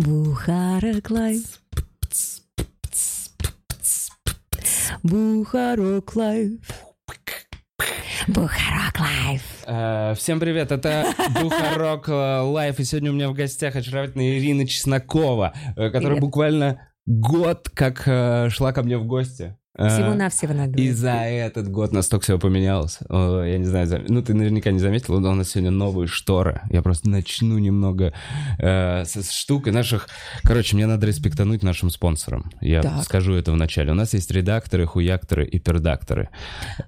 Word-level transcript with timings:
Бухарог 0.00 1.10
Лайв. 1.10 1.60
Бухарог 5.02 6.16
Лайв. 6.16 6.60
Бухарог 8.28 8.98
Лайв. 8.98 9.42
Э, 9.66 10.14
Всем 10.16 10.40
привет, 10.40 10.72
это 10.72 11.04
Бухарог 11.42 12.08
Лайв, 12.08 12.80
и 12.80 12.84
сегодня 12.84 13.10
у 13.10 13.14
меня 13.14 13.28
в 13.28 13.34
гостях 13.34 13.76
очаровательная 13.76 14.38
Ирина 14.38 14.66
Чеснокова, 14.66 15.52
э, 15.76 15.90
которая 15.90 16.18
буквально 16.18 16.88
год 17.04 17.68
как 17.68 18.02
э, 18.06 18.48
шла 18.48 18.72
ко 18.72 18.82
мне 18.82 18.96
в 18.96 19.04
гости. 19.04 19.58
Всего-навсего 19.76 20.52
надо. 20.52 20.78
И 20.80 20.90
за 20.90 21.12
этот 21.12 21.68
год 21.70 21.92
настолько 21.92 22.24
всего 22.24 22.38
поменялось. 22.38 22.98
Я 23.08 23.56
не 23.56 23.64
знаю, 23.64 23.86
зам- 23.86 24.04
ну 24.08 24.20
ты 24.22 24.34
наверняка 24.34 24.72
не 24.72 24.80
заметил, 24.80 25.20
но 25.20 25.30
у 25.30 25.34
нас 25.34 25.50
сегодня 25.50 25.70
новые 25.70 26.08
шторы. 26.08 26.60
Я 26.70 26.82
просто 26.82 27.08
начну 27.08 27.56
немного 27.58 28.12
э, 28.58 29.04
с, 29.04 29.14
с 29.16 29.30
штук 29.32 29.68
и 29.68 29.70
наших... 29.70 30.08
Короче, 30.42 30.74
мне 30.74 30.86
надо 30.86 31.06
респектануть 31.06 31.62
нашим 31.62 31.88
спонсорам. 31.90 32.50
Я 32.60 32.82
Так. 32.82 33.04
скажу 33.04 33.32
это 33.34 33.52
вначале. 33.52 33.92
У 33.92 33.94
нас 33.94 34.12
есть 34.12 34.30
редакторы, 34.32 34.86
хуякторы 34.86 35.46
и 35.46 35.58
пердакторы. 35.60 36.30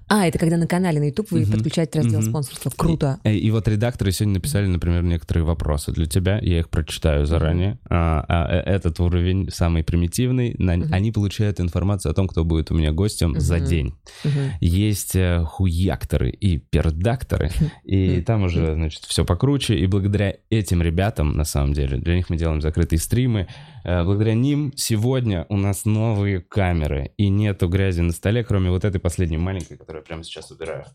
А, 0.09 0.27
это 0.27 0.37
когда 0.37 0.57
на 0.57 0.67
канале 0.67 0.99
на 0.99 1.05
YouTube 1.05 1.31
вы 1.31 1.41
Мгм. 1.41 1.51
подключаете 1.53 1.99
раздел 1.99 2.19
Мгм. 2.19 2.29
спонсорства. 2.29 2.71
Круто. 2.75 3.19
И, 3.23 3.29
и 3.29 3.49
вот 3.51 3.67
редакторы 3.67 4.11
сегодня 4.11 4.35
написали, 4.35 4.67
например, 4.67 5.03
некоторые 5.03 5.45
вопросы 5.45 5.91
для 5.93 6.05
тебя. 6.05 6.37
Я 6.41 6.59
их 6.59 6.69
прочитаю 6.69 7.25
заранее. 7.25 7.79
А, 7.89 8.25
а, 8.27 8.55
э, 8.57 8.59
этот 8.59 8.99
уровень 8.99 9.49
самый 9.51 9.83
примитивный. 9.83 10.53
На- 10.59 10.73
Мгм. 10.77 10.93
Они 10.93 11.11
получают 11.13 11.59
информацию 11.61 12.11
о 12.11 12.13
том, 12.15 12.27
кто 12.27 12.43
будет 12.43 12.72
у 12.73 12.77
меня 12.77 12.91
гостем 12.91 13.39
за 13.39 13.57
Мгм. 13.57 13.65
день. 13.65 13.93
Мгм. 14.23 14.51
Есть 14.59 15.15
э, 15.15 15.43
хуякторы 15.45 16.29
и 16.31 16.57
пердакторы, 16.57 17.49
и 17.83 18.21
там 18.21 18.43
уже, 18.43 18.73
значит, 18.73 19.03
все 19.05 19.23
покруче. 19.25 19.75
И 19.77 19.85
благодаря 19.87 20.35
этим 20.49 20.81
ребятам, 20.81 21.35
на 21.37 21.45
самом 21.45 21.73
деле, 21.73 21.97
для 21.97 22.15
них 22.15 22.29
мы 22.29 22.37
делаем 22.37 22.61
закрытые 22.61 22.99
стримы. 22.99 23.47
э, 23.83 24.03
Благодаря 24.03 24.33
ним 24.33 24.73
сегодня 24.75 25.45
у 25.49 25.57
нас 25.57 25.85
новые 25.85 26.41
камеры, 26.41 27.11
и 27.17 27.29
нету 27.29 27.67
грязи 27.67 28.01
на 28.01 28.11
столе, 28.11 28.43
кроме 28.43 28.69
вот 28.69 28.85
этой 28.85 28.99
последней 28.99 29.37
маленькой, 29.37 29.77
которую 29.77 30.01
я 30.01 30.05
прямо 30.05 30.23
сейчас 30.23 30.51
убираю. 30.51 30.85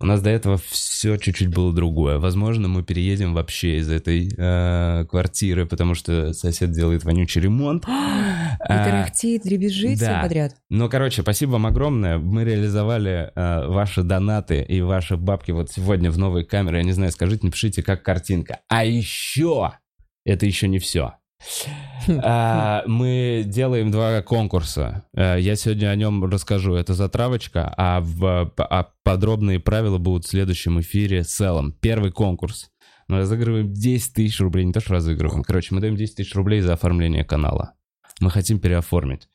У 0.00 0.06
нас 0.06 0.20
до 0.20 0.30
этого 0.30 0.58
все 0.70 1.16
чуть-чуть 1.16 1.48
было 1.48 1.72
другое. 1.72 2.18
Возможно, 2.18 2.68
мы 2.68 2.84
переедем 2.84 3.34
вообще 3.34 3.78
из 3.78 3.90
этой 3.90 4.30
э, 4.36 5.04
квартиры, 5.06 5.66
потому 5.66 5.94
что 5.94 6.32
сосед 6.32 6.70
делает 6.70 7.02
вонючий 7.04 7.40
ремонт. 7.40 7.84
И 7.88 7.90
А, 8.60 8.84
тарахтит, 8.84 9.42
дребезжит, 9.42 9.96
все 9.96 10.06
да. 10.06 10.22
подряд. 10.22 10.54
ну, 10.70 10.88
короче, 10.88 11.22
спасибо 11.22 11.52
вам 11.52 11.66
огромное. 11.66 12.18
Мы 12.18 12.44
реализовали 12.44 13.32
э, 13.34 13.66
ваши 13.68 14.02
донаты 14.02 14.62
и 14.62 14.80
ваши 14.80 15.16
бабки 15.16 15.50
вот 15.50 15.70
сегодня 15.70 16.10
в 16.10 16.18
новые 16.18 16.44
камеры. 16.44 16.78
Я 16.78 16.84
не 16.84 16.92
знаю, 16.92 17.10
скажите, 17.10 17.46
напишите, 17.46 17.82
как 17.82 18.02
картинка. 18.04 18.60
А 18.68 18.84
еще, 18.84 19.72
это 20.24 20.46
еще 20.46 20.68
не 20.68 20.78
все. 20.78 21.14
А, 22.22 22.84
Мы 22.86 23.44
делаем 23.46 23.90
два 23.90 24.22
конкурса. 24.22 25.04
Э, 25.14 25.36
Я 25.38 25.56
сегодня 25.56 25.88
о 25.88 25.94
нем 25.96 26.24
расскажу. 26.24 26.74
Это 26.74 26.94
затравочка, 26.94 27.72
а, 27.76 28.02
а 28.58 28.88
подробные 29.02 29.60
правила 29.60 29.98
будут 29.98 30.24
в 30.24 30.28
следующем 30.28 30.80
эфире 30.80 31.24
с 31.24 31.40
Эллом. 31.40 31.72
Первый 31.72 32.10
конкурс. 32.10 32.70
Мы 33.08 33.18
разыгрываем 33.18 33.72
10 33.72 34.14
тысяч 34.14 34.40
рублей. 34.40 34.64
Не 34.64 34.72
то, 34.72 34.80
что 34.80 34.94
разыгрываем. 34.94 35.42
Короче, 35.42 35.74
мы 35.74 35.80
даем 35.80 35.96
10 35.96 36.16
тысяч 36.16 36.34
рублей 36.34 36.60
за 36.60 36.74
оформление 36.74 37.24
канала. 37.24 37.74
Мы 38.20 38.30
хотим 38.30 38.58
переоформить. 38.58 39.28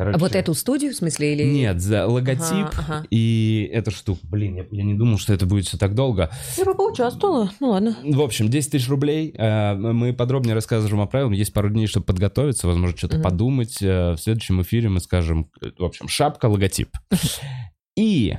А 0.00 0.04
Короче, 0.04 0.18
вот 0.18 0.34
эту 0.34 0.54
студию, 0.54 0.92
в 0.92 0.96
смысле, 0.96 1.34
или... 1.34 1.44
Нет, 1.44 1.78
за 1.80 2.06
логотип 2.06 2.40
Ага, 2.72 2.72
ага. 2.78 3.06
и 3.10 3.68
эту 3.70 3.90
штуку. 3.90 4.20
Блин, 4.22 4.54
я, 4.56 4.64
я 4.70 4.82
не 4.82 4.94
думал, 4.94 5.18
что 5.18 5.34
это 5.34 5.44
будет 5.44 5.66
все 5.66 5.76
так 5.76 5.94
долго. 5.94 6.30
Я 6.56 6.64
бы 6.64 6.74
поучаствовала. 6.74 7.50
Ну 7.60 7.68
ладно. 7.68 7.96
В 8.02 8.22
общем, 8.22 8.48
10 8.48 8.70
тысяч 8.72 8.88
рублей. 8.88 9.34
Э, 9.36 9.74
Мы 9.74 10.14
подробнее 10.14 10.54
расскажем 10.54 11.00
о 11.02 11.06
правилах. 11.06 11.34
Есть 11.34 11.52
пару 11.52 11.68
дней, 11.68 11.86
чтобы 11.86 12.06
подготовиться, 12.06 12.66
возможно, 12.66 12.96
что-то 12.96 13.16
Мгм. 13.16 13.22
подумать. 13.24 13.82
Э, 13.82 14.12
В 14.12 14.16
следующем 14.18 14.62
эфире 14.62 14.88
мы 14.88 15.00
скажем, 15.00 15.50
э, 15.60 15.66
в 15.78 15.84
общем, 15.84 16.08
шапка, 16.08 16.46
логотип. 16.46 16.88
И 17.96 18.36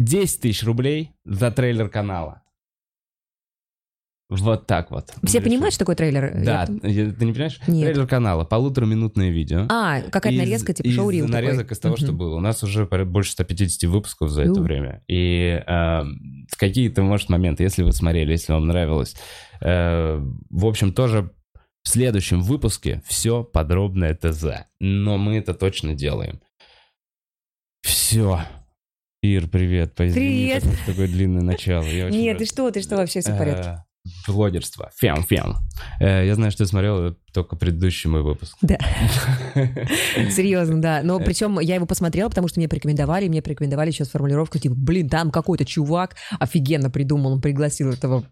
10 0.00 0.40
тысяч 0.40 0.64
рублей 0.64 1.12
за 1.24 1.52
трейлер 1.52 1.88
канала. 1.88 2.42
Вот 4.30 4.66
так 4.68 4.90
вот. 4.92 5.12
Все 5.24 5.38
Мы 5.40 5.44
понимают, 5.44 5.62
решили. 5.62 5.70
что 5.70 5.78
такое 5.80 5.96
трейлер? 5.96 6.32
Да, 6.44 6.66
Я- 6.82 7.10
ты 7.10 7.24
не 7.26 7.32
понимаешь? 7.32 7.60
Нет. 7.66 7.92
Трейлер 7.92 8.06
канала, 8.06 8.44
полутораминутное 8.44 9.30
видео. 9.30 9.66
А, 9.68 10.00
какая-то 10.02 10.38
нарезка, 10.38 10.72
типа 10.72 10.88
шоу-рил 10.88 11.26
такой. 11.26 11.42
нарезок 11.42 11.72
из 11.72 11.78
того, 11.80 11.96
что 11.96 12.12
было. 12.12 12.36
У 12.36 12.40
нас 12.40 12.62
уже 12.62 12.86
больше 12.86 13.32
150 13.32 13.90
выпусков 13.90 14.30
за 14.30 14.42
это 14.42 14.60
время. 14.60 15.02
И 15.08 15.62
эм, 15.66 16.46
в 16.48 16.56
какие-то, 16.56 17.02
может, 17.02 17.28
моменты, 17.28 17.64
если 17.64 17.82
вы 17.82 17.92
смотрели, 17.92 18.30
если 18.30 18.52
вам 18.52 18.66
нравилось, 18.68 19.16
э, 19.60 20.18
в 20.50 20.64
общем, 20.66 20.92
тоже 20.92 21.32
в 21.82 21.88
следующем 21.88 22.40
выпуске 22.42 23.02
все 23.06 23.42
подробное 23.42 24.14
ТЗ. 24.14 24.66
Но 24.78 25.18
мы 25.18 25.38
это 25.38 25.54
точно 25.54 25.94
делаем. 25.94 26.40
Все. 27.82 28.40
Ир, 29.22 29.48
привет. 29.48 29.94
Привет. 29.94 30.62
такое- 30.62 30.86
Такое 30.86 31.08
длинное 31.08 31.42
начало. 31.42 31.84
Я 31.84 32.08
Нет, 32.10 32.34
рад. 32.34 32.38
ты 32.38 32.44
что, 32.46 32.70
ты 32.70 32.80
что, 32.80 32.96
вообще 32.96 33.20
все 33.20 33.32
в 33.34 33.38
порядке. 33.38 33.84
Э, 34.04 34.32
Блогерство. 34.32 34.90
Фем, 34.96 35.22
фем. 35.24 35.56
Э, 36.00 36.26
Я 36.26 36.34
знаю, 36.34 36.50
что 36.50 36.64
ты 36.64 36.68
смотрел 36.68 37.16
только 37.32 37.56
предыдущий 37.56 38.08
мой 38.10 38.22
выпуск. 38.22 38.56
Да. 38.62 38.78
Серьезно, 40.30 40.80
да. 40.80 41.00
Э. 41.00 41.02
Но 41.02 41.18
причем 41.18 41.58
я 41.60 41.74
его 41.74 41.86
посмотрела, 41.86 42.28
потому 42.28 42.48
что 42.48 42.60
мне 42.60 42.68
порекомендовали, 42.68 43.28
мне 43.28 43.42
порекомендовали 43.42 43.90
еще 43.90 44.04
с 44.04 44.10
формулировкой, 44.10 44.60
типа, 44.60 44.74
блин, 44.76 45.08
там 45.08 45.30
какой-то 45.30 45.64
чувак 45.64 46.16
офигенно 46.38 46.90
придумал, 46.90 47.32
он 47.32 47.40
пригласил 47.40 47.90
этого 47.90 48.24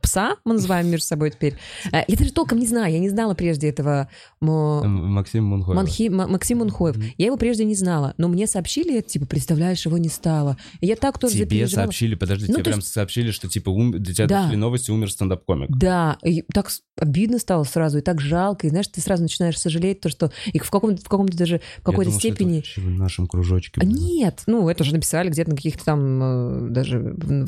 пса, 0.00 0.36
мы 0.44 0.54
называем 0.54 0.88
между 0.88 1.06
собой 1.06 1.30
теперь. 1.30 1.54
Э, 1.92 1.98
Я 2.08 2.16
даже 2.16 2.32
толком 2.32 2.58
не 2.58 2.66
знаю, 2.66 2.92
я 2.92 2.98
не 2.98 3.10
знала 3.10 3.34
прежде 3.34 3.68
этого 3.68 4.08
Максим 4.40 5.44
Мунхоев. 5.44 5.78
Манхи- 5.78 6.10
Ма- 6.10 6.26
Максим 6.26 6.58
Мунхоев. 6.58 6.96
Мгм. 6.96 7.06
Я 7.18 7.26
его 7.26 7.36
прежде 7.36 7.64
не 7.64 7.74
знала, 7.74 8.14
но 8.16 8.28
мне 8.28 8.46
сообщили 8.46 9.00
типа, 9.00 9.26
представляешь, 9.26 9.84
его 9.84 9.98
не 9.98 10.08
стало. 10.08 10.56
И 10.80 10.86
я 10.86 10.96
так 10.96 11.18
тоже 11.18 11.34
Тебе 11.34 11.44
запереживала. 11.44 11.84
сообщили, 11.84 12.14
подожди, 12.14 12.46
Ну, 12.48 12.54
тебе 12.54 12.64
прям 12.64 12.80
сообщили, 12.82 13.30
что 13.30 13.48
типа 13.48 13.70
ум... 13.70 13.92
для 13.92 14.14
тебя 14.14 14.26
Да. 14.26 14.42
дошли 14.44 14.56
новости, 14.56 14.90
умер 14.90 15.10
стендап-комик. 15.10 15.68
Да, 15.70 16.16
и 16.24 16.42
так 16.52 16.70
обидно 16.98 17.38
стало 17.38 17.64
сразу, 17.64 17.98
и 17.98 18.00
так 18.00 18.20
жалко, 18.20 18.66
и 18.66 18.70
знаешь, 18.70 18.88
ты 18.88 19.00
сразу 19.00 19.22
начинаешь 19.22 19.58
сожалеть 19.58 20.00
то, 20.00 20.08
что 20.08 20.32
и 20.52 20.58
в 20.58 20.70
каком-то, 20.70 21.02
в 21.02 21.08
каком-то 21.08 21.36
даже, 21.36 21.60
в 21.78 21.82
какой-то 21.82 22.10
думал, 22.10 22.20
что 22.20 22.28
это 22.28 22.36
степени... 22.36 22.64
в 22.76 22.90
нашем 22.98 23.26
кружочке. 23.26 23.80
Было. 23.80 23.88
Нет, 23.90 24.42
ну 24.46 24.68
это 24.68 24.84
же 24.84 24.94
написали 24.94 25.28
где-то 25.28 25.50
на 25.50 25.56
каких-то 25.56 25.84
там, 25.84 26.22
э, 26.22 26.68
даже 26.70 26.98
в, 26.98 27.44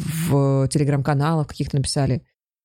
в 0.65 0.69
телеграм-каналах 0.69 1.47
каких-то 1.49 1.77
написали, 1.77 2.18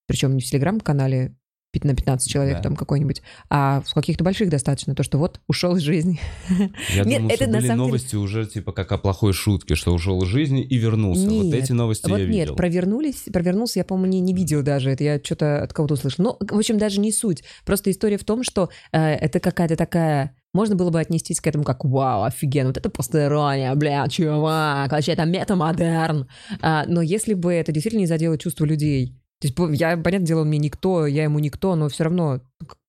причем 0.08 0.36
не 0.36 0.42
в 0.42 0.46
телеграм-канале 0.46 1.36
на 1.82 1.96
15 1.96 2.30
человек 2.30 2.58
Да. 2.58 2.62
там 2.62 2.76
какой-нибудь, 2.76 3.24
а 3.50 3.82
в 3.82 3.92
каких-то 3.96 4.24
больших 4.24 4.52
достаточно, 4.52 4.94
то, 4.94 5.02
что 5.02 5.18
вот 5.18 5.42
ушел 5.48 5.76
из 5.76 5.82
жизни. 5.82 6.20
Я 6.94 7.04
Нет, 7.04 7.18
думал, 7.18 7.30
это 7.32 7.36
что 7.46 7.48
на 7.48 7.58
были 7.58 7.68
самом 7.68 7.78
деле- 7.80 7.88
новости 7.88 8.16
уже 8.16 8.46
типа 8.46 8.74
как 8.74 8.92
о 8.92 9.00
плохой 9.00 9.34
шутке, 9.34 9.74
что 9.74 9.92
ушел 9.92 10.22
из 10.22 10.28
жизни 10.28 10.62
и 10.62 10.78
вернулся. 10.78 11.28
вот 11.28 11.32
Нет, 11.46 11.64
эти 11.64 11.72
новости 11.72 12.08
вот 12.08 12.20
я 12.20 12.28
нет, 12.28 12.36
видел. 12.42 12.56
провернулись, 12.56 13.24
провернулся, 13.34 13.80
я, 13.80 13.86
по-моему, 13.86 14.12
не, 14.14 14.20
не 14.22 14.36
видел 14.36 14.62
даже 14.62 14.92
это, 14.92 15.04
я 15.04 15.20
что-то 15.24 15.64
от 15.64 15.74
кого-то 15.74 15.96
услышал. 15.96 16.24
Ну, 16.24 16.38
в 16.48 16.56
общем, 16.60 16.78
даже 16.78 17.00
не 17.00 17.12
суть. 17.12 17.44
Просто 17.66 17.90
история 17.90 18.20
в 18.20 18.24
том, 18.24 18.44
что 18.44 18.70
э, 18.92 19.00
это 19.16 19.40
какая-то 19.40 19.76
такая... 19.76 20.36
Можно 20.54 20.76
было 20.76 20.92
бы 20.92 21.00
отнестись 21.00 21.42
к 21.42 21.48
этому 21.48 21.64
как 21.64 21.84
«Вау, 21.84 22.22
офигенно, 22.22 22.68
вот 22.68 22.78
это 22.78 22.92
постирония, 22.92 23.74
бля, 23.74 24.08
чувак, 24.08 24.92
вообще 24.92 25.14
это 25.14 25.26
метамодерн». 25.26 26.28
А, 26.62 26.86
но 26.88 27.02
если 27.02 27.34
бы 27.34 27.52
это 27.52 27.72
действительно 27.72 28.02
не 28.02 28.06
задело 28.06 28.38
чувства 28.38 28.66
людей, 28.66 29.18
то 29.52 29.68
есть, 29.70 29.82
я, 29.82 29.98
понятное 29.98 30.28
дело, 30.28 30.42
он 30.42 30.48
мне 30.48 30.58
никто, 30.60 31.06
я 31.06 31.24
ему 31.24 31.40
никто, 31.40 31.76
но 31.76 31.90
все 31.90 32.06
равно 32.06 32.42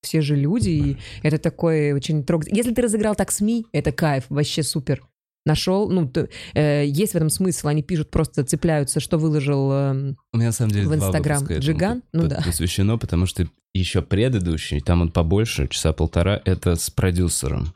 все 0.02 0.20
же 0.20 0.36
люди, 0.36 0.68
и 0.70 0.96
это 1.22 1.38
такой 1.38 1.92
очень 1.92 2.24
трогательный. 2.24 2.56
Если 2.58 2.72
ты 2.74 2.82
разыграл 2.82 3.14
так 3.14 3.30
СМИ, 3.32 3.66
это 3.72 3.92
кайф, 3.92 4.24
вообще 4.28 4.62
супер. 4.62 5.02
Нашел, 5.46 5.90
ну, 5.90 6.08
т- 6.08 6.30
э, 6.54 6.86
есть 6.86 7.12
в 7.12 7.16
этом 7.16 7.28
смысл, 7.28 7.68
они 7.68 7.82
пишут, 7.82 8.10
просто 8.10 8.44
цепляются, 8.44 8.98
что 8.98 9.18
выложил 9.18 9.70
эм, 9.72 10.16
У 10.32 10.38
меня 10.38 10.46
на 10.46 10.52
самом 10.52 10.72
деле 10.72 10.88
в 10.88 10.94
Инстаграм 10.94 11.44
Джиган? 11.44 12.02
Ну 12.14 12.28
да. 12.28 12.42
посвящено, 12.46 12.96
потому 12.96 13.26
что 13.26 13.46
еще 13.74 14.00
предыдущий, 14.00 14.80
там 14.80 15.02
он 15.02 15.12
побольше, 15.12 15.68
часа 15.68 15.92
полтора, 15.92 16.40
это 16.46 16.76
с 16.76 16.88
продюсером. 16.88 17.74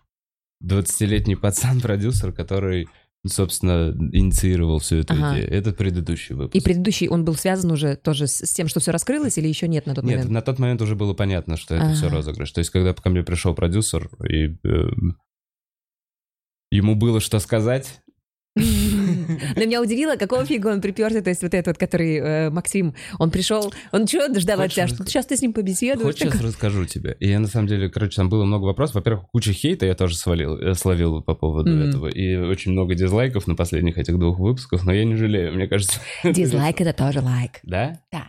20-летний 0.65 1.37
пацан-продюсер, 1.37 2.33
который, 2.33 2.89
собственно, 3.27 3.95
инициировал 4.13 4.79
всю 4.79 4.97
эту 4.97 5.15
Ага. 5.15 5.35
идею. 5.37 5.51
Это 5.53 5.73
предыдущий 5.73 6.35
выпуск. 6.35 6.55
И 6.55 6.61
предыдущий, 6.65 7.09
он 7.09 7.25
был 7.25 7.35
связан 7.35 7.71
уже 7.73 7.97
тоже 7.97 8.27
с, 8.27 8.47
с 8.47 8.53
тем, 8.53 8.69
что 8.69 8.81
все 8.81 8.93
раскрылось, 8.93 9.39
или 9.39 9.49
еще 9.49 9.67
нет 9.69 9.87
на 9.87 9.95
тот 9.95 10.05
Нет, 10.05 10.17
момент? 10.17 10.31
на 10.31 10.43
тот 10.43 10.59
момент 10.59 10.81
уже 10.83 10.95
было 10.95 11.15
понятно, 11.15 11.57
что 11.57 11.75
это 11.75 11.93
все 11.95 12.07
Ага. 12.07 12.17
розыгрыш. 12.17 12.51
То 12.53 12.61
есть, 12.61 12.71
когда 12.71 12.95
ко 12.95 13.11
мне 13.11 13.23
пришел 13.23 13.55
продюсер, 13.55 14.09
и 14.29 14.57
эм, 14.65 15.19
ему 16.71 16.95
было 16.95 17.21
что 17.21 17.39
сказать, 17.41 18.01
Но 18.59 19.65
меня 19.65 19.81
удивило, 19.81 20.17
какого 20.17 20.45
фига 20.45 20.69
он 20.69 20.81
приперся, 20.81 21.21
то 21.21 21.31
есть 21.31 21.43
вот 21.43 21.55
этот 21.55 21.79
который 21.79 22.17
э, 22.17 22.51
Максим, 22.51 22.95
он 23.19 23.31
пришел, 23.31 23.73
он 23.93 24.07
что 24.07 24.39
ждал 24.41 24.61
от 24.61 24.73
тебя, 24.73 24.89
что 24.89 25.05
сейчас 25.05 25.27
ты 25.27 25.37
с 25.37 25.43
ним 25.43 25.53
побеседуешь? 25.53 26.07
Хочешь, 26.07 26.33
сейчас 26.33 26.41
расскажу 26.43 26.85
тебе? 26.87 27.17
И 27.21 27.29
я, 27.29 27.39
на 27.39 27.47
самом 27.47 27.69
деле, 27.69 27.89
короче, 27.89 28.17
там 28.17 28.29
было 28.29 28.45
много 28.45 28.65
вопросов. 28.65 28.97
Во-первых, 28.97 29.27
куча 29.33 29.53
хейта 29.53 29.87
я 29.87 29.95
тоже 29.95 30.17
свалил, 30.17 30.59
э, 30.59 30.75
словил 30.75 31.23
по 31.23 31.35
поводу 31.35 31.77
этого. 31.79 32.09
И 32.09 32.37
очень 32.37 32.73
много 32.73 32.95
дизлайков 32.95 33.47
на 33.47 33.55
последних 33.55 33.99
этих 33.99 34.19
двух 34.19 34.39
выпусках, 34.39 34.85
но 34.85 34.93
я 34.93 35.05
не 35.05 35.15
жалею, 35.17 35.55
мне 35.55 35.67
кажется. 35.67 36.01
Дизлайк 36.25 36.81
это 36.81 36.93
тоже 36.93 37.21
лайк. 37.21 37.61
Да? 37.63 38.01
Да. 38.13 38.29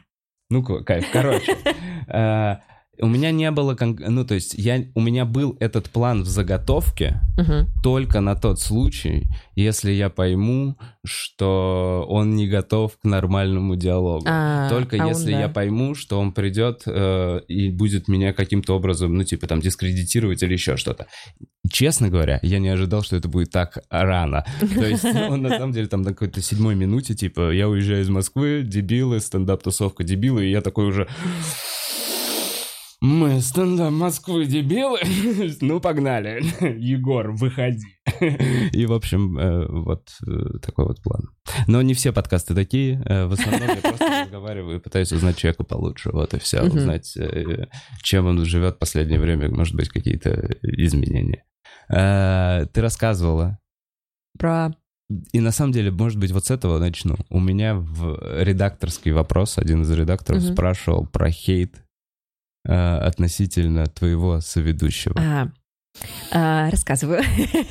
Ну, 0.50 0.64
ка- 0.64 0.84
кайф. 0.84 1.06
Короче, 1.12 1.58
э, 2.08 2.56
У 3.02 3.08
меня 3.08 3.32
не 3.32 3.50
было, 3.52 3.78
ну 3.80 4.26
то 4.26 4.36
есть 4.36 4.56
я, 4.56 4.86
у 4.96 5.02
меня 5.02 5.26
был 5.26 5.56
этот 5.60 5.90
план 5.90 6.24
в 6.24 6.28
заготовке 6.28 7.22
Мгм. 7.38 7.68
только 7.82 8.20
на 8.20 8.36
тот 8.36 8.60
случай, 8.60 9.28
если 9.56 9.92
я 9.92 10.10
пойму, 10.10 10.78
что 11.06 12.06
он 12.10 12.36
не 12.36 12.48
готов 12.48 12.98
к 12.98 13.04
нормальному 13.06 13.76
диалогу. 13.76 14.26
А, 14.28 14.70
Только 14.70 14.98
а 14.98 15.06
он, 15.06 15.10
если 15.10 15.32
да. 15.32 15.42
я 15.42 15.50
пойму, 15.50 15.96
что 15.96 16.20
он 16.20 16.34
придет 16.34 16.84
э, 16.86 17.42
и 17.48 17.70
будет 17.70 18.08
меня 18.08 18.34
каким-то 18.34 18.76
образом, 18.76 19.16
ну, 19.16 19.24
типа, 19.24 19.48
там, 19.48 19.62
дискредитировать 19.62 20.44
или 20.44 20.54
еще 20.54 20.78
что-то. 20.78 21.08
Честно 21.72 22.10
говоря, 22.10 22.40
я 22.42 22.60
не 22.60 22.70
ожидал, 22.70 23.04
что 23.04 23.16
это 23.16 23.28
будет 23.28 23.52
так 23.52 23.80
рано. 23.90 24.46
То 24.60 24.86
есть 24.86 25.06
он, 25.06 25.42
на 25.42 25.50
самом 25.50 25.72
деле, 25.72 25.88
там 25.88 26.02
на 26.02 26.12
какой-то 26.12 26.42
седьмой 26.42 26.76
минуте, 26.76 27.16
типа, 27.16 27.52
я 27.52 27.70
уезжаю 27.70 28.02
из 28.02 28.10
Москвы, 28.10 28.64
дебилы, 28.64 29.20
стендап-тусовка 29.20 30.04
дебилы, 30.04 30.46
и 30.46 30.52
я 30.52 30.62
такой 30.62 30.88
уже... 30.88 31.08
Мы 33.02 33.40
стендап 33.40 33.92
Москвы 33.92 34.46
дебилы? 34.46 35.00
Ну, 35.62 35.80
погнали. 35.80 36.44
Егор, 36.80 37.32
выходи. 37.32 37.86
И, 38.74 38.86
в 38.86 38.92
общем, 38.92 39.38
э, 39.38 39.68
вот 39.70 40.10
э, 40.28 40.58
такой 40.62 40.86
вот 40.86 41.02
план. 41.02 41.30
Но 41.68 41.82
не 41.82 41.94
все 41.94 42.12
подкасты 42.12 42.54
такие. 42.54 43.02
Э, 43.06 43.26
В 43.28 43.34
основном 43.34 43.70
я 43.70 43.76
просто 43.78 44.22
разговариваю 44.26 44.78
и 44.78 44.82
пытаюсь 44.82 45.14
узнать 45.14 45.38
человека 45.38 45.64
получше. 45.64 46.10
Вот 46.12 46.34
и 46.34 46.40
все. 46.40 46.62
Узнать, 46.62 47.18
чем 48.04 48.26
он 48.26 48.44
живет 48.44 48.76
в 48.76 48.80
последнее 48.80 49.20
время. 49.20 49.50
Может 49.50 49.76
быть, 49.76 49.88
какие-то 49.88 50.58
изменения. 50.64 51.46
Ты 51.88 52.82
рассказывала. 52.82 53.60
Про... 54.38 54.76
И 55.32 55.40
на 55.40 55.52
самом 55.52 55.72
деле, 55.72 55.90
может 55.90 56.20
быть, 56.20 56.32
вот 56.32 56.46
с 56.46 56.52
этого 56.52 56.80
начну. 56.80 57.16
У 57.30 57.40
меня 57.40 57.76
в 57.76 58.44
редакторский 58.44 59.12
вопрос, 59.12 59.58
один 59.58 59.84
из 59.84 59.92
редакторов 59.92 60.44
спрашивал 60.44 61.08
про 61.08 61.32
хейт 61.32 61.82
э, 62.70 62.98
относительно 63.00 63.86
твоего 63.88 64.42
соведущего. 64.42 65.16
А, 65.18 65.50
а, 66.32 66.70
рассказываю. 66.70 67.22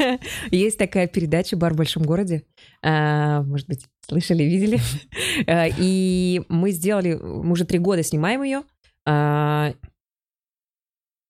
Есть 0.51 0.79
такая 0.79 1.07
передача 1.07 1.57
«Бар 1.57 1.75
в 1.75 1.77
большом 1.77 2.03
городе». 2.03 2.45
А, 2.83 3.43
Может 3.43 3.69
быть, 3.69 3.87
слышали, 4.07 4.43
видели. 4.43 4.81
А, 5.47 5.67
И 5.79 6.43
мы 6.49 6.73
сделали... 6.73 7.15
Мы 7.15 7.53
уже 7.53 7.65
три 7.65 7.79
года 7.79 8.03
снимаем 8.03 8.43
ее. 8.43 8.63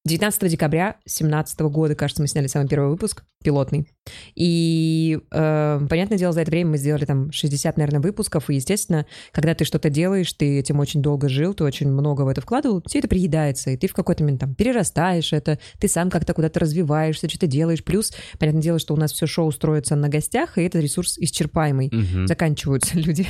А, 0.08 0.18
19 0.18 0.48
декабря 0.48 0.96
2017 1.04 1.60
года, 1.60 1.94
кажется, 1.94 2.22
мы 2.22 2.28
сняли 2.28 2.46
самый 2.46 2.68
первый 2.68 2.88
выпуск, 2.88 3.24
пилотный. 3.42 3.86
И, 4.34 5.18
э, 5.30 5.80
понятное 5.88 6.18
дело, 6.18 6.32
за 6.32 6.40
это 6.40 6.50
время 6.50 6.70
мы 6.70 6.78
сделали 6.78 7.04
там 7.04 7.30
60, 7.30 7.76
наверное, 7.76 8.00
выпусков. 8.00 8.50
И, 8.50 8.54
естественно, 8.54 9.06
когда 9.32 9.54
ты 9.54 9.64
что-то 9.64 9.90
делаешь, 9.90 10.32
ты 10.32 10.58
этим 10.58 10.80
очень 10.80 11.02
долго 11.02 11.28
жил, 11.28 11.54
ты 11.54 11.64
очень 11.64 11.88
много 11.90 12.22
в 12.22 12.28
это 12.28 12.40
вкладывал, 12.40 12.80
тебе 12.80 13.00
это 13.00 13.08
приедается, 13.08 13.70
и 13.70 13.76
ты 13.76 13.86
в 13.86 13.92
какой-то 13.92 14.22
момент 14.22 14.40
там 14.40 14.54
перерастаешь 14.54 15.32
это, 15.32 15.58
ты 15.78 15.88
сам 15.88 16.10
как-то 16.10 16.34
куда-то 16.34 16.60
развиваешься, 16.60 17.28
что-то 17.28 17.46
делаешь. 17.46 17.84
Плюс, 17.84 18.12
понятное 18.38 18.62
дело, 18.62 18.78
что 18.78 18.94
у 18.94 18.96
нас 18.96 19.12
все 19.12 19.26
шоу 19.26 19.52
строится 19.52 19.94
на 19.94 20.08
гостях, 20.08 20.58
и 20.58 20.62
этот 20.62 20.82
ресурс 20.82 21.18
исчерпаемый. 21.18 21.90
Мгм. 21.92 22.26
Заканчиваются 22.26 22.98
люди. 22.98 23.26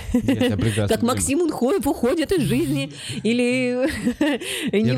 Как. 0.88 1.02
Максим 1.02 1.40
Унхоев 1.40 1.86
уходит 1.86 2.32
из 2.32 2.42
жизни 2.42 2.92
или 3.22 3.88
не 4.72 4.96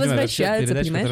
передача, 0.60 0.82
понимаешь? 0.82 1.06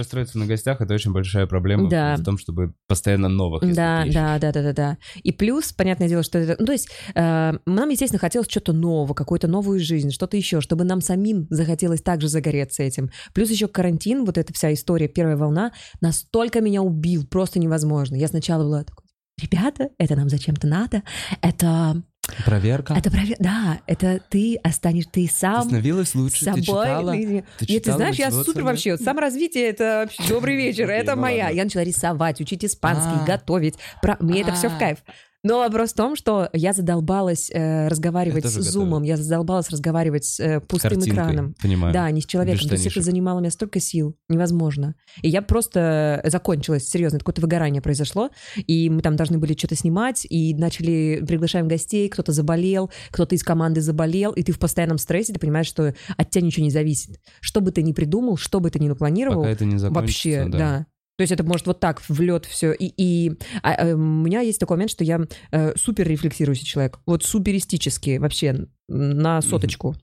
Гостях, 0.58 0.80
это 0.80 0.94
очень 0.94 1.12
большая 1.12 1.46
проблема 1.46 1.88
Да. 1.88 2.16
в 2.16 2.24
том, 2.24 2.38
чтобы 2.38 2.74
постоянно 2.86 3.28
новых. 3.28 3.62
Да, 3.74 4.04
да, 4.12 4.38
да, 4.38 4.52
да, 4.52 4.62
да, 4.62 4.72
да. 4.72 4.98
И 5.22 5.32
плюс, 5.32 5.72
понятное 5.72 6.08
дело, 6.08 6.22
что 6.22 6.38
это, 6.38 6.56
ну, 6.58 6.66
то 6.66 6.72
есть 6.72 6.88
э, 7.14 7.52
нам, 7.66 7.88
естественно, 7.88 8.18
хотелось 8.18 8.48
что-то 8.50 8.72
нового, 8.72 9.14
какую-то 9.14 9.48
новую 9.48 9.80
жизнь, 9.80 10.10
что-то 10.10 10.36
еще, 10.36 10.60
чтобы 10.60 10.84
нам 10.84 11.00
самим 11.00 11.46
захотелось 11.50 12.02
также 12.02 12.28
загореться 12.28 12.82
этим. 12.82 13.10
Плюс 13.34 13.50
еще 13.50 13.68
карантин, 13.68 14.24
вот 14.24 14.36
эта 14.38 14.52
вся 14.52 14.72
история, 14.72 15.08
первая 15.08 15.36
волна, 15.36 15.72
настолько 16.00 16.60
меня 16.60 16.82
убил, 16.82 17.26
просто 17.26 17.58
невозможно. 17.58 18.16
Я 18.16 18.28
сначала 18.28 18.64
была 18.64 18.84
такой, 18.84 19.04
ребята, 19.40 19.90
это 19.98 20.16
нам 20.16 20.28
зачем-то 20.28 20.66
надо, 20.66 21.02
это, 21.42 22.02
Проверка. 22.44 22.94
это, 22.94 23.10
прове- 23.10 23.36
да, 23.38 23.80
это 23.86 24.20
ты 24.28 24.56
останешь, 24.62 25.04
ты 25.06 25.26
Ты 25.26 25.32
сам 25.32 25.62
становилась 25.64 26.14
лучше, 26.14 26.44
собой. 26.44 26.60
ты 26.60 26.66
читала. 26.66 27.12
Ты, 27.12 27.18
Ты 27.26 27.32
Нет, 27.32 27.44
ты 27.58 27.66
читала 27.66 27.96
знаешь, 27.98 28.16
я 28.16 28.30
супер 28.30 28.64
вообще. 28.64 28.92
Вот 28.92 29.00
Саморазвитие 29.00 29.64
это 29.68 30.06
вообще 30.06 30.28
добрый 30.32 30.56
вечер. 30.58 30.84
Окей, 30.84 30.96
это 30.96 31.14
ну 31.16 31.22
моя. 31.22 31.48
Я 31.50 31.64
начала 31.64 31.82
рисовать, 31.82 32.40
учить 32.40 32.64
испанский, 32.64 33.18
А. 33.22 33.24
готовить. 33.24 33.74
Мне 34.20 34.42
это 34.42 34.52
все 34.52 34.68
в 34.68 34.76
А. 34.76 34.78
кайф. 34.78 34.98
Но 35.44 35.60
вопрос 35.60 35.90
в 35.90 35.94
том, 35.94 36.16
что 36.16 36.48
я 36.52 36.72
задолбалась 36.72 37.50
э, 37.52 37.86
разговаривать 37.86 38.44
с 38.44 38.54
зумом, 38.54 39.04
я 39.04 39.16
задолбалась 39.16 39.70
разговаривать 39.70 40.24
с 40.24 40.40
э, 40.40 40.60
пустым 40.60 40.90
картинкой, 40.90 41.12
экраном. 41.12 41.54
Понимаю. 41.62 41.94
Да, 41.94 42.10
не 42.10 42.20
с 42.20 42.26
человеком. 42.26 42.68
То 42.68 42.74
есть 42.74 42.86
это 42.86 43.02
занимало 43.02 43.38
меня 43.38 43.50
столько 43.50 43.78
сил. 43.78 44.16
Невозможно. 44.28 44.96
И 45.22 45.28
я 45.28 45.40
просто 45.40 46.20
закончилась, 46.24 46.88
серьезно, 46.88 47.20
какое-то 47.20 47.40
выгорание 47.40 47.80
произошло. 47.80 48.30
И 48.56 48.90
мы 48.90 49.00
там 49.00 49.14
должны 49.14 49.38
были 49.38 49.56
что-то 49.56 49.76
снимать, 49.76 50.26
и 50.28 50.54
начали, 50.54 51.22
приглашаем 51.26 51.68
гостей, 51.68 52.08
кто-то 52.08 52.32
заболел, 52.32 52.90
кто-то 53.10 53.34
из 53.34 53.44
команды 53.44 53.80
заболел, 53.80 54.32
и 54.32 54.42
ты 54.42 54.52
в 54.52 54.58
постоянном 54.58 54.98
стрессе, 54.98 55.32
ты 55.32 55.38
понимаешь, 55.38 55.66
что 55.66 55.94
от 56.16 56.30
тебя 56.30 56.44
ничего 56.44 56.64
не 56.64 56.70
зависит. 56.70 57.20
Что 57.40 57.60
бы 57.60 57.70
ты 57.70 57.82
ни 57.82 57.92
придумал, 57.92 58.36
что 58.36 58.58
бы 58.58 58.70
ты 58.70 58.80
ни 58.80 58.88
напланировал, 58.88 59.42
Пока 59.42 59.52
это 59.52 59.64
не 59.64 59.76
вообще, 59.76 60.46
да. 60.48 60.86
То 61.18 61.22
есть 61.22 61.32
это 61.32 61.42
может 61.42 61.66
вот 61.66 61.80
так 61.80 62.00
в 62.08 62.20
лед 62.20 62.46
все. 62.46 62.72
И, 62.72 62.92
и 62.96 63.32
а, 63.62 63.88
э, 63.88 63.94
у 63.94 63.98
меня 63.98 64.40
есть 64.40 64.60
такой 64.60 64.76
момент, 64.76 64.92
что 64.92 65.02
я 65.02 65.20
э, 65.50 65.72
супер 65.76 66.06
рефлексирующий 66.06 66.64
человек. 66.64 67.00
Вот 67.06 67.24
суперистически 67.24 68.18
вообще 68.18 68.68
на 68.88 69.42
соточку. 69.42 69.96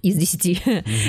Из 0.00 0.16
десяти. 0.16 0.58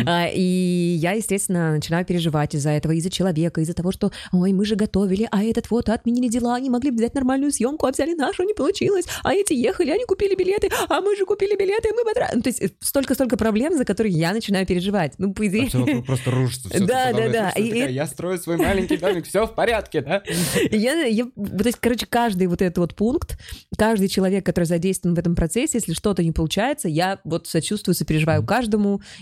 А, 0.06 0.28
И 0.28 0.98
я, 1.00 1.14
естественно, 1.14 1.72
начинаю 1.72 2.06
переживать 2.06 2.54
из-за 2.54 2.72
этого, 2.72 2.92
из-за 2.94 3.10
человека, 3.10 3.62
из-за 3.62 3.74
того, 3.74 3.92
что, 3.92 4.12
ой, 4.32 4.52
мы 4.52 4.66
же 4.66 4.76
готовили, 4.76 5.28
а 5.32 5.44
этот 5.44 5.72
вот 5.72 5.88
отменили 5.90 6.28
дела, 6.28 6.60
не 6.60 6.70
могли 6.70 6.92
взять 6.92 7.16
нормальную 7.16 7.52
съемку, 7.52 7.86
а 7.88 7.92
взяли 7.92 8.14
нашу, 8.14 8.44
не 8.44 8.54
получилось, 8.54 9.06
а 9.24 9.34
эти 9.34 9.54
ехали, 9.54 9.92
они 9.92 10.04
купили 10.06 10.36
билеты, 10.36 10.70
а 10.90 11.00
мы 11.02 11.16
же 11.16 11.26
купили 11.26 11.56
билеты, 11.56 11.90
мы 11.94 12.04
потра-». 12.04 12.30
Ну, 12.36 12.42
То 12.42 12.50
есть 12.50 12.62
э, 12.62 12.70
столько-столько 12.82 13.38
проблем, 13.38 13.78
за 13.78 13.86
которые 13.86 14.14
я 14.14 14.34
начинаю 14.34 14.66
переживать. 14.66 15.14
Ну, 15.18 15.34
по 15.34 15.48
идее... 15.48 15.70
А 15.74 16.02
просто 16.02 16.32
рушится. 16.32 16.70
Да, 16.86 17.14
да, 17.14 17.30
да. 17.30 17.50
И- 17.52 17.70
такая, 17.70 17.90
Я 17.90 18.06
строю 18.06 18.38
свой 18.38 18.58
маленький 18.58 18.98
домик, 18.98 19.26
все 19.26 19.46
в 19.48 19.56
порядке, 19.56 20.02
да? 20.02 20.24
Я, 20.72 21.04
я, 21.04 21.26
то 21.26 21.66
есть, 21.66 21.78
короче, 21.80 22.06
каждый 22.06 22.48
вот 22.48 22.62
этот 22.62 22.78
вот 22.80 22.96
пункт, 22.96 23.40
каждый 23.78 24.08
человек, 24.08 24.46
который 24.46 24.66
задействован 24.66 25.16
в 25.16 25.20
этом 25.20 25.36
процессе, 25.36 25.78
если 25.78 25.94
что-то 25.94 26.24
не 26.24 26.32
получается, 26.32 26.90
я 26.90 27.20
вот 27.24 27.48
сочувствую, 27.48 27.96
сопереживаю 27.96 28.46
каждому, 28.46 28.73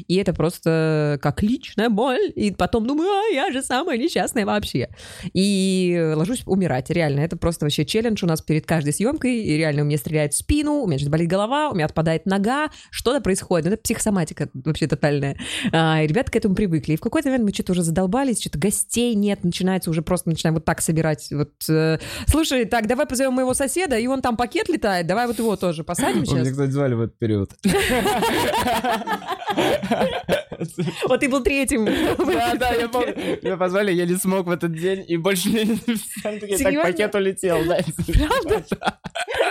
и 0.07 0.15
это 0.15 0.33
просто 0.33 1.19
как 1.21 1.44
личная 1.44 1.89
боль, 1.89 2.31
и 2.36 2.51
потом 2.51 2.88
думаю, 2.88 3.10
а, 3.10 3.34
я 3.34 3.51
же 3.51 3.62
самая 3.62 3.98
несчастная 3.98 4.46
вообще. 4.46 4.89
И 5.34 6.13
ложусь 6.15 6.43
умирать, 6.46 6.89
реально, 6.89 7.22
это 7.22 7.38
просто 7.38 7.65
вообще 7.65 7.86
челлендж 7.86 8.24
у 8.24 8.27
нас 8.27 8.41
перед 8.41 8.65
каждой 8.65 8.93
съемкой, 8.93 9.38
и 9.38 9.58
реально 9.58 9.84
у 9.84 9.86
меня 9.86 9.98
стреляет 9.98 10.34
в 10.34 10.38
спину, 10.38 10.81
у 10.81 10.88
меня 10.88 10.98
сейчас 11.00 11.10
болит 11.10 11.27
голова, 11.27 11.70
у 11.70 11.75
меня 11.75 11.86
отпадает 11.86 12.25
нога, 12.25 12.70
что-то 12.89 13.22
происходит, 13.22 13.65
Ну, 13.65 13.74
это 13.74 13.81
психосоматика 13.81 14.50
вообще 14.53 14.88
тотальная. 14.88 15.38
А, 15.72 16.01
и 16.03 16.08
ребята 16.08 16.31
к 16.31 16.36
этому 16.36 16.55
привыкли, 16.55 16.93
и 16.93 16.98
в 16.98 17.01
какой-то 17.01 17.29
момент 17.29 17.46
мы 17.46 17.53
что-то 17.53 17.74
уже 17.74 17.84
задолбались, 17.84 18.39
что-то 18.41 18.60
гостей 18.60 19.15
нет, 19.15 19.43
начинается 19.43 19.89
уже 19.89 20.01
просто 20.01 20.29
начинаем 20.29 20.55
вот 20.55 20.65
так 20.65 20.81
собирать, 20.81 21.27
вот, 21.31 21.51
э, 21.70 22.00
слушай, 22.27 22.65
так, 22.65 22.88
давай 22.88 23.05
позовем 23.05 23.34
моего 23.34 23.53
соседа, 23.53 23.98
и 23.98 24.08
он 24.08 24.22
там 24.22 24.38
пакет 24.38 24.70
летает, 24.70 25.08
давай 25.08 25.27
вот 25.27 25.38
его 25.39 25.55
тоже 25.55 25.84
посадим 25.84 26.22
Меня, 26.24 26.43
сейчас. 26.43 26.50
кстати, 26.51 26.72
звали 26.72 26.93
в 26.93 27.01
этот 27.01 27.17
период. 27.17 27.51
Вот 31.07 31.19
ты 31.19 31.29
был 31.29 31.41
третьим. 31.43 31.86
Да, 31.86 32.55
да, 32.55 32.74
я 32.74 32.88
помню. 32.88 33.15
Меня 33.41 33.57
позвали, 33.57 33.91
я 33.91 34.05
не 34.05 34.15
смог 34.15 34.45
в 34.48 34.51
этот 34.51 34.74
день, 34.74 35.03
и 35.07 35.17
больше 35.17 35.50
не 35.50 35.63
написали. 35.65 36.39
Так 36.63 36.81
пакет 36.83 37.15
улетел, 37.15 37.57
да. 37.65 37.79
Правда? 38.13 38.65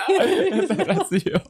Это. 0.70 1.42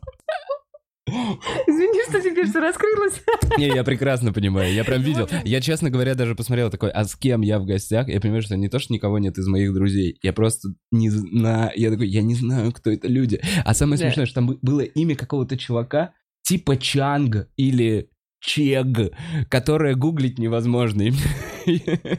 Извини, 1.67 2.01
что 2.09 2.21
теперь 2.21 2.49
все 2.49 2.61
раскрылось. 2.61 3.21
Не, 3.59 3.69
я 3.69 3.83
прекрасно 3.85 4.33
понимаю, 4.33 4.73
я 4.73 4.85
прям 4.85 5.03
видел. 5.03 5.29
Я, 5.45 5.61
честно 5.61 5.91
говоря, 5.91 6.15
даже 6.15 6.35
посмотрел 6.35 6.71
такой, 6.71 6.91
а 6.91 7.05
с 7.05 7.17
кем 7.17 7.41
я 7.41 7.59
в 7.59 7.65
гостях? 7.65 8.09
Я 8.09 8.21
понимаю, 8.21 8.43
что 8.43 8.57
не 8.57 8.69
то, 8.69 8.79
что 8.79 8.93
никого 8.93 9.19
нет 9.19 9.37
из 9.37 9.47
моих 9.49 9.75
друзей. 9.75 10.19
Я 10.23 10.33
просто 10.33 10.69
не 10.93 11.11
знаю, 11.11 11.73
я 11.75 11.91
такой, 11.91 12.09
я 12.09 12.23
не 12.23 12.35
знаю, 12.35 12.73
кто 12.73 12.91
это 12.91 13.09
люди. 13.09 13.41
А 13.65 13.75
самое 13.75 13.99
смешное, 13.99 14.27
что 14.27 14.37
там 14.37 14.47
бы- 14.47 14.59
было 14.63 14.81
имя 14.81 15.17
какого-то 15.17 15.59
чувака, 15.59 16.13
типа 16.43 16.77
Чанг 16.77 17.49
или 17.57 18.11
Чег, 18.41 19.13
которое 19.49 19.95
гуглить 19.95 20.39
невозможно. 20.39 21.05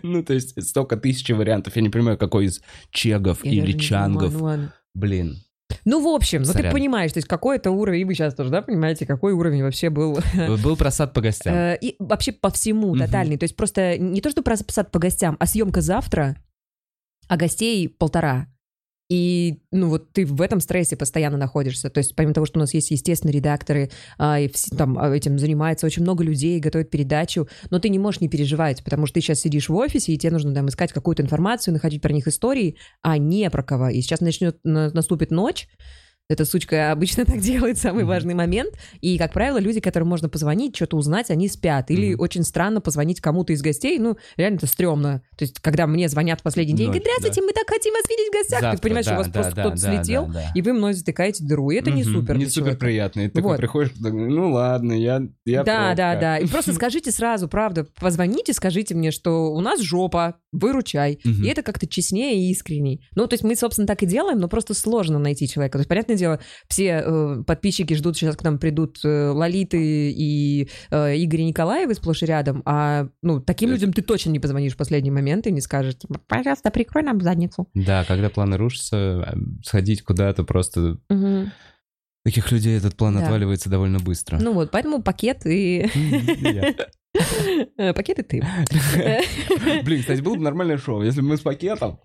Ну, 0.03 0.23
то 0.23 0.33
есть 0.33 0.61
столько 0.63 0.95
тысяч 0.95 1.27
вариантов. 1.29 1.75
Я 1.75 1.81
не 1.81 1.89
понимаю, 1.89 2.17
какой 2.17 2.45
из 2.45 2.61
Чегов 2.91 3.43
Я 3.43 3.51
или 3.63 3.77
Чангов. 3.77 4.31
понимаю, 4.31 4.59
ну. 4.59 4.69
Блин. 4.93 5.37
Ну, 5.83 6.01
в 6.01 6.07
общем, 6.07 6.43
ну 6.43 6.53
ты 6.53 6.69
понимаешь, 6.69 7.11
то 7.11 7.17
есть 7.17 7.27
какой 7.27 7.55
это 7.57 7.71
уровень, 7.71 8.01
и 8.01 8.05
вы 8.05 8.13
сейчас 8.13 8.35
тоже, 8.35 8.49
да, 8.51 8.61
понимаете, 8.61 9.05
какой 9.05 9.33
уровень 9.33 9.63
вообще 9.63 9.89
был 9.89 10.19
Был 10.63 10.77
просад 10.77 11.13
по 11.13 11.21
гостям. 11.21 11.53
Э, 11.53 11.77
И 11.81 11.95
вообще 11.99 12.31
по 12.33 12.49
всему 12.51 12.95
тотальный. 12.95 13.37
То 13.37 13.45
есть 13.45 13.55
просто 13.55 13.97
не 13.97 14.21
то, 14.21 14.29
что 14.29 14.43
про 14.43 14.55
посад 14.57 14.91
по 14.91 14.99
гостям, 14.99 15.37
а 15.39 15.47
съемка 15.47 15.81
завтра, 15.81 16.37
а 17.27 17.37
гостей 17.37 17.89
полтора. 17.89 18.47
И, 19.11 19.59
ну, 19.71 19.89
вот 19.89 20.13
ты 20.13 20.25
в 20.25 20.41
этом 20.41 20.61
стрессе 20.61 20.95
постоянно 20.95 21.35
находишься. 21.35 21.89
То 21.89 21.97
есть, 21.97 22.15
помимо 22.15 22.33
того, 22.33 22.45
что 22.45 22.59
у 22.59 22.61
нас 22.61 22.73
есть, 22.73 22.91
естественно, 22.91 23.29
редакторы, 23.29 23.91
а, 24.17 24.39
и 24.39 24.47
все, 24.47 24.73
там 24.73 24.97
а, 24.97 25.13
этим 25.13 25.37
занимается 25.37 25.85
очень 25.85 26.03
много 26.03 26.23
людей, 26.23 26.61
готовят 26.61 26.89
передачу, 26.89 27.49
но 27.71 27.79
ты 27.79 27.89
не 27.89 27.99
можешь 27.99 28.21
не 28.21 28.29
переживать, 28.29 28.81
потому 28.85 29.07
что 29.07 29.15
ты 29.15 29.19
сейчас 29.19 29.41
сидишь 29.41 29.67
в 29.67 29.75
офисе, 29.75 30.13
и 30.13 30.17
тебе 30.17 30.31
нужно 30.31 30.53
там 30.53 30.69
искать 30.69 30.93
какую-то 30.93 31.23
информацию, 31.23 31.73
находить 31.73 32.01
про 32.01 32.13
них 32.13 32.25
истории, 32.25 32.77
а 33.01 33.17
не 33.17 33.49
про 33.49 33.63
кого. 33.63 33.89
И 33.89 33.99
сейчас 33.99 34.21
начнет, 34.21 34.57
наступит 34.63 35.29
ночь, 35.29 35.67
эта 36.31 36.45
сучка 36.45 36.91
обычно 36.91 37.25
так 37.31 37.39
делает 37.39 37.77
самый 37.77 38.03
mm-hmm. 38.03 38.07
важный 38.07 38.33
момент. 38.33 38.73
И, 39.01 39.17
как 39.17 39.33
правило, 39.33 39.57
люди, 39.57 39.79
которым 39.79 40.07
можно 40.07 40.29
позвонить, 40.29 40.75
что-то 40.75 40.97
узнать, 40.97 41.29
они 41.29 41.47
спят. 41.47 41.91
Или 41.91 42.13
mm-hmm. 42.13 42.17
очень 42.17 42.43
странно 42.43 42.79
позвонить 42.81 43.19
кому-то 43.19 43.53
из 43.53 43.61
гостей. 43.61 43.99
Ну, 43.99 44.17
реально 44.37 44.57
это 44.57 44.67
стрёмно. 44.67 45.21
То 45.37 45.43
есть, 45.43 45.59
когда 45.59 45.87
мне 45.87 46.07
звонят 46.07 46.39
в 46.39 46.43
последний 46.43 46.73
день, 46.73 46.87
говорят, 46.87 47.03
здравствуйте, 47.03 47.41
да. 47.41 47.47
мы 47.47 47.53
так 47.53 47.69
хотим 47.69 47.93
вас 47.93 48.03
видеть 48.09 48.29
в 48.29 48.33
гостях. 48.33 48.61
Завтра, 48.61 48.77
ты 48.77 48.83
понимаешь, 48.83 49.05
да, 49.05 49.11
что 49.11 49.15
у 49.15 49.23
вас 49.23 49.27
да, 49.27 49.33
просто 49.33 49.55
да, 49.55 49.61
кто-то 49.61 49.81
да, 49.81 49.95
слетел, 49.95 50.25
да, 50.27 50.33
да. 50.33 50.51
и 50.55 50.61
вы 50.61 50.73
мной 50.73 50.93
затыкаете 50.93 51.43
дыру. 51.43 51.71
И 51.71 51.75
это 51.75 51.89
mm-hmm. 51.89 51.93
не 51.93 52.03
супер. 52.03 52.37
Не 52.37 52.45
супер 52.45 52.77
приятно. 52.77 53.21
И 53.21 53.27
ты 53.27 53.41
вот. 53.41 53.57
приходишь, 53.57 53.91
ну 53.99 54.51
ладно, 54.53 54.93
я, 54.93 55.21
я 55.45 55.63
Да, 55.63 55.93
да, 55.95 56.15
да. 56.15 56.37
И 56.37 56.47
просто 56.47 56.73
скажите 56.81 57.11
сразу, 57.11 57.47
правда, 57.47 57.85
позвоните, 57.99 58.53
скажите 58.53 58.95
мне, 58.95 59.11
что 59.11 59.51
у 59.53 59.59
нас 59.59 59.81
жопа, 59.81 60.35
выручай. 60.51 61.19
Mm-hmm. 61.23 61.45
И 61.45 61.47
это 61.47 61.63
как-то 61.63 61.87
честнее 61.87 62.37
и 62.37 62.51
искренней. 62.51 63.07
Ну, 63.15 63.27
то 63.27 63.33
есть 63.33 63.43
мы, 63.43 63.55
собственно, 63.55 63.87
так 63.87 64.03
и 64.03 64.05
делаем, 64.05 64.39
но 64.39 64.47
просто 64.47 64.73
сложно 64.73 65.19
найти 65.19 65.47
человека. 65.47 65.77
То 65.77 65.81
есть, 65.81 65.89
понятное 65.89 66.17
дело, 66.17 66.39
все 66.67 67.03
э, 67.05 67.43
подписчики 67.45 67.93
ждут, 67.93 68.17
сейчас 68.17 68.35
к 68.35 68.43
нам 68.43 68.57
придут 68.57 68.99
э, 69.03 69.29
Лолиты 69.29 70.11
и 70.11 70.69
э, 70.89 71.17
Игорь 71.17 71.41
Николаевы 71.41 71.93
сплошь 71.93 72.23
и 72.23 72.25
рядом, 72.25 72.61
а 72.65 73.07
ну, 73.21 73.39
таким 73.39 73.69
э, 73.69 73.73
людям 73.73 73.93
ты 73.93 74.01
точно 74.01 74.31
не 74.31 74.39
позвонишь 74.39 74.73
в 74.73 74.77
последний 74.77 75.11
момент 75.11 75.47
и 75.47 75.51
не 75.51 75.61
скажешь, 75.61 75.97
типа, 75.97 76.19
пожалуйста, 76.27 76.71
прикрой 76.71 77.03
нам 77.03 77.21
задницу. 77.21 77.67
Да, 77.73 78.03
когда 78.05 78.29
планы 78.29 78.57
рушатся, 78.57 78.97
э, 78.97 79.37
сходить 79.63 80.03
куда-то 80.03 80.43
просто... 80.43 80.97
Угу. 81.09 81.51
Таких 82.23 82.51
людей 82.51 82.77
этот 82.77 82.95
план 82.95 83.15
да. 83.15 83.23
отваливается 83.23 83.69
довольно 83.69 83.97
быстро. 83.97 84.37
Ну 84.39 84.53
вот, 84.53 84.69
поэтому 84.69 85.01
пакет 85.01 85.41
и... 85.45 85.89
Э, 87.77 87.93
пакет 87.93 88.19
и 88.19 88.23
ты. 88.23 88.41
Блин, 89.83 90.01
кстати, 90.01 90.21
было 90.21 90.35
бы 90.35 90.41
нормальное 90.41 90.77
шоу, 90.77 91.01
если 91.01 91.21
бы 91.21 91.29
мы 91.29 91.37
с 91.37 91.41
пакетом. 91.41 91.99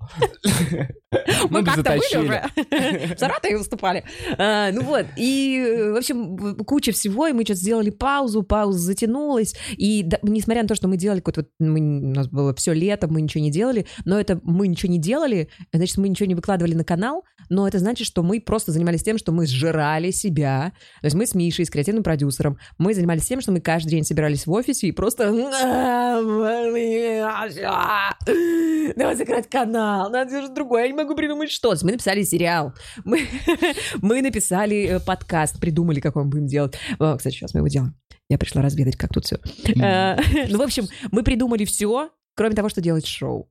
Мы 1.50 1.64
как-то 1.64 1.96
были 1.96 2.24
уже. 2.24 3.14
В 3.14 3.18
Саратове 3.18 3.56
выступали. 3.56 4.04
А, 4.36 4.70
ну 4.72 4.82
вот, 4.82 5.06
и, 5.16 5.90
в 5.92 5.96
общем, 5.96 6.56
куча 6.64 6.92
всего, 6.92 7.26
и 7.28 7.32
мы 7.32 7.44
что-то 7.44 7.60
сделали 7.60 7.90
паузу, 7.90 8.42
пауза 8.42 8.78
затянулась, 8.78 9.54
и 9.76 10.08
несмотря 10.22 10.62
на 10.62 10.68
то, 10.68 10.74
что 10.74 10.88
мы 10.88 10.96
делали 10.96 11.20
какой-то 11.20 11.42
вот, 11.42 11.50
у 11.60 11.64
нас 11.64 12.28
было 12.28 12.54
все 12.54 12.72
лето, 12.72 13.06
мы 13.08 13.20
ничего 13.20 13.42
не 13.42 13.50
делали, 13.50 13.86
но 14.04 14.18
это 14.18 14.40
мы 14.42 14.66
ничего 14.66 14.90
не 14.90 14.98
делали, 14.98 15.48
значит, 15.72 15.96
мы 15.98 16.08
ничего 16.08 16.26
не 16.26 16.34
выкладывали 16.34 16.74
на 16.74 16.84
канал, 16.84 17.24
но 17.48 17.66
это 17.68 17.78
значит, 17.78 18.06
что 18.06 18.22
мы 18.22 18.40
просто 18.40 18.72
занимались 18.72 19.02
тем, 19.02 19.18
что 19.18 19.32
мы 19.32 19.46
сжирали 19.46 20.10
себя. 20.10 20.72
То 21.00 21.06
есть 21.06 21.16
мы 21.16 21.26
с 21.26 21.34
Мишей, 21.34 21.64
с 21.64 21.70
креативным 21.70 22.02
продюсером, 22.02 22.58
мы 22.78 22.94
занимались 22.94 23.26
тем, 23.26 23.40
что 23.40 23.52
мы 23.52 23.60
каждый 23.60 23.90
день 23.90 24.04
собирались 24.04 24.46
в 24.46 24.52
офисе 24.52 24.88
и 24.88 24.92
просто... 24.96 25.32
Давай 28.96 29.14
закрыть 29.14 29.48
канал, 29.48 30.10
надо 30.10 30.42
же 30.42 30.48
другое, 30.48 30.82
я 30.82 30.88
не 30.88 30.94
могу 30.94 31.14
придумать 31.14 31.50
что. 31.50 31.74
Мы 31.82 31.92
написали 31.92 32.22
сериал, 32.22 32.72
мы, 33.04 33.20
мы 34.02 34.22
написали 34.22 34.86
э, 34.86 35.00
подкаст, 35.00 35.60
придумали, 35.60 36.00
какой 36.00 36.24
мы 36.24 36.30
будем 36.30 36.46
делать. 36.46 36.74
О, 36.98 37.16
кстати, 37.16 37.34
сейчас 37.34 37.54
мы 37.54 37.60
его 37.60 37.68
делаем. 37.68 37.94
Я 38.28 38.38
пришла 38.38 38.62
разведать, 38.62 38.96
как 38.96 39.12
тут 39.12 39.26
все. 39.26 39.38
Э, 39.80 40.16
ну, 40.48 40.58
в 40.58 40.62
общем, 40.62 40.86
мы 41.12 41.22
придумали 41.22 41.64
все, 41.64 42.10
кроме 42.34 42.54
того, 42.56 42.68
что 42.68 42.80
делать 42.80 43.06
шоу. 43.06 43.48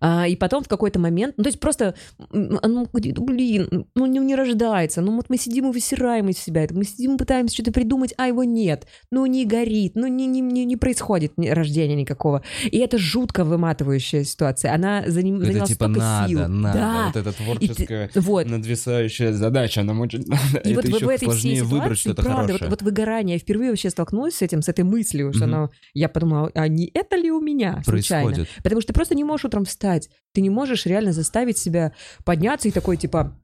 А, 0.00 0.26
и 0.26 0.36
потом 0.36 0.62
в 0.62 0.68
какой-то 0.68 0.98
момент, 0.98 1.34
ну, 1.36 1.44
то 1.44 1.48
есть 1.48 1.60
просто, 1.60 1.94
ну, 2.30 2.88
блин, 2.92 3.86
ну, 3.94 4.06
не, 4.06 4.18
не 4.18 4.34
рождается. 4.34 5.00
Ну, 5.00 5.16
вот 5.16 5.26
мы 5.28 5.38
сидим 5.38 5.70
и 5.70 5.72
высираем 5.72 6.28
из 6.28 6.38
себя. 6.38 6.66
Мы 6.70 6.84
сидим 6.84 7.14
и 7.14 7.18
пытаемся 7.18 7.54
что-то 7.54 7.72
придумать, 7.72 8.12
а 8.16 8.26
его 8.26 8.44
нет. 8.44 8.86
Ну, 9.10 9.24
не 9.26 9.44
горит, 9.44 9.92
ну, 9.94 10.06
не, 10.06 10.26
не, 10.26 10.40
не, 10.40 10.64
не 10.64 10.76
происходит 10.76 11.32
рождения 11.36 11.94
никакого. 11.94 12.42
И 12.64 12.78
это 12.78 12.98
жутко 12.98 13.44
выматывающая 13.44 14.24
ситуация. 14.24 14.74
Она 14.74 15.04
заним, 15.06 15.36
это 15.36 15.46
заняла 15.46 15.66
типа 15.66 15.84
столько 15.84 16.00
надо, 16.00 16.28
сил. 16.28 16.48
надо. 16.48 16.78
Да. 16.78 17.06
Вот 17.06 17.16
эта 17.16 17.32
творческая, 17.32 18.08
ты, 18.08 18.20
вот. 18.20 18.46
надвисающая 18.46 19.32
задача, 19.32 19.82
нам 19.82 20.00
очень 20.00 20.24
надо. 20.26 20.58
И 20.64 20.72
это 20.72 20.74
вот 20.74 20.84
еще 20.96 21.06
в 21.06 21.08
этой 21.08 21.30
всей 21.30 21.60
выбрать 21.62 21.98
что-то 21.98 22.22
правда, 22.22 22.46
хорошее. 22.46 22.70
Вот, 22.70 22.80
вот 22.80 22.82
выгорание. 22.82 23.36
Я 23.36 23.40
впервые 23.40 23.70
вообще 23.70 23.90
столкнулась 23.90 24.34
с 24.34 24.42
этим, 24.42 24.62
с 24.62 24.68
этой 24.68 24.84
мыслью, 24.84 25.32
что 25.32 25.44
mm-hmm. 25.44 25.54
оно... 25.54 25.70
Я 25.94 26.08
подумала, 26.08 26.50
а 26.54 26.68
не 26.68 26.90
это 26.92 27.16
ли 27.16 27.30
у 27.30 27.40
меня 27.40 27.82
случайно? 27.84 28.26
Происходит. 28.26 28.62
Потому 28.62 28.80
что 28.80 28.88
ты 28.88 28.94
просто 28.94 29.14
не 29.14 29.24
можешь 29.24 29.44
утром 29.44 29.64
встать. 29.68 30.10
Ты 30.32 30.40
не 30.40 30.50
можешь 30.50 30.86
реально 30.86 31.12
заставить 31.12 31.58
себя 31.58 31.92
подняться 32.24 32.68
и 32.68 32.72
такой, 32.72 32.96
типа, 32.96 33.38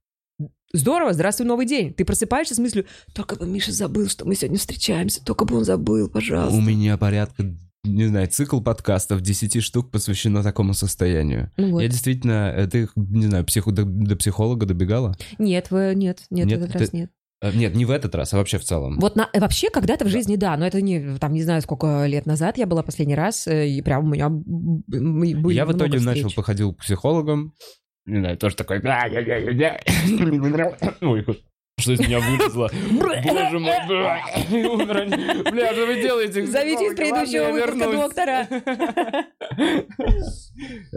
Здорово, 0.75 1.12
здравствуй, 1.12 1.47
новый 1.47 1.66
день. 1.66 1.95
Ты 1.95 2.04
просыпаешься 2.04 2.57
с 2.57 2.59
мыслью, 2.59 2.85
только 3.14 3.37
бы 3.37 3.47
Миша 3.47 3.71
забыл, 3.71 4.09
что 4.09 4.25
мы 4.25 4.35
сегодня 4.35 4.59
встречаемся, 4.59 5.25
только 5.25 5.45
бы 5.45 5.57
он 5.57 5.64
забыл, 5.64 6.09
пожалуйста. 6.09 6.59
У 6.59 6.61
меня 6.61 6.99
порядка, 6.99 7.45
не 7.85 8.07
знаю, 8.07 8.26
цикл 8.26 8.61
подкастов 8.61 9.21
10 9.21 9.62
штук 9.62 9.93
посвящено 9.93 10.43
такому 10.43 10.75
состоянию. 10.75 11.52
Ну 11.57 11.71
вот. 11.71 11.81
Я 11.81 11.88
действительно, 11.88 12.52
э, 12.57 12.66
ты, 12.66 12.88
не 12.97 13.26
знаю, 13.26 13.45
психо, 13.45 13.71
до, 13.71 13.85
до 13.85 14.16
психолога 14.16 14.66
добегала? 14.66 15.16
Нет, 15.38 15.71
вы, 15.71 15.93
нет, 15.95 16.25
нет, 16.31 16.47
нет, 16.47 16.59
этот 16.59 16.73
ты, 16.73 16.78
раз 16.81 16.93
нет. 16.93 17.11
Э, 17.41 17.53
нет, 17.53 17.75
не 17.75 17.85
в 17.85 17.91
этот 17.91 18.14
раз, 18.14 18.33
а 18.35 18.38
вообще 18.38 18.59
в 18.59 18.64
целом. 18.64 18.99
Вот 18.99 19.17
на, 19.17 19.29
вообще 19.35 19.71
когда-то 19.71 20.05
в 20.05 20.09
жизни, 20.09 20.37
да, 20.37 20.57
но 20.57 20.67
это 20.67 20.81
не, 20.81 21.17
там, 21.19 21.33
не 21.33 21.43
знаю, 21.43 21.62
сколько 21.62 22.07
лет 22.07 22.26
назад 22.26 22.59
я 22.59 22.67
была 22.67 22.83
последний 22.83 23.14
раз, 23.14 23.47
э, 23.47 23.69
и 23.69 23.83
прям 23.83 24.05
у 24.05 24.09
меня 24.09 24.29
были 24.31 25.55
Я 25.55 25.67
в 25.67 25.73
итоге 25.73 25.99
встреч. 25.99 26.23
начал, 26.25 26.35
походил 26.35 26.75
к 26.75 26.79
психологам, 26.79 27.53
не 28.07 28.19
знаю, 28.19 28.38
тоже 28.38 28.57
такой... 28.57 28.81
Ой, 31.00 31.26
что 31.78 31.93
из 31.93 32.00
меня 32.00 32.21
вылезло. 32.21 32.71
Боже 32.90 33.59
мой, 33.59 33.75
бля, 35.50 35.73
что 35.73 35.87
вы 35.87 36.00
делаете? 36.00 36.47
Зовите 36.47 36.87
из 36.87 36.95
предыдущего 36.97 37.52
выпуска 37.52 37.93
доктора. 37.93 38.49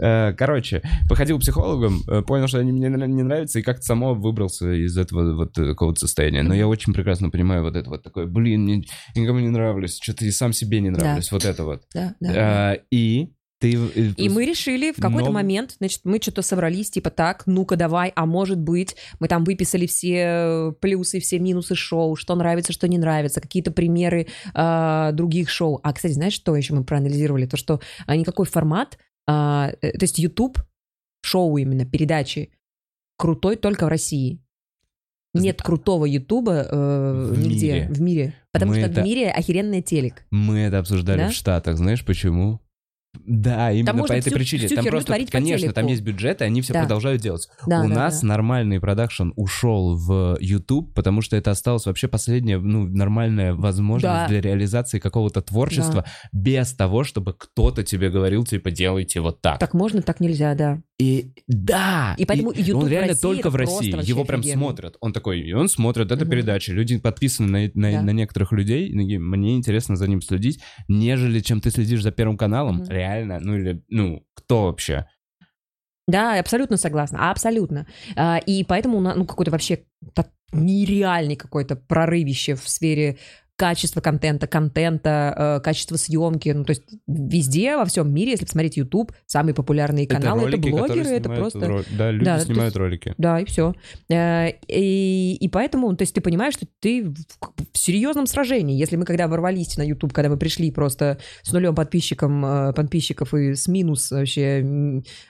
Э, 0.00 0.32
короче, 0.34 0.82
походил 1.08 1.38
к 1.38 1.40
психологам, 1.42 2.00
э, 2.08 2.22
понял, 2.22 2.46
что 2.46 2.58
они 2.58 2.72
мне 2.72 2.88
не 2.88 3.22
нравятся, 3.22 3.58
и 3.58 3.62
как-то 3.62 3.82
само 3.82 4.14
выбрался 4.14 4.72
из 4.72 4.96
этого 4.96 5.34
вот 5.34 5.54
какого-то 5.54 6.00
состояния. 6.00 6.42
Но 6.42 6.54
я 6.54 6.66
очень 6.68 6.92
прекрасно 6.92 7.30
понимаю 7.30 7.62
вот 7.62 7.76
это 7.76 7.90
вот 7.90 8.02
такое, 8.02 8.26
блин, 8.26 8.84
никому 9.14 9.40
не 9.40 9.48
нравлюсь, 9.48 9.98
что-то 10.00 10.24
и 10.24 10.30
сам 10.30 10.52
себе 10.52 10.80
не 10.80 10.90
нравлюсь, 10.90 11.32
вот 11.32 11.44
это 11.44 11.64
вот. 11.64 11.82
Да, 11.92 12.14
да. 12.20 12.74
Э, 12.74 12.78
и 12.90 13.32
ты... 13.58 13.74
Э, 13.74 14.12
и 14.16 14.28
мы 14.28 14.44
решили 14.44 14.92
в 14.92 15.00
какой-то 15.00 15.30
Но... 15.30 15.32
момент, 15.32 15.76
значит, 15.78 16.00
мы 16.04 16.20
что-то 16.20 16.42
собрались, 16.42 16.90
типа 16.90 17.10
так, 17.10 17.42
ну-ка 17.46 17.76
давай, 17.76 18.12
а 18.14 18.26
может 18.26 18.58
быть, 18.58 18.96
мы 19.18 19.28
там 19.28 19.44
выписали 19.44 19.86
все 19.86 20.74
плюсы, 20.80 21.20
все 21.20 21.38
минусы 21.38 21.74
шоу, 21.74 22.16
что 22.16 22.34
нравится, 22.34 22.72
что 22.72 22.88
не 22.88 22.98
нравится, 22.98 23.40
какие-то 23.40 23.70
примеры 23.70 24.28
э, 24.54 25.10
других 25.12 25.50
шоу. 25.50 25.80
А, 25.82 25.92
кстати, 25.92 26.12
знаешь, 26.12 26.34
что 26.34 26.54
еще 26.54 26.74
мы 26.74 26.84
проанализировали? 26.84 27.46
То, 27.46 27.56
что 27.56 27.80
а, 28.06 28.16
никакой 28.16 28.46
формат, 28.46 28.98
а, 29.26 29.72
э, 29.80 29.92
то 29.92 30.04
есть 30.04 30.18
YouTube, 30.18 30.58
шоу 31.22 31.56
именно, 31.58 31.84
передачи, 31.84 32.50
крутой 33.16 33.56
только 33.56 33.86
в 33.86 33.88
России. 33.88 34.40
Нет 35.34 35.62
крутого 35.62 36.06
Ютуба 36.06 36.66
э, 36.70 37.34
нигде 37.36 37.72
мире. 37.72 37.88
в 37.90 38.00
мире. 38.00 38.34
Потому 38.52 38.72
мы 38.72 38.78
что 38.78 38.90
это... 38.90 39.02
в 39.02 39.04
мире 39.04 39.30
охеренный 39.30 39.82
телек. 39.82 40.24
Мы 40.30 40.60
это 40.60 40.78
обсуждали 40.78 41.18
да? 41.18 41.28
в 41.28 41.32
Штатах. 41.32 41.76
Знаешь 41.76 42.04
почему? 42.04 42.60
Да, 43.28 43.70
именно 43.70 43.86
там 43.86 43.98
по 44.06 44.12
этой 44.12 44.30
всю, 44.30 44.38
причине. 44.38 44.66
Всю 44.66 44.76
там 44.76 44.86
просто, 44.86 45.14
конечно, 45.30 45.72
там 45.72 45.86
есть 45.86 46.00
бюджет, 46.00 46.40
и 46.40 46.44
они 46.44 46.62
все 46.62 46.72
да. 46.72 46.80
продолжают 46.80 47.20
делать. 47.20 47.46
Да, 47.66 47.82
У 47.82 47.88
да, 47.88 47.94
нас 47.94 48.22
да. 48.22 48.26
нормальный 48.26 48.80
продакшн 48.80 49.30
ушел 49.36 49.96
в 49.96 50.38
YouTube, 50.40 50.94
потому 50.94 51.20
что 51.20 51.36
это 51.36 51.50
осталось 51.50 51.84
вообще 51.84 52.08
последняя, 52.08 52.58
ну, 52.58 52.86
нормальная 52.86 53.52
возможность 53.54 54.14
да. 54.14 54.28
для 54.28 54.40
реализации 54.40 54.98
какого-то 54.98 55.42
творчества 55.42 56.04
да. 56.04 56.10
без 56.32 56.72
того, 56.72 57.04
чтобы 57.04 57.34
кто-то 57.34 57.84
тебе 57.84 58.08
говорил, 58.08 58.44
типа, 58.44 58.70
делайте 58.70 59.20
вот 59.20 59.42
так. 59.42 59.58
Так 59.58 59.74
можно, 59.74 60.00
так 60.00 60.20
нельзя, 60.20 60.54
да. 60.54 60.80
И 61.00 61.30
да, 61.46 62.16
и 62.18 62.24
поэтому 62.24 62.50
и 62.50 62.60
YouTube 62.60 62.82
он 62.82 62.88
реально 62.88 63.08
России 63.10 63.22
только 63.22 63.50
в 63.50 63.56
России. 63.56 63.94
Его 64.04 64.24
прям 64.24 64.40
офигенно. 64.40 64.60
смотрят. 64.60 64.96
Он 65.00 65.12
такой, 65.12 65.40
и 65.40 65.52
он 65.52 65.68
смотрит 65.68 66.10
эту 66.10 66.24
угу. 66.24 66.30
передачу. 66.32 66.72
Люди 66.72 66.98
подписаны 66.98 67.70
на, 67.74 67.90
на, 67.90 67.92
да. 67.92 68.02
на 68.02 68.10
некоторых 68.10 68.50
людей. 68.50 68.92
Мне 68.92 69.56
интересно 69.56 69.94
за 69.94 70.08
ним 70.08 70.20
следить, 70.20 70.60
нежели 70.88 71.38
чем 71.38 71.60
ты 71.60 71.70
следишь 71.70 72.02
за 72.02 72.10
Первым 72.10 72.36
каналом. 72.36 72.80
Угу. 72.80 72.90
Реально, 72.90 73.38
ну 73.38 73.56
или, 73.56 73.82
ну, 73.88 74.26
кто 74.34 74.64
вообще? 74.64 75.06
Да, 76.08 76.40
абсолютно 76.40 76.76
согласна, 76.78 77.30
абсолютно. 77.30 77.86
А, 78.16 78.38
и 78.38 78.64
поэтому, 78.64 79.00
ну, 79.00 79.24
какой-то 79.24 79.52
вообще 79.52 79.84
нереальный 80.52 81.36
какой-то 81.36 81.76
прорывище 81.76 82.54
в 82.54 82.68
сфере 82.68 83.18
качество 83.58 84.00
контента, 84.00 84.46
контента, 84.46 85.34
э, 85.58 85.60
качество 85.64 85.96
съемки. 85.96 86.50
Ну, 86.50 86.64
то 86.64 86.70
есть 86.70 86.84
везде, 87.08 87.76
во 87.76 87.84
всем 87.86 88.14
мире, 88.14 88.30
если 88.30 88.44
посмотреть 88.44 88.76
YouTube, 88.76 89.12
самые 89.26 89.52
популярные 89.52 90.06
каналы, 90.06 90.42
это, 90.42 90.50
ролики, 90.52 90.68
это 90.68 90.76
блогеры, 90.76 91.08
это 91.08 91.28
просто... 91.28 91.66
Роль... 91.66 91.84
Да, 91.90 92.12
люди 92.12 92.24
да, 92.24 92.38
снимают 92.38 92.66
есть, 92.66 92.76
ролики. 92.76 93.14
Да, 93.18 93.40
и 93.40 93.44
все. 93.46 93.74
Э, 94.08 94.50
и, 94.68 95.34
и 95.34 95.48
поэтому, 95.48 95.94
то 95.96 96.02
есть 96.02 96.14
ты 96.14 96.20
понимаешь, 96.20 96.54
что 96.54 96.66
ты 96.78 97.10
в, 97.10 97.16
в 97.72 97.76
серьезном 97.76 98.28
сражении. 98.28 98.78
Если 98.78 98.94
мы 98.94 99.04
когда 99.04 99.26
ворвались 99.26 99.76
на 99.76 99.82
YouTube, 99.82 100.12
когда 100.12 100.28
мы 100.28 100.36
пришли 100.36 100.70
просто 100.70 101.18
с 101.42 101.52
нулем 101.52 101.74
подписчиком, 101.74 102.46
э, 102.46 102.72
подписчиков 102.74 103.34
и 103.34 103.56
с 103.56 103.66
минус 103.66 104.12
вообще 104.12 104.62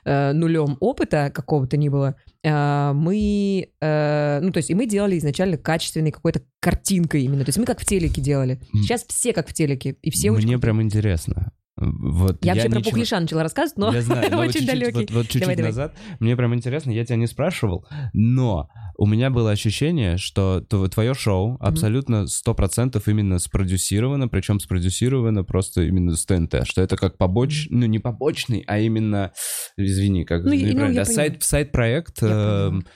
нулем 0.04 0.76
опыта 0.80 1.30
какого-то 1.35 1.78
не 1.78 1.88
было, 1.88 2.16
мы, 2.45 3.68
э, 3.80 4.40
ну, 4.40 4.52
то 4.52 4.59
есть, 4.59 4.71
и 4.71 4.75
мы 4.75 4.87
делали 4.87 5.18
изначально 5.18 5.57
качественной 5.57 6.12
какой-то 6.12 6.42
картинкой 6.61 7.23
именно. 7.23 7.45
То 7.45 7.49
есть 7.49 7.59
мы 7.59 7.64
как 7.64 7.80
в 7.80 7.85
телеке 7.85 8.21
делали. 8.21 8.61
Сейчас 8.73 9.04
все 9.09 9.33
как 9.33 9.49
в 9.49 9.52
телеке, 9.52 9.97
и 10.02 10.11
все 10.11 10.30
очень... 10.30 10.47
Мне 10.47 10.59
прям 10.59 10.80
интересно. 10.80 11.52
Вот 11.80 12.44
Я, 12.44 12.54
вообще 12.54 12.68
про 12.68 12.78
ничего- 12.78 12.90
Пухлиша 12.90 13.20
начала 13.20 13.42
рассказывать, 13.42 13.78
но 13.78 13.92
Я 13.92 14.02
знаю, 14.02 14.28
но 14.30 14.37
вот 14.38 14.49
очень 14.49 14.61
чуть-чуть- 14.61 14.66
далекий. 14.68 14.99
Вот, 14.99 15.11
вот 15.11 15.23
чуть-чуть 15.25 15.40
Давай, 15.42 15.56
давай. 15.56 15.70
назад. 15.70 15.97
Мне 16.20 16.37
прям 16.37 16.54
интересно, 16.54 16.90
я 16.90 17.04
тебя 17.04 17.16
не 17.16 17.26
спрашивал, 17.26 17.87
но 18.12 18.68
у 18.97 19.06
меня 19.06 19.30
было 19.30 19.52
ощущение, 19.52 20.16
что 20.16 20.61
твое 20.61 21.14
шоу 21.14 21.56
абсолютно 21.61 22.26
100% 22.26 23.00
именно 23.06 23.38
спродюсировано, 23.38 24.26
причем 24.28 24.58
спродюсировано 24.58 25.44
просто 25.44 25.82
именно 25.82 26.16
с 26.16 26.25
ТНТ, 26.26 26.66
что 26.66 26.82
это 26.82 26.97
как 26.97 27.16
побоч... 27.16 27.68
ну 27.70 27.87
не 27.87 28.00
побочный, 28.00 28.64
а 28.66 28.80
именно, 28.80 29.32
извини, 29.76 30.25
как 30.25 30.42
Ну, 30.42 30.50
ну, 30.50 30.54
я 30.56 30.92
да, 30.92 31.04
сайт, 31.04 31.42
сайт-проект 31.44 32.23
Я 32.23 32.70
эм, 32.73 32.87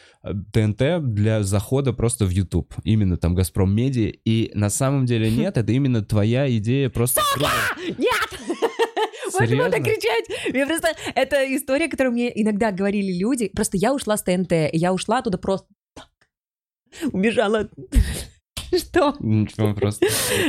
ТНТ 0.52 1.12
для 1.14 1.42
захода 1.44 1.92
просто 1.92 2.26
в 2.26 2.30
YouTube, 2.30 2.74
именно 2.84 3.16
там 3.16 3.34
Газпром 3.36 3.72
Медиа, 3.74 4.12
и 4.24 4.50
на 4.54 4.70
самом 4.70 5.06
деле 5.06 5.30
нет, 5.36 5.56
это 5.56 5.70
именно 5.72 6.02
твоя 6.02 6.54
идея 6.56 6.90
просто... 6.90 7.20
круто. 7.34 7.50
Нет! 7.98 8.40
Можно 9.32 9.46
Серьезно? 9.46 9.80
кричать. 9.80 10.52
Мне 10.52 10.66
просто... 10.66 10.94
Это 11.14 11.56
история, 11.56 11.88
которую 11.88 12.12
мне 12.12 12.30
иногда 12.42 12.70
говорили 12.72 13.12
люди. 13.18 13.48
Просто 13.48 13.76
я 13.76 13.92
ушла 13.94 14.16
с 14.16 14.22
ТНТ, 14.22 14.52
и 14.52 14.76
я 14.76 14.92
ушла 14.92 15.18
оттуда 15.18 15.38
просто. 15.38 15.68
Убежала. 17.12 17.68
Что? 18.76 19.14
Ничего, 19.20 19.74
просто... 19.74 20.06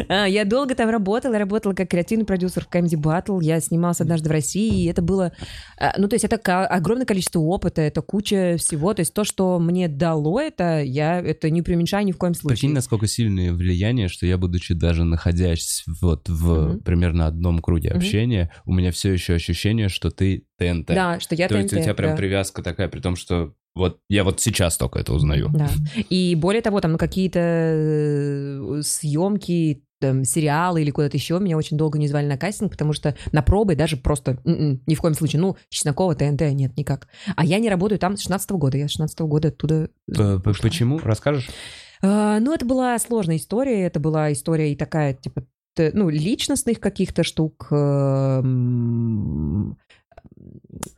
А, 0.08 0.26
Я 0.26 0.46
долго 0.46 0.76
там 0.76 0.90
работала, 0.90 1.38
работала 1.38 1.74
как 1.74 1.90
креативный 1.90 2.26
продюсер 2.26 2.66
в 2.66 2.74
Comedy 2.74 3.00
Battle, 3.00 3.40
я 3.42 3.60
снималась 3.60 4.02
однажды 4.02 4.30
в 4.30 4.32
России, 4.32 4.84
и 4.84 4.88
это 4.88 5.02
было, 5.02 5.34
а, 5.78 5.94
ну, 5.98 6.08
то 6.08 6.16
есть 6.16 6.26
это 6.26 6.38
огромное 6.66 7.06
количество 7.06 7.40
опыта, 7.40 7.82
это 7.82 8.02
куча 8.02 8.56
всего, 8.58 8.94
то 8.94 9.02
есть 9.02 9.14
то, 9.14 9.24
что 9.24 9.60
мне 9.60 9.88
дало 9.88 10.40
это, 10.40 10.82
я 10.82 11.20
это 11.20 11.50
не 11.50 11.62
преуменьшаю 11.62 12.06
ни 12.06 12.12
в 12.12 12.18
коем 12.18 12.34
случае. 12.34 12.58
Прикинь, 12.58 12.74
насколько 12.74 13.08
сильное 13.08 13.54
влияние, 13.54 14.08
что 14.08 14.26
я, 14.26 14.38
будучи 14.38 14.74
даже 14.74 15.04
находясь 15.04 15.84
вот 16.02 16.30
в 16.30 16.80
примерно 16.80 17.28
одном 17.28 17.60
круге 17.60 17.90
общения, 17.90 18.52
у 18.66 18.74
меня 18.74 18.92
все 18.92 19.12
еще 19.12 19.34
ощущение, 19.36 19.90
что 19.90 20.12
ты 20.12 20.46
ТНТ. 20.58 20.88
Да, 20.88 21.20
что 21.20 21.36
я 21.36 21.48
То 21.48 21.58
есть 21.58 21.74
у 21.74 21.76
ТНТ, 21.76 21.84
тебя 21.84 21.94
прям 21.94 22.16
привязка 22.16 22.64
такая, 22.64 22.88
при 22.88 23.00
том, 23.00 23.16
что 23.16 23.54
вот 23.76 24.00
я 24.10 24.24
вот 24.24 24.40
сейчас 24.40 24.78
только 24.78 25.00
это 25.00 25.14
узнаю. 25.14 25.50
Да. 25.54 25.70
И 26.10 26.36
более 26.36 26.62
того, 26.62 26.80
там 26.82 26.94
ну, 26.94 26.98
какие-то 26.98 27.40
э, 27.40 28.82
съемки, 28.84 29.84
там, 30.00 30.26
сериалы 30.26 30.82
или 30.82 30.92
куда-то 30.92 31.18
еще 31.18 31.40
меня 31.40 31.58
очень 31.58 31.78
долго 31.78 31.98
не 31.98 32.08
звали 32.08 32.28
на 32.28 32.38
кастинг, 32.38 32.72
потому 32.72 32.94
что 32.94 33.16
на 33.32 33.42
пробы 33.42 33.76
даже 33.76 33.98
просто 33.98 34.38
м-м, 34.44 34.82
ни 34.86 34.96
в 34.96 35.02
коем 35.02 35.14
случае. 35.14 35.42
Ну, 35.42 35.56
Чеснокова, 35.70 36.14
ТНТ, 36.14 36.42
нет, 36.52 36.76
никак. 36.78 37.08
А 37.36 37.46
я 37.46 37.60
не 37.60 37.70
работаю 37.70 38.00
там 38.00 38.18
с 38.18 38.22
16 38.22 38.52
года. 38.52 38.78
Я 38.78 38.88
с 38.88 38.92
16 38.92 39.20
года 39.22 39.48
оттуда 39.48 39.90
п- 40.08 40.50
ушла. 40.50 40.62
Почему? 40.62 41.00
Расскажешь? 41.00 41.50
А, 42.02 42.40
ну, 42.42 42.54
это 42.54 42.66
была 42.66 43.00
сложная 43.00 43.38
история. 43.38 43.86
Это 43.86 44.00
была 44.02 44.34
история 44.34 44.74
и 44.74 44.76
такая, 44.76 45.14
типа, 45.14 45.46
ну, 45.94 46.10
личностных 46.10 46.80
каких-то 46.80 47.24
штук, 47.24 47.70
эм, 47.72 49.78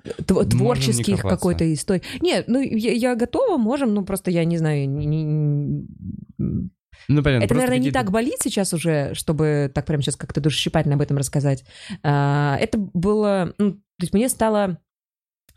не 0.05 0.49
творческих 0.49 1.17
копаться. 1.17 1.29
какой-то 1.37 1.73
истории. 1.73 2.03
Нет, 2.21 2.45
ну, 2.47 2.59
я, 2.61 2.91
я 2.91 3.15
готова, 3.15 3.57
можем, 3.57 3.93
ну, 3.93 4.03
просто 4.05 4.31
я 4.31 4.45
не 4.45 4.57
знаю, 4.57 4.89
не- 4.89 5.05
не- 5.05 5.85
Ну, 7.07 7.23
понятно. 7.23 7.45
это, 7.45 7.53
наверное, 7.53 7.77
не 7.79 7.91
так 7.91 8.11
болит 8.11 8.35
сейчас 8.41 8.73
уже, 8.73 9.13
чтобы 9.13 9.71
так 9.73 9.85
прям 9.85 10.01
сейчас 10.01 10.15
как-то 10.15 10.41
душесчипательно 10.41 10.95
об 10.95 11.01
этом 11.01 11.17
рассказать. 11.17 11.63
А, 12.03 12.57
Это 12.59 12.77
было... 12.77 13.53
ну, 13.57 13.73
то 13.73 13.79
есть 14.01 14.13
мне 14.13 14.29
стало 14.29 14.77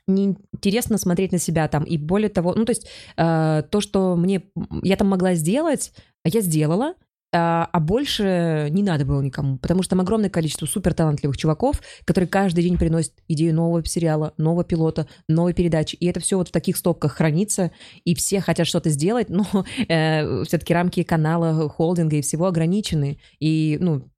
неинтересно 0.06 0.98
смотреть 0.98 1.32
на 1.32 1.38
себя 1.38 1.68
там. 1.68 1.84
И 1.84 1.98
более 1.98 2.30
того, 2.30 2.54
ну, 2.54 2.64
то 2.64 2.70
есть 2.70 2.88
э, 3.16 3.62
то, 3.70 3.80
что 3.80 4.16
мне... 4.16 4.42
Я 4.82 4.96
там 4.96 5.08
могла 5.08 5.34
сделать, 5.34 5.92
я 6.24 6.40
сделала, 6.40 6.94
а 7.32 7.68
а 7.72 7.80
больше 7.80 8.68
не 8.70 8.82
надо 8.82 9.04
было 9.04 9.20
никому, 9.20 9.58
потому 9.58 9.82
что 9.82 9.90
там 9.90 10.00
огромное 10.00 10.30
количество 10.30 10.66
суперталантливых 10.66 11.36
чуваков, 11.36 11.80
которые 12.04 12.28
каждый 12.28 12.64
день 12.64 12.78
приносят 12.78 13.12
идею 13.28 13.54
нового 13.54 13.84
сериала, 13.84 14.32
нового 14.38 14.64
пилота, 14.64 15.06
новой 15.28 15.52
передачи, 15.52 15.96
и 15.96 16.06
это 16.06 16.20
все 16.20 16.38
вот 16.38 16.48
в 16.48 16.52
таких 16.52 16.76
стопках 16.76 17.12
хранится, 17.12 17.70
и 18.04 18.14
все 18.14 18.40
хотят 18.40 18.66
что-то 18.66 18.90
сделать, 18.90 19.28
но 19.28 19.44
все-таки 19.84 20.72
рамки 20.72 21.02
канала, 21.02 21.68
холдинга 21.68 22.16
и 22.16 22.22
всего 22.22 22.46
ограничены, 22.46 23.18
и 23.40 23.76
ну 23.80 24.08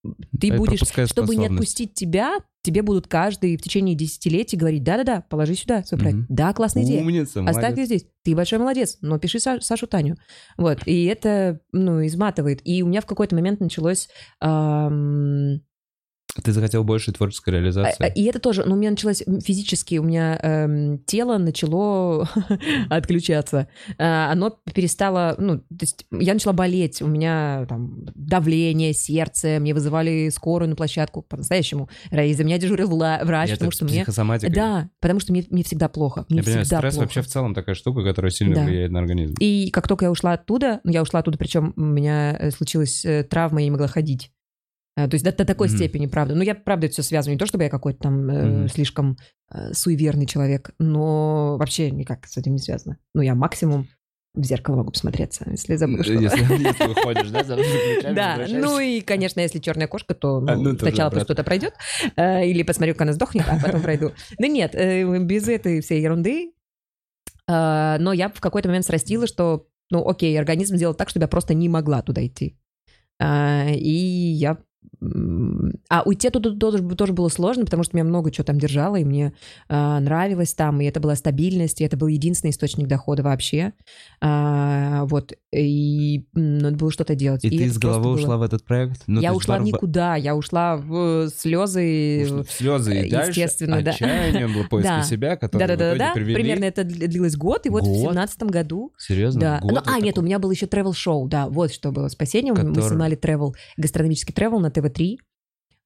ты 0.40 0.48
Это 0.48 0.56
будешь, 0.56 1.08
чтобы 1.10 1.36
не 1.36 1.46
отпустить 1.46 1.94
тебя, 1.94 2.38
тебе 2.62 2.82
будут 2.82 3.06
каждый 3.06 3.56
в 3.56 3.62
течение 3.62 3.94
десятилетий 3.94 4.56
говорить, 4.56 4.82
да-да-да, 4.82 5.22
положи 5.28 5.54
сюда 5.54 5.82
свой 5.84 6.00
проект, 6.00 6.18
Мгм. 6.18 6.26
да, 6.28 6.52
классная 6.54 6.84
идея, 6.84 7.02
Умница, 7.02 7.44
Оставь 7.44 7.76
ее 7.76 7.84
здесь. 7.86 8.06
Ты 8.22 8.34
большой 8.34 8.58
молодец, 8.58 8.98
но 9.02 9.18
пиши 9.18 9.38
Са- 9.38 9.60
Сашу 9.60 9.86
Таню. 9.86 10.16
Вот. 10.56 10.78
И 10.86 11.04
это, 11.04 11.60
ну, 11.72 12.04
изматывает. 12.06 12.60
И 12.64 12.82
у 12.82 12.86
меня 12.86 13.00
в 13.00 13.06
какой-то 13.06 13.34
момент 13.34 13.60
началось... 13.60 14.08
ам, 14.40 15.60
Ты 16.42 16.52
захотел 16.52 16.84
больше 16.84 17.12
творческой 17.12 17.50
а- 17.50 17.52
а, 17.52 17.56
реализации? 17.56 18.12
и 18.14 18.24
это 18.24 18.38
тоже, 18.38 18.64
ну, 18.64 18.74
у 18.74 18.76
меня 18.76 18.90
началось 18.90 19.22
физически, 19.44 19.96
у 19.96 20.02
меня 20.02 20.38
эм, 20.42 20.98
тело 21.06 21.38
начало 21.38 22.28
отключаться. 22.90 23.68
А, 23.98 24.30
оно 24.32 24.58
перестало, 24.74 25.34
ну, 25.38 25.58
то 25.58 25.64
есть 25.80 26.06
я 26.12 26.34
начала 26.34 26.52
болеть, 26.52 27.02
у 27.02 27.06
меня 27.06 27.66
там 27.68 28.04
давление, 28.14 28.92
сердце, 28.92 29.58
мне 29.60 29.74
вызывали 29.74 30.28
скорую 30.30 30.68
на 30.70 30.76
площадку, 30.76 31.22
по-настоящему. 31.22 31.88
И 32.10 32.34
за 32.34 32.44
меня 32.44 32.58
дежурил 32.58 32.90
врач, 32.90 33.50
Это 33.50 33.58
потому 33.58 33.70
что 33.72 33.84
мне... 33.84 34.04
Да, 34.50 34.90
потому 35.00 35.20
что 35.20 35.32
мне, 35.32 35.44
мне 35.50 35.62
всегда 35.62 35.88
плохо. 35.88 36.26
Мне 36.28 36.38
Я 36.38 36.44
понимаю, 36.44 36.64
всегда 36.64 36.78
стресс 36.78 36.94
плохо. 36.94 37.04
вообще 37.04 37.22
в 37.22 37.26
целом 37.26 37.54
такая 37.54 37.74
штука, 37.74 38.02
которая 38.02 38.30
сильно 38.30 38.56
Да. 38.56 38.64
влияет 38.64 38.90
на 38.90 38.98
организм. 38.98 39.34
И 39.40 39.70
как 39.70 39.88
только 39.88 40.04
я 40.06 40.10
ушла 40.10 40.32
оттуда, 40.32 40.80
ну, 40.84 40.92
я 40.92 41.02
ушла 41.02 41.20
оттуда, 41.20 41.38
причем 41.38 41.72
у 41.76 41.80
меня 41.80 42.36
э, 42.38 42.50
случилась 42.50 43.04
э, 43.04 43.24
травма, 43.24 43.60
я 43.60 43.66
не 43.66 43.70
могла 43.70 43.86
ходить. 43.86 44.30
Э, 45.04 45.08
То 45.08 45.14
есть 45.14 45.24
до, 45.24 45.32
до 45.32 45.44
такой 45.44 45.68
Мгм. 45.68 45.76
степени, 45.76 46.06
правда. 46.06 46.34
Ну, 46.34 46.42
я, 46.42 46.54
правда, 46.54 46.86
это 46.86 46.94
все 46.94 47.02
связываю. 47.02 47.34
Не 47.34 47.38
то, 47.38 47.46
чтобы 47.46 47.64
я 47.64 47.70
какой-то 47.70 48.00
там 48.00 48.28
э, 48.30 48.46
Мгм. 48.46 48.68
слишком 48.68 49.16
э, 49.52 49.72
суеверный 49.72 50.26
человек, 50.26 50.70
но 50.78 51.56
вообще 51.58 51.90
никак 51.90 52.26
с 52.26 52.36
этим 52.36 52.52
не 52.52 52.58
связано. 52.58 52.98
Ну, 53.14 53.22
я 53.22 53.34
максимум 53.34 53.88
в 54.32 54.44
зеркало 54.44 54.76
могу 54.76 54.92
посмотреться, 54.92 55.44
если 55.50 55.74
забуду 55.74 56.04
что-то. 56.04 56.20
Если, 56.20 56.40
если 56.64 56.86
выходишь, 56.86 57.30
да, 57.30 57.42
за 57.42 57.56
ключами 57.56 58.14
Да, 58.14 58.46
ну 58.48 58.78
и, 58.78 59.00
конечно, 59.00 59.40
если 59.40 59.58
черная 59.58 59.88
кошка, 59.88 60.14
то 60.14 60.40
ну, 60.40 60.52
А, 60.52 60.56
ну, 60.56 60.78
сначала 60.78 61.10
пусть 61.10 61.24
кто-то 61.24 61.42
пройдет, 61.42 61.74
э, 62.16 62.46
или 62.46 62.62
посмотрю, 62.62 62.94
как 62.94 63.02
она 63.02 63.12
сдохнет, 63.12 63.46
а 63.48 63.58
потом 63.60 63.82
пройду. 63.82 64.12
Да 64.38 64.46
нет, 64.46 64.74
э, 64.76 65.18
без 65.18 65.48
этой 65.48 65.80
всей 65.80 66.00
ерунды. 66.00 66.52
Э, 67.48 67.96
Но 67.98 68.12
я 68.12 68.28
в 68.28 68.40
какой-то 68.40 68.68
момент 68.68 68.86
срастила, 68.86 69.26
что, 69.26 69.66
ну 69.90 70.08
окей, 70.08 70.38
организм 70.38 70.76
сделал 70.76 70.94
так, 70.94 71.08
чтобы 71.08 71.24
я 71.24 71.28
просто 71.28 71.54
не 71.54 71.68
могла 71.68 72.00
туда 72.02 72.24
идти. 72.24 72.56
И 73.20 74.34
я... 74.38 74.58
А 75.88 76.02
уйти 76.04 76.28
оттуда 76.28 76.54
тоже, 76.54 76.82
тоже 76.94 77.12
было 77.12 77.28
сложно, 77.28 77.64
потому 77.64 77.82
что 77.84 77.96
меня 77.96 78.04
много 78.04 78.30
чего 78.30 78.44
там 78.44 78.58
держало, 78.58 78.96
и 78.96 79.04
мне 79.04 79.32
э, 79.68 79.98
нравилось 79.98 80.52
там, 80.54 80.80
и 80.80 80.84
это 80.84 81.00
была 81.00 81.16
стабильность, 81.16 81.80
и 81.80 81.84
это 81.84 81.96
был 81.96 82.06
единственный 82.08 82.50
источник 82.50 82.86
дохода 82.86 83.22
вообще. 83.22 83.72
А, 84.20 85.04
Вот, 85.06 85.32
и 85.52 86.26
надо 86.34 86.76
было 86.76 86.90
что-то 86.90 87.14
делать. 87.14 87.44
И 87.44 87.50
ты 87.50 87.56
с 87.68 87.72
просто 87.72 87.80
головой 87.88 88.14
было- 88.16 88.22
ушла 88.22 88.36
в 88.36 88.42
этот 88.42 88.64
проект? 88.64 89.02
Ну, 89.06 89.20
я 89.20 89.32
ушла 89.34 89.56
в 89.56 89.58
бар- 89.60 89.66
никуда, 89.66 90.16
я 90.16 90.36
ушла 90.36 90.76
в 90.76 91.28
слезы. 91.30 92.22
ушла 92.24 92.42
в 92.44 92.50
слезы 92.52 92.94
и 93.00 93.08
э, 93.08 93.10
дальше 93.10 93.30
естественно, 93.40 93.82
да. 93.82 93.90
отчаяние 93.92 94.48
было 94.48 94.64
поиски 94.70 94.88
Да. 94.88 95.02
себя, 95.02 95.36
которые 95.36 95.66
в 95.66 95.70
итоге 95.70 95.90
Да-да-да, 95.98 96.12
привели... 96.14 96.34
примерно 96.34 96.64
это 96.64 96.82
дли- 96.82 97.06
длилось 97.06 97.36
год, 97.36 97.66
и 97.66 97.70
вот 97.70 97.82
в 97.84 97.86
Год? 97.86 97.96
семнадцатом 98.10 98.48
году, 98.48 98.92
Серьезно? 98.98 99.40
да. 99.40 99.58
Год 99.60 99.72
Ну, 99.72 99.78
а, 99.86 99.98
нет, 100.00 100.14
такой? 100.14 100.22
у 100.22 100.26
меня 100.26 100.38
был 100.38 100.50
еще 100.50 100.66
travel 100.66 100.92
шоу 100.92 101.26
да, 101.26 101.48
вот 101.48 101.72
что 101.72 101.90
было 101.90 102.08
спасением. 102.08 102.54
Мы 102.54 102.60
Который- 102.68 102.88
снимали 102.88 103.16
travel, 103.18 103.54
гастрономический 103.76 104.34
travel 104.34 104.58
на 104.58 104.69
ТВ-3, 104.70 105.18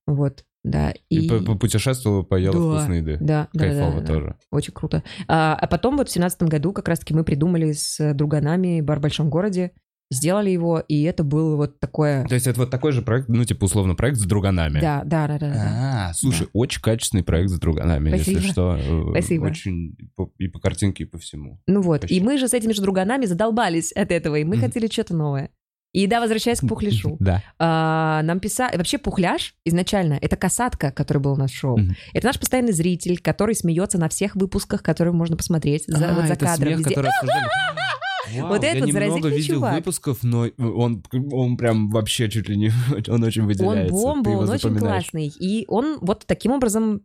вот, 0.07 0.45
да. 0.63 0.93
И 1.11 1.27
И, 1.27 1.57
путешествовала, 1.57 2.23
поела 2.23 2.53
Да, 2.55 2.59
вкусной 2.79 2.99
еды. 2.99 3.19
да, 3.21 3.49
да, 3.53 3.59
Кайфово 3.65 4.01
да, 4.01 4.01
да, 4.01 4.07
тоже. 4.07 4.37
Очень 4.51 4.73
круто. 4.73 5.03
А, 5.29 5.55
а 5.55 5.67
потом 5.67 5.97
вот 5.97 6.09
в 6.09 6.13
семнадцатом 6.13 6.49
году 6.49 6.73
как 6.73 6.89
раз-таки 6.89 7.15
мы 7.15 7.25
придумали 7.25 7.73
с 7.73 8.13
друганами 8.15 8.81
бар 8.81 8.99
в 8.99 9.03
большом 9.03 9.31
городе, 9.31 9.73
сделали 10.11 10.51
его, 10.51 10.81
и 10.87 11.03
это 11.03 11.25
было 11.25 11.57
вот 11.57 11.81
такое... 11.81 12.27
То 12.27 12.35
есть 12.35 12.47
это 12.47 12.61
вот 12.61 12.71
такой 12.71 12.93
же 12.93 13.03
проект, 13.03 13.29
ну, 13.29 13.43
типа, 13.45 13.65
условно, 13.65 13.95
проект 13.95 14.19
с 14.19 14.25
друганами. 14.25 14.81
Да, 14.81 15.03
да, 15.05 15.27
да, 15.27 15.39
да. 15.39 15.51
да. 15.53 16.09
А, 16.11 16.15
слушай, 16.15 16.47
очень 16.53 16.81
качественный 16.83 17.25
проект 17.25 17.51
с 17.51 17.59
друганами, 17.59 18.11
Спасибо. 18.11 18.39
если 18.39 18.51
что. 18.53 18.77
Э, 18.79 19.11
Спасибо. 19.11 19.45
Очень 19.47 19.97
и 20.39 20.49
по, 20.49 20.61
картинке, 20.61 21.05
и 21.05 21.07
по 21.07 21.19
всему. 21.19 21.61
Ну 21.67 21.81
вот, 21.81 22.03
Почти. 22.03 22.17
и 22.17 22.21
мы 22.21 22.39
же 22.39 22.49
с 22.49 22.55
этими 22.55 22.73
же 22.73 22.83
друганами 22.83 23.25
задолбались 23.27 23.93
от 23.93 24.13
этого, 24.13 24.37
и 24.37 24.45
мы 24.45 24.57
Мгм. 24.57 24.67
хотели 24.67 24.87
что-то 24.91 25.17
новое. 25.17 25.51
И 25.95 26.07
да, 26.09 26.21
возвращаясь 26.21 26.59
к 26.61 26.67
Пухляшу. 26.69 27.17
Да. 27.25 27.43
А, 27.59 28.21
нам 28.23 28.41
писали... 28.41 28.77
Вообще 28.77 28.99
Пухляш 28.99 29.55
изначально— 29.65 30.19
это 30.21 30.37
касатка, 30.37 30.91
который 30.91 31.19
был 31.19 31.37
на 31.37 31.49
шоу. 31.49 31.79
Мгм. 31.79 31.97
Это 32.13 32.27
наш 32.27 32.39
постоянный 32.39 32.73
зритель, 32.73 33.19
который 33.21 33.55
смеется 33.55 33.97
на 33.97 34.09
всех 34.09 34.35
выпусках, 34.37 34.83
которые 34.83 35.15
можно 35.15 35.37
посмотреть 35.37 35.85
за, 35.87 36.11
А, 36.11 36.15
вот 36.15 36.27
за 36.27 36.33
это 36.35 36.45
кадром. 36.47 36.57
смех, 36.67 36.79
везде. 36.81 36.91
который 36.95 37.07
обсуждали. 37.21 37.47
Вау, 38.39 38.49
Вот 38.49 38.63
я 38.63 38.71
этот 38.73 38.83
вот 38.93 39.01
немного 39.03 39.29
видел 39.29 39.55
чувак. 39.57 39.75
выпусков, 39.77 40.23
но 40.23 40.47
он, 40.59 41.03
он 41.33 41.57
прям 41.57 41.91
вообще 41.91 42.29
чуть 42.31 42.49
ли 42.49 42.57
не... 42.57 42.71
Он 43.09 43.23
очень 43.23 43.43
Он 43.43 43.49
выделяется. 43.49 43.93
бомба, 43.93 44.25
ты 44.25 44.31
его 44.31 44.41
он 44.43 44.49
очень 44.51 44.77
классный. 44.77 45.27
И 45.39 45.65
он 45.69 45.99
вот 46.01 46.25
таким 46.27 46.53
образом 46.53 47.01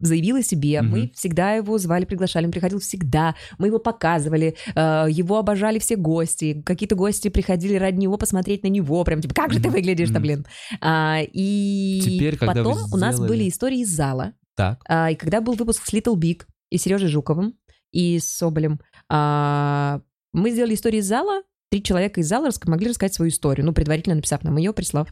заявил 0.00 0.36
о 0.36 0.42
себе. 0.42 0.82
Мгм. 0.82 0.90
Мы 0.90 1.12
всегда 1.14 1.52
его 1.52 1.78
звали, 1.78 2.04
приглашали, 2.04 2.46
он 2.46 2.50
приходил 2.52 2.78
всегда. 2.80 3.34
Мы 3.58 3.68
его 3.68 3.78
показывали, 3.78 4.56
э, 4.74 5.06
его 5.10 5.38
обожали 5.38 5.78
все 5.78 5.96
гости. 5.96 6.62
Какие-то 6.64 6.94
гости 6.96 7.28
приходили 7.28 7.74
ради 7.76 7.98
него 7.98 8.16
посмотреть 8.16 8.62
на 8.62 8.68
него. 8.68 9.02
Прям 9.04 9.20
типа, 9.20 9.34
как 9.34 9.52
же 9.52 9.60
ты 9.60 9.70
выглядишь-то, 9.70 10.20
блин. 10.20 10.46
А, 10.80 11.20
и 11.32 12.00
Теперь, 12.02 12.36
когда 12.36 12.54
потом 12.54 12.78
у 12.92 12.96
нас 12.96 13.14
сделали- 13.16 13.28
были 13.28 13.48
истории 13.48 13.80
из 13.80 13.90
зала. 13.90 14.32
Так. 14.56 14.80
А, 14.88 15.10
и 15.10 15.14
когда 15.14 15.40
был 15.40 15.54
выпуск 15.54 15.84
с 15.86 15.92
Little 15.92 16.16
Big 16.16 16.42
и 16.70 16.78
Сережей 16.78 17.08
Жуковым, 17.08 17.54
и 17.92 18.18
с 18.18 18.28
Соболем, 18.28 18.80
а, 19.08 20.00
мы 20.36 20.50
сделали 20.50 20.74
историю 20.74 21.00
из 21.00 21.06
зала, 21.06 21.42
три 21.70 21.82
человека 21.82 22.20
из 22.20 22.28
зала 22.28 22.50
могли 22.66 22.88
рассказать 22.88 23.14
свою 23.14 23.30
историю, 23.30 23.66
ну, 23.66 23.72
предварительно 23.72 24.14
написав 24.16 24.44
нам 24.44 24.56
ее, 24.56 24.72
прислав. 24.72 25.08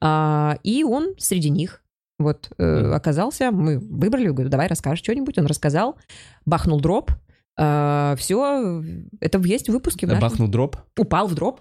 А, 0.00 0.58
и 0.62 0.82
он 0.84 1.14
среди 1.18 1.50
них 1.50 1.82
вот 2.18 2.52
э, 2.58 2.92
оказался, 2.92 3.50
мы 3.50 3.78
выбрали, 3.78 4.28
говорю, 4.28 4.48
давай 4.48 4.68
расскажешь 4.68 5.02
что-нибудь, 5.02 5.38
он 5.38 5.46
рассказал, 5.46 5.96
бахнул 6.44 6.80
дроп, 6.80 7.10
все, 7.54 8.82
это 9.20 9.38
есть 9.40 9.68
в 9.68 9.72
выпуске. 9.72 10.06
в 10.06 10.08
нашем. 10.08 10.28
Бахнул 10.28 10.48
дроп. 10.48 10.76
Упал 10.98 11.28
в 11.28 11.34
дроп. 11.34 11.60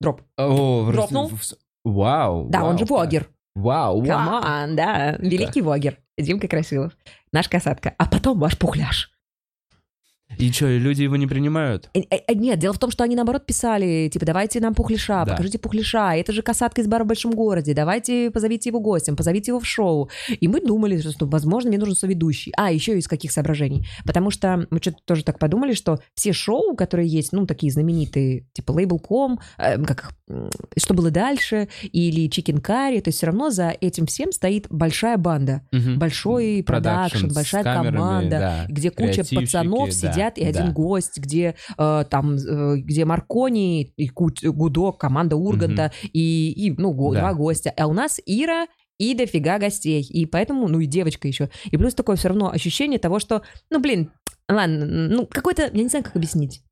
Drop. 0.00 0.22
О, 0.36 0.90
Дропнул? 0.92 1.28
в- 1.28 1.54
Вау. 1.84 2.48
Да, 2.48 2.62
он 2.64 2.70
вау, 2.70 2.78
же 2.78 2.84
voguer. 2.84 3.28
Вау, 3.54 4.02
вау. 4.04 4.42
Come 4.42 4.61
on, 4.61 4.76
да, 4.76 5.16
великий 5.18 5.62
voguer. 5.62 5.98
Димка 6.18 6.48
Красилов. 6.48 6.92
Наш 7.32 7.48
касатка. 7.48 7.94
А 7.98 8.06
потом 8.06 8.38
ваш 8.38 8.58
пухляш. 8.58 9.11
И 10.38 10.50
что, 10.52 10.66
люди 10.66 11.02
его 11.02 11.16
не 11.16 11.26
принимают? 11.26 11.88
Э, 11.94 12.00
э, 12.10 12.16
э, 12.28 12.34
Нет, 12.34 12.58
дело 12.58 12.72
в 12.72 12.78
том, 12.78 12.90
что 12.90 13.04
они 13.04 13.14
наоборот 13.16 13.46
писали, 13.46 14.08
типа, 14.12 14.24
давайте 14.26 14.60
нам 14.60 14.74
пухлиша, 14.74 15.24
Да. 15.26 15.32
покажите 15.32 15.58
пухлиша, 15.58 16.12
это 16.14 16.32
же 16.32 16.42
касатка 16.42 16.80
из 16.80 16.86
бара 16.86 17.04
в 17.04 17.06
большом 17.06 17.32
городе, 17.32 17.74
давайте 17.74 18.30
позовите 18.30 18.70
его 18.70 18.80
гостем, 18.80 19.16
позовите 19.16 19.50
его 19.52 19.60
в 19.60 19.66
шоу. 19.66 20.08
И 20.40 20.48
мы 20.48 20.60
думали, 20.60 20.98
что, 21.00 21.26
возможно, 21.26 21.68
мне 21.68 21.78
нужен 21.78 21.94
соведущий. 21.94 22.52
А, 22.56 22.70
еще 22.72 22.98
из 22.98 23.06
каких 23.08 23.32
соображений? 23.32 23.86
Потому 24.04 24.30
что 24.30 24.66
мы 24.70 24.78
что-то 24.78 24.98
тоже 25.04 25.24
так 25.24 25.38
подумали, 25.38 25.74
что 25.74 25.98
все 26.14 26.32
шоу, 26.32 26.74
которые 26.76 27.08
есть, 27.08 27.32
ну, 27.32 27.46
такие 27.46 27.72
знаменитые, 27.72 28.46
типа 28.52 28.72
Labelcom, 28.72 29.38
э, 29.58 29.82
как 29.84 30.00
их, 30.00 30.10
м, 30.28 30.50
что 30.76 30.94
было 30.94 31.10
дальше, 31.10 31.68
или 31.92 32.28
Chicken 32.28 32.60
Curry, 32.62 33.00
то 33.00 33.08
есть 33.08 33.18
все 33.18 33.26
равно 33.26 33.50
за 33.50 33.74
этим 33.80 34.06
всем 34.06 34.32
стоит 34.32 34.66
большая 34.70 35.16
банда, 35.18 35.62
Мгм. 35.72 35.98
большой 35.98 36.62
продакшн, 36.66 37.28
большая 37.34 37.62
камерами, 37.64 37.96
команда, 37.96 38.38
да. 38.38 38.66
где 38.68 38.90
куча 38.90 39.24
пацанов 39.34 39.88
да, 39.88 39.92
сидят, 39.94 40.21
и 40.38 40.44
один 40.44 40.66
да. 40.66 40.72
гость, 40.72 41.18
где 41.18 41.54
э, 41.78 42.04
там, 42.10 42.36
э, 42.36 42.76
где 42.78 43.04
Маркони 43.04 43.92
и 43.96 44.08
Гудок, 44.08 44.98
команда 44.98 45.36
Урганта, 45.36 45.92
и, 46.12 46.50
и, 46.52 46.70
ну, 46.72 46.92
го- 46.92 47.12
Да. 47.14 47.20
два 47.20 47.34
гостя. 47.34 47.72
А 47.76 47.86
у 47.86 47.92
нас 47.92 48.20
Ира 48.26 48.66
и 48.98 49.14
дофига 49.14 49.58
гостей. 49.58 50.02
И 50.02 50.26
поэтому, 50.26 50.68
ну, 50.68 50.78
и 50.80 50.86
девочка 50.86 51.26
еще. 51.28 51.50
И 51.70 51.76
плюс 51.76 51.94
такое 51.94 52.16
все 52.16 52.28
равно 52.28 52.50
ощущение 52.50 52.98
того, 52.98 53.18
что, 53.18 53.42
ну, 53.70 53.80
блин, 53.80 54.12
ладно, 54.48 54.86
ну, 54.86 55.26
какой-то, 55.26 55.62
я 55.62 55.82
не 55.82 55.88
знаю, 55.88 56.04
как 56.04 56.14
объяснить. 56.16 56.62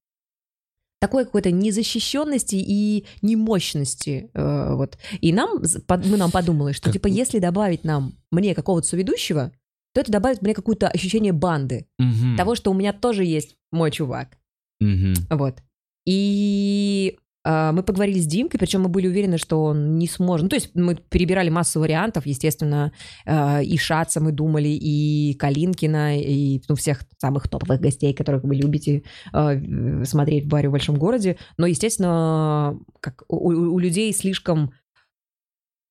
Такой 1.00 1.24
какой-то 1.24 1.50
незащищенности 1.50 2.56
и 2.56 3.06
немощности. 3.22 4.30
э, 4.34 4.74
вот. 4.74 4.98
И 5.22 5.32
нам, 5.32 5.62
мы 6.04 6.16
нам 6.18 6.30
подумали, 6.30 6.72
что, 6.74 6.84
Как- 6.84 6.92
типа, 6.92 7.06
если 7.06 7.38
добавить 7.38 7.84
нам, 7.84 8.12
мне 8.30 8.54
какого-то 8.54 8.86
соведущего, 8.86 9.50
то 9.92 10.00
это 10.00 10.12
добавит 10.12 10.42
мне 10.42 10.54
какое-то 10.54 10.88
ощущение 10.88 11.32
банды. 11.32 11.86
Мгм. 11.98 12.36
Того, 12.36 12.54
что 12.54 12.70
у 12.70 12.74
меня 12.74 12.92
тоже 12.92 13.24
есть 13.24 13.56
мой 13.72 13.90
чувак. 13.90 14.38
Мгм. 14.80 15.14
Вот. 15.30 15.62
И 16.06 17.18
а, 17.42 17.72
мы 17.72 17.82
поговорили 17.82 18.18
с 18.18 18.26
Димкой, 18.26 18.58
причем 18.60 18.82
мы 18.82 18.88
были 18.88 19.06
уверены, 19.08 19.38
что 19.38 19.62
он 19.64 19.96
не 19.98 20.06
сможет. 20.06 20.44
Ну, 20.44 20.48
то 20.50 20.56
есть 20.56 20.70
мы 20.74 20.94
перебирали 20.94 21.48
массу 21.50 21.80
вариантов, 21.80 22.26
естественно, 22.26 22.92
а, 23.26 23.62
и 23.62 23.76
Шаца 23.78 24.20
мы 24.20 24.32
думали, 24.32 24.68
и 24.68 25.34
Калинкина, 25.34 26.18
и 26.20 26.60
ну, 26.68 26.74
всех 26.74 27.02
самых 27.18 27.48
топовых 27.48 27.80
гостей, 27.80 28.12
которых 28.14 28.44
вы 28.44 28.56
любите 28.56 29.02
в- 29.32 30.04
смотреть 30.04 30.44
в 30.44 30.48
баре 30.48 30.68
в 30.68 30.72
большом 30.72 30.96
городе. 30.96 31.36
Но, 31.56 31.66
естественно, 31.66 32.78
как 33.00 33.24
у, 33.28 33.36
у- 33.50 33.78
людей 33.78 34.12
слишком 34.12 34.72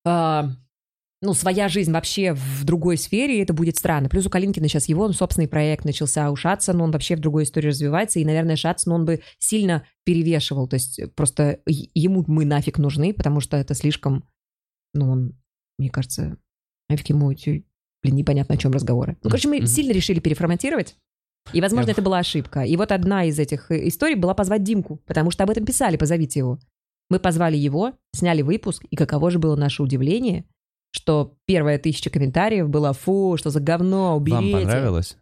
а, 0.06 0.50
ну, 1.22 1.34
своя 1.34 1.68
жизнь 1.68 1.92
вообще 1.92 2.32
в 2.32 2.64
другой 2.64 2.96
сфере, 2.96 3.38
и 3.38 3.42
это 3.42 3.52
будет 3.52 3.76
странно. 3.76 4.08
Плюс 4.08 4.26
у 4.26 4.30
Калинкина 4.30 4.68
сейчас 4.68 4.88
его 4.88 5.04
он, 5.04 5.12
собственный 5.12 5.48
проект 5.48 5.84
начался, 5.84 6.26
а 6.26 6.30
у 6.30 6.36
Шатсона 6.36 6.82
он 6.82 6.90
вообще 6.92 7.14
в 7.16 7.20
другой 7.20 7.42
истории 7.44 7.68
развивается, 7.68 8.20
и, 8.20 8.24
наверное, 8.24 8.56
Шатсон 8.56 8.92
он 8.94 9.04
бы 9.04 9.20
сильно 9.38 9.84
перевешивал, 10.04 10.66
то 10.66 10.74
есть 10.74 11.00
просто 11.14 11.60
ему 11.66 12.24
мы 12.26 12.44
нафиг 12.46 12.78
нужны, 12.78 13.12
потому 13.12 13.40
что 13.40 13.56
это 13.58 13.74
слишком, 13.74 14.24
ну, 14.94 15.10
он, 15.10 15.38
мне 15.78 15.90
кажется, 15.90 16.38
нафиг 16.88 17.10
ему 17.10 17.30
эти, 17.30 17.66
блин, 18.02 18.16
непонятно 18.16 18.54
о 18.54 18.58
чем 18.58 18.72
разговоры. 18.72 19.18
Ну, 19.22 19.28
короче, 19.28 19.48
мы 19.48 19.58
Мгм. 19.58 19.66
сильно 19.66 19.92
решили 19.92 20.20
переформатировать, 20.20 20.96
и, 21.52 21.60
возможно, 21.60 21.88
Я- 21.90 21.92
это 21.92 22.02
была 22.02 22.18
ошибка. 22.20 22.62
И 22.62 22.76
вот 22.76 22.92
одна 22.92 23.24
из 23.24 23.38
этих 23.38 23.70
э, 23.70 23.88
историй 23.88 24.14
была 24.14 24.32
позвать 24.34 24.62
Димку, 24.62 24.96
потому 25.06 25.30
что 25.30 25.44
об 25.44 25.50
этом 25.50 25.66
писали, 25.66 25.98
позовите 25.98 26.38
его. 26.40 26.58
Мы 27.10 27.18
позвали 27.18 27.56
его, 27.58 27.92
сняли 28.14 28.40
выпуск, 28.40 28.84
и 28.88 28.96
каково 28.96 29.30
же 29.30 29.38
было 29.38 29.56
наше 29.56 29.82
удивление, 29.82 30.46
что 30.90 31.34
первая 31.46 31.78
тысяча 31.78 32.10
комментариев 32.10 32.68
была 32.68 32.92
«Фу, 32.92 33.36
что 33.38 33.50
за 33.50 33.60
говно, 33.60 34.16
уберите». 34.16 34.52
Вам 34.54 34.62
понравилось? 34.64 35.16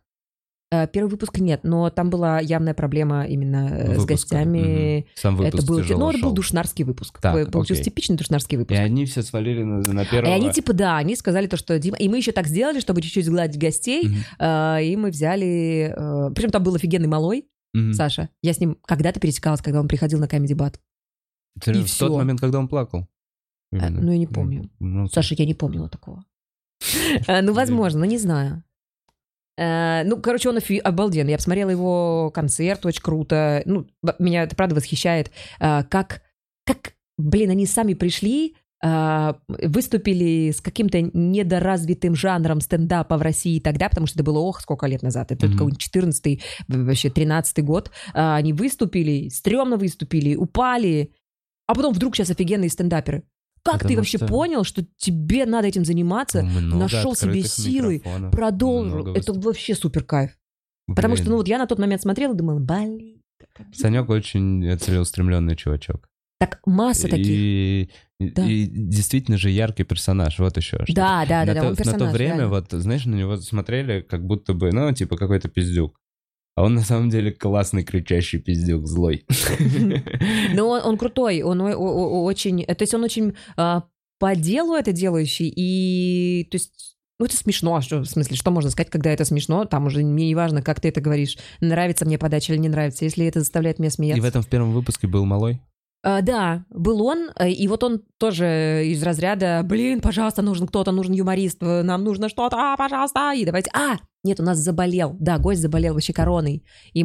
Э, 0.70 0.86
Первый 0.86 1.08
выпуск 1.08 1.38
нет, 1.38 1.60
но 1.62 1.88
там 1.88 2.10
была 2.10 2.40
явная 2.40 2.74
проблема 2.74 3.24
именно 3.26 3.68
э, 3.72 3.84
с 3.84 3.88
Выпуска. 4.00 4.06
гостями. 4.08 4.98
Мгм. 4.98 5.06
Сам 5.14 5.36
выпуск 5.36 5.54
Это 5.54 5.66
был, 5.66 5.78
ну, 5.98 6.10
это 6.10 6.18
был 6.18 6.32
душнарский 6.32 6.84
выпуск. 6.84 7.20
Так, 7.22 7.50
Получился 7.50 7.80
окей. 7.80 7.90
типичный 7.90 8.16
душнарский 8.16 8.56
И 8.56 8.58
выпуск. 8.58 8.78
они 8.78 9.06
все 9.06 9.22
свалили 9.22 9.62
на, 9.62 9.78
на 9.78 10.02
И 10.02 10.06
первого. 10.10 10.34
они 10.34 10.52
типа, 10.52 10.74
да, 10.74 10.98
они 10.98 11.16
сказали 11.16 11.46
то, 11.46 11.56
что 11.56 11.78
Дима... 11.78 11.96
И 11.96 12.06
мы 12.10 12.18
еще 12.18 12.32
так 12.32 12.46
сделали, 12.48 12.80
чтобы 12.80 13.00
чуть-чуть 13.00 13.24
сгладить 13.24 13.58
гостей. 13.58 14.10
Э, 14.38 14.82
И 14.84 14.94
мы 14.96 15.08
взяли... 15.10 15.94
э, 15.96 16.30
Причем 16.34 16.50
там 16.50 16.62
был 16.62 16.74
офигенный 16.74 17.08
малой, 17.08 17.46
Мгм. 17.72 17.92
Саша. 17.94 18.28
Я 18.42 18.52
с 18.52 18.60
ним 18.60 18.76
когда-то 18.86 19.20
пересекалась, 19.20 19.60
когда 19.62 19.80
он 19.80 19.88
приходил 19.88 20.18
на 20.18 20.24
Comedy 20.24 20.54
Bat. 20.54 20.74
Ты 21.62 21.72
и 21.72 21.82
в 21.82 21.86
всё. 21.86 22.08
тот 22.08 22.16
момент, 22.18 22.40
когда 22.40 22.58
он 22.58 22.68
плакал. 22.68 23.06
Э, 23.72 23.88
ну, 23.90 24.12
я 24.12 24.18
не 24.18 24.26
помню. 24.26 24.70
Ну, 24.78 25.06
Саша, 25.08 25.34
я 25.36 25.44
не 25.46 25.54
помнила 25.54 25.88
такого. 25.88 26.24
Э, 27.26 27.42
Ну, 27.42 27.52
возможно, 27.52 28.00
но 28.00 28.06
не 28.06 28.18
знаю. 28.18 28.62
Э, 29.56 30.04
Ну, 30.04 30.20
короче, 30.20 30.48
он 30.48 30.58
обалденный. 30.84 31.32
Я 31.32 31.38
посмотрела 31.38 31.70
его 31.70 32.30
концерт, 32.30 32.86
очень 32.86 33.02
круто. 33.02 33.62
Ну, 33.66 33.86
меня 34.18 34.44
это 34.44 34.56
правда 34.56 34.74
восхищает, 34.76 35.30
как, 35.58 36.22
как, 36.64 36.94
блин, 37.18 37.50
они 37.50 37.66
сами 37.66 37.94
пришли, 37.94 38.54
выступили 38.80 40.52
с 40.52 40.60
каким-то 40.60 41.00
недоразвитым 41.02 42.14
жанром 42.14 42.60
стендапа 42.60 43.18
в 43.18 43.22
России 43.22 43.58
тогда, 43.58 43.88
потому 43.88 44.06
что 44.06 44.18
это 44.18 44.24
было, 44.24 44.38
ох, 44.38 44.60
сколько 44.60 44.86
лет 44.86 45.02
назад. 45.02 45.32
Это 45.32 45.48
какой-нибудь 45.50 45.80
14 45.80 46.40
вообще 46.68 47.10
13 47.10 47.64
год. 47.64 47.90
Они 48.12 48.52
выступили, 48.52 49.28
стрёмно 49.30 49.76
выступили, 49.78 50.36
упали, 50.36 51.12
а 51.66 51.74
потом 51.74 51.92
вдруг 51.92 52.14
сейчас 52.14 52.30
офигенные 52.30 52.70
стендаперы. 52.70 53.24
Как 53.62 53.74
ты 53.74 53.78
Потому 53.80 53.96
вообще 53.98 54.18
что- 54.18 54.26
понял, 54.26 54.64
что 54.64 54.84
тебе 54.96 55.44
надо 55.46 55.68
этим 55.68 55.84
заниматься? 55.84 56.42
Много 56.42 56.76
нашел 56.84 57.14
себе 57.14 57.42
силы, 57.42 58.02
Продолжил. 58.32 59.00
Это 59.14 59.32
выступ- 59.32 59.44
вообще 59.44 59.74
супер 59.74 60.04
кайф. 60.04 60.32
Потому 60.86 61.16
что, 61.16 61.24
Блин. 61.24 61.32
ну 61.32 61.36
вот 61.38 61.48
я 61.48 61.58
на 61.58 61.66
тот 61.66 61.78
момент 61.78 62.00
смотрела 62.02 62.32
и 62.32 62.36
думала, 62.36 62.60
блин. 62.60 63.20
как 63.38 63.50
обидно». 63.66 63.74
Санек 63.78 64.08
очень 64.08 64.78
целеустремленный 64.78 65.54
чувачок. 65.56 66.08
Так 66.40 66.60
масса 66.66 67.08
таких. 67.08 67.26
И, 67.26 67.90
Да. 68.20 68.44
и 68.46 68.66
действительно 68.66 69.36
же 69.38 69.50
яркий 69.50 69.82
персонаж, 69.84 70.38
вот 70.38 70.56
еще. 70.56 70.78
что. 70.84 70.94
Да, 70.94 71.26
да, 71.26 71.44
да, 71.44 71.46
на, 71.46 71.54
да, 71.54 71.60
то, 71.60 71.66
он 71.66 71.72
на 71.72 71.76
то 71.76 71.82
персонаж, 71.84 72.12
время, 72.12 72.30
реально. 72.36 72.48
вот, 72.48 72.66
знаешь, 72.70 73.04
на 73.06 73.14
него 73.16 73.36
смотрели, 73.38 74.00
как 74.02 74.24
будто 74.24 74.54
бы, 74.54 74.72
ну, 74.72 74.92
типа, 74.92 75.16
какой-то 75.16 75.48
пиздюк. 75.48 75.98
А 76.58 76.62
он 76.62 76.74
на 76.74 76.82
самом 76.82 77.08
деле 77.08 77.30
классный 77.30 77.84
кричащий 77.84 78.40
пиздюк, 78.40 78.84
злой. 78.84 79.24
Но 80.54 80.68
он, 80.68 80.80
он 80.82 80.98
крутой, 80.98 81.42
он 81.42 81.60
очень... 81.60 82.64
То 82.64 82.82
есть 82.82 82.92
он 82.94 83.04
очень 83.04 83.34
а, 83.56 83.84
по 84.18 84.34
делу 84.34 84.74
это 84.74 84.90
делающий, 84.90 85.52
и... 85.54 86.48
То 86.50 86.56
есть 86.56 86.96
ну, 87.20 87.26
это 87.26 87.36
смешно. 87.36 87.76
а 87.76 87.80
Что, 87.80 88.00
в 88.00 88.06
смысле, 88.06 88.36
что 88.36 88.50
можно 88.50 88.70
сказать, 88.70 88.90
когда 88.90 89.10
это 89.10 89.24
смешно? 89.24 89.66
Там 89.66 89.86
уже 89.86 90.02
мне 90.02 90.26
не 90.26 90.34
важно, 90.34 90.60
как 90.60 90.80
ты 90.80 90.88
это 90.88 91.00
говоришь. 91.00 91.38
Нравится 91.60 92.04
мне 92.04 92.18
подача 92.18 92.52
или 92.52 92.60
не 92.60 92.68
нравится. 92.68 93.04
Если 93.04 93.24
это 93.24 93.38
заставляет 93.38 93.78
меня 93.78 93.92
смеяться. 93.92 94.18
И 94.18 94.20
в 94.20 94.24
этом 94.24 94.42
в 94.42 94.48
первом 94.48 94.72
выпуске 94.72 95.06
был 95.06 95.24
малой. 95.24 95.60
А, 96.02 96.22
да, 96.22 96.64
был 96.70 97.02
он, 97.02 97.30
э, 97.36 97.50
и 97.50 97.66
вот 97.66 97.82
он 97.82 98.02
тоже 98.18 98.84
из 98.86 99.02
разряда, 99.02 99.62
блин, 99.64 100.00
пожалуйста, 100.00 100.42
нужен 100.42 100.68
кто-то, 100.68 100.92
нужен 100.92 101.12
юморист, 101.12 101.60
э, 101.60 101.82
нам 101.82 102.04
нужно 102.04 102.28
что-то, 102.28 102.56
а, 102.56 102.76
пожалуйста, 102.76 103.32
и 103.34 103.44
давайте, 103.44 103.70
а, 103.74 103.96
нет, 104.22 104.38
у 104.38 104.44
нас 104.44 104.58
заболел, 104.58 105.16
да, 105.18 105.38
гость 105.38 105.60
заболел 105.60 105.94
вообще 105.94 106.12
короной, 106.12 106.64
и 106.92 107.02
э, 107.02 107.04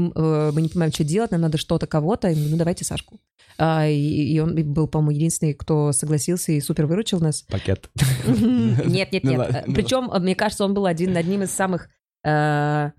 мы 0.54 0.62
не 0.62 0.70
понимаем, 0.70 0.94
что 0.94 1.04
делать, 1.04 1.32
нам 1.32 1.42
надо 1.42 1.58
что-то, 1.58 1.88
кого-то, 1.88 2.30
и 2.30 2.36
ну 2.36 2.56
давайте 2.56 2.86
Сашку. 2.86 3.20
А, 3.58 3.88
и, 3.88 3.96
и 3.96 4.40
он 4.40 4.56
был, 4.74 4.88
по-моему, 4.88 5.12
единственный, 5.12 5.54
кто 5.56 5.92
согласился 5.92 6.52
и 6.52 6.62
супер 6.62 6.86
выручил 6.86 7.20
нас. 7.20 7.42
Пакет. 7.44 7.90
Нет, 8.28 9.12
нет, 9.12 9.24
Ну 9.24 9.32
нет. 9.32 9.66
Причем, 9.74 10.12
мне 10.22 10.36
кажется, 10.36 10.66
он 10.66 10.74
был 10.74 10.86
один 10.86 11.16
одним 11.18 11.44
из 11.44 11.52
самых, 11.52 11.90
как 12.24 12.94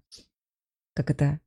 это, 0.95 1.41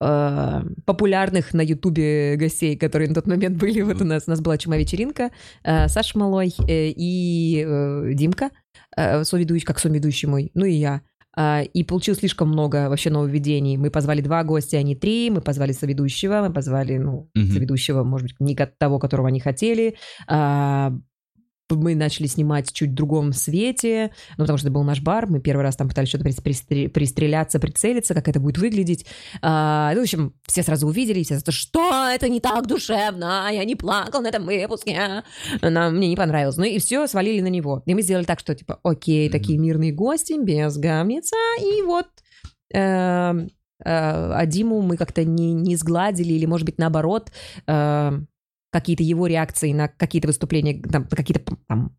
э, 0.00 0.62
популярных 0.86 1.54
на 1.54 1.60
Ютубе 1.62 2.36
гостей, 2.36 2.76
которые 2.76 3.08
на 3.08 3.14
тот 3.14 3.26
момент 3.26 3.56
были. 3.56 3.80
Вот 3.82 4.00
у 4.00 4.04
нас, 4.04 4.24
у 4.26 4.30
нас 4.30 4.40
была 4.40 4.56
чума-вечеринка, 4.58 5.30
э, 5.64 5.88
Саша 5.88 6.18
Малой 6.18 6.54
э, 6.68 6.88
и 6.96 7.64
э, 7.66 8.12
Димка, 8.14 8.50
э, 8.96 9.24
соведущий, 9.24 9.64
как 9.66 9.78
соведущий 9.78 10.28
мой, 10.28 10.50
ну 10.54 10.64
и 10.64 10.72
я. 10.72 11.02
А, 11.36 11.62
И 11.62 11.84
получилось 11.84 12.18
слишком 12.18 12.48
много 12.48 12.88
вообще 12.88 13.10
нововведений. 13.10 13.76
Мы 13.76 13.90
позвали 13.90 14.20
два 14.20 14.42
гостя, 14.42 14.78
а 14.78 14.82
не 14.82 14.96
три. 14.96 15.30
Мы 15.30 15.40
позвали 15.40 15.70
соведущего, 15.72 16.40
мы 16.48 16.52
позвали, 16.52 16.96
ну, 16.98 17.30
Мгм. 17.34 17.52
соведущего, 17.52 18.02
может 18.02 18.26
быть, 18.28 18.40
не 18.40 18.56
того, 18.56 18.98
которого 18.98 19.28
они 19.28 19.38
хотели. 19.38 19.94
А, 20.26 20.92
Мы 21.70 21.94
начали 21.94 22.26
снимать 22.26 22.72
чуть 22.72 22.90
в 22.90 22.94
другом 22.94 23.32
свете, 23.32 24.10
ну, 24.36 24.44
потому 24.44 24.58
что 24.58 24.68
это 24.68 24.74
был 24.74 24.84
наш 24.84 25.00
бар. 25.00 25.26
Мы 25.26 25.40
первый 25.40 25.62
раз 25.62 25.76
там 25.76 25.88
пытались 25.88 26.08
что-то 26.08 26.24
прис- 26.24 26.42
пристре- 26.42 26.88
пристреляться, 26.88 27.58
прицелиться, 27.60 28.14
как 28.14 28.26
это 28.28 28.40
будет 28.40 28.58
выглядеть. 28.58 29.04
А, 29.42 29.92
ну, 29.92 30.00
в 30.00 30.02
общем, 30.04 30.32
все 30.46 30.62
сразу 30.62 30.86
увидели, 30.86 31.22
все 31.22 31.38
за 31.38 31.52
что 31.52 32.08
это 32.08 32.28
не 32.28 32.40
так 32.40 32.66
душевно, 32.66 33.48
я 33.52 33.64
не 33.64 33.76
плакал 33.76 34.22
на 34.22 34.28
этом 34.28 34.44
выпуске, 34.46 35.22
Нам, 35.62 35.96
мне 35.96 36.08
не 36.08 36.16
понравилось. 36.16 36.56
Ну 36.56 36.64
и 36.64 36.78
все, 36.78 37.06
свалили 37.06 37.40
на 37.40 37.48
него. 37.48 37.82
И 37.86 37.94
мы 37.94 38.02
сделали 38.02 38.24
так, 38.24 38.38
что 38.40 38.54
типа, 38.54 38.80
окей, 38.82 39.28
Мгм. 39.28 39.32
такие 39.32 39.58
мирные 39.58 39.92
гости, 39.92 40.34
без 40.42 40.76
говнеца, 40.78 41.36
и 41.60 41.82
вот 41.82 42.06
э, 42.74 42.78
э, 42.80 43.42
а 43.84 44.46
Диму 44.46 44.80
мы 44.82 44.96
как-то 44.96 45.24
не, 45.24 45.52
не 45.52 45.76
сгладили, 45.76 46.32
или, 46.32 46.46
может 46.46 46.64
быть, 46.66 46.78
наоборот, 46.78 47.30
э, 47.66 48.20
какие-то 48.70 49.02
его 49.02 49.26
реакции 49.26 49.72
на 49.72 49.88
какие-то 49.88 50.28
выступления, 50.28 50.80
там, 50.82 51.06
какие-то 51.08 51.56
там 51.66 51.96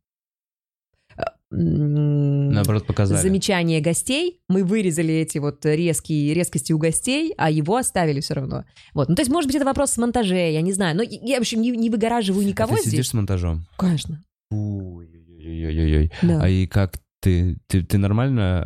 э, 1.18 1.24
Наоборот, 1.52 2.86
показали. 2.86 3.20
замечания 3.22 3.82
гостей, 3.82 4.42
мы 4.48 4.64
вырезали 4.64 5.14
эти 5.16 5.40
вот 5.40 5.66
резкие 5.66 6.34
резкости 6.34 6.74
у 6.74 6.78
гостей, 6.78 7.34
а 7.38 7.50
его 7.50 7.76
оставили 7.78 8.20
все 8.20 8.36
равно. 8.36 8.66
Вот. 8.94 9.10
Ну, 9.10 9.16
то 9.16 9.22
есть, 9.22 9.32
может 9.32 9.48
быть, 9.48 9.56
это 9.56 9.66
вопрос 9.66 9.92
с 9.92 9.98
монтаже, 9.98 10.52
я 10.52 10.62
не 10.62 10.74
знаю. 10.74 10.96
Но 10.96 11.04
я, 11.04 11.38
в 11.38 11.42
общем, 11.42 11.62
не, 11.62 11.72
не 11.72 11.90
выгораживаю 11.90 12.46
А 12.46 12.48
никого 12.48 12.76
ты 12.76 12.82
здесь. 12.82 12.92
сидишь 12.94 13.10
с 13.10 13.14
монтажом? 13.14 13.66
Конечно. 13.78 14.24
Ой-ой-ой-ой-ой. 14.52 16.12
Да. 16.22 16.42
А 16.44 16.50
и 16.50 16.68
как 16.68 17.00
ты? 17.20 17.58
Ты, 17.68 17.84
ты 17.84 17.98
нормально... 17.98 18.64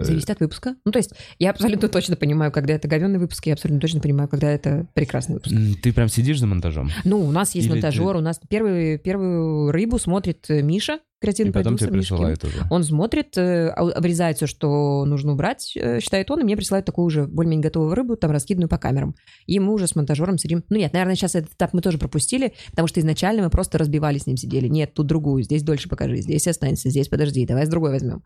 э, 0.00 0.04
Зависит 0.04 0.30
от 0.30 0.40
выпуска. 0.40 0.76
Ну, 0.84 0.92
то 0.92 0.98
есть, 0.98 1.12
я 1.38 1.50
абсолютно 1.50 1.88
точно 1.88 2.16
понимаю, 2.16 2.52
когда 2.52 2.74
это 2.74 2.88
говенный 2.88 3.18
выпуск, 3.18 3.46
я 3.46 3.54
абсолютно 3.54 3.80
точно 3.80 4.00
понимаю, 4.00 4.28
когда 4.28 4.50
это 4.50 4.86
прекрасный 4.94 5.34
выпуск. 5.34 5.54
Ты 5.82 5.92
прям 5.92 6.08
сидишь 6.08 6.40
за 6.40 6.46
монтажом? 6.46 6.90
Ну, 7.04 7.20
у 7.20 7.30
нас 7.30 7.54
есть 7.54 7.66
Или 7.66 7.74
монтажер, 7.74 8.16
у 8.16 8.20
нас 8.20 8.40
первый, 8.48 8.98
первую 8.98 9.70
рыбу 9.72 9.98
смотрит 9.98 10.46
э, 10.48 10.62
И 11.20 11.22
креативный 11.22 11.52
потом 11.52 11.76
тебе 11.76 11.88
продюсер 11.88 12.16
Мишкин. 12.16 12.16
присылают 12.16 12.44
уже. 12.44 12.66
Он 12.70 12.82
смотрит, 12.82 13.36
э, 13.36 13.68
а- 13.68 13.90
обрезает 13.90 14.38
все, 14.38 14.46
что 14.46 15.04
нужно 15.04 15.32
убрать, 15.32 15.72
э, 15.76 16.00
считает 16.00 16.30
он, 16.30 16.40
и 16.40 16.44
мне 16.44 16.56
присылает 16.56 16.86
такую 16.86 17.04
уже 17.04 17.26
более-менее 17.26 17.64
готовую 17.64 17.94
рыбу, 17.94 18.16
там 18.16 18.30
раскиданную 18.30 18.70
по 18.70 18.78
камерам. 18.78 19.14
И 19.46 19.58
мы 19.60 19.74
уже 19.74 19.86
с 19.86 19.94
монтажером 19.94 20.38
сидим. 20.38 20.64
Ну 20.70 20.78
нет, 20.78 20.94
наверное, 20.94 21.16
сейчас 21.16 21.34
этот 21.34 21.52
этап 21.52 21.74
мы 21.74 21.82
тоже 21.82 21.98
пропустили, 21.98 22.54
потому 22.70 22.88
что 22.88 23.00
изначально 23.00 23.42
мы 23.42 23.50
просто 23.50 23.76
разбивали 23.76 24.16
с 24.16 24.26
ним, 24.26 24.38
сидели. 24.38 24.66
Нет, 24.68 24.94
тут 24.94 25.06
другую, 25.08 25.42
здесь 25.42 25.62
дольше 25.62 25.90
покажи, 25.90 26.16
здесь 26.22 26.46
останься, 26.48 26.88
здесь 26.88 27.08
подожди, 27.08 27.44
давай 27.46 27.66
с 27.66 27.68
другой 27.68 27.90
возьмем. 27.90 28.22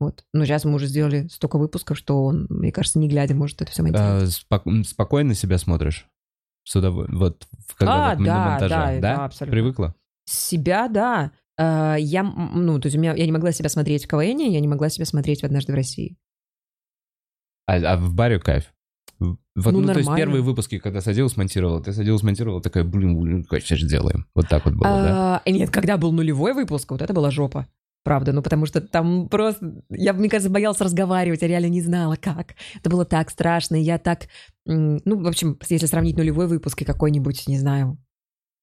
Вот. 0.00 0.24
Но 0.32 0.44
сейчас 0.46 0.64
мы 0.64 0.74
уже 0.74 0.86
сделали 0.86 1.26
столько 1.28 1.58
выпусков, 1.58 1.98
что 1.98 2.24
он, 2.24 2.46
мне 2.48 2.72
кажется, 2.72 2.98
не 2.98 3.08
глядя 3.08 3.34
может 3.34 3.60
это 3.60 3.70
все 3.72 3.82
монтировать. 3.82 4.22
А, 4.22 4.26
спок- 4.28 4.86
спокойно 4.86 5.34
себя 5.34 5.58
смотришь? 5.58 6.06
С 6.64 6.76
удов- 6.76 7.08
Вот 7.10 7.46
в- 7.66 7.74
когда 7.74 8.12
А, 8.12 8.14
вот 8.14 8.20
на 8.20 8.24
да, 8.26 8.44
монтаже, 8.50 8.74
да, 8.74 9.00
да, 9.16 9.24
абсолютно. 9.24 9.52
Привыкла? 9.52 9.94
Себя, 10.24 10.88
да. 10.88 11.32
А, 11.58 11.96
Я, 11.96 12.22
ну, 12.22 12.78
то 12.78 12.86
есть 12.86 12.96
у 12.96 13.00
меня, 13.00 13.14
я 13.14 13.26
не 13.26 13.32
могла 13.32 13.52
себя 13.52 13.68
смотреть 13.68 14.04
в 14.04 14.08
КВН, 14.08 14.38
я 14.38 14.60
не 14.60 14.68
могла 14.68 14.88
себя 14.88 15.04
смотреть 15.04 15.42
в 15.42 15.44
«Однажды 15.44 15.72
в 15.72 15.74
России». 15.74 16.16
А, 17.66 17.76
а 17.76 17.96
в 17.96 18.14
баре 18.14 18.38
кайф? 18.38 18.72
Вот, 19.18 19.38
Ну, 19.56 19.80
ну, 19.80 19.86
то 19.86 19.94
есть 19.94 20.06
нормально. 20.06 20.16
первые 20.16 20.42
выпуски, 20.42 20.78
когда 20.78 21.00
садилась, 21.00 21.36
монтировала, 21.36 21.82
ты 21.82 21.92
садилась, 21.92 22.22
монтировала, 22.22 22.62
такая, 22.62 22.84
блин, 22.84 23.20
блин, 23.20 23.44
как 23.44 23.62
сейчас 23.62 23.80
сделаем? 23.80 24.26
Вот 24.34 24.48
так 24.48 24.64
вот 24.64 24.74
было, 24.74 24.84
да? 24.84 25.42
А, 25.44 25.50
Нет, 25.50 25.70
когда 25.70 25.96
был 25.96 26.12
нулевой 26.12 26.54
выпуск, 26.54 26.92
вот 26.92 27.02
это 27.02 27.12
была 27.12 27.32
жопа. 27.32 27.66
Правда, 28.04 28.32
ну 28.32 28.42
потому 28.42 28.64
что 28.64 28.80
там 28.80 29.28
просто... 29.28 29.82
Я, 29.90 30.12
мне 30.12 30.30
кажется, 30.30 30.50
боялась 30.50 30.80
разговаривать, 30.80 31.42
я 31.42 31.48
реально 31.48 31.66
не 31.66 31.82
знала, 31.82 32.16
как. 32.16 32.54
Это 32.76 32.88
было 32.88 33.04
так 33.04 33.28
страшно, 33.28 33.74
я 33.74 33.98
так... 33.98 34.28
Ну, 34.64 35.00
в 35.04 35.26
общем, 35.26 35.58
если 35.68 35.86
сравнить 35.86 36.16
нулевой 36.16 36.46
выпуск 36.46 36.80
и 36.80 36.84
какой-нибудь, 36.84 37.48
не 37.48 37.58
знаю, 37.58 37.98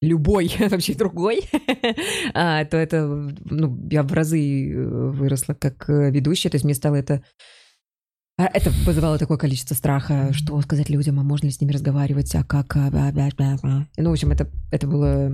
любой, 0.06 0.52
вообще 0.70 0.94
другой, 0.94 1.41
а, 2.34 2.65
то 2.65 2.78
это, 2.78 3.06
ну, 3.46 3.88
я 3.89 4.04
в 4.04 4.13
разы 4.13 4.72
э, 4.72 5.10
выросла 5.12 5.54
как 5.54 5.89
э, 5.89 6.12
ведущая, 6.12 6.50
то 6.50 6.56
есть 6.56 6.65
мне 6.65 6.74
стало 6.74 6.96
это... 6.96 7.24
а, 8.38 8.46
Это 8.54 8.70
вызывало 8.86 9.18
такое 9.18 9.38
количество 9.38 9.76
страха, 9.76 10.32
что 10.34 10.60
сказать 10.62 10.89
людям, 10.89 11.20
а 11.20 11.24
можно 11.24 11.48
ли 11.48 11.52
с 11.52 11.62
ними 11.62 11.72
разговаривать, 11.72 12.34
а 12.36 12.44
как... 12.44 12.76
а. 13.63 13.88
Ну, 13.98 14.10
в 14.10 14.13
общем, 14.13 14.32
это, 14.32 14.50
это 14.72 14.88
было... 14.88 15.32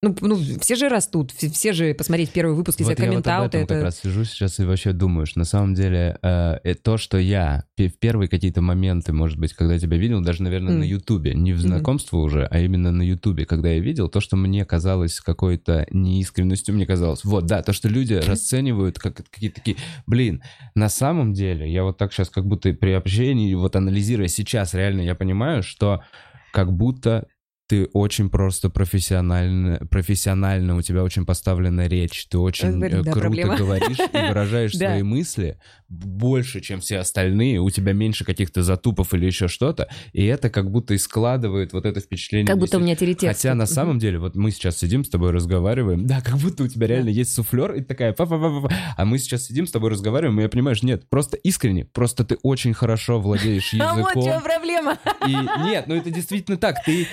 Ну, 0.00 0.14
ну, 0.20 0.36
все 0.36 0.76
же 0.76 0.88
растут, 0.88 1.32
все, 1.32 1.50
все 1.50 1.72
же 1.72 1.92
посмотреть 1.92 2.30
первый 2.30 2.54
выпуск, 2.54 2.78
если 2.78 2.92
Вот 2.92 3.00
я 3.00 3.10
вот 3.10 3.26
об 3.26 3.46
этом 3.46 3.62
как 3.62 3.70
это... 3.78 3.82
раз 3.82 3.98
сижу 3.98 4.24
сейчас 4.24 4.60
и 4.60 4.64
вообще 4.64 4.92
думаю, 4.92 5.26
что 5.26 5.40
на 5.40 5.44
самом 5.44 5.74
деле 5.74 6.16
э, 6.22 6.58
э, 6.62 6.74
то, 6.76 6.98
что 6.98 7.18
я 7.18 7.64
в 7.76 7.90
первые 7.98 8.28
какие-то 8.28 8.62
моменты, 8.62 9.12
может 9.12 9.38
быть, 9.38 9.54
когда 9.54 9.74
я 9.74 9.80
тебя 9.80 9.96
видел, 9.96 10.20
даже, 10.20 10.44
наверное, 10.44 10.74
М. 10.74 10.78
на 10.78 10.84
Ютубе, 10.84 11.34
не 11.34 11.52
в 11.52 11.60
знакомство 11.60 12.18
уже, 12.18 12.46
а 12.46 12.60
именно 12.60 12.92
на 12.92 13.02
Ютубе, 13.02 13.44
когда 13.44 13.70
я 13.70 13.80
видел, 13.80 14.08
то, 14.08 14.20
что 14.20 14.36
мне 14.36 14.64
казалось 14.64 15.18
какой-то 15.18 15.88
неискренностью, 15.90 16.76
мне 16.76 16.86
казалось, 16.86 17.24
вот, 17.24 17.46
да, 17.46 17.64
то, 17.64 17.72
что 17.72 17.88
люди 17.88 18.14
расценивают 18.14 19.00
как 19.00 19.16
какие-то 19.28 19.56
такие, 19.56 19.78
блин, 20.06 20.42
на 20.76 20.88
самом 20.88 21.32
деле, 21.32 21.68
я 21.72 21.82
вот 21.82 21.98
так 21.98 22.12
сейчас 22.12 22.30
как 22.30 22.46
будто 22.46 22.72
при 22.72 22.92
общении, 22.92 23.52
вот 23.54 23.74
анализируя 23.74 24.28
сейчас, 24.28 24.74
реально 24.74 25.00
я 25.00 25.16
понимаю, 25.16 25.64
что 25.64 26.04
как 26.52 26.72
будто 26.72 27.26
ты 27.68 27.84
очень 27.92 28.30
просто 28.30 28.70
профессионально, 28.70 29.78
профессионально, 29.90 30.76
у 30.76 30.82
тебя 30.82 31.04
очень 31.04 31.24
поставлена 31.26 31.86
речь, 31.86 32.26
ты 32.28 32.38
очень 32.38 32.82
Э, 32.82 33.02
да, 33.02 33.12
круто 33.12 33.20
проблема. 33.20 33.56
говоришь 33.56 33.98
и 33.98 34.16
выражаешь 34.28 34.72
свои 34.76 35.02
мысли 35.02 35.58
больше, 35.88 36.60
чем 36.60 36.80
все 36.80 36.98
остальные, 36.98 37.60
у 37.60 37.70
тебя 37.70 37.92
меньше 37.92 38.24
каких-то 38.24 38.62
затупов 38.62 39.14
или 39.14 39.26
еще 39.26 39.48
что-то, 39.48 39.88
и 40.12 40.24
это 40.24 40.50
как 40.50 40.70
будто 40.70 40.94
и 40.94 40.98
складывает 40.98 41.72
вот 41.72 41.86
это 41.86 42.00
впечатление. 42.00 42.46
Как 42.46 42.58
будто 42.58 42.78
у 42.78 42.80
меня 42.80 42.96
телетекст. 42.96 43.38
Хотя 43.38 43.54
на 43.54 43.66
самом 43.66 43.98
деле, 43.98 44.18
вот 44.18 44.34
мы 44.34 44.50
сейчас 44.50 44.78
сидим 44.78 45.04
с 45.04 45.08
тобой 45.08 45.30
разговариваем, 45.30 46.06
да, 46.06 46.20
как 46.20 46.36
будто 46.36 46.64
у 46.64 46.68
тебя 46.68 46.86
реально 46.86 47.10
есть 47.10 47.34
суфлер, 47.34 47.72
и 47.74 47.80
такая, 47.82 48.12
па 48.12 48.26
па 48.26 48.38
па 48.38 48.60
па 48.62 48.74
а 48.96 49.04
мы 49.04 49.18
сейчас 49.18 49.44
сидим 49.46 49.66
с 49.66 49.70
тобой 49.70 49.90
разговариваем, 49.90 50.38
и 50.40 50.42
я 50.42 50.48
понимаю, 50.48 50.74
что 50.74 50.86
нет, 50.86 51.08
просто 51.08 51.36
искренне, 51.36 51.84
просто 51.84 52.24
ты 52.24 52.38
очень 52.42 52.74
хорошо 52.74 53.20
владеешь 53.20 53.74
А 53.80 53.94
вот 53.94 54.04
в 54.04 54.16
языком. 54.16 54.24
чем 54.24 54.42
проблема. 54.42 54.98
И 55.26 55.32
нет, 55.66 55.86
ну 55.86 55.94
это 55.94 56.10
действительно 56.10 56.56
так. 56.56 56.76
Ты, 56.84 57.06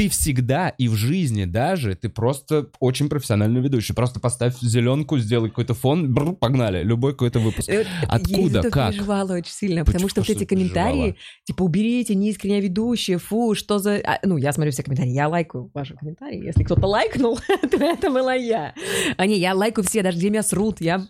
ты 0.00 0.08
всегда 0.08 0.70
и 0.70 0.88
в 0.88 0.94
жизни 0.94 1.44
даже, 1.44 1.94
ты 1.94 2.08
просто 2.08 2.70
очень 2.80 3.10
профессиональный 3.10 3.60
ведущий. 3.60 3.92
Просто 3.92 4.18
поставь 4.18 4.58
зеленку, 4.58 5.18
сделай 5.18 5.50
какой-то 5.50 5.74
фон, 5.74 6.14
бррр, 6.14 6.32
погнали, 6.36 6.82
любой 6.82 7.12
какой-то 7.12 7.38
выпуск. 7.38 7.68
Э, 7.68 7.84
Откуда? 8.08 8.62
Я 8.64 8.70
Как? 8.70 8.92
переживала 8.92 9.34
очень 9.34 9.52
сильно, 9.52 9.84
потому 9.84 9.96
Почему 9.96 10.08
что 10.08 10.20
вот 10.20 10.24
что 10.24 10.32
эти 10.32 10.38
ты 10.38 10.46
переживала? 10.46 10.86
комментарии, 10.86 11.16
типа, 11.44 11.62
уберите, 11.64 12.14
неискренне 12.14 12.62
ведущие, 12.62 13.18
фу, 13.18 13.54
что 13.54 13.78
за... 13.78 13.96
А, 14.02 14.18
ну, 14.22 14.38
я 14.38 14.54
смотрю 14.54 14.72
все 14.72 14.82
комментарии, 14.82 15.10
я 15.10 15.28
лайкаю 15.28 15.70
ваши 15.74 15.94
комментарии. 15.94 16.46
Если 16.46 16.64
кто-то 16.64 16.86
лайкнул, 16.86 17.38
то 17.70 17.76
это 17.76 18.08
была 18.08 18.32
я. 18.32 18.74
А 19.18 19.26
не, 19.26 19.38
я 19.38 19.54
лайкаю 19.54 19.86
все, 19.86 20.02
даже 20.02 20.16
где 20.16 20.30
меня 20.30 20.42
срут, 20.42 20.80
я... 20.80 21.06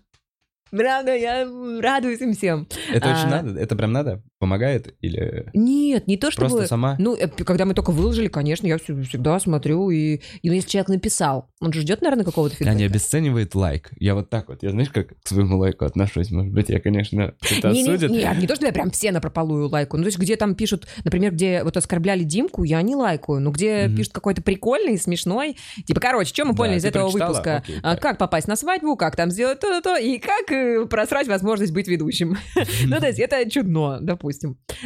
Правда, 0.73 1.15
я 1.17 1.49
радуюсь 1.81 2.21
им 2.21 2.35
всем. 2.35 2.67
Это 2.93 3.13
А. 3.13 3.17
очень 3.17 3.29
надо? 3.31 3.61
Это 3.61 3.77
прям 3.77 3.93
надо? 3.93 4.23
Помогает? 4.41 4.95
Или 5.03 5.45
Нет, 5.53 6.07
не 6.09 6.17
то 6.17 6.31
чтобы... 6.31 6.49
просто 6.49 6.67
сама? 6.67 6.97
Ну, 6.99 7.15
э, 7.15 7.29
когда 7.29 7.67
мы 7.67 7.75
только 7.75 7.91
выложили, 7.91 8.27
конечно, 8.29 8.67
я 8.67 8.79
всегда 8.79 9.39
смотрю, 9.39 9.91
и, 9.91 10.23
и 10.41 10.49
ну, 10.49 10.55
если 10.55 10.71
человек 10.71 10.89
написал, 10.89 11.51
он 11.61 11.75
же 11.75 11.83
ждет, 11.83 12.01
наверное, 12.01 12.25
какого-то 12.25 12.55
А 12.55 12.57
фидбэка. 12.57 12.75
не 12.79 12.85
обесценивает 12.85 13.55
лайк. 13.55 13.91
Я 13.99 14.15
вот 14.15 14.31
так 14.31 14.49
вот, 14.49 14.63
я 14.63 14.71
знаешь, 14.71 14.89
как 14.89 15.09
к 15.23 15.29
своему 15.29 15.59
лайку 15.59 15.85
отношусь. 15.85 16.31
Может 16.31 16.55
быть, 16.55 16.71
я, 16.71 16.81
конечно, 16.81 17.35
это 17.43 17.69
Не, 17.69 17.83
не, 17.83 17.91
осудит. 17.93 18.11
не, 18.11 18.41
не 18.41 18.47
то, 18.47 18.57
что 18.57 18.65
я 18.65 18.73
прям 18.73 18.91
все 18.91 19.13
напропалую 19.13 19.69
лайкаю. 19.69 19.99
Ну, 20.01 20.05
то 20.05 20.09
есть, 20.09 20.19
где 20.19 20.37
там 20.37 20.55
пишут, 20.55 20.89
например, 21.05 21.33
где 21.33 21.63
вот 21.63 21.77
оскорбляли 21.77 22.25
Димку, 22.25 22.65
я 22.65 22.81
не 22.81 22.97
лайкаю. 22.97 23.41
Но 23.41 23.51
где 23.51 23.89
Мгм. 23.89 23.97
пишут 23.99 24.15
какой-то 24.15 24.41
прикольный, 24.41 24.97
смешной. 24.97 25.59
Типа, 25.87 26.01
короче, 26.01 26.31
что 26.33 26.47
мы 26.47 26.53
Да, 26.53 26.57
поняли 26.57 26.79
из 26.79 26.83
ты 26.83 26.89
этого 26.89 27.11
прочитала? 27.11 27.29
выпуска? 27.33 27.57
Окей, 27.59 27.77
А, 27.83 27.97
как 27.97 28.17
попасть 28.17 28.49
на 28.49 28.57
свадьбу, 28.57 28.97
как 28.97 29.17
там 29.17 29.31
сделать 29.31 29.61
то-то, 29.61 29.97
и 29.99 30.19
как 30.19 30.51
э, 30.51 30.87
просрать 30.87 31.29
возможность 31.29 31.75
быть 31.75 31.89
ведущим. 31.89 32.39
Ну, 32.87 32.99
то 32.99 33.07
есть, 33.07 33.19
это 33.19 33.49
чудно, 33.51 33.99
допустим. 34.01 34.30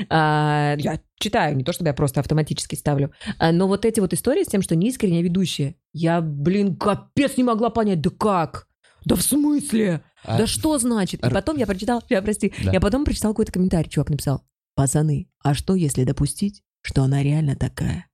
А, 0.09 0.75
Я 0.79 1.01
читаю, 1.19 1.57
не 1.57 1.65
то, 1.65 1.73
чтобы 1.73 1.89
я 1.89 1.95
просто 1.95 2.21
автоматически 2.21 2.75
ставлю. 2.75 3.13
А, 3.39 3.53
Но 3.53 3.69
вот 3.69 3.85
эти 3.85 4.01
вот 4.01 4.13
истории 4.13 4.45
с 4.45 4.49
тем, 4.49 4.63
что 4.63 4.77
неискренне 4.77 5.23
ведущие, 5.23 5.77
я, 5.93 6.21
блин, 6.21 6.77
капец 6.77 7.37
не 7.37 7.45
могла 7.45 7.71
понять, 7.71 8.01
да 8.01 8.11
как? 8.11 8.67
Да 9.05 9.17
в 9.17 9.23
смысле? 9.23 10.03
А- 10.25 10.39
Да 10.39 10.47
что 10.47 10.79
значит? 10.79 11.25
И 11.25 11.31
потом 11.31 11.57
я 11.59 11.67
прочитал, 11.67 12.03
я, 12.09 12.23
прости, 12.23 12.53
Да. 12.65 12.73
я 12.73 12.81
потом 12.81 13.05
прочитал 13.05 13.33
какой-то 13.33 13.53
комментарий, 13.53 13.91
чувак 13.91 14.11
написал, 14.11 14.45
пацаны, 14.75 15.29
а 15.43 15.55
что 15.55 15.75
если 15.75 16.05
допустить, 16.05 16.63
что 16.83 17.03
она 17.03 17.23
реально 17.23 17.55
такая? 17.57 18.07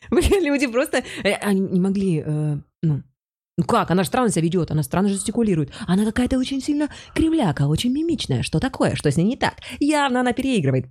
Блин, 0.10 0.44
люди 0.44 0.66
просто, 0.66 1.02
э, 1.24 1.32
они 1.32 1.60
не 1.60 1.80
могли, 1.80 2.22
э, 2.24 2.58
ну, 2.82 3.02
ну 3.56 3.64
как, 3.64 3.90
она 3.90 4.02
же 4.02 4.08
странно 4.08 4.30
себя 4.30 4.42
ведет, 4.42 4.70
она 4.70 4.82
странно 4.82 5.08
жестикулирует. 5.08 5.72
Она 5.86 6.04
какая-то 6.04 6.38
очень 6.38 6.60
сильно 6.60 6.88
кривляка, 7.14 7.62
очень 7.68 7.92
мимичная. 7.92 8.42
Что 8.42 8.60
такое? 8.60 8.94
Что 8.94 9.10
с 9.10 9.16
ней 9.16 9.24
не 9.24 9.36
так? 9.36 9.54
Явно 9.80 10.20
она 10.20 10.32
переигрывает. 10.32 10.86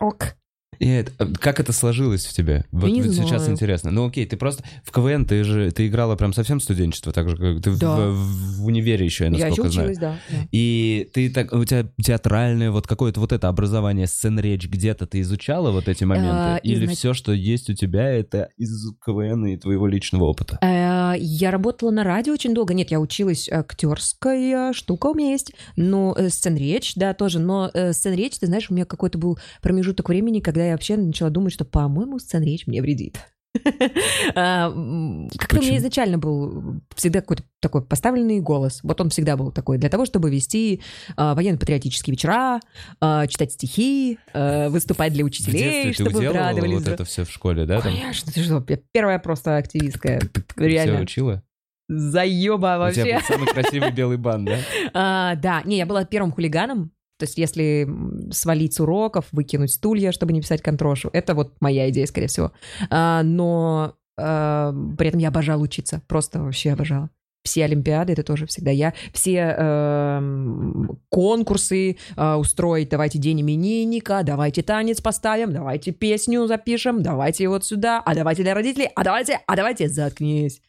Ок. 0.00 0.36
Это- 0.80 1.10
э, 1.18 1.32
как 1.40 1.58
это 1.58 1.72
сложилось 1.72 2.24
в 2.24 2.32
тебе? 2.32 2.64
Вот, 2.70 2.88
не 2.88 3.02
вот 3.02 3.12
сейчас 3.12 3.40
знаю. 3.42 3.50
интересно. 3.54 3.90
Ну 3.90 4.06
окей, 4.06 4.24
ты 4.26 4.36
просто 4.36 4.62
в 4.84 4.92
КВН 4.92 5.24
ты 5.24 5.42
же 5.42 5.72
ты 5.72 5.88
играла 5.88 6.14
прям 6.14 6.32
совсем 6.32 6.60
студенчество, 6.60 7.12
так 7.12 7.28
же 7.28 7.36
как 7.36 7.60
ты 7.60 7.72
в- 7.72 7.80
Да. 7.80 7.96
в, 8.10 8.58
в 8.60 8.64
универе 8.66 9.04
еще, 9.04 9.24
я 9.24 9.30
Я 9.30 9.36
еще 9.38 9.46
насколько 9.48 9.70
знаю. 9.72 9.90
училась, 9.90 9.98
да. 9.98 10.16
да. 10.30 10.36
И 10.52 11.10
ты 11.12 11.30
так, 11.30 11.52
у 11.52 11.64
тебя 11.64 11.84
театральное 12.00 12.70
вот 12.70 12.86
какое-то 12.86 13.18
вот 13.18 13.32
это 13.32 13.48
образование, 13.48 14.06
сцен-речь, 14.06 14.68
где-то 14.68 15.08
ты 15.08 15.20
изучала 15.22 15.72
вот 15.72 15.88
эти 15.88 16.04
моменты? 16.04 16.30
А, 16.30 16.56
Или 16.58 16.86
изнач- 16.86 16.94
все, 16.94 17.12
что 17.12 17.32
есть 17.32 17.68
у 17.70 17.74
тебя, 17.74 18.08
это 18.10 18.50
из 18.56 18.70
КВН 19.04 19.46
и 19.46 19.56
твоего 19.56 19.88
личного 19.88 20.24
опыта? 20.26 20.58
Э, 20.62 20.87
Я 21.16 21.50
работала 21.50 21.90
на 21.90 22.04
радио 22.04 22.32
очень 22.32 22.54
долго. 22.54 22.74
Нет, 22.74 22.90
я 22.90 23.00
училась 23.00 23.48
актерская 23.48 24.72
штука 24.72 25.06
у 25.08 25.14
меня 25.14 25.32
есть. 25.32 25.52
Но 25.76 26.14
э, 26.16 26.28
сцен-речь, 26.28 26.94
да, 26.96 27.14
тоже. 27.14 27.38
Но 27.38 27.70
э, 27.72 27.92
сцен-речь, 27.92 28.38
ты 28.38 28.46
знаешь, 28.46 28.70
у 28.70 28.74
меня 28.74 28.84
какой-то 28.84 29.18
был 29.18 29.38
промежуток 29.62 30.08
времени, 30.08 30.40
когда 30.40 30.64
я 30.64 30.72
вообще 30.72 30.96
начала 30.96 31.30
думать, 31.30 31.52
что, 31.52 31.64
по-моему, 31.64 32.18
сцен-речь 32.18 32.66
мне 32.66 32.82
вредит. 32.82 33.18
А, 34.34 34.68
м, 34.70 35.28
Как-то 35.36 35.58
у 35.58 35.62
меня 35.62 35.76
изначально 35.78 36.18
был 36.18 36.80
всегда 36.94 37.20
какой-то 37.20 37.44
такой 37.60 37.84
поставленный 37.84 38.40
голос. 38.40 38.80
Вот 38.82 39.00
он 39.00 39.10
всегда 39.10 39.36
был 39.36 39.50
такой 39.52 39.78
для 39.78 39.88
того, 39.88 40.04
чтобы 40.06 40.30
вести 40.30 40.82
а, 41.16 41.34
военно-патриотические 41.34 42.12
вечера, 42.12 42.60
а, 43.00 43.26
читать 43.26 43.52
стихи, 43.52 44.18
выступать 44.34 45.12
для 45.12 45.24
учителей, 45.24 45.92
чтобы 45.92 46.24
радовались. 46.32 46.78
вот 46.78 46.88
это 46.88 47.04
все 47.04 47.24
в 47.24 47.30
школе, 47.30 47.66
да? 47.66 47.80
Конечно, 47.80 48.32
ты 48.32 48.42
что, 48.42 48.60
первая 48.92 49.18
просто 49.18 49.56
активистская. 49.56 50.20
Все 50.20 50.64
Реально. 50.66 51.00
учила? 51.00 51.42
Заеба 51.88 52.88
У 52.88 52.92
тебя 52.92 53.04
вообще. 53.04 53.14
был 53.14 53.22
самый 53.22 53.46
красивый 53.48 53.90
белый 53.92 54.18
бан, 54.18 54.44
да? 54.44 54.58
А, 54.94 55.34
да, 55.36 55.62
не, 55.64 55.78
я 55.78 55.86
была 55.86 56.04
первым 56.04 56.32
хулиганом. 56.32 56.92
То 57.18 57.24
есть, 57.24 57.36
если 57.36 57.88
свалить 58.30 58.74
с 58.74 58.80
уроков, 58.80 59.26
выкинуть 59.32 59.72
стулья, 59.72 60.12
чтобы 60.12 60.32
не 60.32 60.40
писать 60.40 60.62
контрошу, 60.62 61.10
это 61.12 61.34
вот 61.34 61.54
моя 61.60 61.90
идея, 61.90 62.06
скорее 62.06 62.28
всего. 62.28 62.52
А, 62.90 63.22
но 63.22 63.94
а, 64.16 64.72
при 64.96 65.08
этом 65.08 65.20
я 65.20 65.28
обожала 65.28 65.62
учиться, 65.62 66.02
просто 66.06 66.40
вообще 66.40 66.72
обожала. 66.72 67.10
Все 67.44 67.64
олимпиады, 67.64 68.12
это 68.12 68.22
тоже 68.22 68.46
всегда 68.46 68.70
я. 68.70 68.92
Все 69.12 69.54
эм, 69.56 70.98
конкурсы 71.08 71.96
э, 72.16 72.34
устроить, 72.34 72.90
давайте 72.90 73.18
день 73.18 73.40
именинника, 73.40 74.22
давайте 74.24 74.62
танец 74.62 75.00
поставим, 75.00 75.52
давайте 75.52 75.92
песню 75.92 76.46
запишем, 76.46 77.00
давайте 77.00 77.48
вот 77.48 77.64
сюда, 77.64 78.02
а 78.04 78.14
давайте 78.14 78.42
для 78.42 78.54
родителей, 78.54 78.90
а 78.94 79.04
давайте, 79.04 79.40
а 79.46 79.56
давайте, 79.56 79.88
заткнись. 79.88 80.60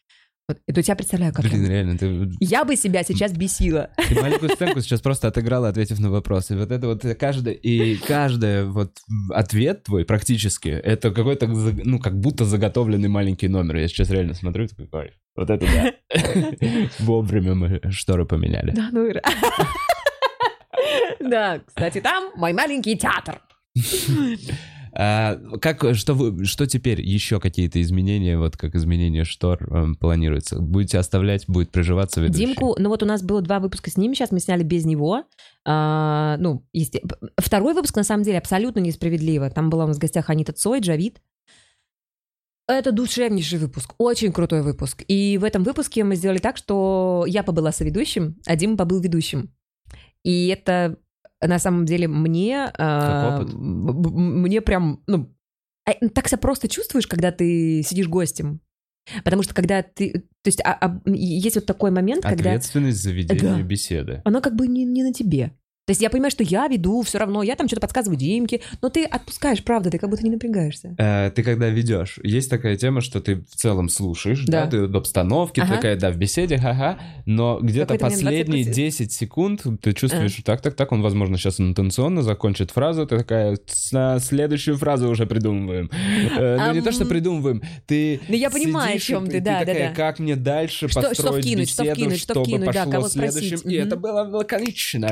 Вот, 0.50 0.58
это 0.66 0.80
у 0.80 0.82
тебя 0.82 0.96
представляю, 0.96 1.32
как 1.32 1.46
я 1.46 1.52
Блин, 1.52 1.62
бы- 1.62 1.70
реально, 1.70 1.98
ты, 2.00 2.32
я 2.40 2.66
бы 2.66 2.76
себя 2.76 3.04
сейчас 3.04 3.34
бесила. 3.34 3.92
ты 4.10 4.16
маленькую 4.20 4.50
сценку 4.50 4.82
сейчас 4.82 5.00
просто 5.00 5.28
отыграла, 5.28 5.68
ответив 5.70 6.00
на 6.00 6.10
вопрос. 6.10 6.50
И 6.50 6.56
вот 6.56 6.72
это 6.72 6.88
вот 6.88 7.04
каждое, 7.20 7.54
и 7.54 7.98
каждый 7.98 8.66
вот 8.66 8.98
ответ 9.30 9.84
твой 9.84 10.06
практически, 10.06 10.70
это 10.70 11.12
какой-то, 11.12 11.46
ну, 11.46 12.00
как 12.00 12.20
будто 12.20 12.46
заготовленный 12.46 13.10
маленький 13.10 13.48
номер. 13.48 13.76
Я 13.76 13.88
сейчас 13.88 14.10
реально 14.10 14.34
смотрю, 14.34 14.68
такой, 14.68 14.88
«Кайф». 14.88 15.14
вот 15.36 15.52
это 15.52 15.68
да. 15.68 15.94
Вовремя 16.98 17.54
мы 17.54 17.80
шторы 17.92 18.26
поменяли. 18.26 18.72
Да, 18.72 18.90
ну 18.92 19.06
и... 19.06 19.14
Да, 21.20 21.62
кстати, 21.64 22.02
там 22.02 22.32
мой 22.36 22.54
маленький 22.54 22.98
театр. 22.98 23.40
А, 25.02 25.38
как, 25.62 25.96
что, 25.96 26.14
вы, 26.14 26.44
что 26.44 26.68
теперь? 26.68 27.00
Еще 27.02 27.40
какие-то 27.40 27.82
изменения, 27.82 28.38
вот 28.38 28.58
как 28.58 28.76
изменение 28.76 29.24
штор 29.24 29.64
эм, 29.74 29.96
планируется? 29.96 30.60
Будете 30.60 30.98
оставлять, 30.98 31.46
будет 31.48 31.72
приживаться 31.72 32.20
ведущий? 32.20 32.48
Димку, 32.48 32.76
ну 32.78 32.90
вот 32.90 33.02
у 33.02 33.06
нас 33.06 33.24
было 33.24 33.42
два 33.42 33.62
выпуска 33.62 33.90
с 33.90 33.96
ним, 33.96 34.14
сейчас 34.14 34.32
мы 34.32 34.42
сняли 34.42 34.64
без 34.64 34.84
него. 34.84 35.24
А, 35.66 36.36
ну, 36.40 36.66
есте- 36.74 37.02
второй 37.38 37.76
выпуск, 37.76 37.96
на 37.96 38.04
самом 38.04 38.24
деле, 38.24 38.40
абсолютно 38.40 38.82
несправедливо. 38.82 39.50
Там 39.50 39.70
была 39.70 39.86
у 39.86 39.88
нас 39.88 39.96
в 39.96 40.02
гостях 40.02 40.30
Анита 40.30 40.52
Цой, 40.52 40.82
Джавид. 40.82 41.22
Это 42.68 42.92
душевнейший 42.92 43.58
выпуск, 43.58 43.94
очень 44.00 44.34
крутой 44.34 44.64
выпуск. 44.64 45.06
И 45.08 45.38
в 45.38 45.46
этом 45.46 45.64
выпуске 45.64 46.04
мы 46.04 46.18
сделали 46.18 46.40
так, 46.40 46.58
что 46.58 47.24
я 47.26 47.44
побыла 47.44 47.72
соведущим, 47.72 48.36
а 48.46 48.58
Дима 48.58 48.76
побыл 48.76 49.00
ведущим. 49.00 49.54
И 50.24 50.50
это 50.50 50.98
на 51.42 51.60
самом 51.60 51.86
деле 51.86 52.08
мне... 52.08 52.70
а, 52.78 53.42
Мне 53.44 54.62
прям, 54.62 55.04
ну, 55.08 55.34
а, 55.86 55.94
так 56.10 56.28
себя 56.28 56.38
просто 56.38 56.68
чувствуешь, 56.68 57.08
когда 57.08 57.32
ты 57.32 57.82
сидишь 57.84 58.08
гостем. 58.08 58.62
Потому 59.24 59.44
что 59.44 59.54
когда 59.56 59.82
ты... 59.82 60.12
То 60.44 60.48
есть 60.48 60.62
а- 60.64 60.78
а, 60.80 61.02
есть 61.06 61.56
вот 61.56 61.66
такой 61.66 61.92
момент, 61.92 62.24
когда 62.24 62.52
Ответственность 62.52 63.02
за 63.02 63.12
ведение 63.12 63.56
Да. 63.56 63.62
беседы. 63.62 64.22
оно 64.26 64.42
как 64.42 64.56
бы 64.56 64.68
не, 64.68 64.86
не 64.86 65.04
на 65.04 65.14
тебе. 65.14 65.52
То 65.90 65.92
есть 65.92 66.04
я 66.04 66.12
понимаю, 66.12 66.30
что 66.30 66.44
я 66.44 66.68
веду, 66.68 67.02
все 67.02 67.18
равно, 67.18 67.42
я 67.42 67.56
там 67.56 67.66
что-то 67.66 67.82
подсказываю 67.82 68.16
Димке, 68.16 68.62
но 68.80 68.90
ты 68.90 69.06
отпускаешь, 69.06 69.64
правда, 69.64 69.90
ты 69.90 69.98
как 69.98 70.08
будто 70.12 70.24
не 70.24 70.30
напрягаешься. 70.30 70.94
Э, 71.00 71.32
ты 71.34 71.42
когда 71.42 71.68
ведешь, 71.70 72.20
есть 72.22 72.48
такая 72.48 72.78
тема, 72.78 73.02
что 73.02 73.20
ты 73.22 73.38
в 73.50 73.56
целом 73.56 73.90
слушаешь, 73.90 74.44
да, 74.46 74.66
Да. 74.66 74.70
ты 74.70 74.86
в 74.86 74.96
обстановке, 74.96 75.64
Ага. 75.64 75.78
такая, 75.78 75.96
да, 75.96 76.12
в 76.12 76.18
беседе, 76.18 76.60
ха-ха, 76.60 77.00
но 77.26 77.58
где-то 77.60 77.96
последние 77.96 78.66
20%. 78.66 78.72
10 78.72 79.12
секунд 79.12 79.64
ты 79.82 79.94
чувствуешь, 79.94 80.34
что 80.34 80.44
так, 80.44 80.62
так, 80.62 80.76
так, 80.76 80.92
он, 80.92 81.02
возможно, 81.02 81.40
сейчас 81.40 81.60
интенционно 81.60 82.22
закончит 82.22 82.70
фразу, 82.70 83.08
ты 83.08 83.18
такая, 83.18 83.58
«С- 83.66 84.20
следующую 84.20 84.78
фразу 84.78 85.10
уже 85.10 85.26
придумываем. 85.26 85.90
Э, 86.38 86.68
Ну, 86.68 86.74
не 86.76 86.82
то, 86.82 86.92
что 86.92 87.06
придумываем, 87.06 87.64
ты 87.88 88.20
Ну, 88.30 88.36
я 88.36 88.52
понимаю, 88.52 88.96
о 88.98 89.00
чем 89.00 89.26
ты, 89.28 89.42
да, 89.42 89.66
да, 89.66 89.74
да. 89.74 89.90
как 89.96 90.20
мне 90.20 90.36
дальше 90.36 90.88
построить 90.88 91.46
беседу, 91.58 92.16
чтобы 92.16 92.46
пошло 92.64 93.10
следующим, 93.10 93.68
и 93.68 93.74
это 93.74 93.96
было 93.96 94.22
лаконично. 94.22 95.08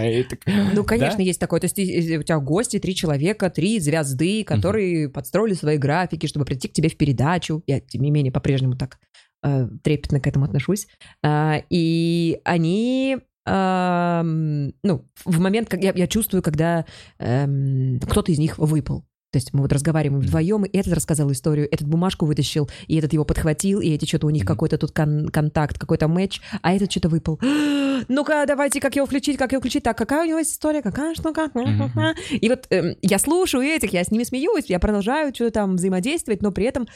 Ну, 0.73 0.83
конечно, 0.83 1.17
Да? 1.17 1.23
есть 1.23 1.39
такое. 1.39 1.59
То 1.59 1.65
есть 1.65 1.75
ты- 1.75 2.17
у 2.17 2.23
тебя 2.23 2.39
гости, 2.39 2.79
три 2.79 2.95
человека, 2.95 3.49
три 3.49 3.79
звезды, 3.79 4.43
которые 4.43 5.09
подстроили 5.09 5.53
свои 5.53 5.77
графики, 5.77 6.27
чтобы 6.27 6.45
прийти 6.45 6.67
к 6.67 6.73
тебе 6.73 6.89
в 6.89 6.97
передачу. 6.97 7.63
Я, 7.67 7.79
тем 7.79 8.01
не 8.01 8.11
менее, 8.11 8.31
по-прежнему 8.31 8.75
так 8.75 8.99
э, 9.43 9.67
трепетно 9.83 10.19
к 10.19 10.27
этому 10.27 10.45
отношусь. 10.45 10.87
А, 11.23 11.61
и 11.69 12.39
они... 12.43 13.17
ну, 13.47 15.05
в 15.25 15.39
момент, 15.39 15.69
как 15.69 15.81
я, 15.81 15.93
я 15.95 16.07
чувствую, 16.07 16.43
когда 16.43 16.85
эм, 17.17 17.97
кто-то 18.01 18.31
из 18.31 18.39
них 18.39 18.57
выпал. 18.57 19.05
То 19.31 19.37
есть 19.37 19.53
мы 19.53 19.61
вот 19.61 19.73
разговариваем 19.73 20.21
вдвоем, 20.21 20.63
и 20.63 20.77
этот 20.77 20.93
рассказал 20.93 21.31
историю, 21.31 21.67
этот 21.69 21.87
бумажку 21.87 22.25
вытащил, 22.25 22.69
и 22.87 22.95
этот 22.95 23.11
его 23.11 23.25
подхватил, 23.25 23.81
и 23.81 23.89
эти 23.89 24.05
что-то 24.05 24.27
у 24.27 24.29
них 24.29 24.45
какой-то 24.45 24.77
тут 24.77 24.91
кон- 24.91 25.27
контакт, 25.27 25.77
какой-то 25.77 26.07
матч, 26.07 26.41
а 26.61 26.73
этот 26.73 26.89
что-то 26.91 27.09
выпал. 27.09 27.39
Ну-ка, 28.07 28.45
давайте, 28.47 28.79
как 28.79 28.95
его 28.95 29.05
включить, 29.05 29.37
как 29.37 29.51
его 29.51 29.59
включить, 29.59 29.83
так, 29.83 29.97
какая 29.97 30.23
у 30.23 30.27
него 30.27 30.37
есть 30.37 30.53
история, 30.53 30.81
какая, 30.81 31.13
Мгм. 31.53 32.15
и 32.29 32.47
вот 32.49 32.67
эм, 32.69 32.95
я 33.01 33.19
слушаю 33.19 33.63
этих, 33.63 33.91
я 33.91 34.03
с 34.03 34.11
ними 34.11 34.23
смеюсь, 34.23 34.65
я 34.67 34.79
продолжаю 34.79 35.33
что-то 35.33 35.51
там 35.51 35.75
взаимодействовать, 35.75 36.41
но 36.41 36.51
при 36.51 36.65
этом 36.65 36.87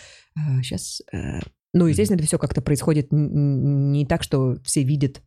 сейчас... 0.61 1.01
ну, 1.73 1.87
естественно, 1.87 2.17
это 2.17 2.27
все 2.27 2.37
как-то 2.37 2.61
происходит 2.61 3.07
не 3.11 4.05
так, 4.05 4.23
что 4.23 4.55
все 4.63 4.83
видят. 4.83 5.21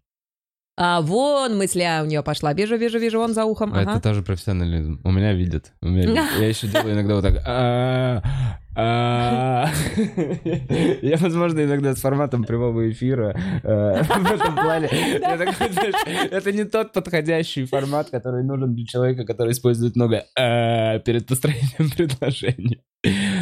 А 0.76 1.00
вон 1.02 1.56
мысля 1.56 2.00
у 2.02 2.06
нее 2.06 2.22
пошла. 2.24 2.52
Вижу, 2.52 2.76
вижу, 2.76 2.98
вижу, 2.98 3.20
он 3.20 3.32
за 3.32 3.44
ухом. 3.44 3.72
Это 3.74 3.92
Ага. 3.92 4.00
тоже 4.00 4.22
профессионализм. 4.22 5.00
У 5.04 5.12
меня 5.12 5.32
видят. 5.32 5.72
У 5.80 5.86
меня 5.86 6.06
видят. 6.06 6.24
Я 6.40 6.48
еще 6.48 6.66
делаю 6.66 6.94
иногда 6.94 7.14
вот 7.14 7.22
так. 7.22 7.42
«А, 7.46 8.22
а». 8.76 9.68
Я, 11.02 11.16
возможно, 11.18 11.60
иногда 11.62 11.94
с 11.94 12.00
форматом 12.00 12.42
прямого 12.42 12.90
эфира 12.90 13.36
э, 13.62 14.02
в 14.02 14.32
этом 14.32 14.54
плане. 14.56 14.88
Это 14.88 16.50
не 16.52 16.64
тот 16.64 16.92
подходящий 16.92 17.66
формат, 17.66 18.10
который 18.10 18.42
нужен 18.42 18.74
для 18.74 18.84
человека, 18.84 19.24
который 19.24 19.52
использует 19.52 19.94
много 19.94 20.24
«а» 20.36 20.98
перед 20.98 21.26
построением 21.28 21.88
предложения. 21.96 22.80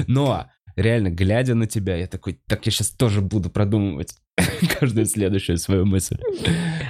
Но 0.06 0.46
реально, 0.76 1.10
глядя 1.10 1.54
на 1.54 1.66
тебя, 1.66 1.96
я 1.96 2.06
такой, 2.06 2.38
так 2.46 2.64
я 2.66 2.72
сейчас 2.72 2.90
тоже 2.90 3.20
буду 3.20 3.50
продумывать 3.50 4.14
каждую 4.80 5.06
следующую 5.06 5.58
свою 5.58 5.84
мысль. 5.86 6.18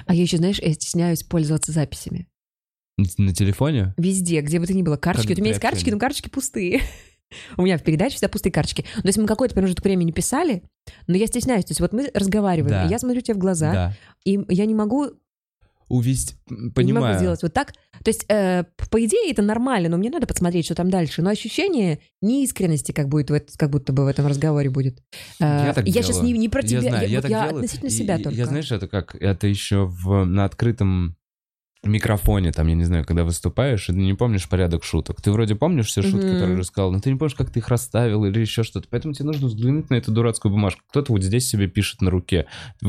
А 0.07 0.15
я 0.15 0.23
еще, 0.23 0.37
знаешь, 0.37 0.59
я 0.61 0.73
стесняюсь 0.73 1.23
пользоваться 1.23 1.73
записями. 1.73 2.29
На 3.19 3.35
телефоне? 3.35 3.95
Везде, 3.97 4.41
где 4.43 4.61
бы 4.61 4.67
то 4.67 4.75
ни 4.75 4.83
было. 4.83 4.97
Карточки. 4.97 5.29
Как 5.29 5.37
Вот 5.37 5.41
у 5.41 5.43
меня 5.43 5.51
есть 5.51 5.61
карточки, 5.63 5.91
но 5.91 5.99
карточки 5.99 6.29
пустые. 6.29 6.83
У 7.57 7.63
меня 7.63 7.79
в 7.79 7.83
передаче 7.83 8.17
всегда 8.17 8.29
пустые 8.29 8.53
карточки. 8.53 8.83
То 8.83 9.07
есть 9.07 9.17
мы 9.17 9.27
какой-то 9.27 9.55
промежуток 9.55 9.85
времени 9.85 10.11
писали, 10.13 10.63
но 11.07 11.17
я 11.17 11.27
стесняюсь. 11.27 11.65
То 11.65 11.71
есть 11.71 11.81
вот 11.81 11.95
мы 11.95 12.11
разговариваем, 12.13 12.71
Да. 12.71 12.87
и 12.87 12.91
я 12.91 12.99
смотрю 12.99 13.23
тебе 13.23 13.35
в 13.35 13.39
глаза, 13.39 13.73
Да. 13.73 13.97
и 14.27 14.39
я 14.51 14.67
не 14.67 14.75
могу 14.75 15.13
Увести, 15.89 16.37
м, 16.51 16.57
Не 16.57 16.63
могу 16.65 16.73
понимаю. 16.75 17.19
сделать 17.19 17.43
вот 17.43 17.53
так. 17.53 17.73
То 18.05 18.09
есть, 18.09 18.25
э, 18.29 18.65
по 18.91 19.05
идее, 19.05 19.31
это 19.31 19.43
нормально, 19.43 19.89
но 19.89 19.97
мне 19.97 20.11
надо 20.11 20.27
посмотреть, 20.27 20.65
что 20.65 20.75
там 20.75 20.91
дальше. 20.91 21.23
Но 21.23 21.31
ощущение 21.31 21.99
неискренности 22.21 22.93
как, 22.93 23.09
будет 23.09 23.31
в 23.31 23.41
как 23.59 23.71
будто 23.71 23.93
бы 23.93 24.05
в 24.05 24.07
этом 24.07 24.27
разговоре 24.27 24.71
будет. 24.71 24.99
Э, 25.41 25.67
Я 25.67 25.73
так 25.75 25.87
сейчас 25.87 26.07
делаю. 26.09 26.25
не, 26.25 26.33
не 26.33 26.49
про 26.49 26.63
тебя, 26.63 26.81
Я 26.81 26.89
знаю, 26.91 27.09
я, 27.09 27.19
вот 27.19 27.23
так 27.23 27.31
я 27.31 27.39
делаю. 27.43 27.55
относительно 27.57 27.91
себя 27.91 28.17
и- 28.17 28.23
только. 28.23 28.39
Я 28.39 28.47
знаешь, 28.47 28.71
это 28.73 28.89
как? 28.89 29.15
Это 29.21 29.47
еще 29.47 29.85
в, 29.87 30.25
на 30.25 30.45
открытом 30.45 31.17
микрофоне, 31.85 32.53
там, 32.53 32.69
я 32.69 32.75
не 32.75 32.85
знаю, 32.85 33.05
когда 33.05 33.25
выступаешь, 33.25 33.89
и 33.89 33.93
ты 33.93 33.99
не 33.99 34.15
помнишь 34.15 34.49
порядок 34.49 34.85
шуток. 34.85 35.21
Ты 35.21 35.33
вроде 35.33 35.55
помнишь 35.57 35.87
все 35.87 36.03
шутки, 36.03 36.25
Мгм. 36.27 36.35
которые 36.35 36.59
рассказал, 36.59 36.93
но 36.93 37.01
ты 37.01 37.11
не 37.11 37.19
помнишь, 37.19 37.35
как 37.35 37.51
ты 37.51 37.59
их 37.59 37.69
расставил 37.69 38.25
или 38.25 38.39
еще 38.41 38.63
что-то. 38.63 38.87
Поэтому 38.89 39.15
тебе 39.15 39.27
нужно 39.27 39.49
взглянуть 39.49 39.91
на 39.91 39.95
эту 39.97 40.13
дурацкую 40.13 40.53
бумажку. 40.53 40.83
Кто-то 40.91 41.13
вот 41.13 41.23
здесь 41.23 41.49
себе 41.49 41.67
пишет 41.67 42.01
на 42.01 42.11
руке. 42.11 42.47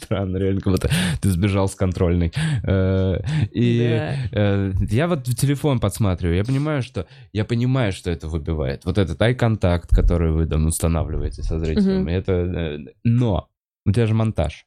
Странно, 0.00 0.36
реально, 0.36 0.60
как 0.60 0.72
будто 0.72 0.90
ты 1.20 1.30
сбежал 1.30 1.68
с 1.68 1.74
контрольной. 1.74 2.32
Э, 2.62 3.18
И 3.52 4.00
э, 4.32 4.72
я 4.90 5.08
вот 5.08 5.26
в 5.26 5.34
телефон 5.34 5.80
подсматриваю, 5.80 6.36
я 6.36 6.44
понимаю, 6.44 6.82
что 6.82 7.06
я 7.32 7.44
понимаю, 7.44 7.92
что 7.92 8.10
это 8.10 8.28
выбивает. 8.28 8.84
Вот 8.84 8.98
этот 8.98 9.20
ай-контакт, 9.20 9.90
который 9.90 10.30
вы 10.32 10.46
там 10.46 10.66
устанавливаете 10.66 11.42
со 11.42 11.58
зрителем, 11.58 12.08
это... 12.08 12.32
э, 12.32 12.78
Но 13.04 13.48
у 13.86 13.92
тебя 13.92 14.06
же 14.06 14.14
монтаж. 14.14 14.66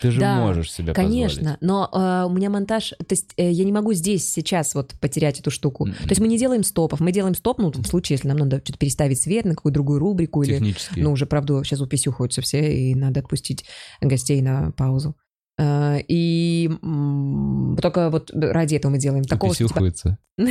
Ты 0.00 0.10
же 0.10 0.20
Да, 0.20 0.40
можешь 0.40 0.72
себе 0.72 0.92
Конечно, 0.92 1.56
но 1.60 1.88
э, 1.92 2.26
у 2.28 2.30
меня 2.34 2.50
монтаж, 2.50 2.90
то 2.98 3.06
есть 3.10 3.32
э, 3.36 3.50
я 3.50 3.64
не 3.64 3.72
могу 3.72 3.92
здесь 3.92 4.28
сейчас 4.30 4.74
вот 4.74 4.94
потерять 5.00 5.38
эту 5.38 5.50
штуку. 5.50 5.86
Мгм. 5.86 5.94
То 5.94 6.08
есть 6.08 6.20
мы 6.20 6.26
не 6.28 6.36
делаем 6.36 6.64
стопов, 6.64 7.00
мы 7.00 7.12
делаем 7.12 7.34
стоп, 7.34 7.58
ну, 7.58 7.70
в 7.70 7.86
случае, 7.86 8.14
если 8.16 8.28
нам 8.28 8.38
надо 8.38 8.58
что-то 8.58 8.78
переставить 8.78 9.20
свет 9.20 9.44
на 9.44 9.54
какую-то 9.54 9.74
другую 9.74 10.00
рубрику 10.00 10.40
позволить. 10.40 10.60
или, 10.94 11.00
ну, 11.02 11.12
уже, 11.12 11.26
правда, 11.26 11.62
сейчас 11.62 11.80
уписюхаются 11.80 12.42
все, 12.42 12.90
и 12.90 12.94
надо 12.94 13.20
отпустить 13.20 13.64
гостей 14.00 14.42
на 14.42 14.72
паузу. 14.72 15.16
Э, 15.58 16.00
И 16.08 16.68
м, 16.82 17.78
только 17.80 18.10
вот 18.10 18.30
ради 18.34 18.74
этого 18.74 18.90
мы 18.90 18.98
делаем 18.98 19.24
такого, 19.24 19.54
типа. 19.54 19.92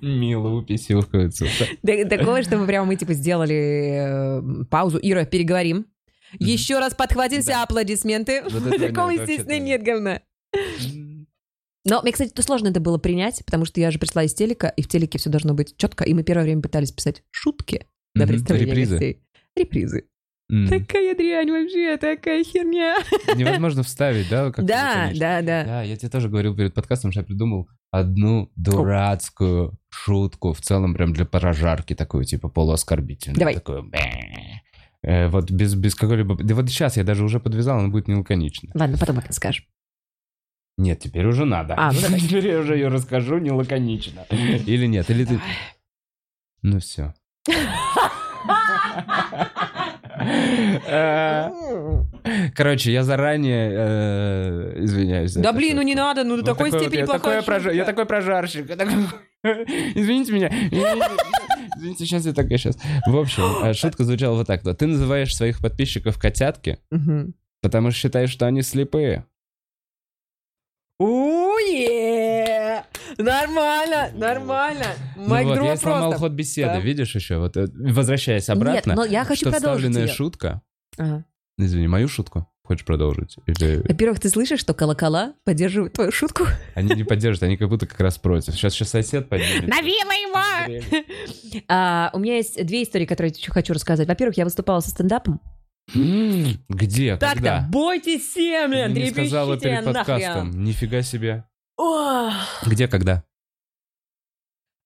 Мило 0.00 0.48
уписюхаются. 0.50 1.46
Такое, 1.82 2.42
чтобы 2.42 2.66
прямо 2.66 2.86
мы 2.86 2.96
типа 2.96 3.14
сделали 3.14 4.60
э, 4.62 4.64
паузу. 4.70 4.98
Ира, 5.02 5.24
переговорим. 5.24 5.86
Еще 6.38 6.78
раз 6.78 6.94
подхватимся, 6.94 7.62
аплодисменты. 7.62 8.42
Такого, 8.78 9.10
естественно, 9.10 9.58
нет 9.58 9.82
говна. 9.82 10.20
Но 11.84 12.02
мне, 12.02 12.10
кстати, 12.12 12.30
то 12.30 12.42
сложно 12.42 12.68
это 12.68 12.80
было 12.80 12.98
принять, 12.98 13.44
потому 13.44 13.64
что 13.64 13.80
я 13.80 13.92
же 13.92 13.98
пришла 14.00 14.24
из 14.24 14.34
телека, 14.34 14.68
и 14.68 14.82
в 14.82 14.88
телеке 14.88 15.18
все 15.18 15.30
должно 15.30 15.54
быть 15.54 15.76
четко, 15.76 16.02
и 16.04 16.14
мы 16.14 16.24
первое 16.24 16.42
время 16.44 16.60
пытались 16.60 16.90
писать 16.90 17.22
шутки 17.30 17.86
до 18.14 18.24
Мгм, 18.24 18.28
представления 18.32 18.70
репризы. 18.72 18.94
гостей. 18.94 19.22
Репризы. 19.54 20.04
М. 20.48 20.68
Такая 20.68 21.16
дрянь 21.16 21.50
вообще, 21.50 21.96
такая 21.96 22.44
херня. 22.44 22.96
Невозможно 23.36 23.82
вставить, 23.82 24.28
да? 24.28 24.46
как-то 24.46 24.62
Да, 24.62 25.10
да, 25.14 25.42
да. 25.42 25.64
Да, 25.64 25.82
я 25.82 25.96
тебе 25.96 26.08
тоже 26.08 26.28
говорил 26.28 26.54
перед 26.54 26.72
подкастом, 26.72 27.10
что 27.10 27.20
я 27.20 27.26
придумал 27.26 27.68
одну 27.90 28.52
дурацкую 28.54 29.76
шутку, 29.90 30.52
в 30.52 30.60
целом 30.60 30.94
прям 30.94 31.12
для 31.12 31.24
прожарки 31.24 31.94
такую, 31.94 32.24
типа 32.24 32.48
полуоскорбительную. 32.48 33.38
Давай. 33.38 33.54
Такую. 33.54 33.90
Э, 35.02 35.28
вот 35.28 35.50
без, 35.50 35.74
без 35.74 35.96
какой-либо... 35.96 36.36
Да 36.36 36.54
вот 36.54 36.68
сейчас 36.68 36.96
я 36.96 37.02
даже 37.02 37.24
уже 37.24 37.40
подвязал, 37.40 37.80
она 37.80 37.88
будет 37.88 38.06
не 38.06 38.14
лаконично. 38.14 38.70
Ладно, 38.74 38.98
потом 38.98 39.18
это 39.18 39.32
скажешь. 39.32 39.66
Нет, 40.78 41.00
теперь 41.00 41.26
уже 41.26 41.44
надо. 41.44 41.74
А, 41.76 41.90
ну 41.90 42.00
давай. 42.00 42.20
Теперь 42.28 42.48
я 42.48 42.58
уже 42.58 42.74
ее 42.74 42.88
расскажу 42.88 43.38
не 43.38 43.50
лаконично. 43.50 44.26
Или 44.30 44.86
нет, 44.86 45.10
или 45.10 45.24
ты... 45.24 45.40
Ну 46.62 46.80
все. 46.80 47.14
Э, 50.88 51.50
Короче, 52.54 52.92
я 52.92 53.02
заранее 53.04 53.70
э, 53.72 54.84
извиняюсь. 54.84 55.34
Да 55.34 55.50
это, 55.50 55.52
блин, 55.58 55.76
ну 55.76 55.82
не 55.82 55.94
надо, 55.94 56.24
ну 56.24 56.36
до 56.36 56.42
Вот 56.42 56.44
такой 56.46 56.70
такой 56.70 56.70
вот 56.70 56.80
степени 56.82 57.00
я, 57.00 57.06
плохая 57.06 57.42
такой 57.42 57.76
я 57.76 57.84
такой 57.84 58.06
прожарщик. 58.06 58.68
я 58.68 58.76
такой- 58.76 58.94
Извините 59.94 60.32
меня. 60.32 60.48
Извините, 61.76 62.04
сейчас 62.06 62.26
я 62.26 62.32
такая 62.32 62.58
сейчас. 62.58 62.76
В 63.06 63.16
общем, 63.16 63.42
э, 63.64 63.72
шутка 63.74 64.04
звучала 64.04 64.34
вот 64.36 64.46
так. 64.46 64.62
Ты 64.76 64.86
называешь 64.86 65.34
своих 65.34 65.60
подписчиков 65.60 66.18
котятки, 66.18 66.78
потому 67.62 67.90
что 67.90 68.00
считаешь, 68.00 68.30
что 68.30 68.46
они 68.46 68.62
слепые. 68.62 69.24
Уе! 70.98 72.05
Нормально, 73.18 74.10
нормально. 74.14 74.84
Ну 75.16 75.28
Майк 75.28 75.46
вот, 75.46 75.54
дроп 75.54 75.66
я 75.68 75.76
сломал 75.76 76.10
просто. 76.10 76.18
ход 76.18 76.32
беседы, 76.32 76.74
Да. 76.74 76.80
видишь 76.80 77.14
еще? 77.14 77.38
Вот, 77.38 77.56
э, 77.56 77.66
возвращаясь 77.74 78.48
обратно, 78.48 78.90
Нет, 78.90 78.96
но 78.96 79.04
я 79.04 79.24
хочу 79.24 79.40
что 79.42 79.50
продолжить 79.52 79.84
вставленная 79.86 80.06
её. 80.06 80.14
шутка... 80.14 80.62
Ага. 80.98 81.24
Извини, 81.58 81.88
мою 81.88 82.08
шутку? 82.08 82.46
Хочешь 82.64 82.84
продолжить? 82.84 83.36
Или 83.46 83.80
Во-первых, 83.88 84.18
ты 84.20 84.28
слышишь, 84.28 84.60
что 84.60 84.74
колокола 84.74 85.34
поддерживают 85.44 85.92
твою 85.94 86.10
шутку? 86.12 86.44
они 86.74 86.94
не 86.94 87.04
поддержат, 87.04 87.44
они 87.44 87.56
как 87.56 87.68
будто 87.68 87.86
как 87.86 88.00
раз 88.00 88.18
против. 88.18 88.54
Сейчас 88.54 88.74
сейчас 88.74 88.90
сосед 88.90 89.28
поднимет. 89.28 89.68
Навева 89.68 90.10
его! 90.12 91.62
А, 91.68 92.10
у 92.12 92.18
меня 92.18 92.36
есть 92.36 92.62
две 92.66 92.82
истории, 92.82 93.06
которые 93.06 93.32
я 93.36 93.52
хочу 93.52 93.72
рассказать. 93.72 94.06
Во-первых, 94.08 94.36
я 94.36 94.44
выступала 94.44 94.80
со 94.80 94.90
стендапом. 94.90 95.40
Где? 96.68 97.16
Так-то, 97.16 97.66
бойтесь 97.70 98.32
семя, 98.34 98.88
не 98.88 99.10
сказала 99.10 99.56
трепещите 99.56 99.82
перед 99.82 99.94
нахрен. 99.94 100.04
подкастом. 100.04 100.64
Нифига 100.64 101.02
себе. 101.02 101.44
Где, 102.66 102.88
когда? 102.88 103.24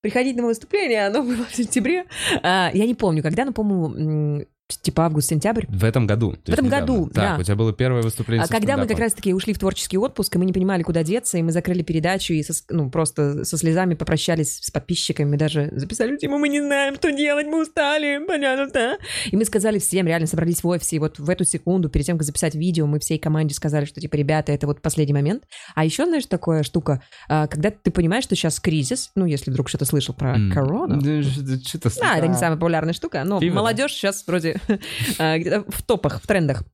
Приходить 0.02 0.36
на 0.36 0.44
выступление, 0.44 1.06
оно 1.06 1.22
было 1.22 1.44
в 1.44 1.54
сентябре. 1.54 2.06
А, 2.42 2.70
я 2.72 2.86
не 2.86 2.94
помню, 2.94 3.22
когда, 3.22 3.44
но, 3.44 3.52
по-моему, 3.52 4.46
типа 4.76 5.06
август-сентябрь. 5.06 5.66
В 5.68 5.84
этом 5.84 6.06
году. 6.06 6.32
В 6.44 6.48
этом 6.48 6.66
недавно. 6.66 6.86
году, 6.86 7.10
Так, 7.12 7.36
да. 7.36 7.40
у 7.40 7.42
тебя 7.42 7.56
было 7.56 7.72
первое 7.72 8.02
выступление 8.02 8.44
А 8.44 8.48
когда 8.48 8.76
мы 8.76 8.86
как 8.86 8.98
раз-таки 8.98 9.32
ушли 9.34 9.54
в 9.54 9.58
творческий 9.58 9.98
отпуск, 9.98 10.34
и 10.34 10.38
мы 10.38 10.44
не 10.44 10.52
понимали, 10.52 10.82
куда 10.82 11.02
деться, 11.02 11.38
и 11.38 11.42
мы 11.42 11.52
закрыли 11.52 11.82
передачу, 11.82 12.32
и 12.32 12.42
со 12.42 12.52
ну, 12.68 12.90
просто 12.90 13.44
со 13.44 13.56
слезами 13.56 13.94
попрощались 13.94 14.58
с 14.60 14.70
подписчиками, 14.70 15.36
даже 15.36 15.70
записали 15.72 16.16
тему, 16.16 16.38
мы 16.38 16.48
не 16.48 16.60
знаем, 16.60 16.94
что 16.96 17.10
делать, 17.12 17.46
мы 17.46 17.62
устали, 17.62 18.20
понятно, 18.26 18.68
да? 18.72 18.98
И 19.30 19.36
мы 19.36 19.44
сказали 19.44 19.78
всем, 19.78 20.06
реально 20.06 20.26
собрались 20.26 20.62
в 20.62 20.68
офисе, 20.68 20.96
и 20.96 20.98
вот 20.98 21.18
в 21.18 21.28
эту 21.30 21.44
секунду, 21.44 21.88
перед 21.88 22.06
тем, 22.06 22.16
как 22.18 22.24
записать 22.24 22.54
видео, 22.54 22.86
мы 22.86 22.98
всей 23.00 23.18
команде 23.18 23.54
сказали, 23.54 23.84
что, 23.84 24.00
типа, 24.00 24.16
ребята, 24.16 24.52
это 24.52 24.66
вот 24.66 24.80
последний 24.82 25.14
момент. 25.14 25.44
А 25.74 25.84
еще, 25.84 26.04
знаешь, 26.06 26.26
такая 26.26 26.62
штука, 26.62 27.02
а, 27.28 27.46
когда 27.46 27.70
ты 27.70 27.90
понимаешь, 27.90 28.24
что 28.24 28.34
сейчас 28.36 28.60
кризис, 28.60 29.10
ну, 29.14 29.24
если 29.26 29.50
вдруг 29.50 29.68
что-то 29.68 29.84
слышал 29.84 30.14
про 30.14 30.34
М. 30.34 30.52
корону, 30.52 31.00
Да, 31.00 31.22
что-то 31.22 31.90
да, 32.00 32.16
это 32.18 32.28
не 32.28 32.34
самая 32.34 32.56
популярная 32.56 32.92
штука, 32.92 33.22
но 33.24 33.40
молодежь 33.40 33.92
сейчас 33.92 34.24
вроде 34.26 34.59
где-то 35.18 35.64
в 35.68 35.82
топах, 35.82 36.22
в 36.22 36.26
трендах. 36.26 36.64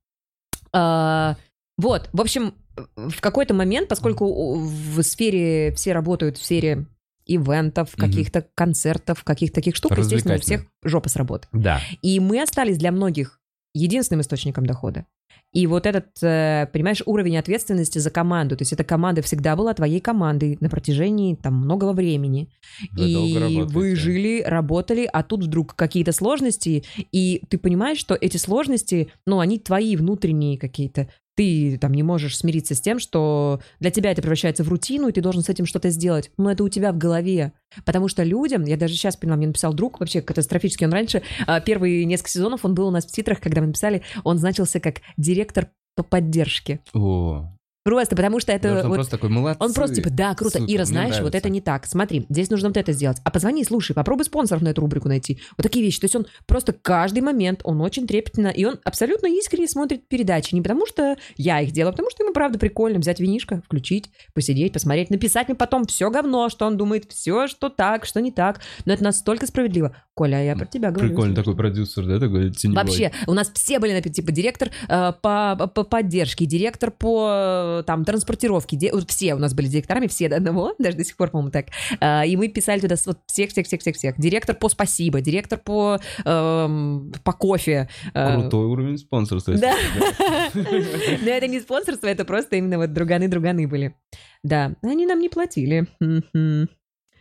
А, 0.72 1.36
Вот, 1.78 2.08
в 2.12 2.20
общем, 2.20 2.54
в 2.96 3.20
какой-то 3.20 3.54
момент, 3.54 3.88
поскольку 3.88 4.54
в 4.58 5.02
сфере 5.02 5.72
все 5.72 5.92
работают 5.92 6.36
в 6.38 6.44
сфере 6.44 6.86
ивентов, 7.26 7.96
каких-то 7.96 8.46
концертов, 8.54 9.24
каких-то 9.24 9.56
таких 9.56 9.74
штук, 9.76 9.92
естественно, 9.98 10.36
у 10.36 10.40
всех 10.40 10.66
жопа 10.84 11.08
с 11.08 11.16
работы. 11.16 11.48
Да. 11.52 11.80
И 12.02 12.20
мы 12.20 12.40
остались 12.42 12.78
для 12.78 12.92
многих 12.92 13.40
единственным 13.76 14.20
источником 14.20 14.66
дохода. 14.66 15.06
И 15.52 15.66
вот 15.66 15.86
этот, 15.86 16.06
э, 16.22 16.68
понимаешь, 16.72 17.02
уровень 17.06 17.38
ответственности 17.38 17.98
за 17.98 18.10
команду, 18.10 18.56
то 18.56 18.62
есть 18.62 18.72
эта 18.72 18.84
команда 18.84 19.22
всегда 19.22 19.56
была 19.56 19.72
твоей 19.74 20.00
командой 20.00 20.58
на 20.60 20.68
протяжении 20.68 21.34
там 21.34 21.54
многого 21.54 21.92
времени. 21.92 22.48
Вы 22.92 23.10
и 23.10 23.62
вы 23.62 23.96
жили, 23.96 24.42
работали, 24.42 25.08
а 25.10 25.22
тут 25.22 25.44
вдруг 25.44 25.74
какие-то 25.74 26.12
сложности, 26.12 26.84
и 27.12 27.42
ты 27.48 27.58
понимаешь, 27.58 27.98
что 27.98 28.16
эти 28.20 28.36
сложности, 28.36 29.08
ну, 29.26 29.38
они 29.38 29.58
твои 29.58 29.96
внутренние 29.96 30.58
какие-то. 30.58 31.08
Ты 31.36 31.78
там 31.80 31.92
не 31.92 32.02
можешь 32.02 32.36
смириться 32.36 32.74
с 32.74 32.80
тем, 32.80 32.98
что 32.98 33.60
для 33.78 33.90
тебя 33.90 34.10
это 34.10 34.22
превращается 34.22 34.64
в 34.64 34.68
рутину, 34.68 35.08
и 35.08 35.12
ты 35.12 35.20
должен 35.20 35.42
с 35.42 35.48
этим 35.48 35.66
что-то 35.66 35.90
сделать. 35.90 36.30
Но 36.36 36.50
это 36.50 36.64
у 36.64 36.68
тебя 36.68 36.92
в 36.92 36.98
голове. 36.98 37.52
Потому 37.84 38.08
что 38.08 38.22
людям, 38.22 38.64
я 38.64 38.76
даже 38.76 38.94
сейчас 38.94 39.16
поняла, 39.16 39.36
мне 39.36 39.46
написал 39.46 39.74
друг, 39.74 40.00
вообще 40.00 40.22
катастрофически, 40.22 40.84
он 40.84 40.92
раньше, 40.92 41.22
а, 41.46 41.60
первые 41.60 42.04
несколько 42.04 42.30
сезонов, 42.30 42.64
он 42.64 42.74
был 42.74 42.88
у 42.88 42.90
нас 42.90 43.06
в 43.06 43.12
титрах, 43.12 43.40
когда 43.40 43.60
мы 43.60 43.68
написали, 43.68 44.02
он 44.24 44.38
значился 44.38 44.80
как 44.80 45.02
директор 45.16 45.68
по 45.94 46.02
поддержке. 46.02 46.80
О, 46.92 47.55
Просто 47.86 48.16
потому 48.16 48.40
что 48.40 48.50
это... 48.50 48.62
потому 48.62 48.78
что 48.78 48.84
он 48.84 48.88
вот- 48.88 48.96
просто 48.96 49.10
такой, 49.12 49.30
молодцы. 49.30 49.64
он 49.64 49.72
просто 49.72 49.94
типа, 49.94 50.10
да, 50.10 50.34
круто, 50.34 50.58
Супер, 50.58 50.74
Ира, 50.74 50.84
знаешь, 50.86 51.20
вот 51.20 51.36
это 51.36 51.48
не 51.48 51.60
так. 51.60 51.86
Смотри, 51.86 52.26
здесь 52.28 52.50
нужно 52.50 52.68
вот 52.70 52.76
это 52.76 52.90
сделать. 52.90 53.18
А 53.22 53.30
позвони, 53.30 53.62
слушай, 53.62 53.92
попробуй 53.92 54.24
спонсоров 54.24 54.60
на 54.60 54.70
эту 54.70 54.80
рубрику 54.80 55.06
найти. 55.06 55.38
Вот 55.56 55.62
такие 55.62 55.84
вещи. 55.84 56.00
То 56.00 56.06
есть 56.06 56.16
он 56.16 56.26
просто 56.46 56.72
каждый 56.72 57.20
момент, 57.20 57.60
он 57.62 57.80
очень 57.80 58.08
трепетно, 58.08 58.48
и 58.48 58.64
он 58.64 58.80
абсолютно 58.82 59.28
искренне 59.28 59.68
смотрит 59.68 60.08
передачи. 60.08 60.52
Не 60.52 60.62
потому 60.62 60.84
что 60.84 61.16
я 61.36 61.60
их 61.60 61.70
делаю, 61.70 61.90
а 61.90 61.92
потому 61.92 62.10
что 62.10 62.24
ему 62.24 62.32
правда 62.32 62.58
прикольно 62.58 62.98
взять 62.98 63.20
винишко, 63.20 63.62
включить, 63.64 64.10
посидеть, 64.34 64.72
посмотреть, 64.72 65.10
написать 65.10 65.46
мне 65.46 65.54
потом 65.54 65.86
все 65.86 66.10
говно, 66.10 66.48
что 66.48 66.66
он 66.66 66.76
думает, 66.76 67.12
все, 67.12 67.46
что 67.46 67.68
так, 67.68 68.04
что 68.04 68.20
не 68.20 68.32
так. 68.32 68.62
Но 68.84 68.94
это 68.94 69.04
настолько 69.04 69.46
справедливо. 69.46 69.94
Коля, 70.14 70.42
я 70.42 70.56
про 70.56 70.64
тебя 70.64 70.90
говорю. 70.90 71.10
Прикольно, 71.10 71.34
такой 71.36 71.54
продюсер, 71.54 72.06
да, 72.06 72.18
такой 72.18 72.50
теневой. 72.50 72.82
Вообще, 72.82 73.12
у 73.28 73.34
нас 73.34 73.50
все 73.54 73.78
были, 73.78 74.00
типа 74.00 74.32
директор 74.32 74.70
э, 74.88 75.12
по, 75.20 75.70
по 75.72 75.84
поддержке, 75.84 76.46
директор 76.46 76.90
по 76.90 77.75
там 77.82 78.04
транспортировке, 78.04 78.76
де- 78.76 78.92
вот 78.92 79.10
все 79.10 79.34
у 79.34 79.38
нас 79.38 79.54
были 79.54 79.66
директорами, 79.68 80.06
все 80.06 80.28
до 80.28 80.36
одного, 80.36 80.74
даже 80.78 80.96
до 80.96 81.04
сих 81.04 81.16
пор, 81.16 81.30
по-моему, 81.30 81.50
так. 81.50 81.66
Э, 82.00 82.26
и 82.26 82.36
мы 82.36 82.48
писали 82.48 82.80
туда 82.80 82.96
вот 83.06 83.18
всех, 83.26 83.50
всех, 83.50 83.66
всех, 83.66 83.80
всех, 83.80 83.96
всех. 83.96 84.14
Директор 84.18 84.54
по 84.56 84.68
спасибо, 84.68 85.20
директор 85.20 85.58
по 85.58 85.98
эм, 86.24 87.12
по 87.24 87.32
кофе. 87.32 87.88
э, 88.14 88.40
Крутой 88.40 88.66
уровень 88.66 88.98
спонсорства. 88.98 89.54
Да. 89.58 89.74
Но 90.54 91.30
это 91.30 91.46
не 91.48 91.60
спонсорство, 91.60 92.06
это 92.06 92.24
просто 92.24 92.56
именно 92.56 92.78
вот 92.78 92.92
друганы-друганы 92.92 93.66
были. 93.68 93.94
Да, 94.42 94.74
они 94.82 95.06
нам 95.06 95.20
не 95.20 95.28
платили. 95.28 95.86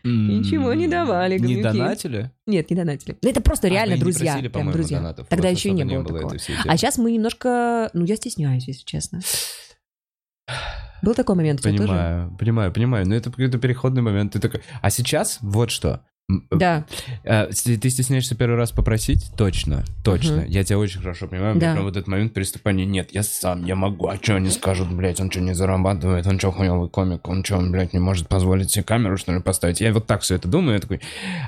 Ничего 0.04 0.74
не 0.76 0.88
давали, 0.88 1.40
Не 1.40 1.64
донатили? 1.64 2.32
Нет, 2.46 2.70
не 2.70 2.76
донатили. 2.76 3.18
Ну, 3.24 3.30
это 3.30 3.42
просто 3.42 3.68
А, 3.68 3.70
реально 3.72 3.94
вы 3.94 3.98
не 3.98 4.04
друзья. 4.04 4.34
просили, 4.34 4.48
прям 4.50 4.52
по-моему, 4.52 4.74
друзья. 4.74 4.98
донатов. 5.00 5.28
Тогда 5.28 5.50
еще 5.50 5.72
не 5.72 5.84
было, 5.84 6.04
было 6.04 6.20
такого. 6.20 6.36
А 6.68 6.78
сейчас 6.78 7.00
мы 7.00 7.12
немножко... 7.12 7.90
Ну, 7.94 8.06
я 8.06 8.16
стесняюсь, 8.16 8.68
если 8.68 8.84
честно. 8.86 9.22
Был 11.02 11.14
такой 11.14 11.36
момент? 11.36 11.62
Понимаю, 11.62 12.36
понимаю, 12.38 12.72
понимаю. 12.72 13.08
Но 13.08 13.16
это 13.16 13.30
какой-то 13.30 13.58
переходный 13.58 14.02
момент. 14.02 14.34
Ты 14.34 14.40
такой... 14.40 14.62
А 14.82 14.90
сейчас 14.90 15.40
вот 15.42 15.72
что. 15.72 16.02
М, 16.28 16.48
Да. 16.50 16.86
э, 17.24 17.50
Ты 17.52 17.90
стесняешься 17.90 18.36
первый 18.36 18.56
раз 18.56 18.72
попросить? 18.72 19.32
Точно, 19.38 19.84
точно. 20.04 20.38
Мгм. 20.38 20.46
Я 20.48 20.64
тебя 20.64 20.80
очень 20.80 21.00
хорошо 21.00 21.28
понимаю. 21.28 21.56
Да. 21.60 21.74
прям 21.74 21.84
вот 21.84 21.96
этот 21.96 22.08
момент 22.08 22.34
переступания. 22.34 22.86
Нет, 22.86 23.10
я 23.14 23.22
сам, 23.22 23.64
я 23.66 23.76
могу. 23.76 24.08
А 24.08 24.16
что 24.16 24.36
они 24.36 24.50
скажут, 24.50 24.92
блядь, 24.92 25.22
он 25.22 25.30
что, 25.30 25.42
не 25.42 25.54
зарабатывает? 25.54 26.26
Он 26.26 26.40
что, 26.40 26.52
хуёвый 26.52 26.90
комик? 26.90 27.28
Он 27.28 27.44
что, 27.44 27.58
он, 27.58 27.72
блядь, 27.72 27.94
не 27.94 28.00
может 28.00 28.28
позволить 28.28 28.72
себе 28.72 28.84
камеру, 28.84 29.18
что 29.18 29.34
ли, 29.34 29.40
поставить? 29.42 29.82
Я 29.82 29.94
вот 29.94 30.08
так 30.08 30.22
все 30.22 30.36
это 30.36 30.48
думаю. 30.48 30.76
Я 30.76 30.80
такой... 30.82 31.00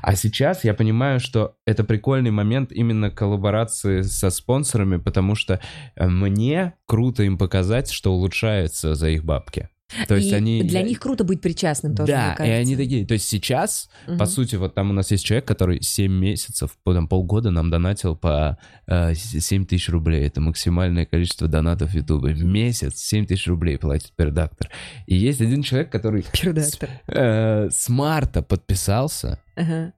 А 0.03 0.15
сейчас 0.15 0.63
я 0.63 0.75
понимаю, 0.75 1.19
что 1.19 1.55
это 1.65 1.83
прикольный 1.83 2.31
момент 2.31 2.71
именно 2.71 3.09
коллаборации 3.09 4.01
со 4.03 4.29
спонсорами, 4.29 4.97
потому 4.97 5.33
что 5.33 5.59
э, 5.95 6.07
мне 6.07 6.73
круто 6.85 7.23
им 7.23 7.37
показать, 7.39 7.89
что 7.89 8.13
улучшается 8.13 8.93
за 8.93 9.09
их 9.09 9.23
бабки. 9.25 9.69
То 10.07 10.15
есть 10.15 10.31
И 10.31 10.35
они... 10.35 10.63
для 10.63 10.81
них 10.81 10.99
круто 10.99 11.23
быть 11.23 11.39
причастным 11.41 11.95
тоже, 11.95 12.11
да, 12.11 12.33
и 12.45 12.49
они 12.49 12.75
такие. 12.75 13.05
То 13.05 13.13
есть 13.13 13.27
сейчас, 13.27 13.89
Мгм. 14.05 14.17
по 14.17 14.25
сути, 14.25 14.55
вот 14.57 14.75
там 14.75 14.89
у 14.89 14.93
нас 14.93 15.11
есть 15.11 15.23
человек, 15.25 15.45
который 15.45 15.81
7 15.81 16.11
месяцев, 16.11 16.77
по- 16.83 16.93
там, 16.93 17.07
полгода 17.07 17.51
нам 17.51 17.69
донатил 17.69 18.15
по 18.17 18.57
э, 18.85 19.13
с- 19.13 19.39
7 19.39 19.65
тысяч 19.65 19.87
рублей. 19.89 20.25
Это 20.27 20.41
максимальное 20.41 21.05
количество 21.05 21.47
донатов 21.47 21.91
в 21.91 21.95
Ютубе. 21.95 22.33
В 22.33 22.43
месяц 22.43 22.99
7 22.99 23.25
тысяч 23.25 23.47
рублей 23.47 23.77
платит 23.77 24.11
пердактор. 24.15 24.69
И 25.05 25.15
есть 25.15 25.39
один 25.41 25.63
человек, 25.63 25.89
который 25.91 26.25
Пердактор. 26.33 26.89
э, 27.07 27.69
с 27.71 27.87
марта 27.87 28.41
подписался 28.41 29.39
Ага. 29.55 29.93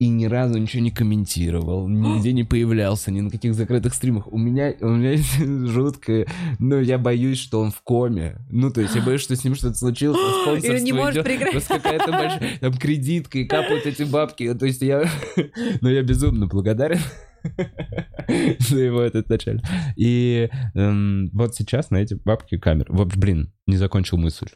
И 0.00 0.08
ни 0.08 0.24
разу 0.24 0.58
ничего 0.58 0.82
не 0.82 0.90
комментировал, 0.90 1.86
нигде 1.86 2.32
не 2.32 2.42
появлялся, 2.42 3.10
ни 3.10 3.20
на 3.20 3.30
каких 3.30 3.54
закрытых 3.54 3.92
стримах. 3.92 4.32
У 4.32 4.38
меня, 4.38 4.72
у 4.80 4.88
меня 4.88 5.10
есть 5.12 5.38
жуткое, 5.38 6.26
ну, 6.58 6.80
я 6.80 6.96
боюсь, 6.96 7.38
что 7.38 7.60
он 7.60 7.70
в 7.70 7.82
коме. 7.82 8.38
Ну, 8.48 8.70
то 8.70 8.80
есть 8.80 8.94
я 8.94 9.02
боюсь, 9.02 9.20
что 9.20 9.36
с 9.36 9.44
ним 9.44 9.54
что-то 9.54 9.76
случилось, 9.76 10.18
а 10.18 10.42
спонсорство 10.42 10.82
не 10.82 10.92
может 10.94 11.26
идет, 11.26 11.50
просто 11.50 11.74
какая-то 11.74 12.12
большая, 12.12 12.58
там, 12.60 12.72
кредитка, 12.72 13.38
и 13.40 13.44
капают 13.44 13.84
эти 13.84 14.04
бабки. 14.04 14.52
То 14.54 14.64
есть 14.64 14.80
я, 14.80 15.04
ну, 15.82 15.90
я 15.90 16.02
безумно 16.02 16.46
благодарен 16.46 17.00
за 18.58 18.78
его 18.78 19.02
этот 19.02 19.28
началь. 19.28 19.60
И 19.96 20.48
эм, 20.74 21.28
вот 21.34 21.54
сейчас 21.54 21.90
на 21.90 21.98
эти 21.98 22.14
бабки 22.14 22.56
камер. 22.56 22.86
Вот, 22.88 23.14
блин, 23.16 23.52
не 23.66 23.76
закончил 23.76 24.16
мысль. 24.16 24.48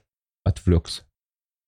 Отвлекся. 0.42 1.02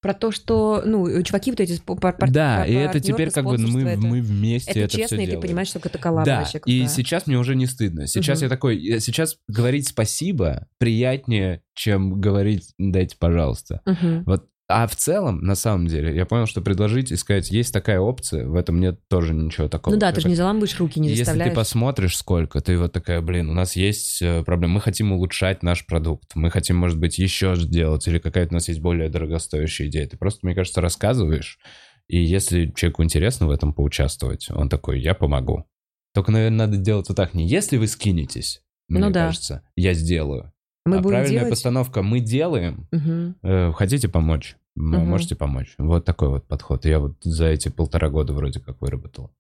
Про 0.03 0.15
то, 0.15 0.31
что, 0.31 0.83
ну, 0.85 1.23
чуваки 1.23 1.51
вот 1.51 1.61
эти... 1.61 1.81
пар- 1.81 2.17
пар- 2.17 2.31
Да, 2.31 2.59
пар- 2.59 2.69
и 2.69 2.75
это 2.75 3.01
теперь 3.01 3.31
как 3.31 3.45
бы 3.45 3.57
мы, 3.59 3.83
это- 3.83 4.01
мы 4.01 4.21
вместе 4.21 4.71
Это 4.71 4.81
это, 4.81 4.97
честно, 4.97 5.17
и 5.17 5.19
ты 5.21 5.25
делаем. 5.27 5.41
понимаешь, 5.43 5.69
что 5.69 5.79
это 5.79 5.99
коллаба 5.99 6.27
Да, 6.27 6.39
вообще 6.41 6.61
и 6.67 6.87
сейчас 6.87 7.27
мне 7.27 7.39
уже 7.39 7.57
не 7.57 7.67
стыдно. 7.67 8.07
Сейчас 8.07 8.39
Мгм. 8.39 8.45
я 8.45 8.49
такой, 8.51 8.79
я- 8.79 9.01
сейчас 9.01 9.37
говорить 9.49 9.89
спасибо 9.89 10.69
приятнее, 10.79 11.63
чем 11.75 12.21
говорить 12.21 12.73
дайте, 12.79 13.17
пожалуйста. 13.19 13.81
Мгм. 13.87 14.25
Вот. 14.27 14.47
А 14.69 14.89
в 14.89 14.97
целом, 14.97 15.39
на 15.43 15.55
самом 15.55 15.87
деле, 15.87 16.15
я 16.15 16.27
понял, 16.27 16.47
что 16.47 16.61
предложить 16.61 17.13
и 17.13 17.17
сказать, 17.17 17.51
есть 17.53 17.73
такая 17.73 18.01
опция, 18.01 18.49
в 18.49 18.57
этом 18.57 18.81
нет 18.81 18.99
тоже 19.09 19.33
ничего 19.33 19.69
такого. 19.69 19.95
Ну 19.95 20.01
да, 20.01 20.11
ты 20.11 20.21
же 20.21 20.29
не 20.29 20.35
заламываешь 20.35 20.77
руки, 20.81 20.99
не 20.99 21.09
Если 21.09 21.23
заставляешь. 21.23 21.53
ты 21.53 21.55
посмотришь 21.57 22.17
сколько, 22.17 22.61
ты 22.61 22.77
вот 22.77 22.93
такая, 22.93 23.21
блин, 23.21 23.49
у 23.49 23.53
нас 23.53 23.77
есть 23.77 24.21
э, 24.23 24.43
проблема, 24.43 24.75
мы 24.75 24.81
хотим 24.81 25.13
улучшать 25.13 25.63
наш 25.63 25.87
продукт, 25.87 26.35
мы 26.35 26.51
хотим, 26.51 26.77
может 26.77 26.99
быть, 26.99 27.17
еще 27.19 27.55
сделать, 27.55 28.09
или 28.09 28.19
какая-то 28.19 28.51
у 28.51 28.55
нас 28.55 28.67
есть 28.67 28.81
более 28.81 29.09
дорогостоящая 29.09 29.87
идея. 29.87 30.09
Ты 30.09 30.17
просто, 30.17 30.41
мне 30.43 30.57
кажется, 30.57 30.81
рассказываешь, 30.81 31.61
и 32.09 32.19
если 32.19 32.73
человеку 32.75 33.05
интересно 33.05 33.47
в 33.47 33.51
этом 33.51 33.73
поучаствовать, 33.73 34.49
он 34.51 34.69
такой, 34.69 35.01
я 35.01 35.15
помогу. 35.15 35.65
Только, 36.13 36.33
наверное, 36.33 36.67
надо 36.67 36.77
делать 36.77 37.09
вот 37.09 37.17
так, 37.17 37.35
не 37.35 37.47
если 37.47 37.77
вы 37.77 37.87
скинетесь, 37.87 38.63
мне 38.89 39.01
Ну 39.01 39.11
да. 39.11 39.27
кажется, 39.27 39.63
я 39.77 39.95
сделаю. 39.95 40.53
Мы 40.87 40.97
а 40.97 41.01
будем 41.01 41.17
правильная 41.17 41.41
делать... 41.41 41.51
постановка, 41.51 42.03
мы 42.03 42.21
делаем, 42.21 42.87
э, 43.43 43.73
хотите 43.75 44.09
помочь, 44.09 44.57
Мгм. 44.77 45.09
можете 45.09 45.35
помочь. 45.35 45.75
Вот 45.79 46.05
такой 46.05 46.29
вот 46.29 46.47
подход. 46.47 46.85
Я 46.85 47.01
вот 47.01 47.17
за 47.23 47.47
эти 47.47 47.69
полтора 47.69 48.09
года 48.09 48.33
вроде 48.33 48.61
как 48.61 48.81
выработал. 48.81 49.33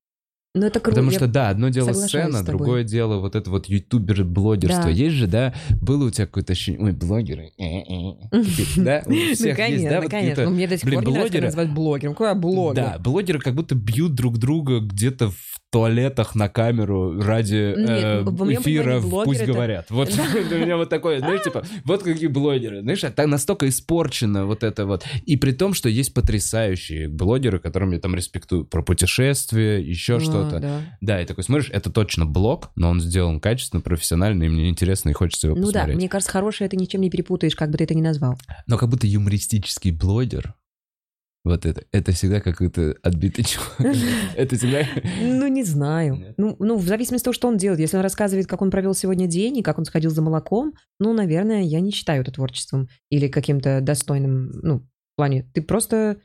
Ну 0.57 0.64
это 0.64 0.80
круто. 0.80 0.97
Потому 0.97 1.11
что, 1.11 1.26
да, 1.26 1.51
одно 1.51 1.68
дело 1.68 1.92
сцена, 1.92 2.42
другое 2.42 2.82
дело 2.82 3.18
вот 3.18 3.36
это 3.36 3.51
вот 3.51 3.66
ютубер-блогерство. 3.66 4.84
Да. 4.84 4.88
Есть 4.88 5.14
же, 5.16 5.26
да, 5.26 5.53
было 5.82 6.07
у 6.07 6.11
тебя 6.11 6.26
какое-то 6.26 6.55
ощущение, 6.55 6.82
ой, 6.82 6.92
блогеры, 6.92 7.53
э-э-э». 7.59 8.30
Такие, 8.30 8.84
да, 8.84 9.03
у 9.05 9.11
Ну, 9.12 9.34
всех 9.34 9.59
есть, 9.59 9.84
да, 9.84 10.01
вот 10.01 10.11
конечно. 10.11 10.44
Ну, 10.44 10.51
мне 10.51 10.66
до 10.66 10.78
сих 10.78 10.90
пор 10.90 11.05
не 11.07 11.40
называют 11.40 11.72
блогером. 11.72 12.14
Какой 12.14 12.34
блогер? 12.34 12.82
Да, 12.82 12.99
блогеры 12.99 13.38
как 13.38 13.55
будто 13.55 13.74
бьют 13.74 14.14
друг 14.14 14.38
друга 14.38 14.80
где-то 14.80 15.30
в 15.30 15.56
туалетах 15.71 16.35
на 16.35 16.49
камеру 16.49 17.21
ради 17.21 17.75
Нет, 17.77 17.89
э, 17.89 18.23
эфира 18.55 18.99
в 19.01 19.25
«Пусть 19.25 19.41
это- 19.41 19.53
говорят». 19.53 19.87
Вот 19.91 20.09
у 20.11 20.12
меня 20.55 20.77
вот 20.77 20.89
такое, 20.89 21.19
знаешь, 21.19 21.43
типа, 21.43 21.64
вот 21.85 22.03
какие 22.03 22.29
блогеры. 22.29 22.83
Знаешь, 22.83 23.03
а 23.05 23.11
так 23.11 23.27
настолько 23.27 23.69
испорчено 23.69 24.47
вот 24.47 24.62
это 24.62 24.87
вот. 24.87 25.05
И 25.25 25.37
при 25.37 25.53
том, 25.53 25.75
что 25.75 25.89
есть 25.89 26.14
потрясающие 26.14 27.09
блогеры, 27.09 27.59
которым 27.59 27.93
я 27.93 27.99
там 27.99 28.14
респектую 28.14 28.64
про 28.64 28.83
путешествия, 28.83 29.79
еще 29.81 30.17
А, 30.17 30.21
что-то. 30.21 30.83
да. 31.01 31.21
И 31.21 31.27
такой 31.27 31.45
смотришь, 31.45 31.71
это 31.73 31.91
точно 31.91 32.27
блог, 32.27 32.71
но 32.77 32.89
он 32.91 33.01
сделан 33.01 33.41
качественно, 33.41 33.81
профессионально, 33.81 34.45
и 34.45 34.49
мне 34.49 34.69
интересно, 34.69 35.11
и 35.11 35.12
хочется 35.12 35.49
его 35.49 35.57
Ну 35.57 35.67
да, 35.67 35.73
посмотреть. 35.81 35.97
мне 35.97 36.09
кажется, 36.09 36.33
хорошее 36.33 36.71
ты 36.71 36.77
ничем 36.77 37.01
не 37.01 37.11
перепутаешь, 37.11 37.57
как 37.57 37.71
бы 37.71 37.79
ты 37.79 37.85
это 37.85 37.95
ни 37.95 38.03
назвал. 38.03 38.39
Но 38.67 38.79
как 38.79 38.89
будто 38.89 39.07
юмористический 39.07 39.91
блогер, 39.91 40.55
вот 41.47 41.64
это, 41.64 41.84
это 41.92 42.11
всегда 42.12 42.40
какой-то 42.40 42.97
отбитый 43.03 43.44
чувак. 43.44 43.97
Это 44.36 44.57
всегда... 44.57 44.82
Ну, 45.22 45.47
не 45.47 45.62
знаю. 45.62 46.34
Ну, 46.36 46.57
ну, 46.59 46.76
в 46.76 46.86
зависимости 46.86 47.22
от 47.22 47.24
того, 47.24 47.34
что 47.34 47.49
он 47.49 47.57
делает. 47.57 47.80
Если 47.80 47.97
он 47.97 48.03
рассказывает, 48.03 48.49
как 48.49 48.62
он 48.62 48.70
провел 48.70 48.94
сегодня 48.94 49.28
день 49.28 49.59
и 49.59 49.62
как 49.62 49.78
он 49.78 49.84
сходил 49.84 50.11
за 50.11 50.22
молоком, 50.22 50.74
ну, 50.99 51.12
наверное, 51.12 51.62
я 51.62 51.80
не 51.80 51.92
считаю 51.92 52.22
это 52.22 52.32
творчеством 52.32 52.88
или 53.11 53.28
каким-то 53.28 53.80
достойным, 53.80 54.51
ну, 54.62 54.78
в 54.80 55.16
плане. 55.16 55.49
Ты 55.55 55.62
просто... 55.62 56.16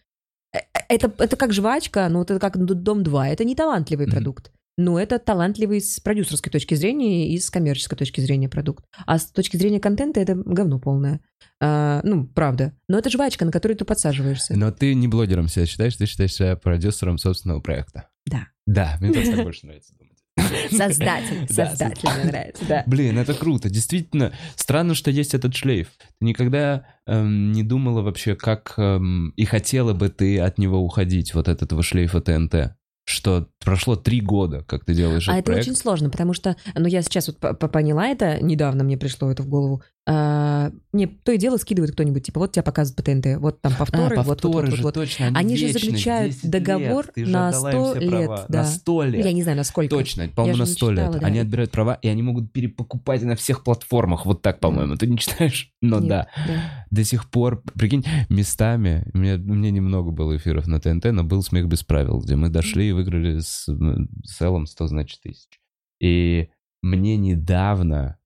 э, 0.54 0.58
э, 0.58 0.80
Это, 0.90 1.14
это 1.20 1.36
как 1.36 1.54
жвачка, 1.54 2.10
ну, 2.10 2.24
это 2.24 2.40
как 2.40 2.58
Дом-2. 2.58 3.28
Это 3.28 3.44
не 3.44 3.56
талантливый 3.56 4.08
продукт. 4.08 4.52
Но 4.78 5.00
это 5.00 5.20
талантливый 5.20 5.82
с 5.82 6.00
продюсерской 6.00 6.52
точки 6.52 6.76
зрения 6.76 7.30
и 7.30 7.40
с 7.40 7.50
коммерческой 7.50 7.98
точки 7.98 8.22
зрения 8.22 8.50
продукт. 8.50 8.86
А 9.06 9.20
с 9.20 9.26
точки 9.26 9.58
зрения 9.58 9.80
контента 9.80 10.20
это 10.20 10.36
говно 10.36 10.80
полное. 10.80 11.22
А, 11.60 12.02
ну, 12.04 12.26
правда. 12.26 12.74
Но 12.88 12.98
это 12.98 13.10
жвачка, 13.10 13.46
на 13.46 13.52
которую 13.52 13.78
ты 13.78 13.86
подсаживаешься. 13.86 14.56
Но 14.58 14.72
ты 14.72 14.96
не 14.96 15.08
блогером 15.08 15.48
себя 15.48 15.66
считаешь, 15.66 15.96
ты 15.96 16.06
считаешь 16.06 16.34
себя 16.34 16.56
продюсером 16.56 17.18
собственного 17.18 17.60
проекта. 17.60 18.10
Да. 18.26 18.48
Да, 18.66 18.98
мне 19.02 19.12
тоже 19.12 19.32
так 19.32 19.44
больше 19.44 19.66
нравится 19.66 19.94
думать. 19.98 20.12
Создатель. 20.72 21.48
Да, 21.50 21.68
Создатель 21.68 22.10
мне 22.16 22.26
нравится, 22.26 22.66
да. 22.68 22.84
Блин, 22.88 23.18
это 23.18 23.34
круто. 23.34 23.70
Действительно, 23.70 24.34
странно, 24.56 24.96
что 24.96 25.12
есть 25.12 25.34
этот 25.34 25.56
шлейф. 25.56 25.90
Ты 26.20 26.26
никогда 26.26 26.86
эм, 27.06 27.52
не 27.52 27.64
думала 27.64 28.02
вообще, 28.02 28.36
как 28.36 28.74
эм, 28.78 29.32
и 29.36 29.46
хотела 29.46 29.94
бы 29.94 30.10
ты 30.10 30.40
от 30.40 30.58
него 30.58 30.80
уходить, 30.80 31.34
вот 31.34 31.48
от 31.48 31.62
этого 31.62 31.84
шлейфа 31.84 32.22
ТНТ? 32.22 32.76
Что 33.06 33.50
прошло 33.64 33.96
три 33.96 34.22
года, 34.22 34.64
как 34.68 34.86
ты 34.86 34.94
делаешь 34.94 35.28
А 35.28 35.34
этот 35.34 35.40
это 35.40 35.52
проект. 35.52 35.68
очень 35.68 35.76
сложно, 35.78 36.10
потому 36.10 36.34
что, 36.34 36.56
ну, 36.76 36.88
я 36.88 37.02
сейчас 37.02 37.28
вот 37.28 37.38
по- 37.40 37.54
по- 37.54 37.68
поняла 37.68 38.08
это, 38.08 38.42
недавно 38.44 38.84
мне 38.84 38.98
пришло 38.98 39.32
это 39.32 39.44
в 39.44 39.48
голову. 39.48 39.82
А, 40.08 40.72
мне 40.92 41.06
то 41.06 41.32
и 41.32 41.38
дело 41.38 41.58
скидывает 41.58 41.94
кто-нибудь, 41.94 42.24
типа, 42.26 42.40
вот 42.40 42.52
тебя 42.54 42.64
показывают 42.64 42.98
по 42.98 43.04
ТНТ, 43.04 43.40
вот 43.40 43.62
там 43.62 43.74
повторы, 43.78 44.16
а, 44.16 44.24
вот, 44.24 44.26
вот, 44.26 44.42
повторы 44.42 44.68
вот, 44.68 44.76
же, 44.76 44.82
вот, 44.84 44.96
вот. 44.98 45.04
точно. 45.06 45.28
Они 45.36 45.56
же 45.56 45.68
вечны, 45.68 45.80
заключают 45.80 46.34
10 46.34 46.50
договор 46.50 47.06
лет. 47.16 47.28
Же 47.28 47.32
на 47.32 47.50
отдала 47.50 47.72
им 47.72 47.78
100 47.78 47.92
все 47.92 48.00
лет, 48.00 48.10
права. 48.10 48.46
да. 48.50 48.60
На 48.62 48.66
100 48.66 49.04
лет. 49.04 49.26
Я 49.26 49.32
не 49.32 49.44
знаю, 49.44 49.58
насколько. 49.58 49.96
Точно, 49.96 50.28
по-моему, 50.30 50.58
же 50.58 50.64
на 50.64 50.68
не 50.68 50.72
100 50.74 50.92
лет. 50.92 51.12
да. 51.12 51.20
Они 51.20 51.38
отбирают 51.40 51.70
права, 51.72 51.94
и 52.02 52.08
они 52.08 52.24
могут 52.24 52.52
перепокупать 52.52 53.22
на 53.22 53.36
всех 53.36 53.64
платформах. 53.64 54.26
Вот 54.26 54.42
так, 54.42 54.60
по-моему. 54.60 54.96
Ты 54.96 55.06
не 55.06 55.20
читаешь? 55.20 55.72
Но 55.82 56.00
Нет, 56.00 56.10
да. 56.10 56.28
да. 56.48 56.86
До 56.90 57.04
сих 57.04 57.30
пор, 57.30 57.62
прикинь, 57.76 58.04
местами, 58.30 59.08
у 59.14 59.20
меня, 59.20 59.36
у 59.36 59.54
меня 59.54 59.70
немного 59.70 60.10
было 60.10 60.36
эфиров 60.36 60.66
на 60.66 60.80
ТНТ, 60.82 61.06
но 61.12 61.24
был 61.24 61.44
«Смех 61.44 61.68
без 61.68 61.84
правил», 61.84 62.20
где 62.20 62.36
мы 62.36 62.50
дошли 62.50 62.90
и 62.90 62.92
выиграли 62.92 63.38
с, 63.40 63.48
с 63.52 64.42
Эллом 64.42 64.66
100, 64.66 64.88
значит, 64.88 65.22
тысяч. 65.22 65.60
И 66.00 66.50
мне 66.82 67.18
недавно, 67.18 68.18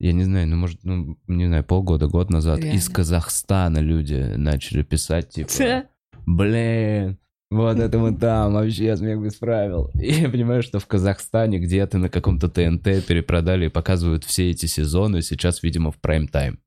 я 0.00 0.12
не 0.12 0.24
знаю, 0.24 0.48
ну, 0.48 0.56
может, 0.56 0.82
ну, 0.82 1.18
не 1.28 1.46
знаю, 1.46 1.64
полгода, 1.64 2.08
год 2.08 2.30
назад 2.30 2.58
Реально. 2.58 2.76
из 2.76 2.88
Казахстана 2.88 3.78
люди 3.78 4.34
начали 4.36 4.82
писать, 4.82 5.30
типа, 5.30 5.84
блин, 6.26 7.18
вот 7.52 7.78
это 7.78 7.98
мы 7.98 8.16
там, 8.16 8.54
вообще 8.54 8.96
смех 8.96 9.22
без 9.22 9.34
правил. 9.34 9.90
И 9.94 10.10
я 10.10 10.30
понимаю, 10.30 10.62
что 10.62 10.78
в 10.78 10.86
Казахстане 10.86 11.58
где-то 11.58 11.98
на 11.98 12.08
каком-то 12.08 12.48
ТНТ 12.48 13.06
перепродали 13.06 13.66
и 13.66 13.68
показывают 13.68 14.24
все 14.24 14.50
эти 14.50 14.64
сезоны, 14.64 15.20
сейчас, 15.20 15.62
видимо, 15.62 15.92
в 15.92 16.00
прайм-тайм. 16.00 16.58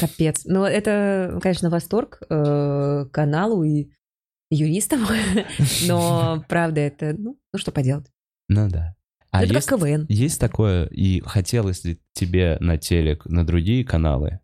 Капец. 0.00 0.42
Ну, 0.46 0.64
это, 0.64 1.38
конечно, 1.42 1.68
восторг 1.68 2.22
э, 2.30 3.06
каналу 3.12 3.62
и 3.62 3.90
юристам, 4.50 5.06
но, 5.86 6.44
правда, 6.48 6.80
это, 6.80 7.14
ну, 7.16 7.38
ну 7.52 7.58
что 7.58 7.72
поделать. 7.72 8.06
Ну 8.48 8.68
да. 8.68 8.94
А 9.30 9.44
это 9.44 9.54
есть, 9.54 9.66
как 9.66 9.80
КВН. 9.80 10.06
есть 10.08 10.40
такое, 10.40 10.86
и 10.86 11.20
хотелось 11.20 11.84
ли 11.84 12.00
тебе 12.14 12.56
на 12.60 12.78
телек, 12.78 13.26
на 13.26 13.46
другие 13.46 13.84
каналы? 13.84 14.40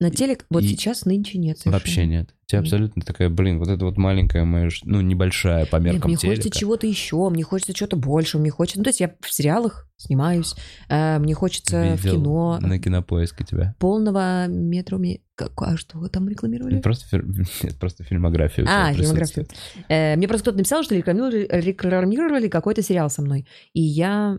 На 0.00 0.10
телек 0.10 0.46
вот 0.48 0.62
И- 0.62 0.68
сейчас 0.68 1.04
нынче 1.06 1.38
нет 1.38 1.58
совершенно. 1.58 1.72
Вообще 1.80 2.06
нет. 2.06 2.30
У 2.44 2.46
тебя 2.50 2.60
Нет. 2.60 2.66
абсолютно 2.66 3.02
такая, 3.02 3.28
блин, 3.28 3.58
вот 3.58 3.68
это 3.68 3.84
вот 3.84 3.98
маленькая 3.98 4.44
моя, 4.44 4.68
ну, 4.84 5.00
небольшая 5.00 5.66
по 5.66 5.76
Нет, 5.76 5.94
меркам 5.94 6.10
мне 6.10 6.16
хочется 6.16 6.42
телека. 6.44 6.58
чего-то 6.58 6.86
еще, 6.86 7.28
мне 7.30 7.42
хочется 7.42 7.74
чего-то 7.74 7.96
больше, 7.96 8.38
мне 8.38 8.50
хочется... 8.50 8.78
Ну, 8.78 8.84
то 8.84 8.90
есть 8.90 9.00
я 9.00 9.12
в 9.20 9.34
сериалах 9.34 9.86
снимаюсь, 9.96 10.54
э, 10.88 11.18
мне 11.18 11.34
хочется 11.34 11.96
в 11.96 12.04
Видел 12.04 12.20
кино 12.22 12.58
на 12.62 12.78
кинопоиске 12.78 13.44
тебя. 13.44 13.74
полного 13.80 14.46
метра... 14.46 14.98
Как, 15.34 15.50
а 15.60 15.76
что 15.76 16.06
там 16.08 16.28
рекламировали? 16.28 16.80
Просто, 16.80 17.18
нет, 17.62 17.76
просто 17.78 18.04
тебя 18.04 18.64
А, 18.66 18.94
фильмографию. 18.94 19.46
Э, 19.88 20.16
мне 20.16 20.26
просто 20.28 20.44
кто-то 20.44 20.58
написал, 20.58 20.84
что 20.84 20.94
рекламировали, 20.94 21.48
рекламировали 21.50 22.48
какой-то 22.48 22.82
сериал 22.82 23.10
со 23.10 23.20
мной. 23.20 23.46
И 23.74 23.82
я 23.82 24.38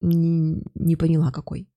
не, 0.00 0.62
не 0.74 0.96
поняла, 0.96 1.30
какой. 1.30 1.68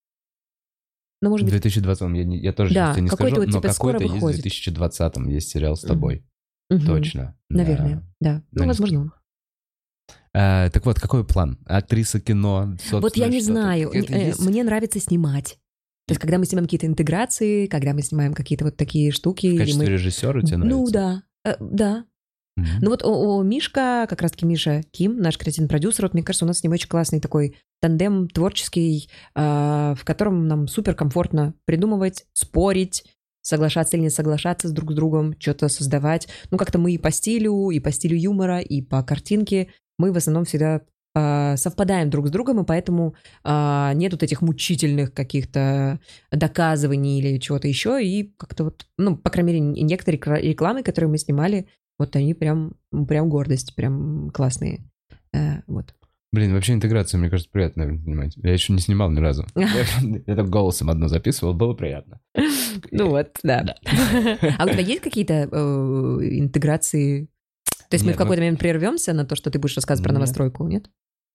Ну, 1.24 1.30
может 1.30 1.48
В 1.48 1.52
быть, 1.52 1.62
2020 1.62 2.02
я, 2.18 2.24
не- 2.26 2.38
я 2.38 2.52
тоже 2.52 2.74
Да, 2.74 3.00
не 3.00 3.08
скажу, 3.08 3.36
вот 3.38 3.48
но 3.48 3.54
типа 3.62 3.68
какой-то 3.70 4.00
есть 4.04 4.12
в 4.12 4.16
выходит. 4.16 4.42
2020 4.42 5.18
есть 5.30 5.50
сериал 5.50 5.78
с 5.78 5.82
тобой. 5.82 6.26
мгм, 6.70 6.86
Точно. 6.86 7.38
Наверное, 7.50 8.04
да. 8.20 8.44
Ну, 8.52 8.64
Ну, 8.64 8.68
возможно, 8.68 9.00
он. 9.00 9.14
А, 10.34 10.70
так 10.70 10.86
вот, 10.86 11.00
какой 11.00 11.26
план? 11.26 11.60
Актриса 11.66 12.20
кино, 12.20 12.76
Вот 12.92 13.16
я 13.16 13.30
не 13.30 13.40
знаю. 13.40 13.90
Э, 13.94 14.00
есть? 14.28 14.46
Мне 14.46 14.66
нравится 14.66 15.00
снимать. 15.00 15.60
То 16.08 16.12
есть, 16.12 16.20
когда 16.20 16.38
мы 16.40 16.46
снимаем 16.46 16.66
какие-то 16.66 16.88
интеграции, 16.88 17.68
когда 17.68 17.94
мы 17.94 18.02
снимаем 18.02 18.34
какие-то 18.34 18.66
вот 18.66 18.76
такие 18.76 19.12
штуки. 19.12 19.56
В 19.56 19.58
качестве 19.58 19.86
мы... 19.86 19.92
режиссера 19.94 20.42
тебе 20.42 20.58
нравится? 20.58 20.78
Ну 20.78 20.92
да, 20.92 21.24
Э, 21.46 21.56
да. 21.62 22.06
Ну 22.56 22.90
вот 22.90 23.04
о, 23.04 23.08
о, 23.08 23.44
Мишка, 23.44 24.06
как 24.08 24.22
раз-таки 24.22 24.46
Миша 24.46 24.84
Ким, 24.92 25.18
наш 25.18 25.38
креативный 25.38 25.70
продюсер, 25.70 26.06
вот 26.06 26.14
мне 26.14 26.24
кажется, 26.24 26.46
у 26.46 26.48
нас 26.48 26.60
с 26.60 26.64
ним 26.64 26.74
очень 26.74 26.88
классный 26.88 27.20
такой 27.20 27.56
тандем 27.82 28.28
творческий, 28.28 29.10
а, 29.34 29.96
в 29.96 30.06
котором 30.06 30.48
нам 30.48 30.68
супер 30.68 30.94
комфортно 30.94 31.56
придумывать, 31.66 32.26
спорить, 32.34 33.06
соглашаться 33.42 33.98
или 33.98 34.04
не 34.04 34.10
соглашаться 34.10 34.68
с 34.68 34.72
друг 34.72 34.92
с 34.92 34.96
другом, 34.96 35.36
что-то 35.40 35.68
создавать. 35.68 36.28
Ну 36.52 36.58
как-то 36.58 36.78
мы 36.78 36.94
и 36.94 36.98
по 36.98 37.12
стилю, 37.12 37.72
и 37.72 37.80
по 37.80 37.92
стилю 37.92 38.18
юмора, 38.18 38.60
и 38.60 38.82
по 38.82 39.04
картинке. 39.04 39.70
Мы 39.98 40.12
в 40.12 40.18
основном 40.18 40.46
всегда 40.46 40.82
а, 41.16 41.58
совпадаем 41.58 42.10
друг 42.10 42.28
с 42.28 42.32
другом, 42.32 42.62
и 42.62 42.66
поэтому 42.66 43.16
а, 43.44 43.94
нет 43.94 44.14
вот 44.14 44.24
этих 44.24 44.42
мучительных 44.42 45.14
каких-то 45.14 46.00
доказываний 46.32 47.20
или 47.20 47.38
чего-то 47.38 47.68
еще, 47.68 48.04
и 48.04 48.34
как-то 48.38 48.66
вот, 48.66 48.88
ну, 48.98 49.18
по 49.18 49.30
крайней 49.30 49.60
мере, 49.60 49.84
некоторые 49.84 50.20
рекламы, 50.42 50.82
которые 50.84 51.12
мы 51.12 51.18
снимали, 51.18 51.68
вот 52.00 52.16
они 52.16 52.34
прям, 52.34 52.74
прям 53.08 53.30
гордость, 53.30 53.76
прям 53.76 54.30
классные. 54.32 54.82
Э, 55.34 55.62
вот. 55.68 55.94
Блин, 56.32 56.52
вообще 56.54 56.74
интеграция, 56.74 57.20
мне 57.20 57.30
кажется, 57.30 57.52
приятно 57.52 57.96
снимать. 57.96 58.36
Я 58.38 58.54
еще 58.54 58.74
не 58.74 58.80
снимал 58.80 59.12
ни 59.12 59.20
разу. 59.20 59.46
Я 59.56 59.86
только 60.26 60.50
голосом 60.50 60.90
одно 60.90 61.08
записывал, 61.08 61.54
было 61.54 61.74
приятно. 61.74 62.20
Ну 62.90 63.10
вот, 63.10 63.38
да. 63.44 63.76
А 64.58 64.66
у 64.66 64.70
тебя 64.70 64.82
есть 64.82 65.02
какие-то 65.02 65.48
э, 65.52 65.58
интеграции? 66.40 67.30
То 67.88 67.96
есть 67.96 68.04
мы 68.04 68.14
в 68.14 68.18
какой-то 68.18 68.42
ну- 68.42 68.46
момент 68.46 68.60
прервемся 68.60 69.14
на 69.14 69.26
то, 69.26 69.36
что 69.36 69.52
ты 69.52 69.60
будешь 69.60 69.76
рассказывать 69.76 70.08
про 70.08 70.14
новостройку, 70.14 70.68
нет? 70.68 70.90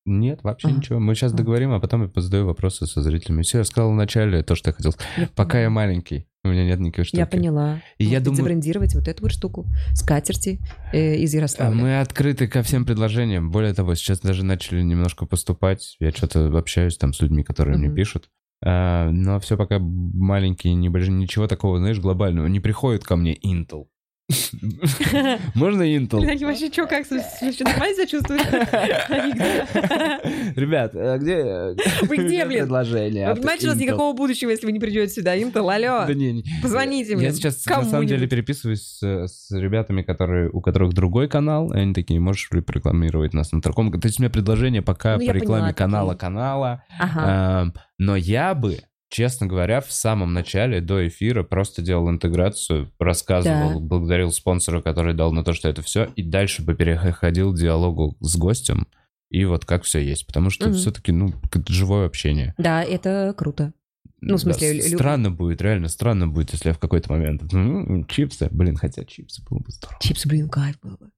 Нет, 0.08 0.40
вообще 0.42 0.68
А. 0.68 0.70
ничего. 0.70 0.98
Мы 0.98 1.14
сейчас 1.14 1.32
договорим, 1.32 1.72
а 1.72 1.80
потом 1.80 2.02
я 2.02 2.08
позадаю 2.08 2.46
вопросы 2.46 2.86
со 2.86 3.02
зрителями. 3.02 3.42
Все, 3.42 3.58
я 3.58 3.64
сказал 3.64 3.90
вначале 3.92 4.42
то, 4.42 4.54
что 4.54 4.70
я 4.70 4.74
хотел. 4.74 4.92
сказать. 4.92 5.30
Пока 5.34 5.60
я 5.60 5.68
маленький, 5.70 6.26
у 6.44 6.48
меня 6.48 6.64
нет 6.64 6.80
никакой 6.80 7.04
штуки. 7.04 7.18
Я 7.20 7.26
поняла. 7.26 7.82
И 7.98 8.04
я 8.04 8.10
Может 8.10 8.24
думаю- 8.24 8.36
забрендировать 8.38 8.94
вот 8.94 9.06
эту 9.08 9.22
вот 9.22 9.32
штуку. 9.32 9.66
Скатерти 9.94 10.60
э, 10.92 11.16
из 11.16 11.34
Ярославля. 11.34 11.74
Мы 11.76 12.00
открыты 12.00 12.48
ко 12.48 12.62
всем 12.62 12.84
предложениям. 12.86 13.50
Более 13.50 13.74
того, 13.74 13.94
сейчас 13.94 14.20
даже 14.20 14.44
начали 14.44 14.82
немножко 14.82 15.26
поступать. 15.26 15.96
Я 16.00 16.10
что-то 16.10 16.46
общаюсь 16.56 16.96
там 16.96 17.12
с 17.12 17.20
людьми, 17.20 17.42
которые 17.44 17.76
мне 17.78 17.88
Мгм. 17.88 17.96
пишут. 17.96 18.30
А, 18.64 19.10
но 19.10 19.38
все 19.38 19.56
пока 19.56 19.78
маленькие, 19.78 20.74
небольшие, 20.74 21.12
ничего 21.14 21.46
такого, 21.46 21.78
знаешь, 21.78 22.00
глобального. 22.00 22.46
Не 22.46 22.60
приходит 22.60 23.04
ко 23.04 23.14
мне 23.16 23.36
Intel. 23.36 23.84
Можно 25.54 25.82
Intel? 25.84 26.26
Они 26.28 26.44
вообще 26.44 26.70
что, 26.70 26.86
как, 26.86 27.10
вообще 27.10 27.64
нормально 27.64 27.94
себя 27.94 28.06
чувствуют? 28.06 28.42
Ребят, 30.56 30.92
а 30.94 31.16
где 31.16 31.74
Вы 32.02 32.16
где, 32.18 32.44
блин? 32.44 32.60
предложение? 32.64 33.28
Вы 33.30 33.36
понимаете, 33.36 33.66
у 33.66 33.70
нас 33.70 33.78
Intel? 33.78 33.82
никакого 33.84 34.14
будущего, 34.14 34.50
если 34.50 34.66
вы 34.66 34.72
не 34.72 34.80
придете 34.80 35.12
сюда. 35.14 35.40
Интел, 35.40 35.70
алло. 35.70 36.04
Да 36.06 36.12
не, 36.14 36.32
не. 36.32 36.44
Позвоните 36.62 37.12
Я 37.12 37.16
мне. 37.16 37.32
сейчас 37.32 37.64
на 37.66 37.84
самом 37.84 38.06
деле 38.06 38.26
переписываюсь 38.26 38.98
с, 39.02 39.50
ребятами, 39.50 40.02
которые, 40.02 40.50
у 40.50 40.60
которых 40.60 40.92
другой 40.92 41.28
канал, 41.28 41.72
и 41.72 41.78
они 41.78 41.94
такие, 41.94 42.20
можешь 42.20 42.50
ли 42.52 42.60
прорекламировать 42.60 43.32
нас 43.32 43.52
на 43.52 43.62
таком... 43.62 43.90
То 43.98 44.06
есть 44.06 44.20
у 44.20 44.22
меня 44.22 44.30
предложение 44.30 44.82
пока 44.82 45.12
Ну, 45.14 45.20
по 45.20 45.22
я 45.22 45.32
рекламе 45.32 45.60
поняла, 45.60 45.72
канала 45.72 46.12
такие. 46.12 46.20
канала. 46.20 46.84
Ага. 46.98 47.62
Эм, 47.62 47.72
но 47.98 48.16
я 48.16 48.54
бы, 48.54 48.78
честно 49.10 49.46
говоря, 49.46 49.80
в 49.80 49.90
самом 49.92 50.32
начале, 50.34 50.80
до 50.80 51.06
эфира, 51.08 51.42
просто 51.42 51.82
делал 51.82 52.10
интеграцию, 52.10 52.92
рассказывал, 52.98 53.74
Да. 53.80 53.86
благодарил 53.86 54.30
спонсора, 54.32 54.82
который 54.82 55.14
дал 55.14 55.32
на 55.32 55.42
то, 55.44 55.52
что 55.52 55.68
это 55.68 55.82
все, 55.82 56.04
и 56.16 56.22
дальше 56.22 56.62
бы 56.62 56.74
переходил 56.74 57.52
к 57.52 57.58
диалогу 57.58 58.16
с 58.20 58.36
гостем, 58.36 58.86
и 59.30 59.44
вот 59.44 59.64
как 59.64 59.82
все 59.84 59.98
есть. 60.00 60.26
Потому 60.26 60.50
что 60.50 60.68
Мгм. 60.68 60.76
все-таки, 60.76 61.12
ну, 61.12 61.32
как 61.50 61.68
живое 61.68 62.06
общение. 62.06 62.54
Да, 62.58 62.82
это 62.82 63.34
круто. 63.36 63.72
Ну, 64.20 64.34
в 64.36 64.40
смысле, 64.40 64.80
Да, 64.82 64.88
странно 64.96 65.30
будет, 65.30 65.62
реально 65.62 65.88
странно 65.88 66.26
будет, 66.26 66.52
если 66.52 66.68
я 66.68 66.74
в 66.74 66.78
какой-то 66.80 67.12
момент... 67.12 67.42
«М, 67.54 68.04
Чипсы, 68.06 68.48
блин, 68.50 68.76
хотя 68.76 69.04
чипсы 69.04 69.42
было 69.48 69.58
бы 69.60 69.70
здорово. 69.70 69.98
Чипсы, 70.00 70.28
блин, 70.28 70.48
кайф 70.48 70.76
было 70.82 70.96
бы. 70.96 71.10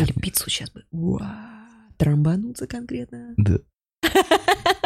Или 0.00 0.12
пиццу 0.12 0.48
сейчас 0.48 0.70
бы. 0.70 0.84
Уа, 0.92 1.26
Трамбануться 1.96 2.66
конкретно. 2.68 3.34
Да. 3.36 3.58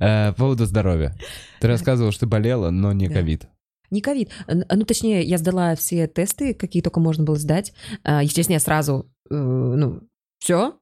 Э, 0.00 0.32
По 0.32 0.38
поводу 0.38 0.64
здоровья. 0.66 1.14
Ты 1.60 1.68
рассказывал, 1.68 2.10
что 2.10 2.20
ты 2.20 2.26
болела, 2.26 2.70
но 2.70 2.92
не 2.92 3.08
ковид. 3.08 3.46
Не 3.90 4.00
ковид. 4.00 4.30
Ну, 4.46 4.84
точнее, 4.84 5.22
я 5.22 5.38
сдала 5.38 5.74
все 5.74 6.06
тесты, 6.06 6.52
какие 6.54 6.82
только 6.82 7.00
можно 7.00 7.24
было 7.24 7.36
сдать. 7.36 7.72
А, 8.04 8.22
Естественно, 8.22 8.54
я 8.56 8.60
сразу, 8.60 9.10
э, 9.30 9.34
ну, 9.34 10.00
все, 10.40 10.74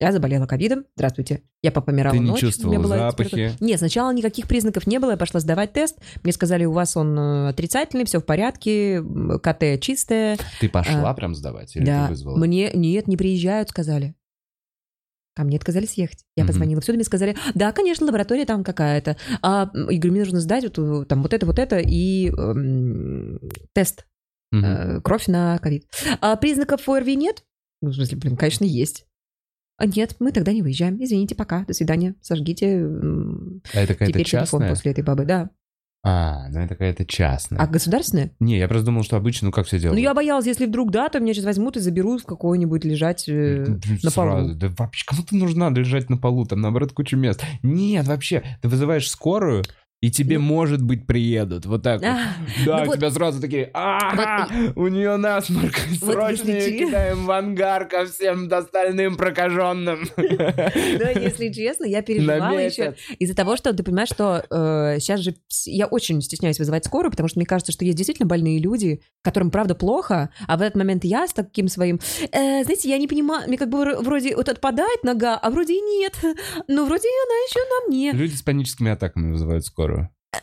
я 0.00 0.12
заболела 0.12 0.46
ковидом. 0.46 0.84
Здравствуйте. 0.96 1.42
Я 1.62 1.70
попомирала 1.72 2.12
Ты 2.14 2.18
не 2.22 2.30
ночь. 2.30 2.40
чувствовала 2.40 2.78
была 2.82 2.96
запахи? 3.10 3.30
температура. 3.30 3.66
Нет, 3.66 3.78
сначала 3.78 4.12
никаких 4.12 4.48
признаков 4.48 4.86
не 4.86 4.98
было. 4.98 5.12
Я 5.12 5.16
пошла 5.16 5.40
сдавать 5.40 5.72
тест. 5.72 5.98
Мне 6.22 6.32
сказали, 6.32 6.64
у 6.64 6.72
вас 6.72 6.96
он 6.96 7.18
э, 7.18 7.48
отрицательный, 7.50 8.04
все 8.04 8.18
в 8.20 8.24
порядке, 8.24 9.02
КТ 9.42 9.80
чистое. 9.80 10.36
Ты 10.60 10.68
пошла 10.68 11.12
прям 11.14 11.34
сдавать 11.34 11.76
или 11.76 11.84
да, 11.84 12.04
ты 12.06 12.10
вызвала? 12.12 12.36
мне 12.38 12.70
нет, 12.74 13.06
не 13.08 13.16
приезжают, 13.16 13.70
сказали. 13.70 14.14
Ко 15.36 15.42
мне 15.42 15.56
отказались 15.56 15.94
ехать. 15.94 16.24
Я 16.36 16.44
Мгм. 16.44 16.48
позвонила 16.52 16.80
всюду, 16.80 16.96
мне 16.96 17.04
сказали, 17.04 17.36
да, 17.54 17.72
конечно, 17.72 18.06
лаборатория 18.06 18.44
там 18.44 18.62
какая-то. 18.62 19.16
А, 19.42 19.68
я 19.74 19.98
говорю, 19.98 20.12
мне 20.12 20.20
нужно 20.20 20.40
сдать 20.40 20.64
вот, 20.64 20.78
э, 20.78 21.04
там 21.06 21.22
вот 21.22 21.32
это, 21.34 21.44
вот 21.44 21.58
это 21.58 21.78
и 21.78 22.28
эм, 22.30 23.40
тест, 23.72 24.06
Мгм. 24.52 24.64
э, 24.64 25.00
кровь 25.00 25.26
на 25.26 25.58
ковид. 25.58 25.86
А 26.20 26.36
признаков 26.36 26.88
ОРВИ 26.88 27.16
нет? 27.16 27.44
Ну, 27.82 27.90
в 27.90 27.94
смысле, 27.94 28.16
блин, 28.18 28.36
конечно, 28.36 28.64
есть. 28.64 29.06
А 29.76 29.86
нет, 29.86 30.14
мы 30.20 30.30
тогда 30.30 30.52
не 30.52 30.62
выезжаем. 30.62 31.02
Извините, 31.02 31.34
пока, 31.34 31.64
до 31.64 31.72
свидания. 31.74 32.14
Сожгите 32.20 32.76
А 32.84 33.80
это 33.80 33.94
какая-то 33.94 34.22
частная? 34.24 34.68
после 34.68 34.92
этой 34.92 35.02
бабы, 35.02 35.24
да. 35.24 35.50
А, 36.06 36.48
ну 36.50 36.60
это 36.60 36.74
какая-то 36.74 37.06
частная. 37.06 37.58
А 37.58 37.66
государственная? 37.66 38.30
Не, 38.38 38.58
я 38.58 38.68
просто 38.68 38.84
думал, 38.84 39.04
что 39.04 39.16
обычно, 39.16 39.46
ну 39.46 39.52
как 39.52 39.66
все 39.66 39.78
делают? 39.78 39.96
Ну, 39.96 40.02
я 40.02 40.12
боялась, 40.12 40.44
если 40.44 40.66
вдруг 40.66 40.90
да, 40.90 41.08
то 41.08 41.18
меня 41.18 41.32
сейчас 41.32 41.46
возьмут 41.46 41.78
и 41.78 41.80
заберут 41.80 42.22
в 42.22 42.26
какой-нибудь 42.26 42.84
лежать 42.84 43.24
э, 43.26 43.64
на 44.02 44.10
сразу. 44.10 44.12
полу. 44.12 44.54
Да 44.54 44.68
вообще, 44.76 45.06
кому 45.06 45.22
ты 45.22 45.34
нужна 45.34 45.70
лежать 45.70 46.10
на 46.10 46.18
полу? 46.18 46.44
Там, 46.44 46.60
наоборот, 46.60 46.92
куча 46.92 47.16
мест. 47.16 47.42
Нет, 47.62 48.06
вообще, 48.06 48.42
ты 48.60 48.68
вызываешь 48.68 49.08
скорую, 49.08 49.64
и 50.04 50.10
тебе, 50.10 50.38
может 50.38 50.82
быть, 50.82 51.06
приедут. 51.06 51.64
Вот 51.64 51.82
так 51.82 52.00
вот. 52.00 52.08
А, 52.10 52.18
Да, 52.66 52.84
ну 52.84 52.90
у 52.92 52.96
тебя 52.96 53.10
сразу 53.10 53.40
такие, 53.40 53.70
ага, 53.72 54.48
у 54.76 54.86
нее 54.88 55.16
насморк, 55.16 55.74
срочно 55.98 56.44
кидаем 56.86 57.24
в 57.24 57.30
ангар 57.30 57.88
ко 57.88 58.04
всем 58.04 58.52
остальным 58.52 59.16
прокаженным. 59.16 60.00
Да, 60.16 61.10
если 61.10 61.50
честно, 61.52 61.84
я 61.86 62.02
переживала 62.02 62.58
еще 62.58 62.94
из-за 63.18 63.34
того, 63.34 63.56
что 63.56 63.72
ты 63.72 63.82
понимаешь, 63.82 64.08
что 64.10 64.44
сейчас 65.00 65.20
же 65.20 65.30
вс- 65.30 65.66
я 65.66 65.86
очень 65.86 66.20
стесняюсь 66.20 66.58
вызывать 66.58 66.84
скорую, 66.84 67.10
потому 67.10 67.28
что 67.28 67.38
мне 67.38 67.46
кажется, 67.46 67.72
что 67.72 67.84
есть 67.84 67.96
действительно 67.96 68.26
больные 68.26 68.58
люди, 68.58 69.00
которым 69.22 69.50
правда 69.50 69.74
плохо, 69.74 70.28
а 70.46 70.56
в 70.58 70.60
этот 70.62 70.76
момент 70.76 71.04
я 71.04 71.26
с 71.26 71.32
таким 71.32 71.68
своим, 71.68 71.98
«Э, 72.32 72.62
знаете, 72.64 72.88
я 72.90 72.98
не 72.98 73.08
понимаю, 73.08 73.48
мне 73.48 73.56
как 73.56 73.70
бы 73.70 73.78
вр- 73.78 74.02
вроде 74.02 74.36
вот 74.36 74.48
отпадает 74.48 75.02
нога, 75.02 75.36
а 75.36 75.50
вроде 75.50 75.74
и 75.74 75.80
нет, 75.80 76.14
но 76.68 76.84
вроде 76.84 77.08
она 77.08 77.34
еще 77.48 77.60
на 77.60 77.88
мне. 77.88 78.12
Люди 78.12 78.34
с 78.34 78.42
паническими 78.42 78.90
атаками 78.90 79.30
вызывают 79.32 79.64
скорую. 79.64 79.93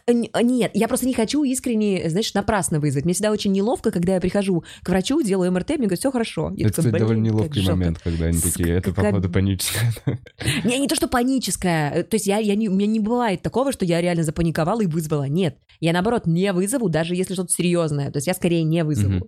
Э, 0.07 0.11
н- 0.11 0.27
Нет, 0.47 0.71
я 0.73 0.87
просто 0.87 1.05
не 1.07 1.13
хочу 1.13 1.43
искренне, 1.43 2.09
знаешь, 2.09 2.33
напрасно 2.33 2.79
вызвать. 2.79 3.05
Мне 3.05 3.13
всегда 3.13 3.31
очень 3.31 3.51
неловко, 3.51 3.91
когда 3.91 4.15
я 4.15 4.21
прихожу 4.21 4.63
к 4.83 4.89
врачу, 4.89 5.21
делаю 5.21 5.51
МРТ, 5.51 5.69
мне 5.71 5.77
говорят, 5.79 5.99
все 5.99 6.11
хорошо. 6.11 6.51
Я 6.55 6.67
Это, 6.67 6.81
кстати, 6.81 6.97
довольно 6.97 7.21
«Блин, 7.21 7.33
как 7.33 7.39
неловкий 7.41 7.61
жалко». 7.61 7.77
момент, 7.79 7.99
когда 7.99 8.25
они 8.25 8.39
такие, 8.39 8.69
это, 8.69 8.93
походу, 8.93 9.29
паническая. 9.29 9.93
Не, 10.63 10.77
не 10.79 10.87
то, 10.87 10.95
что 10.95 11.07
паническая. 11.07 11.91
э, 11.91 12.03
То 12.03 12.15
есть 12.15 12.27
я, 12.27 12.37
я 12.37 12.55
не, 12.55 12.69
у 12.69 12.73
меня 12.73 12.87
не 12.87 12.99
бывает 12.99 13.41
такого, 13.41 13.71
что 13.71 13.85
я 13.85 14.01
реально 14.01 14.23
запаниковала 14.23 14.81
и 14.81 14.87
вызвала. 14.87 15.23
Нет. 15.23 15.57
Я, 15.79 15.93
наоборот, 15.93 16.25
не 16.27 16.51
вызову, 16.53 16.89
даже 16.89 17.15
если 17.15 17.33
что-то 17.33 17.51
серьезное. 17.51 18.11
То 18.11 18.17
есть 18.17 18.27
я 18.27 18.33
скорее 18.33 18.63
не 18.63 18.83
вызову. 18.83 19.19
То 19.19 19.27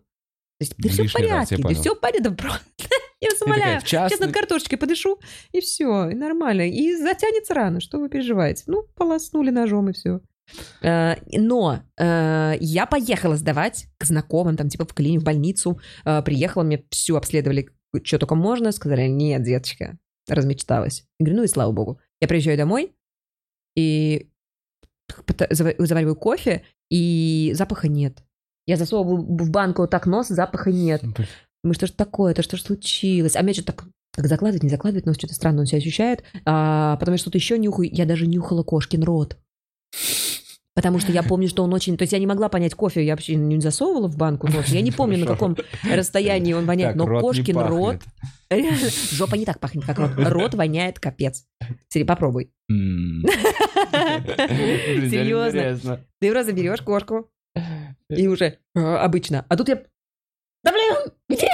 есть 0.59 0.76
да 0.78 0.89
все 0.89 1.03
в 1.07 1.14
порядке, 1.14 1.57
да 1.57 1.70
все 1.74 1.95
в 1.95 1.99
порядке. 1.99 2.30
просто- 2.32 2.61
Я 3.20 3.30
вас 3.32 3.41
умоляю. 3.41 3.82
Сейчас 3.82 4.20
над 4.20 4.32
картошечкой 4.34 4.78
подышу, 4.78 5.18
и 5.51 5.61
все, 5.61 6.09
и 6.09 6.14
нормально. 6.14 6.70
И 6.70 6.95
затянется 6.95 7.53
рано, 7.53 7.80
что 7.80 7.97
вы 7.99 8.09
переживаете? 8.09 8.64
Ну, 8.68 8.84
полоснули 8.95 9.49
ножом, 9.49 9.89
и 9.89 9.93
все. 9.93 10.20
Э, 10.81 11.15
Но 11.37 11.81
э, 11.97 12.53
я 12.59 12.85
поехала 12.85 13.35
сдавать 13.35 13.87
к 13.97 14.05
знакомым, 14.05 14.57
там, 14.57 14.69
типа, 14.69 14.85
в 14.85 14.93
клинику, 14.93 15.21
в 15.21 15.25
больницу. 15.25 15.79
Э, 16.05 16.21
Приехала, 16.21 16.63
мне 16.63 16.83
все 16.89 17.15
обследовали, 17.17 17.69
что 18.03 18.19
только 18.19 18.35
можно. 18.35 18.71
Сказали, 18.71 19.07
нет, 19.07 19.43
деточка, 19.43 19.97
размечталась. 20.27 21.05
Я 21.19 21.25
говорю, 21.25 21.37
ну 21.37 21.43
и 21.43 21.47
слава 21.47 21.71
богу. 21.71 21.99
Я 22.21 22.27
приезжаю 22.27 22.57
домой 22.57 22.95
и 23.75 24.29
завариваю 25.49 26.15
кофе, 26.15 26.63
и 26.89 27.51
запаха 27.55 27.87
нет. 27.87 28.23
Я 28.65 28.77
засовываю 28.77 29.17
в 29.17 29.49
банку 29.49 29.81
вот 29.81 29.91
так 29.91 30.05
нос, 30.05 30.27
запаха 30.27 30.71
нет. 30.71 31.01
Думаю, 31.63 31.75
что 31.75 31.87
ж 31.87 31.91
такое, 31.91 32.31
это 32.31 32.43
что 32.43 32.57
ж 32.57 32.61
случилось? 32.61 33.35
А 33.35 33.41
меня 33.41 33.53
что-то 33.53 33.73
так 33.73 33.85
как 34.15 34.27
закладывает, 34.27 34.63
не 34.63 34.69
закладывает, 34.69 35.05
но 35.05 35.13
что-то 35.13 35.33
странно 35.33 35.61
он 35.61 35.65
себя 35.65 35.79
ощущает. 35.79 36.23
А 36.45 36.97
потом 36.97 37.15
я 37.15 37.17
что-то 37.17 37.37
еще 37.37 37.57
нюхаю. 37.57 37.89
Я 37.91 38.05
даже 38.05 38.27
нюхала 38.27 38.63
кошкин 38.63 39.03
рот. 39.03 39.37
Потому 40.76 40.99
что 40.99 41.11
я 41.11 41.21
помню, 41.21 41.47
что 41.47 41.63
он 41.63 41.71
очень... 41.74 41.97
То 41.97 42.03
есть 42.03 42.13
я 42.13 42.19
не 42.19 42.26
могла 42.26 42.49
понять 42.49 42.74
кофе, 42.74 43.05
я 43.05 43.13
вообще 43.13 43.36
не 43.36 43.59
засовывала 43.61 44.07
в 44.07 44.17
банку 44.17 44.47
нос. 44.47 44.69
Я 44.69 44.82
не 44.82 44.91
помню, 44.97 45.19
на 45.19 45.28
каком 45.28 45.55
расстоянии 45.84 46.53
он 46.53 46.65
воняет, 46.65 46.95
но 46.95 47.05
кошкин 47.05 47.57
рот... 47.57 48.01
жопа 49.11 49.36
не 49.36 49.45
так 49.45 49.59
пахнет, 49.59 49.86
как 49.86 49.99
рот. 49.99 50.11
Рот 50.17 50.55
воняет 50.55 50.99
капец. 50.99 51.45
Сири, 51.89 52.03
попробуй. 52.03 52.51
Серьезно? 55.09 55.99
Ты 56.19 56.32
просто 56.32 56.53
берешь 56.53 56.82
кошку 56.82 57.30
и 58.09 58.28
уже 58.28 58.57
э, 58.76 58.80
обычно. 58.80 59.45
А 59.49 59.55
тут 59.55 59.69
я... 59.69 59.84
Да 60.63 60.71
блин, 60.71 60.95
где? 61.30 61.49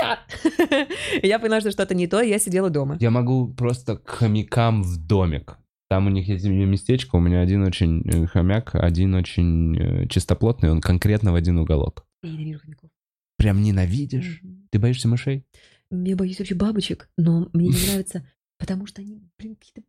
Я 1.27 1.39
поняла, 1.39 1.59
что 1.61 1.71
что-то 1.71 1.95
не 1.95 2.07
то, 2.07 2.21
я 2.21 2.37
сидела 2.39 2.69
дома. 2.69 2.97
Я 2.99 3.09
могу 3.09 3.53
просто 3.53 3.97
к 3.97 4.07
хомякам 4.09 4.83
в 4.83 4.97
домик. 4.97 5.57
Там 5.89 6.05
у 6.05 6.09
них 6.11 6.27
есть 6.27 6.45
местечко, 6.45 7.15
у 7.15 7.19
меня 7.19 7.41
один 7.41 7.63
очень 7.63 8.01
э, 8.07 8.27
хомяк, 8.27 8.75
один 8.75 9.15
очень 9.15 9.75
э, 9.75 10.07
чистоплотный, 10.07 10.69
он 10.69 10.81
конкретно 10.81 11.31
в 11.31 11.35
один 11.35 11.57
уголок. 11.57 12.05
Я 12.21 12.29
ненавижу 12.31 12.59
хомяков. 12.59 12.91
Прям 13.37 13.63
ненавидишь? 13.63 14.41
Мгм. 14.43 14.67
Ты 14.69 14.77
боишься 14.77 15.07
мышей? 15.07 15.45
Я 15.89 16.15
боюсь 16.15 16.37
вообще 16.37 16.53
бабочек, 16.53 17.09
но 17.17 17.49
мне 17.53 17.69
не 17.69 17.87
нравится, 17.87 18.23
потому 18.59 18.85
что 18.85 19.01
они, 19.01 19.19
блин, 19.39 19.55
какие-то... 19.55 19.81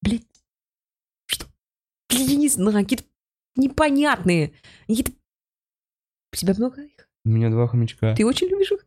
Блядь, 0.00 0.26
что? 1.26 1.46
Блин, 2.08 2.26
Я 2.26 2.36
не 2.36 2.48
знаю, 2.48 2.72
какие-то 2.72 3.04
непонятные. 3.56 4.54
Какие-то... 4.86 5.12
У 6.32 6.36
тебя 6.36 6.54
много 6.56 6.82
их? 6.82 7.08
У 7.26 7.28
меня 7.28 7.50
два 7.50 7.66
хомячка. 7.66 8.14
Ты 8.14 8.24
очень 8.24 8.46
любишь 8.46 8.72
их? 8.72 8.86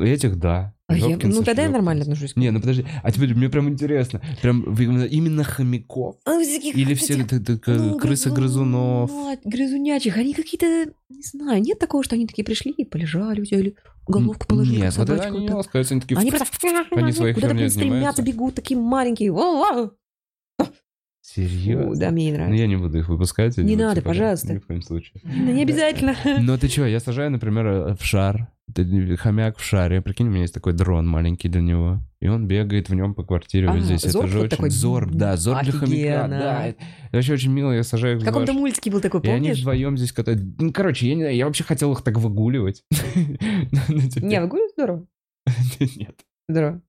Этих, 0.00 0.38
да. 0.38 0.74
А 0.90 0.96
я- 0.96 1.18
ну, 1.22 1.42
тогда 1.42 1.64
я 1.64 1.68
нормально 1.68 2.02
отношусь. 2.02 2.34
Не, 2.34 2.50
ну 2.50 2.60
подожди, 2.60 2.86
а 3.02 3.12
теперь 3.12 3.34
мне 3.34 3.50
прям 3.50 3.68
интересно, 3.68 4.22
прям 4.40 4.62
именно, 4.74 5.44
хомяков 5.44 6.16
А, 6.24 6.40
всяких 6.40 6.74
или 6.74 6.94
все 6.94 7.14
этих, 7.14 7.28
т- 7.44 7.56
т- 7.58 7.72
ну, 7.72 7.98
крысы 7.98 8.30
грызунов? 8.30 9.10
Грызунячих. 9.44 10.16
Они 10.16 10.32
какие-то, 10.32 10.90
не 11.10 11.22
знаю, 11.22 11.60
нет 11.60 11.78
такого, 11.78 12.02
что 12.02 12.14
они 12.14 12.26
такие 12.26 12.42
пришли 12.42 12.72
и 12.72 12.86
полежали 12.86 13.42
у 13.42 13.44
тебя, 13.44 13.60
или 13.60 13.74
головку 14.06 14.46
положили, 14.46 14.80
Нет, 14.80 14.96
вот 14.96 15.10
они 15.10 15.40
не 15.40 15.46
так. 15.48 15.56
ласкаются, 15.58 15.92
они 15.92 16.00
такие... 16.00 16.16
Они 16.18 16.30
просто... 16.30 16.46
Они 16.92 17.12
своей 17.12 17.34
куда-то, 17.34 17.68
стремятся, 17.68 18.22
бегут, 18.22 18.54
такие 18.54 18.80
маленькие. 18.80 19.30
Серьезно? 21.20 21.94
Да, 21.96 22.10
мне 22.10 22.24
не 22.26 22.30
Ну, 22.32 22.38
нравится. 22.38 22.62
я 22.62 22.66
не 22.66 22.76
буду 22.76 22.98
их 22.98 23.08
выпускать. 23.10 23.58
Не 23.58 23.76
ну, 23.76 23.84
надо, 23.84 24.00
пожалуйста. 24.00 24.54
Ни 24.54 24.58
в 24.58 24.66
коем 24.66 24.80
случае. 24.80 25.20
Да 25.22 25.52
не 25.52 25.62
обязательно. 25.62 26.16
Ну 26.40 26.56
ты 26.56 26.68
чё, 26.68 26.86
я 26.86 27.00
сажаю, 27.00 27.30
например, 27.30 27.66
э, 27.66 27.94
в 27.94 28.02
шар, 28.02 28.48
хомяк 29.18 29.58
в 29.58 29.62
шаре, 29.64 30.00
прикинь, 30.02 30.26
у 30.28 30.30
меня 30.30 30.42
есть 30.42 30.54
такой 30.54 30.72
дрон 30.72 31.06
маленький 31.08 31.48
для 31.48 31.60
него, 31.60 32.00
и 32.20 32.28
он 32.28 32.46
бегает 32.46 32.88
в 32.88 32.94
нем 32.94 33.14
по 33.14 33.22
квартире 33.24 33.68
А, 33.68 33.72
вот 33.72 33.82
здесь. 33.82 34.02
зорб 34.02 34.24
Это 34.24 34.26
же 34.32 34.38
вот 34.38 34.44
очень... 34.46 34.50
такой? 34.56 34.70
Зорб, 34.70 35.10
да, 35.12 35.36
зорб 35.36 35.62
для 35.62 35.72
хомяка, 35.72 35.92
Офигенно. 36.24 36.38
да. 36.38 36.66
Это 36.66 36.78
вообще 37.12 37.32
очень 37.34 37.52
мило, 37.52 37.72
я 37.72 37.82
сажаю 37.84 38.16
их 38.16 38.22
В 38.22 38.24
каком-то 38.24 38.52
ваш- 38.52 38.60
мультике 38.60 38.90
был 38.90 39.00
такой, 39.00 39.20
И 39.22 39.28
они 39.28 39.40
помнишь? 39.48 39.58
вдвоем 39.60 39.96
здесь 39.96 40.12
катают. 40.12 40.40
Ну, 40.58 40.72
короче, 40.72 41.08
я 41.08 41.14
не 41.14 41.22
знаю, 41.22 41.36
я 41.36 41.46
вообще 41.46 41.64
хотел 41.64 41.92
их 41.92 42.02
так 42.02 42.16
выгуливать. 42.18 42.82
Не, 44.20 44.40
выгуливать 44.40 44.72
здорово. 44.72 45.06
Нет. 45.80 46.16
Здорово. 46.48 46.82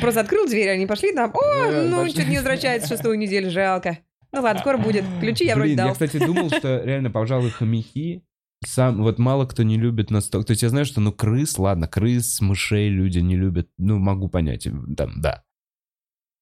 Просто 0.00 0.20
открыл 0.20 0.46
дверь, 0.46 0.68
они 0.70 0.86
пошли 0.86 1.14
там. 1.14 1.30
О, 1.34 1.70
ну, 1.88 2.06
что-то 2.08 2.28
не 2.28 2.36
возвращается 2.36 2.88
шестую 2.88 3.18
неделю, 3.18 3.50
жалко. 3.50 3.98
Ну 4.32 4.40
ладно, 4.42 4.60
скоро 4.60 4.76
будет. 4.78 5.04
Ключи 5.20 5.44
я 5.44 5.56
вроде 5.56 5.76
дал. 5.76 5.88
я, 5.88 5.92
кстати, 5.92 6.18
думал, 6.18 6.48
что 6.50 6.82
реально, 6.84 7.10
пожалуй, 7.10 7.50
хомяки 7.50 8.22
сам, 8.64 9.02
вот 9.02 9.18
мало 9.18 9.46
кто 9.46 9.62
не 9.62 9.78
любит 9.78 10.10
настолько. 10.10 10.46
То 10.48 10.50
есть 10.52 10.62
я 10.62 10.68
знаю, 10.68 10.84
что, 10.84 11.00
ну, 11.00 11.12
крыс, 11.12 11.58
ладно, 11.58 11.86
крыс, 11.88 12.40
мышей 12.40 12.88
люди 12.88 13.18
не 13.20 13.36
любят. 13.36 13.68
Ну, 13.78 13.98
могу 13.98 14.28
понять, 14.28 14.66
там, 14.96 15.20
да. 15.20 15.42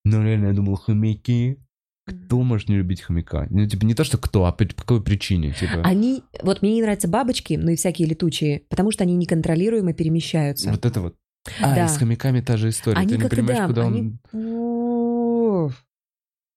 Но 0.04 0.22
реально, 0.22 0.46
я 0.48 0.52
думал, 0.52 0.76
хомяки. 0.76 1.58
Кто 2.06 2.42
может 2.42 2.68
не 2.68 2.76
любить 2.76 3.02
хомяка? 3.02 3.46
Ну, 3.50 3.66
типа, 3.68 3.84
не 3.84 3.94
то, 3.94 4.02
что 4.02 4.18
кто, 4.18 4.44
а 4.46 4.52
по 4.52 4.64
какой 4.66 5.02
причине, 5.02 5.52
типа. 5.52 5.82
Они, 5.84 6.24
вот 6.42 6.60
мне 6.62 6.74
не 6.74 6.82
нравятся 6.82 7.06
бабочки, 7.08 7.54
ну 7.54 7.70
и 7.70 7.76
всякие 7.76 8.08
летучие, 8.08 8.62
потому 8.68 8.90
что 8.90 9.04
они 9.04 9.14
неконтролируемо 9.14 9.92
перемещаются. 9.92 10.70
Вот 10.70 10.84
это 10.84 11.00
вот. 11.00 11.16
А, 11.60 11.74
Да. 11.74 11.84
и 11.84 11.88
с 11.88 11.96
хомяками 11.98 12.40
та 12.40 12.56
же 12.56 12.70
история. 12.70 12.98
Они 12.98 13.14
Ты 13.16 13.22
не 13.22 13.28
понимаешь, 13.28 13.58
да, 13.58 13.66
куда 13.68 13.86
они- 13.86 14.18
он... 14.32 15.72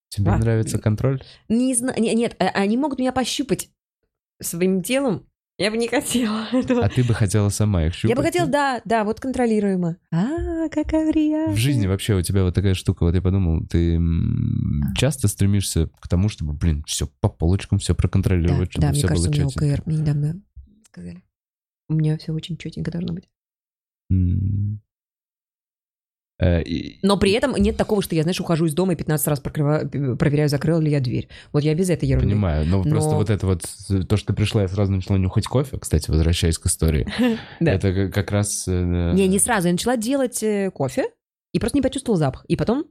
Тебе 0.08 0.30
А, 0.30 0.38
нравится 0.38 0.78
контроль? 0.78 1.22
Не 1.48 1.74
знаю, 1.74 2.00
не- 2.00 2.14
нет, 2.14 2.36
а- 2.38 2.48
они 2.50 2.76
могут 2.76 2.98
меня 2.98 3.12
пощупать 3.12 3.70
своим 4.40 4.82
телом. 4.82 5.26
Я 5.56 5.70
бы 5.70 5.76
не 5.76 5.86
хотела 5.86 6.46
этого. 6.52 6.84
А 6.84 6.88
ты 6.88 7.04
бы 7.04 7.14
хотела 7.14 7.48
сама 7.48 7.86
их 7.86 7.94
щупать? 7.94 8.10
Я 8.10 8.16
бы 8.16 8.22
хотела, 8.22 8.48
да, 8.48 8.82
да, 8.84 9.04
вот 9.04 9.20
контролируемо. 9.20 9.96
А, 10.10 10.68
какая 10.68 11.10
приятная. 11.12 11.54
В 11.54 11.58
жизни 11.58 11.86
вообще 11.86 12.14
у 12.14 12.22
тебя 12.22 12.42
вот 12.42 12.54
такая 12.54 12.74
штука, 12.74 13.04
вот 13.04 13.14
я 13.14 13.22
подумал, 13.22 13.64
ты 13.66 14.00
часто 14.96 15.28
стремишься 15.28 15.88
к 16.00 16.08
тому, 16.08 16.28
чтобы, 16.28 16.54
блин, 16.54 16.82
все 16.86 17.06
по 17.20 17.28
полочкам, 17.28 17.78
все 17.78 17.92
Да, 17.92 17.98
проконтролировать, 17.98 18.72
чтобы 18.72 18.82
да, 18.86 18.90
мне 18.90 18.98
все 18.98 19.08
кажется, 19.08 19.28
у 19.28 19.32
было 19.32 19.40
меня 19.40 19.48
четенько. 19.50 19.74
ОКР, 19.74 19.82
мне 19.86 19.96
недавно 19.98 20.42
сказали. 20.86 21.22
У 21.88 21.94
меня 21.94 22.18
все 22.18 22.32
очень 22.32 22.56
четенько 22.56 22.90
должно 22.90 23.12
быть. 23.12 23.28
Э, 26.44 26.62
Но 27.02 27.16
при 27.16 27.32
этом 27.32 27.54
нет 27.56 27.76
такого, 27.76 28.02
что 28.02 28.14
я, 28.14 28.22
знаешь, 28.22 28.40
ухожу 28.40 28.66
из 28.66 28.74
дома 28.74 28.92
и 28.92 28.96
15 28.96 29.26
раз 29.28 29.40
прокрываю- 29.40 30.16
проверяю, 30.16 30.48
закрыла 30.48 30.80
ли 30.80 30.90
я 30.90 31.00
дверь. 31.00 31.28
Вот 31.52 31.62
я 31.62 31.74
без 31.74 31.88
этой 31.90 32.08
ерунды. 32.08 32.28
Понимаю, 32.30 32.66
но, 32.66 32.82
просто 32.82 33.10
Но- 33.10 33.16
вот 33.16 33.30
это 33.30 33.46
вот, 33.46 33.62
то, 34.08 34.16
что 34.16 34.26
ты 34.28 34.32
пришла, 34.34 34.62
я 34.62 34.68
сразу 34.68 34.92
начала 34.92 35.16
нюхать 35.16 35.46
кофе, 35.46 35.78
кстати, 35.78 36.10
возвращаясь 36.10 36.58
к 36.58 36.66
истории. 36.66 37.06
Это 37.60 38.10
как- 38.10 38.30
раз... 38.30 38.64
э, 38.68 39.12
Не, 39.14 39.28
не 39.28 39.38
сразу. 39.38 39.68
Я 39.68 39.72
начала 39.72 39.96
делать 39.96 40.42
э, 40.42 40.70
кофе 40.72 41.06
и 41.52 41.58
просто 41.58 41.78
не 41.78 41.82
почувствовала 41.82 42.18
запах. 42.18 42.44
И 42.46 42.56
потом, 42.56 42.84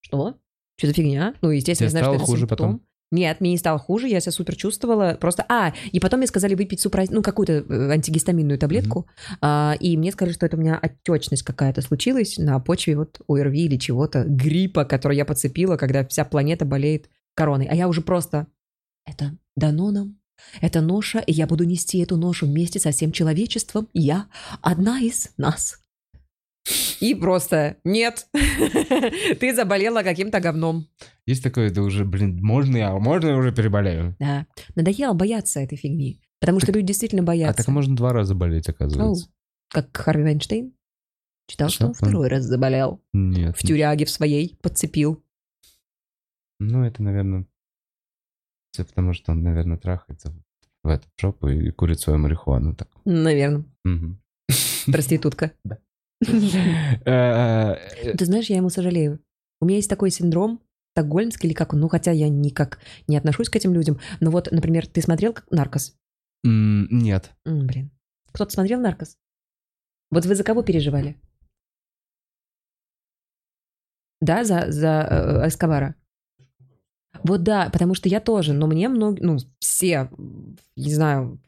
что? 0.00 0.36
Что 0.78 0.86
за 0.88 0.92
фигня? 0.92 1.34
Ну, 1.40 1.50
естественно, 1.50 1.86
я 1.86 1.90
знаю, 1.90 2.04
что 2.04 2.14
это 2.16 2.24
хуже 2.24 2.46
потом? 2.46 2.82
Нет, 3.12 3.40
мне 3.40 3.52
не 3.52 3.58
стало 3.58 3.78
хуже, 3.78 4.08
я 4.08 4.20
себя 4.20 4.32
супер 4.32 4.56
чувствовала. 4.56 5.16
Просто, 5.20 5.44
а, 5.48 5.72
и 5.92 6.00
потом 6.00 6.18
мне 6.18 6.26
сказали 6.26 6.54
выпить 6.54 6.80
супра... 6.80 7.04
ну, 7.08 7.22
какую-то 7.22 7.52
э, 7.52 7.90
антигистаминную 7.92 8.58
таблетку, 8.58 9.06
а, 9.40 9.76
и 9.78 9.96
мне 9.96 10.10
сказали, 10.10 10.34
что 10.34 10.46
это 10.46 10.56
у 10.56 10.60
меня 10.60 10.76
отечность 10.76 11.44
какая-то 11.44 11.82
случилась 11.82 12.36
на 12.36 12.58
почве 12.58 12.96
вот 12.96 13.20
ОРВИ 13.28 13.66
или 13.66 13.76
чего-то, 13.76 14.24
гриппа, 14.24 14.84
который 14.84 15.16
я 15.16 15.24
подцепила, 15.24 15.76
когда 15.76 16.04
вся 16.06 16.24
планета 16.24 16.64
болеет 16.64 17.08
короной. 17.34 17.66
А 17.66 17.76
я 17.76 17.86
уже 17.86 18.00
просто, 18.00 18.48
это 19.06 19.36
дано 19.54 19.92
нам, 19.92 20.18
это 20.60 20.80
ноша, 20.80 21.20
и 21.20 21.32
я 21.32 21.46
буду 21.46 21.64
нести 21.64 21.98
эту 21.98 22.16
ношу 22.16 22.46
вместе 22.46 22.80
со 22.80 22.90
всем 22.90 23.12
человечеством. 23.12 23.88
Я 23.92 24.26
одна 24.62 25.00
из 25.00 25.30
нас. 25.36 25.80
И 27.00 27.14
просто 27.14 27.76
нет, 27.84 28.26
ты 29.40 29.54
заболела 29.54 30.02
каким-то 30.02 30.40
говном. 30.40 30.88
Есть 31.26 31.42
такое, 31.42 31.68
это 31.70 31.82
уже, 31.82 32.04
блин, 32.04 32.38
можно 32.42 32.76
я, 32.76 32.92
можно 32.98 33.28
я 33.28 33.36
уже 33.36 33.52
переболею? 33.52 34.14
Да. 34.20 34.46
Надоело 34.76 35.12
бояться 35.12 35.60
этой 35.60 35.76
фигни. 35.76 36.20
Потому 36.40 36.60
что 36.60 36.70
люди 36.72 36.86
действительно 36.88 37.22
А 37.22 37.26
боятся. 37.26 37.64
так 37.64 37.68
можно 37.74 37.96
два 37.96 38.12
раза 38.12 38.34
болеть, 38.34 38.68
оказывается. 38.68 39.28
Как 39.68 39.96
Харви 39.96 40.22
Вайнштейн. 40.22 40.72
Читал, 41.48 41.68
что 41.68 41.86
он 41.86 41.94
Что? 41.94 42.04
Он- 42.04 42.10
второй 42.10 42.28
раз 42.28 42.44
заболел. 42.44 43.02
Нет. 43.12 43.56
В 43.56 43.62
тюряге 43.66 44.04
в 44.04 44.10
своей 44.10 44.56
подцепил. 44.62 45.24
Ну, 46.60 46.84
это, 46.84 47.02
наверное, 47.02 47.46
все 48.72 48.84
потому, 48.84 49.12
что 49.12 49.32
он, 49.32 49.42
наверное, 49.42 49.78
трахается 49.78 50.32
в 50.84 50.88
эту 50.88 51.08
жопу 51.20 51.48
и 51.48 51.70
курит 51.70 51.98
свою 52.00 52.18
марихуану. 52.20 52.74
Так. 52.74 52.88
Наверное. 53.04 53.64
Мгм. 53.84 54.20
Проститутка. 54.86 55.52
Да. 55.64 55.78
Э, 57.04 58.14
Ты 58.16 58.24
знаешь, 58.24 58.46
я 58.50 58.56
ему 58.56 58.68
сожалею. 58.70 59.20
У 59.60 59.66
меня 59.66 59.76
есть 59.76 59.90
такой 59.90 60.10
синдром 60.10 60.60
стокгольмский 60.96 61.48
или 61.48 61.54
как 61.54 61.74
он, 61.74 61.80
ну 61.80 61.88
хотя 61.88 62.10
я 62.10 62.28
никак 62.30 62.78
не 63.06 63.18
отношусь 63.18 63.50
к 63.50 63.56
этим 63.56 63.74
людям. 63.74 64.00
Но 64.20 64.30
вот, 64.30 64.48
например, 64.50 64.86
ты 64.86 65.02
смотрел 65.02 65.34
«Наркос»? 65.50 65.94
м, 66.44 66.88
Нет. 66.90 67.32
М, 67.44 67.66
блин. 67.66 67.90
Кто-то 68.32 68.50
смотрел 68.52 68.80
«Наркос»? 68.80 69.18
Вот 70.10 70.24
вы 70.24 70.34
за 70.34 70.42
кого 70.42 70.62
переживали? 70.62 71.16
Да, 74.22 74.44
за, 74.44 74.72
за 74.72 75.06
э, 75.44 75.48
Эскобара? 75.48 75.94
Вот 77.22 77.42
да, 77.42 77.68
потому 77.70 77.94
что 77.94 78.08
я 78.08 78.20
тоже, 78.20 78.54
но 78.54 78.66
мне 78.66 78.88
много, 78.88 79.18
ну, 79.20 79.36
все, 79.58 80.08
не 80.76 80.94
знаю, 80.94 81.38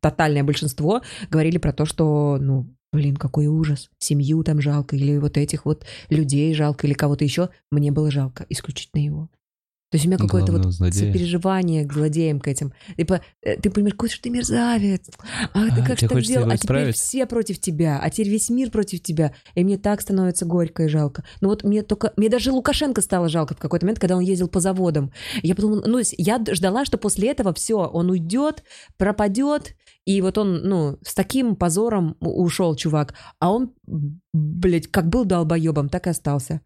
тотальное 0.00 0.44
большинство 0.44 1.02
говорили 1.30 1.58
про 1.58 1.72
то, 1.72 1.84
что, 1.86 2.38
ну, 2.40 2.66
блин, 2.94 3.16
какой 3.16 3.46
ужас, 3.46 3.90
семью 3.98 4.42
там 4.44 4.60
жалко, 4.60 4.96
или 4.96 5.18
вот 5.18 5.36
этих 5.36 5.64
вот 5.64 5.84
людей 6.08 6.54
жалко, 6.54 6.86
или 6.86 6.94
кого-то 6.94 7.24
еще. 7.24 7.50
Мне 7.70 7.90
было 7.90 8.10
жалко 8.10 8.46
исключительно 8.48 9.02
его. 9.02 9.28
То 9.90 9.96
есть 9.96 10.06
у 10.06 10.08
меня 10.08 10.18
какое-то 10.18 10.50
вот 10.50 10.64
злодея. 10.72 11.12
сопереживание 11.12 11.84
к 11.84 11.92
злодеям, 11.92 12.40
к 12.40 12.48
этим. 12.48 12.72
Типа, 12.96 13.20
ты 13.40 13.70
понимаешь, 13.70 13.94
же 14.10 14.20
ты 14.20 14.28
мерзавец. 14.28 15.08
А, 15.52 15.66
ты 15.66 15.82
А, 15.82 15.86
как 15.86 16.00
же 16.00 16.08
так 16.08 16.20
сделал? 16.20 16.50
А 16.50 16.56
теперь 16.56 16.90
все 16.90 17.26
против 17.26 17.60
тебя. 17.60 18.00
А 18.02 18.10
теперь 18.10 18.28
весь 18.28 18.50
мир 18.50 18.72
против 18.72 19.02
тебя. 19.02 19.34
И 19.54 19.62
мне 19.62 19.78
так 19.78 20.00
становится 20.00 20.46
горько 20.46 20.82
и 20.82 20.88
жалко. 20.88 21.22
Ну 21.40 21.48
вот 21.48 21.62
мне 21.62 21.84
только... 21.84 22.12
Мне 22.16 22.28
даже 22.28 22.50
Лукашенко 22.50 23.02
стало 23.02 23.28
жалко 23.28 23.54
в 23.54 23.58
какой-то 23.58 23.86
момент, 23.86 24.00
когда 24.00 24.16
он 24.16 24.22
ездил 24.22 24.48
по 24.48 24.58
заводам. 24.58 25.12
Я 25.42 25.54
подумала, 25.54 25.84
ну, 25.86 26.00
я 26.18 26.42
ждала, 26.50 26.84
что 26.84 26.98
после 26.98 27.30
этого 27.30 27.54
все, 27.54 27.76
он 27.76 28.10
уйдет, 28.10 28.64
пропадет, 28.96 29.76
и 30.06 30.20
вот 30.20 30.38
он, 30.38 30.62
ну, 30.62 30.98
с 31.02 31.14
таким 31.14 31.56
позором 31.56 32.16
ушел 32.20 32.76
чувак. 32.76 33.14
А 33.40 33.50
он, 33.50 33.72
блядь, 34.32 34.88
как 34.88 35.08
был 35.08 35.24
долбоебом, 35.24 35.88
так 35.88 36.06
и 36.06 36.10
остался. 36.10 36.60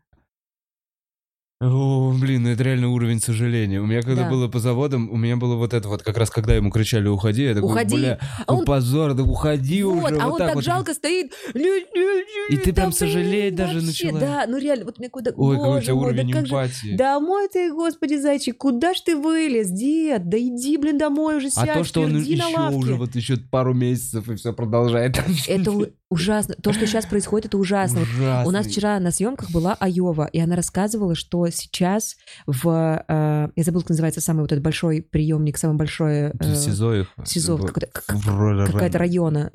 О, 1.69 2.13
блин, 2.17 2.45
ну 2.45 2.51
это 2.51 2.63
реально 2.63 2.89
уровень 2.91 3.21
сожаления. 3.21 3.81
У 3.81 3.87
меня 3.87 4.01
когда 4.03 4.23
Да. 4.23 4.31
было 4.31 4.47
по 4.47 4.61
заводам, 4.61 5.11
у 5.11 5.17
меня 5.17 5.37
было 5.37 5.57
вот 5.57 5.75
это 5.75 5.89
вот, 5.89 6.05
как 6.05 6.17
раз 6.17 6.31
когда 6.31 6.55
ему 6.55 6.71
кричали 6.71 7.09
«Уходи», 7.09 7.43
я 7.43 7.55
такой, 7.55 7.69
Уходи. 7.73 7.97
бля, 7.97 8.21
А 8.47 8.53
ну 8.53 8.59
он- 8.61 8.65
позор, 8.65 9.15
да 9.15 9.25
уходи 9.25 9.83
Вот, 9.83 10.13
уже. 10.13 10.21
а 10.23 10.27
вот 10.27 10.33
он 10.35 10.39
так 10.39 10.47
так 10.47 10.55
вот. 10.55 10.65
жалко 10.65 10.95
стоит. 10.95 11.33
И 11.53 12.57
ты 12.59 12.67
да 12.71 12.83
прям 12.83 12.93
сожалеть 12.93 13.57
даже 13.57 13.81
вообще, 13.81 14.13
начала. 14.13 14.21
Да, 14.21 14.45
ну 14.49 14.57
реально, 14.59 14.85
вот 14.85 15.01
мне 15.01 15.09
куда... 15.09 15.33
Ой, 15.35 15.57
какой 15.57 15.79
у 15.79 15.81
тебя 15.83 15.95
мой, 15.95 16.05
да 16.05 16.09
уровень 16.21 16.33
как 16.33 16.47
же- 16.47 16.55
эмпатии. 16.55 16.97
Домой 16.97 17.49
ты, 17.53 17.73
господи, 17.73 18.15
зайчик, 18.15 18.57
куда 18.57 18.95
ж 18.95 19.01
ты 19.01 19.17
вылез, 19.17 19.69
дед? 19.69 20.29
Да 20.29 20.39
иди, 20.39 20.77
блин, 20.77 20.97
домой 20.97 21.39
уже 21.39 21.49
а 21.49 21.67
сядь, 21.67 21.75
то, 21.75 21.83
что 21.83 22.03
он 22.03 22.19
еще 22.19 22.71
уже 22.71 22.95
вот 22.95 23.17
еще 23.17 23.37
пару 23.37 23.75
месяцев 23.75 24.29
и 24.29 24.37
все 24.37 24.53
продолжает. 24.53 25.21
Это 25.49 25.73
ужасно. 26.09 26.55
То, 26.63 26.73
что 26.73 26.87
сейчас 26.87 27.05
происходит, 27.05 27.47
это 27.47 27.59
ужасно. 27.59 27.99
Вот 28.01 28.09
У 28.19 28.23
нас 28.23 28.47
Ужасный. 28.67 28.71
вчера 28.73 29.01
на 29.01 29.11
съемках 29.11 29.51
была 29.51 29.75
Айова, 29.81 30.27
и 30.33 30.39
она 30.39 30.55
рассказывала, 30.55 31.17
что 31.17 31.48
сейчас 31.51 32.17
в... 32.47 33.05
э, 33.09 33.49
я 33.55 33.65
забыла, 33.65 33.83
как 33.83 33.91
называется 33.91 34.21
самый 34.21 34.41
вот 34.41 34.53
этот 34.53 34.63
большой 34.63 35.03
приемник, 35.03 35.59
самое 35.59 35.79
большое... 35.79 36.33
В 36.35 36.43
э, 36.43 36.55
СИЗО 36.55 36.95
их. 36.95 37.15
СИЗО, 37.25 37.59
какая-то 37.59 38.99
района. 38.99 39.51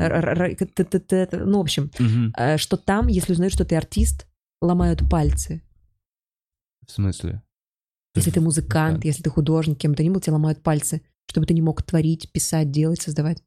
Ну, 1.32 1.58
в 1.58 1.62
общем, 1.62 1.92
э, 2.38 2.58
что 2.58 2.78
там, 2.78 3.08
если 3.08 3.34
узнают, 3.34 3.54
что 3.54 3.66
ты 3.66 3.76
артист, 3.76 4.28
ломают 4.62 5.08
пальцы. 5.10 5.62
В 6.86 6.92
смысле? 6.92 7.42
Если 8.16 8.32
ты 8.32 8.42
музыкант, 8.42 9.06
если 9.06 9.24
ты 9.24 9.30
художник, 9.30 9.80
кем 9.80 9.92
бы 9.92 9.98
то 9.98 10.04
ни 10.04 10.10
был, 10.10 10.22
тебе 10.22 10.34
ломают 10.34 10.62
пальцы, 10.62 11.02
чтобы 11.30 11.48
ты 11.48 11.54
не 11.54 11.62
мог 11.62 11.82
творить, 11.82 12.32
писать, 12.32 12.70
делать, 12.72 13.02
создавать. 13.02 13.42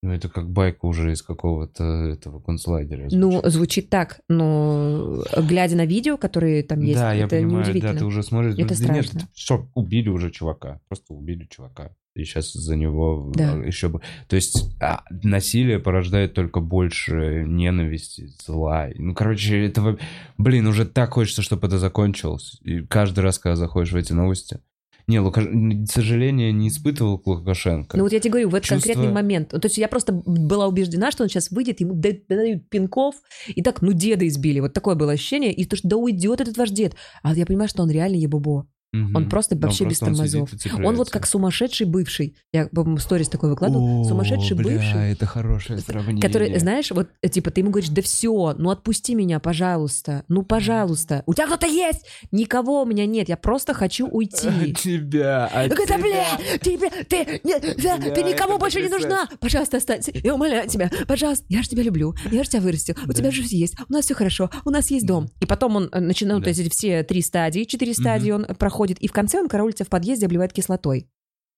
Ну, 0.00 0.12
это 0.12 0.28
как 0.28 0.48
байка 0.48 0.86
уже 0.86 1.12
из 1.12 1.22
какого-то 1.22 1.84
этого 1.84 2.40
концлагеря. 2.40 3.08
Ну, 3.10 3.32
звучит. 3.32 3.52
звучит 3.52 3.90
так, 3.90 4.20
но 4.28 5.24
глядя 5.36 5.76
на 5.76 5.86
видео, 5.86 6.16
которые 6.16 6.62
там 6.62 6.80
есть, 6.82 7.00
да, 7.00 7.12
я 7.12 7.24
это 7.24 7.36
понимаю, 7.36 7.64
неудивительно. 7.64 7.92
да, 7.94 7.98
ты 7.98 8.04
уже 8.04 8.22
смотришь. 8.22 8.54
Это 8.56 8.80
да 8.80 8.94
нет, 8.94 9.06
страшно. 9.06 9.28
что, 9.34 9.68
убили 9.74 10.08
уже 10.08 10.30
чувака. 10.30 10.80
Просто 10.88 11.14
убили 11.14 11.48
чувака. 11.50 11.90
И 12.18 12.24
сейчас 12.24 12.52
за 12.52 12.76
него 12.76 13.32
Да. 13.34 13.54
а, 13.54 13.56
еще 13.58 13.88
бы... 13.88 14.00
То 14.26 14.36
есть 14.36 14.74
а, 14.80 15.02
насилие 15.10 15.78
порождает 15.78 16.34
только 16.34 16.60
больше 16.60 17.44
ненависти, 17.46 18.28
зла. 18.44 18.88
Ну, 18.96 19.14
короче, 19.14 19.66
этого... 19.66 19.98
Блин, 20.36 20.66
уже 20.66 20.84
так 20.84 21.14
хочется, 21.14 21.42
чтобы 21.42 21.68
это 21.68 21.78
закончилось. 21.78 22.58
И 22.62 22.80
каждый 22.80 23.20
раз, 23.20 23.38
когда 23.38 23.56
заходишь 23.56 23.92
в 23.92 23.96
эти 23.96 24.12
новости... 24.12 24.60
Не, 25.08 25.20
Лука... 25.20 25.42
сожаления 25.86 26.52
не 26.52 26.68
испытывал 26.68 27.18
к 27.18 27.26
Лукашенко. 27.26 27.96
Ну 27.96 28.02
вот 28.04 28.12
я 28.12 28.20
тебе 28.20 28.32
говорю, 28.32 28.50
в 28.50 28.54
этот 28.54 28.68
Чувство- 28.68 28.92
конкретный 28.92 29.12
момент. 29.12 29.48
То 29.48 29.60
есть 29.64 29.78
я 29.78 29.88
просто 29.88 30.12
была 30.12 30.68
убеждена, 30.68 31.10
что 31.10 31.22
он 31.22 31.30
сейчас 31.30 31.50
выйдет, 31.50 31.80
ему 31.80 31.94
да- 31.94 32.10
дают 32.28 32.68
пинков, 32.68 33.16
и 33.48 33.62
так, 33.62 33.80
ну, 33.80 33.92
деда 33.92 34.28
избили. 34.28 34.60
Вот 34.60 34.74
такое 34.74 34.94
было 34.94 35.12
ощущение. 35.12 35.52
И 35.52 35.64
то, 35.64 35.76
что 35.76 35.88
да 35.88 35.96
уйдет 35.96 36.42
этот 36.42 36.58
ваш 36.58 36.70
дед. 36.70 36.94
А 37.22 37.34
я 37.34 37.46
понимаю, 37.46 37.68
что 37.68 37.82
он 37.82 37.90
реально 37.90 38.16
ебобо. 38.16 38.68
Мгм. 38.92 39.16
Он 39.16 39.28
просто 39.28 39.54
вообще 39.56 39.84
без 39.84 39.98
просто 39.98 40.06
он 40.06 40.14
сидит 40.28 40.30
тормозов. 40.32 40.52
Он 40.54 40.58
цепляется. 40.58 40.96
вот 40.96 41.10
как 41.10 41.26
сумасшедший 41.26 41.86
бывший. 41.86 42.36
Я, 42.54 42.66
по-моему, 42.68 42.96
сторис 42.98 43.28
такой 43.28 43.50
выкладывал. 43.50 44.00
О, 44.00 44.04
сумасшедший 44.04 44.56
бля, 44.56 44.72
бывший. 44.78 45.12
это 45.12 45.26
хорошее 45.26 45.78
сравнение. 45.80 46.22
Который, 46.22 46.58
знаешь, 46.58 46.90
вот, 46.90 47.08
э, 47.20 47.28
типа, 47.28 47.50
ты 47.50 47.60
ему 47.60 47.70
говоришь, 47.70 47.90
да 47.90 48.00
все, 48.00 48.54
ну 48.56 48.70
отпусти 48.70 49.14
меня, 49.14 49.40
пожалуйста, 49.40 50.24
ну, 50.28 50.42
пожалуйста. 50.42 51.22
У 51.26 51.34
тебя 51.34 51.46
кто-то 51.46 51.66
есть? 51.66 52.06
Никого 52.32 52.82
у 52.82 52.86
меня 52.86 53.04
нет, 53.04 53.28
я 53.28 53.36
просто 53.36 53.74
хочу 53.74 54.06
уйти. 54.08 54.48
От 54.48 54.78
тебя, 54.78 55.46
от 55.46 55.68
Так 55.70 55.84
тебя. 55.86 55.98
бля, 55.98 56.24
ты, 56.60 56.78
бля, 56.78 56.90
ты, 57.08 57.40
не- 57.44 57.58
да, 57.82 57.96
Бля, 57.98 58.14
ты 58.14 58.22
никому 58.22 58.56
больше 58.58 58.80
не 58.80 58.88
нужна. 58.88 59.28
Пожалуйста, 59.38 59.76
останься. 59.76 60.12
Я 60.14 60.34
умоляю 60.34 60.66
тебя. 60.68 60.90
Пожалуйста, 61.06 61.44
я 61.50 61.62
же 61.62 61.68
тебя 61.68 61.82
люблю. 61.82 62.14
Я 62.30 62.42
же 62.42 62.48
тебя 62.50 62.62
вырастил. 62.62 62.94
У 63.04 63.08
Да. 63.08 63.12
тебя 63.14 63.30
же 63.30 63.42
все 63.42 63.56
есть. 63.58 63.74
У 63.88 63.92
нас 63.92 64.06
все 64.06 64.14
хорошо. 64.14 64.48
У 64.64 64.70
нас 64.70 64.90
есть 64.90 65.06
дом. 65.06 65.28
И 65.40 65.46
потом 65.46 65.76
он 65.76 65.88
э, 65.92 66.00
начинает 66.00 66.42
Да. 66.42 66.48
вот 66.50 66.58
эти 66.58 66.68
все 66.70 67.02
три 67.02 67.20
стадии, 67.20 67.64
четыре 67.64 67.92
стадии 67.92 68.30
он 68.30 68.46
проходит. 68.46 68.77
И 68.86 69.08
в 69.08 69.12
конце 69.12 69.40
он 69.40 69.48
караулит 69.48 69.76
тебя 69.76 69.86
в 69.86 69.90
подъезде, 69.90 70.26
обливает 70.26 70.52
кислотой. 70.52 71.08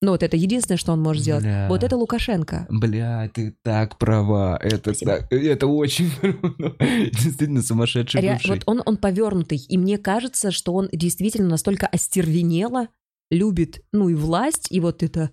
Ну, 0.02 0.12
вот 0.12 0.22
это 0.22 0.36
единственное, 0.36 0.78
что 0.78 0.92
он 0.92 1.02
может 1.02 1.22
сделать. 1.22 1.42
Бля. 1.42 1.66
Вот 1.68 1.84
это 1.84 1.94
Лукашенко. 1.96 2.66
Бля, 2.70 3.30
ты 3.34 3.54
так 3.62 3.98
права. 3.98 4.58
Это, 4.62 4.98
так, 4.98 5.30
это 5.30 5.66
очень 5.66 6.10
круто. 6.20 6.74
Действительно 6.80 7.62
сумасшедший 7.62 8.22
Ре- 8.22 8.32
бывший. 8.32 8.48
вот 8.48 8.62
он, 8.64 8.82
он 8.86 8.96
повернутый. 8.96 9.58
И 9.58 9.76
мне 9.76 9.98
кажется, 9.98 10.50
что 10.52 10.72
он 10.72 10.88
действительно 10.92 11.48
настолько 11.48 11.86
остервенело 11.86 12.88
любит, 13.30 13.84
ну, 13.92 14.08
и 14.08 14.14
власть, 14.14 14.68
и 14.70 14.80
вот 14.80 15.02
это... 15.02 15.30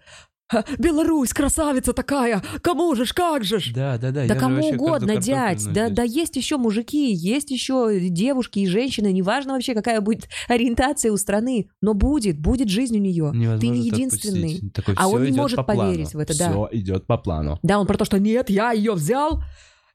«Ха, 0.49 0.63
Беларусь, 0.77 1.33
красавица 1.33 1.91
такая! 1.91 2.41
Кому 2.61 2.95
же 2.95 3.05
ж, 3.05 3.13
как 3.13 3.43
же 3.43 3.59
ж? 3.59 3.73
Да, 3.73 3.97
да, 3.97 4.11
да. 4.11 4.27
Да 4.27 4.35
кому 4.35 4.69
угодно, 4.69 5.17
дядь. 5.17 5.65
Да, 5.73 5.87
здесь. 5.87 5.95
да 5.95 6.03
есть 6.03 6.37
еще 6.37 6.55
мужики, 6.55 7.11
есть 7.11 7.51
еще 7.51 7.99
девушки 7.99 8.59
и 8.59 8.67
женщины. 8.67 9.11
Неважно 9.11 9.53
вообще, 9.53 9.73
какая 9.73 9.99
будет 9.99 10.29
ориентация 10.47 11.11
у 11.11 11.17
страны. 11.17 11.69
Но 11.81 11.93
будет, 11.93 12.39
будет 12.39 12.69
жизнь 12.69 12.95
у 12.97 13.01
нее. 13.01 13.31
Невозможно 13.33 13.59
Ты 13.59 13.67
не 13.67 13.85
единственный. 13.85 14.71
Такой, 14.73 14.95
А 14.95 15.07
«Всё 15.07 15.17
он 15.17 15.23
не 15.25 15.31
может 15.31 15.57
по 15.57 15.63
плану. 15.63 15.91
поверить 15.91 16.13
в 16.13 16.19
это, 16.19 16.37
да. 16.37 16.49
Все 16.49 16.69
идет 16.71 17.05
по 17.07 17.17
плану. 17.17 17.59
Да, 17.61 17.79
он 17.79 17.85
про 17.85 17.97
то, 17.97 18.05
что 18.05 18.17
нет, 18.17 18.49
я 18.49 18.71
ее 18.71 18.93
взял 18.93 19.43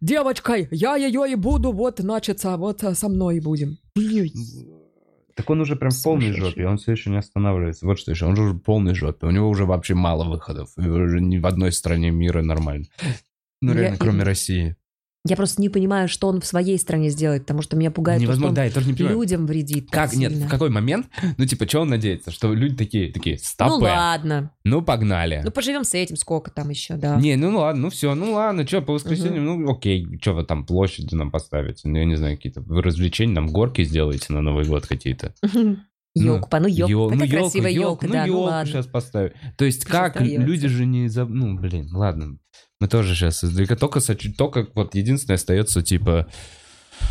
девочкой, 0.03 0.69
я 0.71 0.97
ее 0.97 1.31
и 1.31 1.35
буду, 1.35 1.73
вот, 1.73 2.01
значит, 2.01 2.45
вот 2.45 2.85
со 2.95 3.09
мной 3.09 3.39
и 3.39 3.41
будем. 3.41 3.79
Так 5.35 5.49
он 5.51 5.61
уже 5.61 5.77
прям 5.77 5.91
в 5.91 6.03
полной 6.03 6.33
жопе, 6.33 6.67
он 6.67 6.77
все 6.77 6.93
еще 6.93 7.11
не 7.11 7.17
останавливается. 7.17 7.87
Вот 7.87 7.99
что 7.99 8.11
еще, 8.11 8.27
он 8.27 8.37
же 8.37 8.43
уже 8.43 8.53
в 8.55 8.59
полной 8.61 8.95
жопе. 8.95 9.27
У 9.27 9.31
него 9.31 9.49
уже 9.49 9.65
вообще 9.65 9.95
мало 9.95 10.25
выходов. 10.29 10.71
Уже 10.77 11.21
ни 11.21 11.39
в 11.39 11.47
одной 11.47 11.73
стране 11.73 12.11
мира 12.11 12.43
нормально. 12.43 12.87
Ну, 13.61 13.73
Я- 13.73 13.81
реально, 13.81 13.99
кроме 13.99 14.23
России. 14.25 14.77
Я 15.25 15.37
просто 15.37 15.63
не 15.63 15.69
понимаю, 15.69 16.09
что 16.09 16.27
он 16.27 16.41
в 16.41 16.47
своей 16.47 16.77
стране 16.79 17.09
сделает, 17.09 17.43
потому 17.43 17.63
что 17.63 17.77
меня 17.77 17.93
пугает, 17.93 18.19
то, 18.19 18.25
что 18.25 18.33
Невозможно, 18.33 18.49
он 18.49 18.55
да, 18.57 18.65
я 18.65 18.71
тоже 18.73 18.89
не 18.89 18.95
понимаю. 18.95 19.17
людям 19.19 19.47
вредит. 19.47 19.89
Как, 19.89 20.13
нет, 20.15 20.33
сильно. 20.33 20.47
в 20.47 20.51
какой 20.51 20.69
момент? 20.69 21.07
Ну, 21.39 21.47
типа, 21.47 21.69
что 21.69 21.81
он 21.81 21.91
надеется? 21.91 22.33
Что 22.33 22.53
люди 22.53 22.75
такие, 22.75 23.13
такие, 23.13 23.37
Ну 23.37 23.41
стопэ. 23.45 23.85
ладно. 23.85 24.51
Ну, 24.65 24.83
погнали. 24.83 25.41
Ну 25.45 25.53
поживем 25.53 25.85
с 25.85 25.95
этим, 25.95 26.17
сколько 26.17 26.51
там 26.51 26.71
еще, 26.71 26.95
да. 26.97 27.21
Не, 27.21 27.37
ну 27.37 27.57
ладно, 27.57 27.83
ну 27.83 27.91
все, 27.91 28.17
ну 28.17 28.33
ладно, 28.33 28.67
что, 28.67 28.83
по 28.83 28.95
воскресеньям, 28.95 29.45
ну 29.45 29.71
окей, 29.71 30.09
что 30.21 30.33
вы 30.33 30.45
там 30.45 30.67
площади 30.67 31.15
нам 31.15 31.31
поставите? 31.31 31.89
Ну, 31.89 31.99
я 31.99 32.05
не 32.05 32.17
знаю, 32.17 32.37
какие-то 32.37 32.61
развлечения, 32.69 33.35
нам 33.35 33.47
горки 33.47 33.85
сделаете 33.85 34.33
на 34.33 34.41
Новый 34.41 34.65
год 34.65 34.87
какие-то. 34.87 35.35
Елку, 36.15 36.49
ну. 36.61 36.67
Ё- 36.67 37.09
Такая 37.11 37.27
ёлку, 37.29 37.37
красивая 37.43 37.71
елка, 37.71 38.07
ну 38.07 38.13
да, 38.13 38.27
ну 38.27 38.41
ладно. 38.41 38.71
сейчас 38.71 38.87
поставим. 38.87 39.33
То 39.57 39.65
есть 39.65 39.85
как 39.85 40.21
люди 40.21 40.69
же 40.69 40.85
не... 40.85 41.09
за- 41.09 41.25
Ну, 41.25 41.57
блин, 41.59 41.89
ладно. 41.95 42.37
Мы 42.83 42.89
тоже 42.89 43.15
сейчас 43.15 43.45
издалека. 43.45 43.77
Только, 43.77 44.01
сочу- 44.01 44.33
только 44.37 44.67
вот 44.75 44.97
единственное 44.97 45.37
остается, 45.37 45.83
типа... 45.83 46.27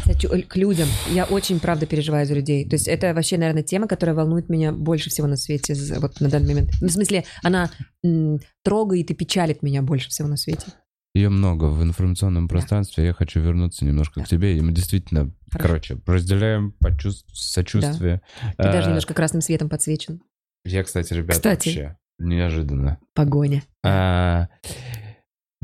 Э, 0.06 0.42
к 0.42 0.58
людям. 0.58 0.90
Я 1.10 1.24
очень, 1.24 1.62
правда, 1.62 1.86
переживаю 1.86 2.28
за 2.28 2.34
людей. 2.34 2.68
То 2.68 2.76
есть 2.76 2.90
это 2.90 3.14
вообще, 3.14 3.38
наверное, 3.38 3.64
тема, 3.64 3.88
которая 3.88 4.14
волнует 4.14 4.50
меня 4.50 4.74
больше 4.74 5.10
всего 5.10 5.28
на 5.28 5.38
свете 5.38 5.74
вот 6.02 6.20
на 6.20 6.28
данный 6.28 6.56
момент. 6.56 6.72
Ну, 6.82 6.90
В 6.90 6.92
смысле, 6.92 7.24
она 7.42 7.72
трогает 8.66 9.12
и 9.12 9.14
печалит 9.14 9.64
меня 9.64 9.82
больше 9.82 10.10
всего 10.10 10.28
на 10.28 10.36
свете. 10.36 10.66
Ее 11.14 11.30
много 11.30 11.66
в 11.70 11.82
информационном 11.82 12.50
пространстве. 12.50 13.06
Я 13.06 13.14
хочу 13.14 13.40
вернуться 13.40 13.86
немножко 13.86 14.20
Да. 14.20 14.26
к 14.26 14.28
тебе. 14.28 14.58
И 14.58 14.60
мы 14.60 14.74
действительно, 14.74 15.32
Хорошо. 15.50 15.68
короче, 15.70 15.98
разделяем 16.06 16.74
почувств... 16.82 17.30
сочувствие. 17.34 18.22
Ты 18.58 18.64
даже 18.64 18.88
А, 18.88 18.88
немножко 18.88 19.14
красным 19.14 19.40
светом 19.42 19.70
подсвечен. 19.70 20.22
Я, 20.66 20.84
кстати, 20.84 21.14
ребята, 21.14 21.32
Кстати. 21.40 21.70
вообще 21.70 21.98
неожиданно. 22.20 23.00
Погоня. 23.16 23.64
А, 23.84 24.48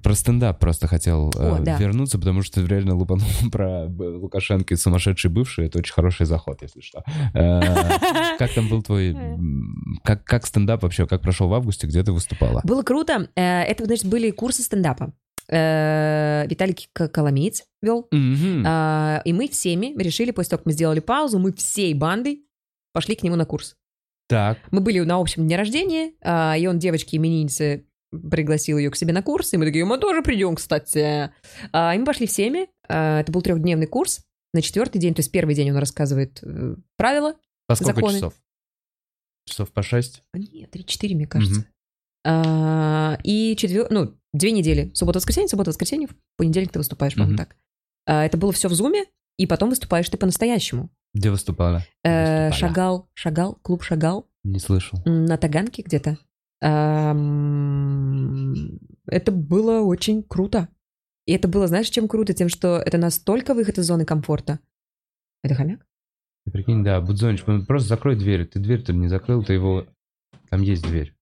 Про 0.03 0.13
стендап 0.13 0.59
просто 0.59 0.85
хотел 0.87 1.31
э, 1.35 1.57
О, 1.57 1.59
да. 1.59 1.77
вернуться, 1.77 2.19
потому 2.19 2.43
что 2.43 2.63
реально 2.63 2.95
лупанул 2.95 3.27
про 3.51 3.85
Лукашенко 3.87 4.73
и 4.75 4.77
сумасшедший 4.77 5.31
бывший. 5.31 5.65
Это 5.67 5.79
очень 5.79 5.93
хороший 5.93 6.25
заход, 6.27 6.61
если 6.61 6.81
что. 6.81 7.03
Э, 7.33 7.61
Как 8.37 8.53
там 8.53 8.69
был 8.69 8.83
твой... 8.83 9.09
м, 9.13 9.99
Как, 10.03 10.45
стендап 10.45 10.83
вообще? 10.83 11.07
Как 11.07 11.21
прошел 11.21 11.47
в 11.47 11.53
августе? 11.53 11.87
Где 11.87 12.03
ты 12.03 12.11
выступала? 12.11 12.61
Было 12.63 12.83
круто. 12.83 13.27
Э, 13.35 13.63
Это, 13.63 13.85
значит, 13.85 14.05
были 14.05 14.29
курсы 14.29 14.61
стендапа. 14.61 15.13
Э, 15.49 16.45
Виталий 16.47 16.75
Коломеец 16.93 17.63
вел. 17.81 18.07
И 18.11 19.33
мы 19.33 19.47
всеми 19.49 19.99
решили, 20.01 20.29
после 20.31 20.51
того, 20.51 20.59
как 20.59 20.65
мы 20.67 20.73
сделали 20.73 20.99
паузу, 20.99 21.39
мы 21.39 21.51
всей 21.53 21.93
бандой 21.95 22.43
пошли 22.93 23.15
к 23.15 23.23
нему 23.23 23.35
на 23.35 23.45
курс. 23.45 23.75
Так. 24.29 24.59
Мы 24.71 24.81
были 24.81 24.99
на 24.99 25.15
общем 25.19 25.47
дне 25.47 25.55
рождения, 25.57 26.11
и 26.59 26.67
он 26.67 26.77
девочке-имениннице 26.79 27.85
пригласил 28.11 28.77
ее 28.77 28.89
к 28.89 28.95
себе 28.95 29.13
на 29.13 29.21
курс, 29.21 29.53
и 29.53 29.57
мы 29.57 29.65
такие, 29.65 29.85
мы 29.85 29.97
тоже 29.97 30.21
придем, 30.21 30.55
кстати. 30.55 31.31
А, 31.73 31.93
И 31.95 31.97
мы 31.97 32.05
пошли 32.05 32.27
всеми. 32.27 32.67
А, 32.87 33.19
Это 33.21 33.31
был 33.31 33.41
трехдневный 33.41 33.87
курс. 33.87 34.21
На 34.53 34.61
четвертый 34.61 34.99
день, 34.99 35.13
то 35.13 35.19
есть 35.19 35.31
первый 35.31 35.55
день 35.55 35.69
он 35.71 35.77
рассказывает 35.77 36.39
э, 36.41 36.75
правила, 36.95 37.35
По 37.67 37.75
сколько 37.75 37.95
Законы. 37.95 38.13
часов? 38.15 38.33
Часов 39.45 39.71
по 39.71 39.81
шесть? 39.83 40.23
Нет, 40.33 40.73
3-4, 40.75 41.15
мне 41.15 41.27
кажется. 41.27 41.59
Мгм. 41.61 41.67
А, 42.25 43.17
и 43.23 43.55
четвер... 43.57 43.87
ну, 43.89 44.13
две 44.33 44.51
недели. 44.51 44.91
Суббота-воскресенье, 44.93 45.47
суббота-воскресенье, 45.49 46.07
в 46.07 46.15
понедельник 46.37 46.71
ты 46.71 46.79
выступаешь, 46.79 47.13
по-моему, 47.13 47.33
Мгм. 47.33 47.37
так. 47.45 47.55
А, 48.05 48.25
это 48.25 48.37
было 48.37 48.51
все 48.51 48.67
в 48.69 48.73
зуме, 48.73 49.05
и 49.37 49.45
потом 49.47 49.69
выступаешь 49.69 50.09
ты 50.09 50.17
по-настоящему. 50.17 50.89
Где 51.13 51.29
выступала? 51.29 51.83
Э, 52.03 52.47
Выступала. 52.49 52.53
Шагал, 52.53 53.09
Шагал, 53.13 53.55
клуб 53.61 53.83
Шагал 53.83 54.29
Не 54.43 54.59
слышал. 54.59 54.99
на 55.05 55.37
Таганке 55.37 55.81
где-то. 55.81 56.17
Это 56.59 57.13
было 59.31 59.81
очень 59.81 60.23
круто. 60.23 60.69
И 61.25 61.33
это 61.33 61.47
было, 61.47 61.67
знаешь, 61.67 61.89
чем 61.89 62.07
круто? 62.07 62.33
Тем, 62.33 62.49
что 62.49 62.77
это 62.77 62.97
настолько 62.97 63.53
выход 63.53 63.77
из 63.77 63.85
зоны 63.85 64.05
комфорта. 64.05 64.59
Это 65.43 65.55
хомяк? 65.55 65.85
Ты 66.45 66.51
прикинь, 66.51 66.83
да, 66.83 67.01
Будзонич, 67.01 67.43
ну, 67.45 67.65
просто 67.65 67.89
закрой 67.89 68.15
дверь. 68.15 68.45
Ты 68.45 68.59
дверь-то 68.59 68.93
не 68.93 69.07
закрыл, 69.07 69.43
ты 69.43 69.53
его... 69.53 69.85
Там 70.49 70.61
есть 70.61 70.83
дверь. 70.83 71.16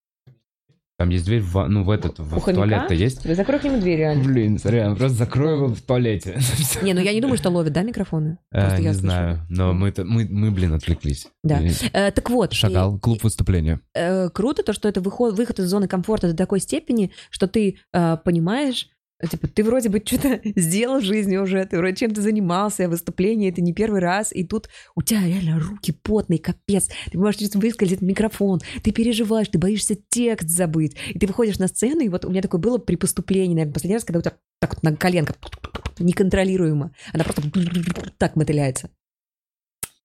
Там 0.98 1.10
есть 1.10 1.26
дверь, 1.26 1.42
в, 1.42 1.66
ну, 1.68 1.84
в 1.84 1.90
этот, 1.90 2.18
в, 2.18 2.38
в 2.40 2.44
туалет-то 2.54 2.94
есть. 2.94 3.22
Да 3.22 3.34
закрой 3.34 3.60
к 3.60 3.64
нему 3.64 3.78
дверь, 3.80 3.98
реально. 3.98 4.24
Блин, 4.24 4.58
сорян, 4.58 4.96
просто 4.96 5.16
закрой 5.18 5.52
его 5.54 5.66
в 5.68 5.82
туалете. 5.82 6.38
Не, 6.82 6.94
ну 6.94 7.00
я 7.00 7.12
не 7.12 7.20
думаю, 7.20 7.36
что 7.36 7.50
ловят, 7.50 7.74
да, 7.74 7.82
микрофоны? 7.82 8.38
Э, 8.50 8.60
Просто 8.62 8.76
я 8.82 8.88
Не 8.88 8.94
слышу. 8.94 9.00
знаю, 9.00 9.46
но 9.50 9.72
мы-то, 9.74 10.04
мы, 10.06 10.26
мы, 10.30 10.50
блин, 10.50 10.72
отвлеклись. 10.72 11.28
Да. 11.44 11.60
Э, 11.92 12.10
так 12.12 12.30
вот. 12.30 12.54
Шагал, 12.54 12.96
и- 12.96 13.00
клуб 13.00 13.22
выступления. 13.24 13.80
э, 13.94 14.30
круто 14.30 14.62
то, 14.62 14.72
что 14.72 14.88
это 14.88 15.02
выход, 15.02 15.36
выход 15.36 15.58
из 15.58 15.66
зоны 15.68 15.86
комфорта 15.86 16.28
до 16.30 16.36
такой 16.36 16.60
степени, 16.60 17.12
что 17.28 17.46
ты 17.46 17.76
э, 17.92 18.16
понимаешь, 18.24 18.88
типа, 19.24 19.48
ты 19.48 19.64
вроде 19.64 19.88
бы 19.88 20.02
что-то 20.04 20.40
сделал 20.56 21.00
в 21.00 21.04
жизни 21.04 21.36
уже, 21.36 21.64
ты 21.64 21.78
вроде 21.78 21.96
чем-то 21.96 22.20
занимался, 22.20 22.88
выступление 22.88 23.50
это 23.50 23.60
не 23.60 23.72
первый 23.72 24.00
раз, 24.00 24.32
и 24.32 24.44
тут 24.44 24.68
у 24.94 25.02
тебя 25.02 25.26
реально 25.26 25.58
руки 25.58 25.92
потные, 25.92 26.38
капец, 26.38 26.88
ты 27.10 27.18
можешь 27.18 27.40
чуть 27.40 27.54
выскользить 27.56 28.02
микрофон, 28.02 28.60
ты 28.82 28.92
переживаешь, 28.92 29.48
ты 29.48 29.58
боишься 29.58 29.96
текст 30.08 30.48
забыть, 30.48 30.96
и 31.14 31.18
ты 31.18 31.26
выходишь 31.26 31.58
на 31.58 31.68
сцену, 31.68 32.00
и 32.00 32.08
вот 32.08 32.24
у 32.24 32.30
меня 32.30 32.42
такое 32.42 32.60
было 32.60 32.78
при 32.78 32.96
поступлении, 32.96 33.54
наверное, 33.54 33.74
последний 33.74 33.96
раз, 33.96 34.04
когда 34.04 34.18
у 34.18 34.22
тебя 34.22 34.36
так 34.60 34.74
вот 34.74 34.82
на 34.82 34.96
коленках 34.96 35.36
неконтролируемо, 35.98 36.92
она 37.12 37.24
просто 37.24 37.42
так 38.18 38.36
мотыляется. 38.36 38.90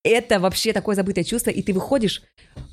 Это 0.04 0.40
вообще 0.40 0.74
такое 0.74 0.96
забытое 0.96 1.24
чувство, 1.24 1.52
и 1.52 1.62
ты 1.62 1.74
выходишь 1.74 2.24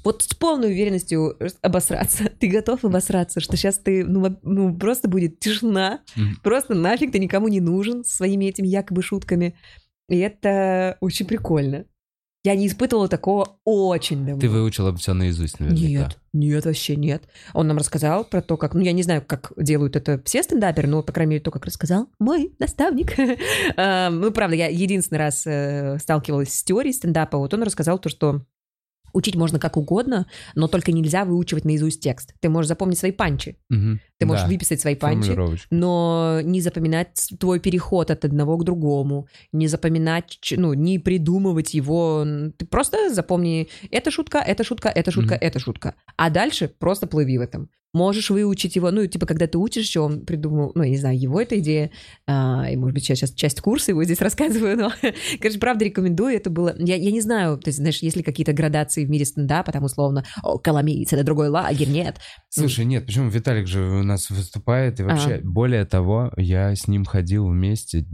вот 0.02 0.22
с 0.22 0.28
полной 0.34 0.68
уверенностью 0.68 1.36
обосраться. 1.60 2.24
Ты 2.40 2.48
готов 2.48 2.84
обосраться, 2.84 3.40
что 3.40 3.56
сейчас 3.56 3.78
ты, 3.78 4.04
ну, 4.04 4.38
ну, 4.42 4.74
просто 4.76 5.08
будет 5.08 5.38
тишина, 5.38 6.00
Мгм. 6.16 6.36
просто 6.42 6.74
нафиг 6.74 7.12
ты 7.12 7.18
никому 7.18 7.48
не 7.48 7.60
нужен 7.60 8.02
своими 8.04 8.46
этими 8.46 8.66
якобы 8.66 9.02
шутками. 9.02 9.54
И 10.08 10.18
это 10.18 10.96
очень 11.00 11.26
прикольно. 11.26 11.84
Я 12.44 12.54
не 12.54 12.68
испытывала 12.68 13.08
такого 13.08 13.58
очень 13.64 14.24
давно. 14.24 14.40
Ты 14.40 14.48
выучила 14.48 14.94
все 14.96 15.12
наизусть, 15.12 15.58
наверняка. 15.58 15.88
Нет, 15.88 16.18
нет, 16.32 16.64
вообще 16.64 16.94
нет. 16.94 17.24
Он 17.52 17.66
нам 17.66 17.78
рассказал 17.78 18.24
про 18.24 18.40
то, 18.40 18.56
как... 18.56 18.74
Ну, 18.74 18.80
я 18.80 18.92
не 18.92 19.02
знаю, 19.02 19.24
как 19.26 19.52
делают 19.56 19.96
это 19.96 20.22
все 20.24 20.42
стендаперы, 20.44 20.86
но, 20.86 21.02
по 21.02 21.12
крайней 21.12 21.32
мере, 21.32 21.42
то, 21.42 21.50
как 21.50 21.66
рассказал 21.66 22.08
мой 22.18 22.54
наставник. 22.58 23.14
А, 23.76 24.10
Ну, 24.18 24.30
правда, 24.30 24.54
я 24.54 24.68
единственный 24.68 25.18
раз 25.18 25.46
э, 25.46 25.98
сталкивалась 26.00 26.54
с 26.54 26.62
теорией 26.62 26.92
стендапа. 26.92 27.38
Вот 27.38 27.52
он 27.54 27.62
рассказал 27.62 27.98
то, 27.98 28.08
что 28.08 28.44
учить 29.12 29.34
можно 29.36 29.58
как 29.58 29.76
угодно, 29.76 30.26
но 30.54 30.68
только 30.68 30.92
нельзя 30.92 31.24
выучивать 31.24 31.64
наизусть 31.64 32.00
текст. 32.00 32.34
Ты 32.40 32.48
можешь 32.48 32.68
запомнить 32.68 32.98
свои 32.98 33.12
панчи, 33.12 33.56
Мгм. 33.68 34.00
ты 34.18 34.26
можешь 34.26 34.44
Да, 34.44 34.48
выписать 34.50 34.80
свои 34.80 34.94
панчи, 34.94 35.36
но 35.70 36.40
не 36.42 36.60
запоминать 36.60 37.30
твой 37.38 37.60
переход 37.60 38.10
от 38.10 38.24
одного 38.24 38.56
к 38.56 38.64
другому, 38.64 39.28
не 39.52 39.68
запоминать, 39.68 40.38
ну, 40.56 40.74
не 40.74 40.98
придумывать 40.98 41.74
его. 41.74 42.24
Ты 42.56 42.66
просто 42.66 43.12
запомни, 43.14 43.68
это 43.90 44.10
шутка, 44.10 44.38
это 44.38 44.64
шутка, 44.64 44.88
это 44.88 45.10
шутка, 45.10 45.34
Мгм. 45.34 45.44
это 45.44 45.58
шутка. 45.58 45.94
А 46.16 46.30
дальше 46.30 46.68
просто 46.78 47.06
плыви 47.06 47.38
в 47.38 47.40
этом. 47.42 47.68
Можешь 47.98 48.30
выучить 48.30 48.76
его, 48.76 48.92
ну, 48.92 49.04
типа, 49.06 49.26
когда 49.26 49.48
ты 49.48 49.58
учишь, 49.58 49.88
что 49.88 50.02
он 50.04 50.24
придумал, 50.24 50.70
ну, 50.76 50.84
я 50.84 50.90
не 50.90 50.98
знаю, 50.98 51.18
его 51.18 51.40
эта 51.40 51.58
идея, 51.58 51.90
а, 52.28 52.68
и, 52.70 52.76
может 52.76 52.94
быть, 52.94 53.08
я 53.08 53.16
сейчас 53.16 53.32
часть 53.32 53.60
курса 53.60 53.90
его 53.90 54.04
здесь 54.04 54.20
рассказываю, 54.28 54.76
но, 54.76 54.92
короче, 55.40 55.58
правда 55.58 55.84
рекомендую, 55.84 56.36
это 56.36 56.48
было, 56.48 56.76
я, 56.78 56.94
я 56.94 57.10
не 57.10 57.20
знаю, 57.20 57.58
то 57.58 57.70
есть, 57.70 57.78
знаешь, 57.78 57.98
есть 57.98 58.16
ли 58.16 58.22
какие-то 58.22 58.52
градации 58.52 59.04
в 59.04 59.10
мире 59.10 59.24
стендапа, 59.24 59.72
там, 59.72 59.82
условно, 59.82 60.24
о, 60.44 60.58
Коломиец, 60.58 61.12
это 61.12 61.24
другой 61.24 61.48
лагерь, 61.48 61.88
нет. 61.88 62.16
Слушай, 62.48 62.84
нет, 62.84 63.04
почему 63.04 63.30
Виталик 63.30 63.66
же 63.66 63.82
у 63.82 64.04
нас 64.04 64.30
выступает, 64.30 65.00
и 65.00 65.02
вообще, 65.02 65.34
А. 65.34 65.40
более 65.42 65.84
того, 65.84 66.30
я 66.36 66.72
с 66.76 66.86
ним 66.86 67.04
ходил 67.04 67.48
вместе 67.48 68.06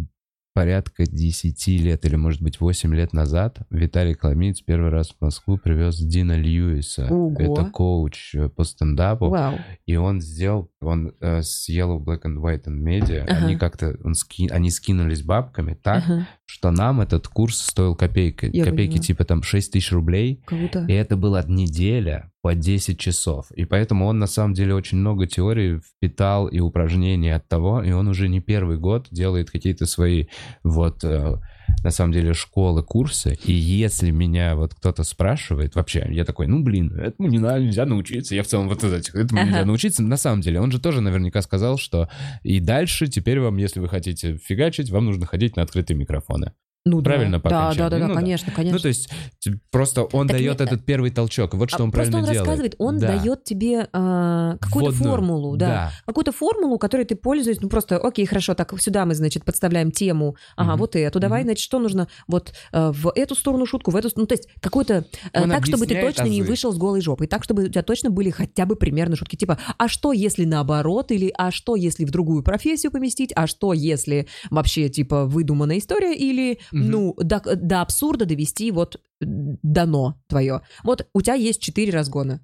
порядка 0.55 1.05
10 1.07 1.67
лет, 1.81 2.05
или, 2.07 2.17
может 2.17 2.41
быть, 2.41 2.61
8 2.61 2.95
лет 2.95 3.13
назад. 3.13 3.59
Виталий 3.71 4.15
Коломиец 4.15 4.61
первый 4.63 4.91
раз 4.91 5.11
в 5.11 5.21
Москву 5.21 5.59
привез 5.59 5.99
Дина 5.99 6.37
Льюиса. 6.39 7.09
Ого. 7.11 7.35
Это 7.39 7.65
коуч 7.71 8.35
э, 8.35 8.49
по 8.49 8.65
стендапу. 8.65 9.29
Вау. 9.29 9.59
И 9.85 9.97
он 9.97 10.21
сделал, 10.21 10.71
он 10.81 11.13
э, 11.21 11.43
с 11.43 11.69
Yellow 11.69 11.99
Black 11.99 12.23
and 12.23 12.37
White 12.37 12.65
and 12.67 12.79
Media, 12.83 13.25
Ага. 13.29 13.45
они 13.47 13.57
как-то, 13.57 13.97
он 14.05 14.15
ски- 14.15 14.49
они 14.51 14.71
скинулись 14.71 15.23
бабками 15.23 15.75
так, 15.75 16.05
Ага, 16.07 16.29
что 16.47 16.71
нам 16.71 17.01
этот 17.01 17.27
курс 17.29 17.59
стоил 17.61 17.97
копейки. 17.97 18.49
Я 18.53 18.65
Копейки 18.65 18.93
поняла. 18.93 19.05
типа 19.05 19.25
там 19.25 19.43
6 19.43 19.73
тысяч 19.73 19.91
рублей. 19.93 20.43
круто. 20.47 20.87
И 20.89 20.93
это 20.93 21.17
была 21.17 21.43
неделя 21.43 22.31
по 22.45 22.55
10 22.55 22.99
часов. 22.99 23.51
И 23.53 23.65
поэтому 23.65 24.05
он 24.05 24.19
на 24.19 24.27
самом 24.27 24.53
деле 24.53 24.75
очень 24.75 24.99
много 24.99 25.27
теорий 25.27 25.79
впитал 25.79 26.47
и 26.47 26.61
упражнений 26.61 27.31
от 27.31 27.49
того, 27.49 27.83
и 27.83 27.91
он 27.93 28.07
уже 28.07 28.29
не 28.29 28.41
первый 28.41 28.77
год 28.77 29.07
делает 29.11 29.51
какие-то 29.51 29.87
свои 29.87 30.27
вот 30.63 31.03
э, 31.05 31.37
на 31.83 31.91
самом 31.91 32.13
деле 32.13 32.35
школы, 32.35 32.83
курсы. 32.83 33.39
И 33.47 33.53
если 33.55 34.11
меня 34.11 34.57
вот 34.57 34.75
кто-то 34.75 35.05
спрашивает, 35.05 35.75
вообще, 35.75 36.07
я 36.11 36.27
такой, 36.27 36.47
ну 36.47 36.63
блин, 36.63 36.93
этому 36.93 37.31
не 37.31 37.39
надо, 37.39 37.61
нельзя 37.61 37.87
научиться. 37.87 38.35
Я 38.35 38.43
в 38.43 38.47
целом 38.47 38.69
вот 38.69 38.85
из 38.85 38.93
этих, 38.93 39.15
этому 39.15 39.41
Ага. 39.41 39.49
нельзя 39.49 39.65
научиться. 39.65 40.03
На 40.03 40.19
самом 40.19 40.43
деле, 40.43 40.61
он 40.61 40.71
же 40.71 40.79
тоже 40.79 41.01
наверняка 41.01 41.41
сказал, 41.41 41.79
что 41.79 42.11
и 42.43 42.61
дальше 42.61 43.07
теперь 43.07 43.41
вам, 43.41 43.57
если 43.57 43.81
вы 43.81 43.89
хотите 43.89 44.37
фигачить, 44.37 44.91
вам 44.91 45.07
нужно 45.07 45.25
ходить 45.25 45.57
на 45.57 45.63
открытые 45.63 45.97
микрофоны. 45.97 46.53
Ну, 46.87 47.01
да. 47.01 47.11
правильно, 47.13 47.41
по 47.41 47.49
Да, 47.49 47.73
да, 47.75 47.89
да, 47.89 47.99
да, 47.99 48.09
Ну 48.09 48.09
да. 48.09 48.21
конечно, 48.21 48.53
конечно. 48.53 48.77
Ну, 48.77 48.83
то 48.83 48.89
есть, 48.89 49.09
т- 49.43 49.59
просто 49.71 50.03
он 50.05 50.29
Так 50.29 50.37
дает 50.37 50.61
нет, 50.61 50.69
этот 50.71 50.85
первый 50.85 51.11
толчок. 51.11 51.55
Вот 51.55 51.71
что 51.71 51.79
А 51.79 51.85
он 51.85 51.91
просто 51.91 52.13
правильно 52.13 52.29
он 52.29 52.33
делает. 52.35 52.47
рассказывает, 52.49 52.75
он 52.79 52.99
Да. 52.99 53.07
дает 53.09 53.45
тебе 53.45 53.89
а, 53.95 54.59
какую-то 54.59 54.91
Вводную. 54.91 55.11
формулу, 55.15 55.57
да. 55.57 55.93
Какую-то 56.05 56.33
формулу, 56.33 56.79
которой 56.79 57.07
ты 57.07 57.17
пользуешься, 57.17 57.63
ну 57.63 57.71
просто, 57.71 57.97
окей, 57.97 58.27
хорошо, 58.27 58.53
так 58.55 58.79
сюда 58.79 59.07
мы, 59.07 59.15
значит, 59.15 59.47
подставляем 59.47 59.93
тему, 59.93 60.37
ага, 60.57 60.73
Мгм. 60.73 60.79
вот 60.81 60.95
эту, 60.97 61.21
давай, 61.21 61.41
Мгм. 61.41 61.47
значит, 61.49 61.65
что 61.65 61.79
нужно, 61.79 62.07
вот 62.29 62.53
э, 62.73 62.91
в 62.93 63.11
эту 63.15 63.35
сторону 63.35 63.65
шутку, 63.65 63.91
в 63.91 63.97
эту, 63.97 64.11
ну 64.17 64.27
то 64.27 64.35
есть 64.35 64.47
какую-то, 64.61 65.07
э, 65.33 65.43
Он 65.43 65.49
так, 65.51 65.65
чтобы 65.65 65.87
ты 65.87 65.99
точно 65.99 66.25
не 66.25 66.43
азы. 66.43 66.51
вышел 66.51 66.71
с 66.71 66.77
голой 66.77 67.01
жопой, 67.01 67.29
так, 67.29 67.45
чтобы 67.45 67.65
у 67.65 67.69
тебя 67.69 67.83
точно 67.83 68.11
были 68.11 68.29
хотя 68.29 68.67
бы 68.67 68.77
примерно 68.77 69.17
шутки, 69.17 69.37
типа, 69.37 69.59
а 69.79 69.89
что, 69.89 70.13
если 70.13 70.45
наоборот, 70.45 71.13
или 71.13 71.33
а 71.39 71.51
что, 71.51 71.77
если 71.77 72.05
в 72.05 72.11
другую 72.11 72.43
профессию 72.43 72.93
поместить, 72.93 73.33
а 73.35 73.47
что, 73.47 73.73
если 73.73 74.29
вообще, 74.51 74.91
типа, 74.91 75.25
выдуманная 75.25 75.79
история, 75.79 76.15
или. 76.15 76.59
Ну, 76.75 77.15
до, 77.19 77.41
до 77.57 77.83
абсурда 77.83 78.27
довести 78.27 78.71
вот 78.71 79.01
дано 79.21 80.21
твое. 80.27 80.63
Вот 80.83 81.09
у 81.15 81.23
тебя 81.23 81.35
есть 81.35 81.63
четыре 81.63 81.93
разгона. 81.93 82.41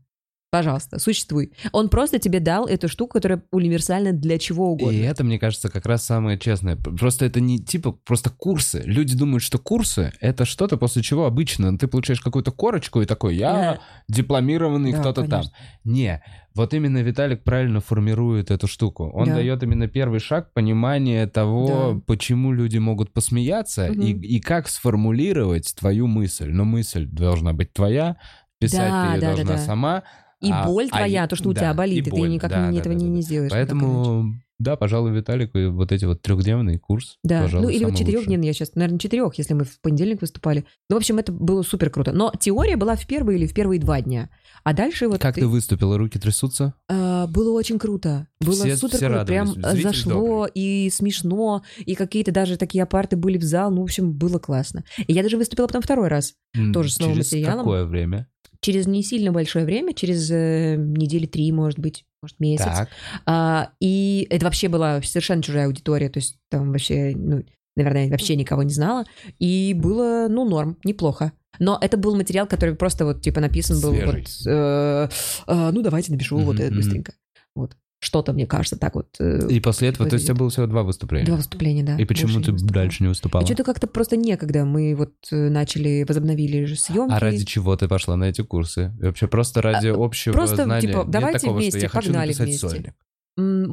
Пожалуйста, 0.50 0.98
существуй. 0.98 1.52
Он 1.70 1.88
просто 1.88 2.18
тебе 2.18 2.40
дал 2.40 2.66
эту 2.66 2.88
штуку, 2.88 3.12
которая 3.12 3.42
универсальна 3.52 4.12
для 4.12 4.36
чего 4.36 4.72
угодно. 4.72 4.96
И 4.96 5.00
это, 5.00 5.22
мне 5.22 5.38
кажется, 5.38 5.68
как 5.68 5.86
раз 5.86 6.04
самое 6.04 6.38
честное. 6.40 6.74
Просто 6.74 7.24
это 7.24 7.40
не 7.40 7.60
типа 7.60 7.92
просто 7.92 8.30
курсы. 8.30 8.82
Люди 8.84 9.16
думают, 9.16 9.44
что 9.44 9.58
курсы— 9.58 10.12
это 10.20 10.44
что-то, 10.44 10.76
после 10.76 11.02
чего 11.02 11.26
обычно 11.26 11.78
ты 11.78 11.86
получаешь 11.86 12.20
какую-то 12.20 12.50
корочку 12.50 13.00
и 13.00 13.06
такой, 13.06 13.36
я 13.36 13.52
Да. 13.52 13.78
дипломированный 14.08 14.92
Да, 14.92 14.98
кто-то 14.98 15.28
там. 15.28 15.44
Не, 15.84 16.20
вот 16.56 16.74
именно 16.74 16.98
Виталик 16.98 17.44
правильно 17.44 17.80
формирует 17.80 18.50
эту 18.50 18.66
штуку. 18.66 19.08
Он 19.14 19.28
Да. 19.28 19.36
дает 19.36 19.62
именно 19.62 19.86
первый 19.86 20.18
шаг 20.18 20.52
понимания 20.52 21.28
того, 21.28 21.92
Да. 21.94 22.00
почему 22.06 22.52
люди 22.52 22.78
могут 22.78 23.12
посмеяться 23.12 23.88
Мгм. 23.92 24.00
и, 24.02 24.12
и 24.12 24.40
как 24.40 24.68
сформулировать 24.68 25.72
твою 25.78 26.08
мысль. 26.08 26.50
Но 26.50 26.64
мысль 26.64 27.06
должна 27.06 27.52
быть 27.52 27.72
твоя, 27.72 28.16
писать 28.58 28.90
Да, 28.90 29.06
ты 29.06 29.12
ее 29.14 29.20
да, 29.20 29.26
да, 29.30 29.36
должна 29.36 29.54
да. 29.54 29.58
сама. 29.64 30.02
И 30.40 30.50
а- 30.50 30.64
боль 30.66 30.86
а 30.90 30.96
твоя, 30.96 31.24
и- 31.24 31.28
то, 31.28 31.36
что 31.36 31.48
у 31.50 31.52
да, 31.52 31.60
тебя 31.60 31.74
болит, 31.74 32.06
и 32.06 32.08
и, 32.08 32.12
ты 32.12 32.20
никак 32.22 32.50
да, 32.50 32.68
не- 32.70 32.76
да, 32.76 32.80
этого 32.80 32.94
да, 32.94 33.00
не, 33.00 33.06
да, 33.08 33.14
не 33.16 33.22
сделаешь. 33.22 33.50
Поэтому, 33.52 34.34
да, 34.58 34.76
пожалуй, 34.76 35.12
Виталику 35.12 35.58
и 35.58 35.66
вот 35.66 35.92
эти 35.92 36.04
вот 36.06 36.22
трехдневный 36.22 36.78
курс. 36.78 37.18
Да, 37.22 37.42
пожалуй, 37.42 37.66
ну 37.66 37.70
или 37.70 37.84
вот 37.84 37.96
четырехдневный, 37.96 38.46
я 38.46 38.52
сейчас, 38.54 38.74
наверное, 38.74 38.98
четырех, 38.98 39.34
если 39.36 39.52
мы 39.54 39.64
в 39.64 39.80
понедельник 39.80 40.20
выступали. 40.22 40.64
Ну, 40.88 40.96
в 40.96 40.98
общем, 40.98 41.18
это 41.18 41.30
было 41.32 41.62
супер 41.62 41.90
круто. 41.90 42.12
Но 42.12 42.32
теория 42.38 42.76
была 42.76 42.96
в 42.96 43.06
первые 43.06 43.38
или 43.38 43.46
в 43.46 43.52
первые 43.54 43.80
два 43.80 44.00
дня. 44.00 44.30
А 44.64 44.72
дальше 44.74 45.08
вот. 45.08 45.20
Как 45.20 45.34
ты- 45.34 45.42
ты 45.42 45.46
выступила? 45.46 45.96
Руки 45.98 46.18
трясутся? 46.18 46.74
А, 46.88 47.26
было 47.26 47.52
очень 47.52 47.78
круто. 47.78 48.26
Было 48.40 48.54
Все- 48.54 48.76
супер 48.76 48.96
все 48.96 49.06
круто. 49.08 49.24
Прям 49.26 49.46
радовались. 49.48 49.72
Зритель 49.72 49.88
зашло 49.90 50.46
и 50.54 50.90
смешно, 50.90 51.62
и 51.78 51.94
какие-то 51.94 52.32
даже 52.32 52.56
такие 52.56 52.82
апарты 52.82 53.16
были 53.16 53.38
в 53.38 53.42
зал. 53.42 53.70
Ну, 53.70 53.80
в 53.80 53.84
общем, 53.84 54.12
было 54.12 54.38
классно. 54.38 54.84
И 55.06 55.12
я 55.12 55.22
даже 55.22 55.36
выступила 55.38 55.66
потом 55.66 55.80
второй 55.82 56.08
раз. 56.08 56.34
М, 56.54 56.72
Тоже 56.74 56.90
с 56.90 56.98
новым 56.98 57.14
Через 57.16 57.32
материалом. 57.32 57.58
какое 57.60 57.84
время? 57.84 58.26
Через 58.62 58.86
не 58.86 59.02
сильно 59.02 59.32
большое 59.32 59.64
время, 59.64 59.94
через 59.94 60.30
э, 60.30 60.76
недели 60.76 61.26
три, 61.26 61.50
может 61.52 61.78
быть, 61.78 62.04
может, 62.22 62.38
месяц. 62.40 62.64
Так. 62.64 62.88
А, 63.26 63.72
и 63.80 64.26
это 64.30 64.44
вообще 64.44 64.68
была 64.68 65.00
совершенно 65.02 65.42
чужая 65.42 65.66
аудитория, 65.66 66.10
то 66.10 66.18
есть 66.18 66.36
там 66.50 66.72
вообще, 66.72 67.12
ну, 67.16 67.42
наверное, 67.76 68.10
вообще 68.10 68.36
никого 68.36 68.62
не 68.62 68.72
знала. 68.72 69.04
И 69.38 69.74
было, 69.74 70.28
ну, 70.28 70.48
норм, 70.48 70.76
неплохо. 70.84 71.32
Но 71.58 71.78
это 71.80 71.96
был 71.96 72.16
материал, 72.16 72.46
который 72.46 72.74
просто 72.74 73.04
вот 73.04 73.22
типа 73.22 73.40
написан 73.40 73.80
был 73.80 73.90
Свежий. 73.90 74.20
вот, 74.22 74.46
э, 74.46 75.08
э, 75.46 75.70
ну 75.72 75.82
давайте 75.82 76.12
напишу 76.12 76.38
вот 76.38 76.56
Мгм, 76.56 76.64
это 76.64 76.74
быстренько. 76.74 77.14
Вот. 77.54 77.76
Что-то, 78.02 78.32
мне 78.32 78.46
кажется, 78.46 78.76
так 78.78 78.94
вот. 78.94 79.08
э, 79.20 79.46
И 79.50 79.60
после 79.60 79.88
этого, 79.88 80.08
то 80.08 80.14
есть 80.14 80.24
у 80.24 80.28
тебя 80.28 80.32
выглядит. 80.34 80.38
было 80.38 80.50
всего 80.50 80.66
два 80.66 80.82
выступления. 80.84 81.26
Два 81.26 81.36
выступления, 81.36 81.82
да. 81.82 81.96
И 81.96 82.04
почему 82.06 82.40
ты 82.40 82.50
выступала. 82.52 82.72
дальше 82.74 83.02
не 83.02 83.08
выступала? 83.08 83.42
А 83.44 83.46
что-то 83.46 83.62
как-то 83.62 83.86
просто 83.86 84.16
некогда. 84.16 84.64
Мы 84.64 84.94
вот 84.96 85.12
э, 85.30 85.50
начали, 85.50 86.04
возобновили 86.08 86.64
же 86.64 86.76
съемки. 86.76 87.12
А 87.12 87.20
ради 87.20 87.44
чего 87.44 87.76
ты 87.76 87.88
пошла 87.88 88.16
на 88.16 88.24
эти 88.24 88.40
курсы? 88.40 88.92
И 89.00 89.04
Вообще 89.04 89.28
просто 89.28 89.60
ради 89.60 89.88
общего 89.88 90.34
А, 90.34 90.38
просто, 90.38 90.64
знания? 90.64 90.80
типа, 90.88 90.96
Нет 90.98 91.10
давайте 91.10 91.38
такого, 91.40 91.56
вместе, 91.58 91.78
что 91.78 91.84
я 91.84 91.88
хочу 91.90 92.06
погнали 92.08 92.28
написать 92.28 92.46
вместе. 92.46 92.68
сольник. 92.68 92.94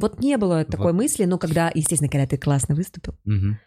Вот 0.00 0.20
не 0.20 0.36
было 0.36 0.64
такой 0.64 0.92
Вот. 0.92 0.94
мысли, 1.02 1.24
но 1.24 1.36
когда, 1.38 1.70
естественно, 1.74 2.10
когда 2.10 2.26
ты 2.26 2.36
классно 2.38 2.74
выступил, 2.74 3.14
Мгм. 3.24 3.58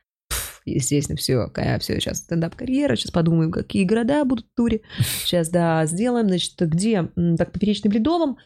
Естественно, 0.65 1.17
все, 1.17 1.47
все, 1.79 1.99
сейчас 1.99 2.19
стендап-карьера, 2.19 2.95
сейчас 2.95 3.11
подумаем, 3.11 3.51
какие 3.51 3.83
города 3.83 4.23
будут 4.25 4.45
в 4.45 4.55
туре. 4.55 4.81
Сейчас, 5.25 5.49
да, 5.49 5.85
сделаем, 5.85 6.27
значит, 6.27 6.53
где? 6.59 7.09
Так, 7.37 7.51
Ледовом. 7.93 8.37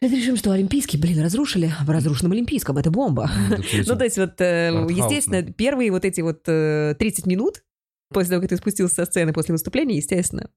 Это 0.00 0.14
решим, 0.16 0.36
что 0.36 0.52
Олимпийский, 0.52 0.98
блин, 0.98 1.22
разрушили. 1.22 1.72
В 1.84 1.90
разрушенном 1.90 2.32
Олимпийском, 2.32 2.78
это 2.78 2.90
бомба. 2.90 3.30
Ну, 3.50 3.56
Ну, 3.86 3.96
то 3.96 4.04
есть 4.04 4.18
вот, 4.18 4.40
э, 4.40 4.86
естественно, 4.90 5.42
первые 5.42 5.90
вот 5.90 6.04
эти 6.04 6.20
вот 6.20 6.42
э, 6.46 6.94
30 6.98 7.26
минут 7.26 7.62
после 8.10 8.30
того, 8.30 8.42
как 8.42 8.50
ты 8.50 8.56
спустился 8.56 8.96
со 8.96 9.04
сцены 9.04 9.32
после 9.32 9.52
выступления, 9.52 9.96
естественно, 9.96 10.50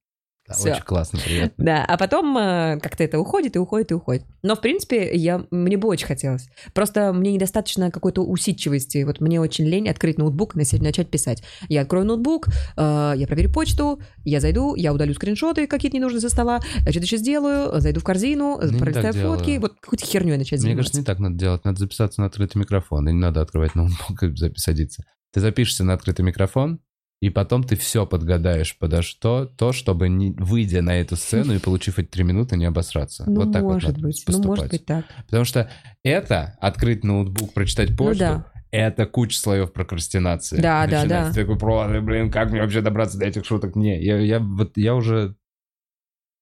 да, 0.50 0.54
всё. 0.56 0.72
Очень 0.72 0.84
классно, 0.84 1.20
приятно. 1.24 1.64
Да, 1.66 1.86
а 1.86 1.98
потом 1.98 2.38
э, 2.38 2.80
как-то 2.82 3.04
это 3.04 3.20
уходит 3.20 3.56
и 3.56 3.60
уходит 3.60 3.92
и 3.92 3.94
уходит. 3.94 4.24
Но, 4.44 4.56
в 4.56 4.62
принципе, 4.62 5.16
я, 5.16 5.46
мне 5.52 5.78
бы 5.78 5.88
очень 5.88 6.08
хотелось. 6.08 6.50
Просто 6.74 7.14
мне 7.14 7.32
недостаточно 7.32 7.92
какой-то 7.92 8.24
усидчивости. 8.24 9.04
Вот 9.04 9.22
мне 9.22 9.40
очень 9.40 9.66
лень 9.66 9.88
открыть 9.90 10.18
ноутбук 10.18 10.56
и 10.56 10.60
начать- 10.80 11.10
писать. 11.10 11.44
Я 11.70 11.82
открою 11.82 12.06
ноутбук, 12.06 12.48
э, 12.78 13.14
я 13.16 13.26
проверю 13.28 13.52
почту, 13.52 14.02
я 14.26 14.40
зайду, 14.40 14.76
я 14.76 14.94
удалю 14.94 15.14
скриншоты 15.14 15.68
какие-то 15.68 15.98
ненужные 15.98 16.22
со 16.22 16.30
стола, 16.30 16.60
я 16.86 16.92
что-то 16.92 17.06
еще 17.06 17.18
сделаю, 17.18 17.80
зайду 17.80 18.00
в 18.00 18.04
корзину, 18.04 18.60
Ну, 18.62 18.78
пролистаю 18.80 19.14
фотки, 19.14 19.46
делаю. 19.46 19.62
вот 19.62 19.74
какой-то 19.80 20.06
херней 20.06 20.38
начать 20.38 20.60
Мне 20.60 20.70
заниматься. 20.74 20.92
кажется, 20.94 21.00
не 21.00 21.06
так 21.06 21.20
надо 21.20 21.36
делать. 21.36 21.66
Надо 21.66 21.80
записаться 21.80 22.22
на 22.22 22.28
открытый 22.28 22.60
микрофон. 22.60 23.08
И 23.08 23.14
не 23.14 23.20
надо 23.20 23.42
открывать 23.42 23.76
ноутбук 23.76 24.24
и 24.24 24.36
запись 24.36 24.64
садиться. 24.64 25.04
Ты 25.34 25.42
запишешься 25.42 25.84
на 25.84 25.94
открытый 25.94 26.26
микрофон, 26.26 26.80
и 27.22 27.30
потом 27.30 27.64
ты 27.64 27.76
все 27.76 28.06
подгадаешь 28.06 28.78
подо 28.78 29.02
что, 29.02 29.46
то, 29.46 29.74
чтобы, 29.74 30.08
не, 30.08 30.32
выйдя 30.32 30.82
на 30.82 30.96
эту 30.96 31.16
сцену 31.18 31.54
и 31.54 31.60
получив 31.60 32.00
эти 32.00 32.08
три 32.08 32.24
минуты, 32.24 32.56
не 32.56 32.66
обосраться. 32.66 33.26
Ну, 33.28 33.42
вот 33.42 33.52
так 33.52 33.64
вот 33.64 33.74
может 33.74 33.90
надо 33.90 34.02
быть, 34.02 34.24
ну, 34.28 34.34
может 34.34 34.46
поступать. 34.48 34.72
быть 34.72 34.86
так. 34.86 35.06
Потому 35.26 35.44
что 35.46 35.70
это, 36.04 36.58
открыть 36.62 37.04
ноутбук, 37.04 37.54
прочитать 37.54 37.98
почту, 37.98 38.24
Ну 38.24 38.30
да. 38.44 38.46
это 38.72 39.06
куча 39.06 39.38
слоев 39.38 39.74
прокрастинации. 39.74 40.58
Да, 40.62 40.88
да, 40.88 41.02
Начинается. 41.02 41.10
да. 41.10 41.34
Ты 41.34 41.42
такой, 41.42 41.58
«Про, 41.60 42.02
блин, 42.02 42.32
как 42.32 42.52
мне 42.52 42.62
вообще 42.62 42.82
добраться 42.82 43.18
до 43.18 43.26
этих 43.26 43.46
шуток? 43.46 43.76
Не, 43.76 44.02
я, 44.02 44.18
я, 44.18 44.40
вот, 44.40 44.78
я 44.78 44.96
уже 44.96 45.36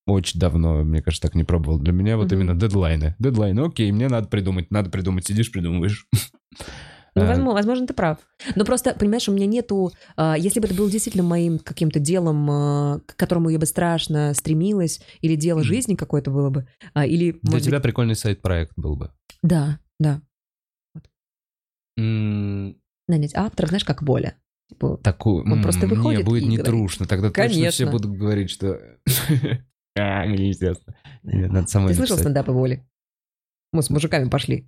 очень 0.05 0.39
давно, 0.39 0.84
мне 0.84 1.01
кажется, 1.01 1.28
так 1.28 1.36
не 1.36 1.43
пробовал. 1.43 1.80
Для 1.80 1.91
меня 1.91 2.17
вот 2.17 2.32
Мгм. 2.32 2.36
именно 2.41 2.55
дедлайны. 2.55 3.15
Дедлайны, 3.19 3.59
окей, 3.61 3.91
мне 3.91 4.07
надо 4.07 4.28
придумать, 4.28 4.71
надо 4.71 4.89
придумать. 4.89 5.25
Сидишь, 5.25 5.51
придумываешь. 5.51 6.07
Ну, 7.22 7.26
возможно, 7.28 7.53
возможно, 7.53 7.88
ты 7.88 7.93
прав. 7.93 8.18
Но 8.55 8.65
просто, 8.65 8.93
понимаешь, 8.93 9.28
у 9.30 9.32
меня 9.34 9.45
нету... 9.45 9.91
а, 10.15 10.36
Если 10.38 10.59
бы 10.59 10.68
это 10.68 10.76
было 10.76 10.89
действительно 10.89 11.24
моим 11.24 11.59
каким-то 11.59 11.99
делом, 11.99 12.49
а, 12.49 12.99
к 13.05 13.15
которому 13.15 13.49
я 13.49 13.59
бы 13.59 13.65
страшно 13.65 14.34
стремилась, 14.34 15.01
или 15.22 15.36
дело 15.36 15.63
жизни 15.63 15.95
какое-то 15.95 16.32
было 16.32 16.49
бы, 16.49 16.68
а, 16.93 17.05
или... 17.05 17.32
Для 17.32 17.51
может 17.51 17.65
тебя 17.65 17.78
быть, 17.78 17.84
прикольный 17.84 18.15
сайт-проект 18.15 18.74
был 18.76 18.95
бы. 18.95 19.11
Да, 19.43 19.80
да. 19.99 20.22
М, 21.97 22.76
Нанять 23.07 23.36
автора, 23.36 23.68
знаешь, 23.68 23.86
как 23.86 24.03
Боля. 24.03 24.36
Типа, 24.70 24.97
Такую... 24.97 25.49
Он 25.51 25.61
просто 25.61 25.88
выходит 25.88 26.20
Не, 26.20 26.26
будет 26.26 26.43
не 26.43 26.57
говорит. 26.57 26.65
трушно. 26.65 27.05
Тогда 27.07 27.30
точно 27.30 27.70
все 27.72 27.86
Конечно. 27.86 27.91
будут 27.91 28.18
говорить, 28.18 28.49
что... 28.49 28.80
Самой 29.95 31.88
Ты 31.89 31.93
слышал 31.95 32.18
стендапы 32.18 32.51
Боли? 32.51 32.86
Мы 33.74 33.82
с 33.82 33.89
мужиками 33.89 34.30
пошли. 34.30 34.68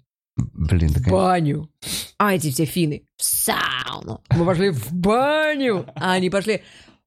Блин, 0.53 0.91
да, 0.93 0.99
В 1.01 1.11
баню. 1.11 1.69
А 2.17 2.35
эти 2.35 2.51
все 2.51 2.65
финны 2.65 3.07
в 3.17 3.23
сауну. 3.23 4.23
Мы 4.29 4.45
пошли 4.45 4.69
в 4.69 4.91
баню. 4.93 5.85
А 5.95 6.13
они 6.13 6.29
пошли 6.29 6.63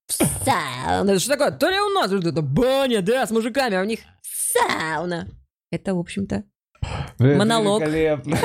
в 0.06 0.12
сауну. 0.12 1.10
Это 1.10 1.18
что 1.18 1.30
такое? 1.36 1.50
То 1.50 1.68
ли 1.68 1.78
у 1.78 1.90
нас 1.90 2.10
это 2.12 2.42
баня, 2.42 3.02
да, 3.02 3.26
с 3.26 3.30
мужиками, 3.30 3.76
а 3.76 3.82
у 3.82 3.84
них 3.84 4.00
сауна. 4.22 5.28
Это, 5.70 5.94
в 5.94 5.98
общем-то, 5.98 6.44
Монолог. 7.18 7.82
великолепно. 7.82 8.36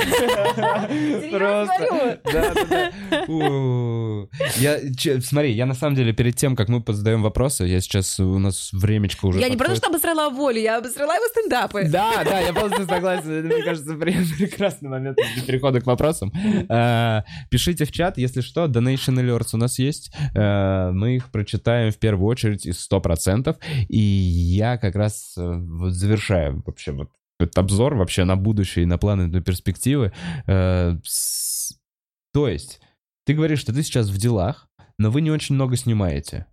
Просто. 1.32 2.20
Да, 2.32 2.54
да, 2.54 2.66
да. 3.10 3.24
У. 3.28 4.28
Я, 4.58 4.80
че- 4.96 5.22
смотри, 5.22 5.52
я 5.54 5.66
на 5.66 5.74
самом 5.74 5.96
деле 5.96 6.14
перед 6.14 6.36
тем, 6.36 6.56
как 6.56 6.70
мы 6.70 6.84
задаем 6.88 7.22
вопросы, 7.22 7.66
я 7.66 7.82
сейчас, 7.82 8.20
у 8.20 8.40
нас 8.40 8.70
времечко 8.74 9.26
уже 9.26 9.40
Я 9.40 9.50
не 9.50 9.58
просто 9.58 9.78
что 9.78 9.88
обосрала 9.88 10.30
волю, 10.30 10.60
я 10.60 10.78
обосрала 10.78 11.16
его 11.16 11.26
стендапы. 11.28 11.86
Да, 11.90 12.24
да, 12.24 12.40
я 12.40 12.54
полностью 12.54 12.86
согласен. 12.88 13.30
Это, 13.32 13.48
мне 13.56 13.64
кажется, 13.64 13.94
прекрасный 13.96 14.90
момент 14.90 15.18
для 15.36 15.44
перехода 15.44 15.82
к 15.82 15.86
вопросам. 15.86 16.32
А, 16.70 17.24
Пишите 17.50 17.86
в 17.86 17.92
чат, 17.92 18.18
если 18.18 18.42
что, 18.42 18.66
donation 18.66 19.16
alerts 19.16 19.50
у 19.54 19.58
нас 19.58 19.80
есть. 19.80 20.12
А, 20.36 20.92
Мы 20.92 21.18
их 21.18 21.32
прочитаем 21.32 21.92
в 21.92 21.98
первую 21.98 22.28
очередь 22.28 22.66
из 22.66 22.88
100%. 22.92 23.56
И 23.90 23.98
я 23.98 24.78
как 24.78 24.96
раз 24.96 25.36
э, 25.38 25.42
вот 25.42 25.92
завершаю 25.94 26.62
вообще 26.66 26.92
вот 26.92 27.10
этот 27.40 27.58
обзор 27.58 27.96
вообще 27.96 28.24
на 28.24 28.36
будущее 28.36 28.84
и 28.84 28.88
на 28.88 28.98
планы, 28.98 29.28
на 29.28 29.42
перспективы. 29.42 30.12
Э, 30.48 30.98
То 32.34 32.48
есть, 32.48 32.82
ты 33.26 33.34
говоришь, 33.34 33.60
что 33.60 33.74
ты 33.74 33.84
сейчас 33.84 34.10
в 34.10 34.18
делах, 34.18 34.68
но 34.98 35.12
вы 35.12 35.22
не 35.22 35.32
очень 35.32 35.56
много 35.56 35.76
снимаете. 35.76 36.46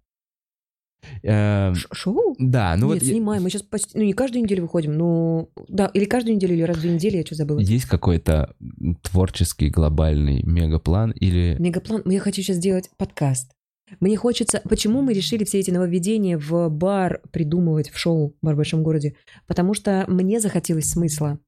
Э, 1.22 1.74
Ш- 1.74 1.88
Шоу? 1.92 2.34
Да, 2.38 2.74
ну 2.76 2.92
Нет, 2.92 3.02
вот... 3.02 3.10
снимаем. 3.10 3.42
Мы 3.42 3.50
сейчас 3.50 3.62
почти... 3.62 3.96
Ну, 3.96 4.04
не 4.04 4.12
каждую 4.12 4.42
неделю 4.42 4.62
выходим, 4.62 4.96
ну... 4.96 5.50
Да, 5.68 5.86
или 5.94 6.04
каждую 6.04 6.36
неделю, 6.36 6.54
или 6.54 6.62
раз 6.62 6.78
в 6.78 6.80
две 6.80 6.92
недели, 6.92 7.18
я 7.18 7.26
что 7.26 7.34
забыла. 7.34 7.60
Есть 7.60 7.86
какой-то 7.86 8.54
творческий 9.02 9.70
глобальный 9.70 10.42
мегаплан 10.42 11.10
или... 11.12 11.56
Мегаплан. 11.58 12.02
Я 12.06 12.20
хочу 12.20 12.42
сейчас 12.42 12.56
сделать 12.56 12.90
подкаст. 12.96 13.53
Мне 14.00 14.16
хочется... 14.16 14.62
Почему 14.68 15.02
мы 15.02 15.12
решили 15.12 15.44
все 15.44 15.60
эти 15.60 15.70
нововведения 15.70 16.38
в 16.38 16.68
бар 16.68 17.20
придумывать 17.32 17.90
в 17.90 17.98
шоу 17.98 18.34
«Бар 18.40 18.54
в 18.54 18.56
большом 18.58 18.82
городе»? 18.82 19.16
Потому 19.46 19.74
что 19.74 20.04
мне 20.08 20.40
захотелось 20.40 20.90
смысла. 20.90 21.38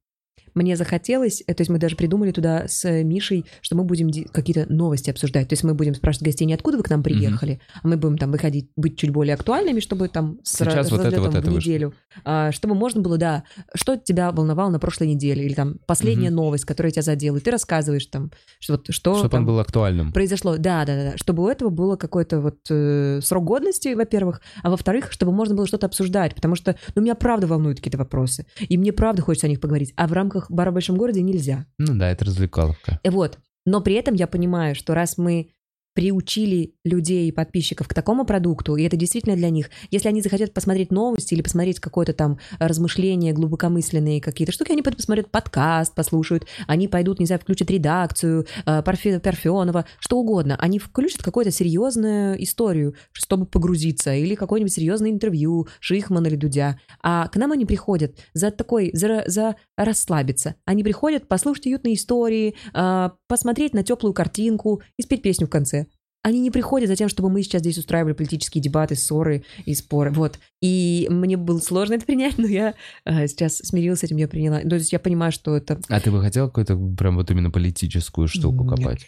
Мне 0.57 0.75
захотелось, 0.75 1.43
э, 1.45 1.53
то 1.53 1.61
есть 1.61 1.69
мы 1.69 1.77
даже 1.77 1.95
придумали 1.95 2.31
туда 2.31 2.67
с 2.67 2.87
Мишей, 3.03 3.45
что 3.61 3.75
мы 3.75 3.83
будем 3.83 4.09
какие-то 4.31 4.71
новости 4.71 5.09
обсуждать. 5.09 5.47
То 5.49 5.53
есть 5.53 5.63
мы 5.63 5.73
будем 5.73 5.93
спрашивать 5.95 6.25
гостей, 6.25 6.45
не 6.45 6.53
откуда 6.53 6.77
вы 6.77 6.83
к 6.83 6.89
нам 6.89 7.03
приехали, 7.03 7.59
а 7.83 7.87
мы 7.87 7.97
будем 7.97 8.17
там 8.17 8.31
выходить, 8.31 8.69
быть 8.75 8.97
чуть 8.97 9.11
более 9.11 9.35
актуальными, 9.35 9.79
чтобы 9.79 10.07
там 10.09 10.39
с, 10.43 10.59
ра- 10.61 10.71
Сейчас 10.71 10.91
вот 10.91 11.01
это, 11.05 11.21
вот 11.21 11.29
это 11.35 11.41
в 11.41 11.53
вышло. 11.53 11.57
неделю. 11.69 11.93
А, 12.25 12.51
чтобы 12.51 12.75
можно 12.75 13.01
было, 13.01 13.17
да, 13.17 13.43
что 13.75 13.95
тебя 13.97 14.31
волновало 14.31 14.69
на 14.71 14.79
прошлой 14.79 15.07
неделе, 15.07 15.45
или 15.45 15.53
там 15.53 15.75
последняя 15.85 16.27
Мгм. 16.29 16.35
новость, 16.37 16.65
которая 16.65 16.91
тебя 16.91 17.03
задела, 17.03 17.37
и 17.37 17.39
ты 17.39 17.51
рассказываешь 17.51 18.05
там, 18.07 18.31
что, 18.59 18.73
вот, 18.73 18.87
что 18.89 19.15
Чтобы 19.15 19.29
там 19.29 19.39
он 19.41 19.45
был 19.47 19.59
актуальным. 19.59 20.11
произошло. 20.11 20.57
Да, 20.57 20.85
да, 20.85 20.95
да, 20.95 21.11
да. 21.11 21.17
Чтобы 21.17 21.43
у 21.43 21.47
этого 21.47 21.69
было 21.69 21.95
какой-то 21.95 22.39
вот 22.39 22.57
э, 22.69 23.19
срок 23.21 23.43
годности, 23.45 23.93
во-первых, 23.93 24.41
а 24.63 24.69
во-вторых, 24.69 25.11
чтобы 25.11 25.31
можно 25.31 25.55
было 25.55 25.67
что-то 25.67 25.85
обсуждать, 25.85 26.33
потому 26.35 26.55
что, 26.55 26.75
ну, 26.95 27.01
меня 27.01 27.15
правда 27.15 27.47
волнуют 27.47 27.77
какие-то 27.77 27.97
вопросы, 27.97 28.45
и 28.59 28.77
мне 28.77 28.91
правда 28.93 29.21
хочется 29.21 29.47
о 29.47 29.49
них 29.49 29.59
поговорить, 29.59 29.93
а 29.95 30.07
в 30.07 30.13
рамках 30.13 30.46
бара 30.49 30.71
в 30.71 30.73
большом 30.73 30.97
городе 30.97 31.21
нельзя. 31.21 31.65
Ну 31.77 31.97
да, 31.97 32.09
это 32.11 32.25
развлекаловка. 32.25 32.99
Вот. 33.03 33.39
Но 33.65 33.81
при 33.81 33.95
этом 33.95 34.15
я 34.15 34.27
понимаю, 34.27 34.75
что 34.75 34.93
раз 34.93 35.17
мы 35.17 35.49
приучили 35.97 36.75
людей 36.83 37.27
и 37.27 37.31
подписчиков 37.31 37.87
к 37.87 37.93
такому 37.95 38.23
продукту, 38.23 38.75
и 38.75 38.83
это 38.83 38.95
действительно 38.95 39.35
для 39.35 39.49
них. 39.49 39.71
Если 39.89 40.07
они 40.07 40.21
захотят 40.21 40.53
посмотреть 40.53 40.91
новости 40.91 41.33
или 41.33 41.41
посмотреть 41.41 41.79
какое-то 41.79 42.13
там 42.13 42.37
размышление 42.59 43.33
глубокомысленные 43.33 44.21
какие-то 44.21 44.51
штуки, 44.51 44.73
они 44.73 44.83
посмотрят 44.83 45.31
подкаст, 45.31 45.95
послушают, 45.95 46.45
они 46.67 46.87
пойдут, 46.87 47.19
не 47.19 47.25
знаю, 47.25 47.41
включат 47.41 47.71
редакцию, 47.71 48.45
э, 48.67 48.83
Парфе- 48.83 49.19
Парфенова, 49.19 49.85
что 49.97 50.19
угодно. 50.19 50.55
Они 50.59 50.77
включат 50.77 51.23
какую-то 51.23 51.49
серьезную 51.49 52.43
историю, 52.43 52.93
чтобы 53.11 53.47
погрузиться, 53.47 54.13
или 54.13 54.35
какое-нибудь 54.35 54.73
серьезное 54.73 55.09
интервью 55.09 55.67
Шихмана 55.79 56.27
или 56.27 56.35
Дудя. 56.35 56.79
А 57.01 57.27
к 57.27 57.37
нам 57.37 57.53
они 57.53 57.65
приходят 57.65 58.15
за 58.35 58.51
такой, 58.51 58.91
за, 58.93 59.23
за 59.25 59.55
расслабиться. 59.75 60.53
Они 60.63 60.83
приходят 60.83 61.27
послушать 61.27 61.65
уютные 61.65 61.95
истории, 61.95 62.53
а, 62.75 63.13
посмотреть 63.27 63.73
на 63.73 63.81
теплую 63.81 64.13
картинку 64.13 64.83
и 64.95 65.01
спеть 65.01 65.23
песню 65.23 65.47
в 65.47 65.49
конце. 65.49 65.86
Они 66.27 66.41
не 66.41 66.51
приходят 66.51 66.89
за 66.89 66.97
тем, 66.97 67.07
чтобы 67.07 67.29
мы 67.29 67.41
сейчас 67.41 67.61
здесь 67.61 67.77
устраивали 67.77 68.11
политические 68.11 68.61
дебаты, 68.61 68.95
ссоры 68.95 69.45
и 69.63 69.73
споры. 69.73 70.11
Вот. 70.11 70.39
И 70.61 71.07
мне 71.09 71.37
было 71.37 71.59
сложно 71.59 71.93
это 71.93 72.05
принять, 72.05 72.37
но 72.37 72.47
я 72.47 72.73
э, 73.05 73.27
сейчас 73.27 73.59
смирилась 73.59 73.99
с 73.99 74.03
этим, 74.03 74.17
я 74.17 74.27
приняла. 74.27 74.59
То 74.59 74.75
есть 74.75 74.91
я 74.91 74.99
понимаю, 74.99 75.31
что 75.31 75.55
это... 75.55 75.79
А 75.87 76.01
ты 76.01 76.11
бы 76.11 76.21
хотел 76.21 76.47
какую-то 76.47 76.75
прям 76.97 77.15
вот 77.15 77.31
именно 77.31 77.49
политическую 77.49 78.27
штуку 78.27 78.65
Нет. 78.65 78.77
копать? 78.77 79.07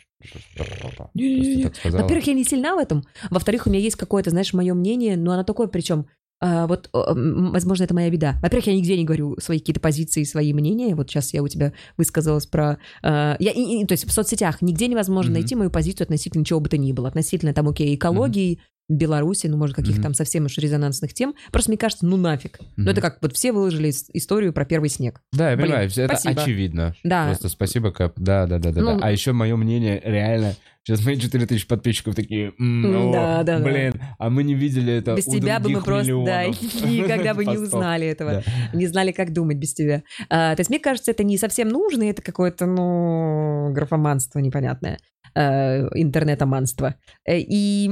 Во-первых, 1.83 2.27
я 2.27 2.33
не 2.33 2.45
сильна 2.45 2.75
в 2.75 2.79
этом. 2.79 3.03
Во-вторых, 3.29 3.67
у 3.67 3.69
меня 3.69 3.81
есть 3.81 3.97
какое-то, 3.97 4.29
знаешь, 4.29 4.53
мое 4.53 4.73
мнение, 4.73 5.17
но 5.17 5.33
оно 5.33 5.43
такое, 5.43 5.67
причем 5.67 6.05
вот, 6.41 6.89
э, 6.93 6.97
м, 6.97 7.51
возможно, 7.51 7.83
это 7.83 7.93
моя 7.93 8.09
беда. 8.09 8.37
Во-первых, 8.41 8.67
я 8.67 8.75
нигде 8.75 8.97
не 8.97 9.03
говорю 9.05 9.37
свои 9.41 9.59
какие-то 9.59 9.81
позиции, 9.81 10.23
свои 10.23 10.53
мнения. 10.53 10.95
Вот 10.95 11.09
сейчас 11.09 11.33
я 11.33 11.43
у 11.43 11.47
тебя 11.47 11.73
высказалась 11.97 12.45
про... 12.45 12.77
э, 13.03 13.35
я, 13.39 13.51
и- 13.51 13.81
и- 13.81 13.85
то 13.85 13.93
есть 13.93 14.07
в 14.07 14.11
соцсетях 14.11 14.61
нигде 14.61 14.87
невозможно 14.87 15.31
Мгм. 15.31 15.39
найти 15.41 15.55
мою 15.55 15.69
позицию 15.69 16.05
относительно 16.05 16.45
чего 16.45 16.59
бы 16.61 16.69
то 16.69 16.77
ни 16.77 16.91
было. 16.93 17.09
Относительно 17.09 17.53
там, 17.53 17.67
окей, 17.67 17.93
экологии, 17.95 18.59
Беларуси, 18.89 19.47
ну, 19.47 19.57
может, 19.57 19.75
каких-то 19.75 19.99
Мгм. 19.99 20.03
там 20.03 20.13
совсем 20.15 20.45
уж 20.45 20.57
резонансных 20.57 21.13
тем. 21.13 21.35
Просто 21.51 21.69
мне 21.71 21.77
кажется, 21.77 22.05
ну 22.05 22.17
нафиг. 22.17 22.59
Ну, 22.75 22.83
Мгм. 22.83 22.91
это 22.91 23.01
как 23.01 23.19
вот 23.21 23.35
все 23.35 23.51
выложили 23.51 23.89
ис- 23.89 24.09
историю 24.13 24.51
про 24.51 24.65
первый 24.65 24.89
снег. 24.89 25.21
Да, 25.31 25.51
я 25.51 25.55
Блин, 25.55 25.67
понимаю, 25.67 25.89
это 25.95 26.07
спасибо. 26.17 26.41
очевидно. 26.41 26.95
Да. 27.03 27.27
Просто 27.27 27.49
спасибо, 27.49 27.91
Кап. 27.91 28.13
Да, 28.17 28.47
да, 28.47 28.57
да, 28.59 28.71
да. 28.71 28.81
Ну- 28.81 28.99
да. 28.99 29.05
А 29.05 29.11
еще 29.11 29.31
мое 29.31 29.55
мнение, 29.55 30.01
реально, 30.03 30.55
сейчас 30.83 31.05
мои 31.05 31.17
4000 31.17 31.67
подписчиков 31.67 32.15
такие, 32.15 32.53
«М, 32.59 32.85
М, 32.85 33.09
о, 33.09 33.13
да, 33.13 33.43
да, 33.43 33.59
да. 33.59 33.63
блин, 33.63 33.93
а 34.17 34.29
мы 34.31 34.43
не 34.43 34.55
видели 34.55 34.93
это 34.93 35.15
без 35.15 35.27
у 35.27 35.35
тебя 35.37 35.59
бы 35.59 35.69
мы 35.69 35.81
просто, 35.81 36.25
да, 36.25 36.45
никогда 36.83 37.33
бы 37.35 37.45
не 37.45 37.51
постов». 37.55 37.67
узнали 37.73 38.07
этого. 38.07 38.43
Да. 38.45 38.77
Не 38.77 38.87
знали, 38.87 39.11
как 39.11 39.31
думать 39.33 39.57
без 39.57 39.73
тебя. 39.75 40.01
А, 40.29 40.55
то 40.55 40.61
есть, 40.61 40.69
мне 40.71 40.79
кажется, 40.79 41.11
это 41.11 41.23
не 41.23 41.37
совсем 41.37 41.69
нужно, 41.69 42.03
это 42.09 42.21
какое-то, 42.23 42.65
ну, 42.65 43.71
графоманство 43.73 44.39
непонятное. 44.39 44.97
Э, 45.35 45.87
интернетоманство. 45.95 46.95
Э, 47.25 47.37
И 47.39 47.89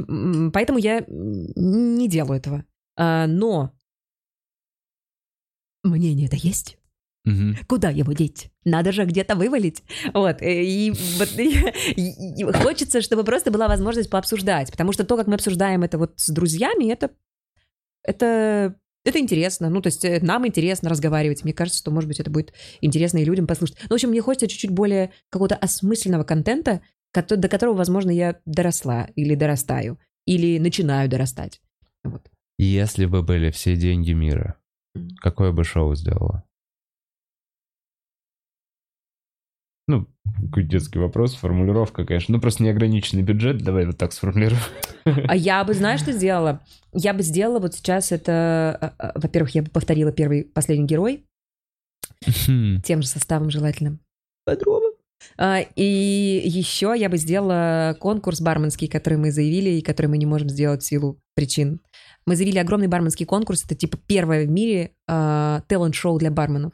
поэтому 0.54 0.80
я 0.80 1.04
не 1.08 2.08
делаю 2.10 2.38
этого. 2.40 2.64
А, 2.98 3.28
Но 3.28 3.74
мнение-то 5.84 6.36
есть. 6.36 6.78
Мгм. 7.26 7.58
Куда 7.68 7.90
его 7.90 8.14
деть? 8.14 8.52
Надо 8.64 8.92
же 8.94 9.04
где-то 9.06 9.36
вывалить. 9.36 9.84
Вот. 10.14 10.42
э, 10.42 10.64
И, 10.64 10.92
и- 11.96 12.42
и 12.42 12.44
хочется, 12.54 13.02
чтобы 13.02 13.24
просто 13.24 13.52
была 13.52 13.68
возможность 13.68 14.10
пообсуждать. 14.10 14.72
Потому 14.72 14.94
что 14.94 15.04
то, 15.04 15.18
как 15.18 15.28
мы 15.28 15.36
обсуждаем 15.36 15.84
это 15.84 15.98
вот 15.98 16.14
с 16.16 16.30
друзьями, 16.30 16.92
это, 16.92 17.10
это, 18.04 18.76
это 19.04 19.20
интересно. 19.20 19.70
Ну, 19.70 19.82
то 19.82 19.88
есть 19.88 20.06
нам 20.22 20.48
интересно 20.48 20.90
разговаривать. 20.90 21.44
Мне 21.44 21.54
кажется, 21.54 21.80
что, 21.80 21.92
может 21.92 22.08
быть, 22.08 22.20
это 22.22 22.32
будет 22.32 22.54
интересно 22.80 23.18
и 23.18 23.26
людям 23.26 23.46
послушать. 23.46 23.78
Ну, 23.84 23.90
в 23.90 23.94
общем, 23.94 24.10
мне 24.10 24.22
хочется 24.22 24.48
чуть-чуть 24.48 24.72
более 24.72 25.12
какого-то 25.30 25.56
осмысленного 25.56 26.24
контента, 26.24 26.82
до 27.22 27.50
которого, 27.50 27.76
возможно, 27.76 28.12
я 28.12 28.40
доросла 28.46 29.10
или 29.16 29.36
дорастаю, 29.36 30.00
или 30.26 30.60
начинаю 30.60 31.10
дорастать. 31.10 31.62
Вот. 32.04 32.30
Если 32.58 33.06
бы 33.06 33.24
были 33.24 33.52
все 33.52 33.76
деньги 33.76 34.14
мира, 34.14 34.56
какое 35.22 35.52
бы 35.52 35.64
шоу 35.64 35.96
сделала? 35.96 36.44
Ну, 39.90 40.06
какой 40.42 40.64
детский 40.64 41.00
вопрос, 41.00 41.36
формулировка, 41.36 42.06
конечно. 42.06 42.36
Ну, 42.36 42.42
просто 42.42 42.64
неограниченный 42.64 43.24
бюджет, 43.24 43.60
давай 43.60 43.86
вот 43.86 43.98
так 43.98 44.12
сформулируем. 44.12 44.62
А 45.06 45.34
я 45.36 45.64
бы, 45.64 45.74
знаешь, 45.74 46.02
что 46.02 46.12
сделала? 46.12 46.62
Я 46.92 47.14
бы 47.14 47.24
сделала 47.24 47.60
вот 47.60 47.74
сейчас 47.74 48.12
это... 48.12 48.78
а, 48.82 48.94
а, 48.98 49.12
Во-первых, 49.20 49.56
я 49.56 49.64
бы 49.64 49.70
повторила 49.70 50.12
первый, 50.12 50.44
последний 50.44 50.86
герой 50.86 51.26
Хм. 52.26 52.82
тем 52.82 53.02
же 53.02 53.08
составом 53.08 53.50
желательным. 53.50 54.02
Подробно. 54.44 54.87
А, 55.38 55.60
И 55.76 56.42
еще 56.46 56.94
я 56.98 57.10
бы 57.10 57.18
сделала 57.18 57.96
конкурс 58.00 58.42
барменский, 58.42 58.88
который 58.88 59.18
мы 59.18 59.32
заявили 59.32 59.72
и 59.72 59.82
который 59.82 60.08
мы 60.08 60.18
не 60.18 60.26
можем 60.26 60.50
сделать 60.50 60.84
в 60.84 60.86
силу 60.86 61.20
причин. 61.36 61.82
Мы 62.26 62.36
заявили 62.36 62.60
огромный 62.60 62.88
барменский 62.88 63.26
конкурс. 63.26 63.64
Это 63.66 63.76
типа 63.76 63.98
первое 64.06 64.46
в 64.46 64.50
мире 64.50 64.92
талант-шоу 65.08 66.20
для 66.20 66.32
барменов. 66.32 66.74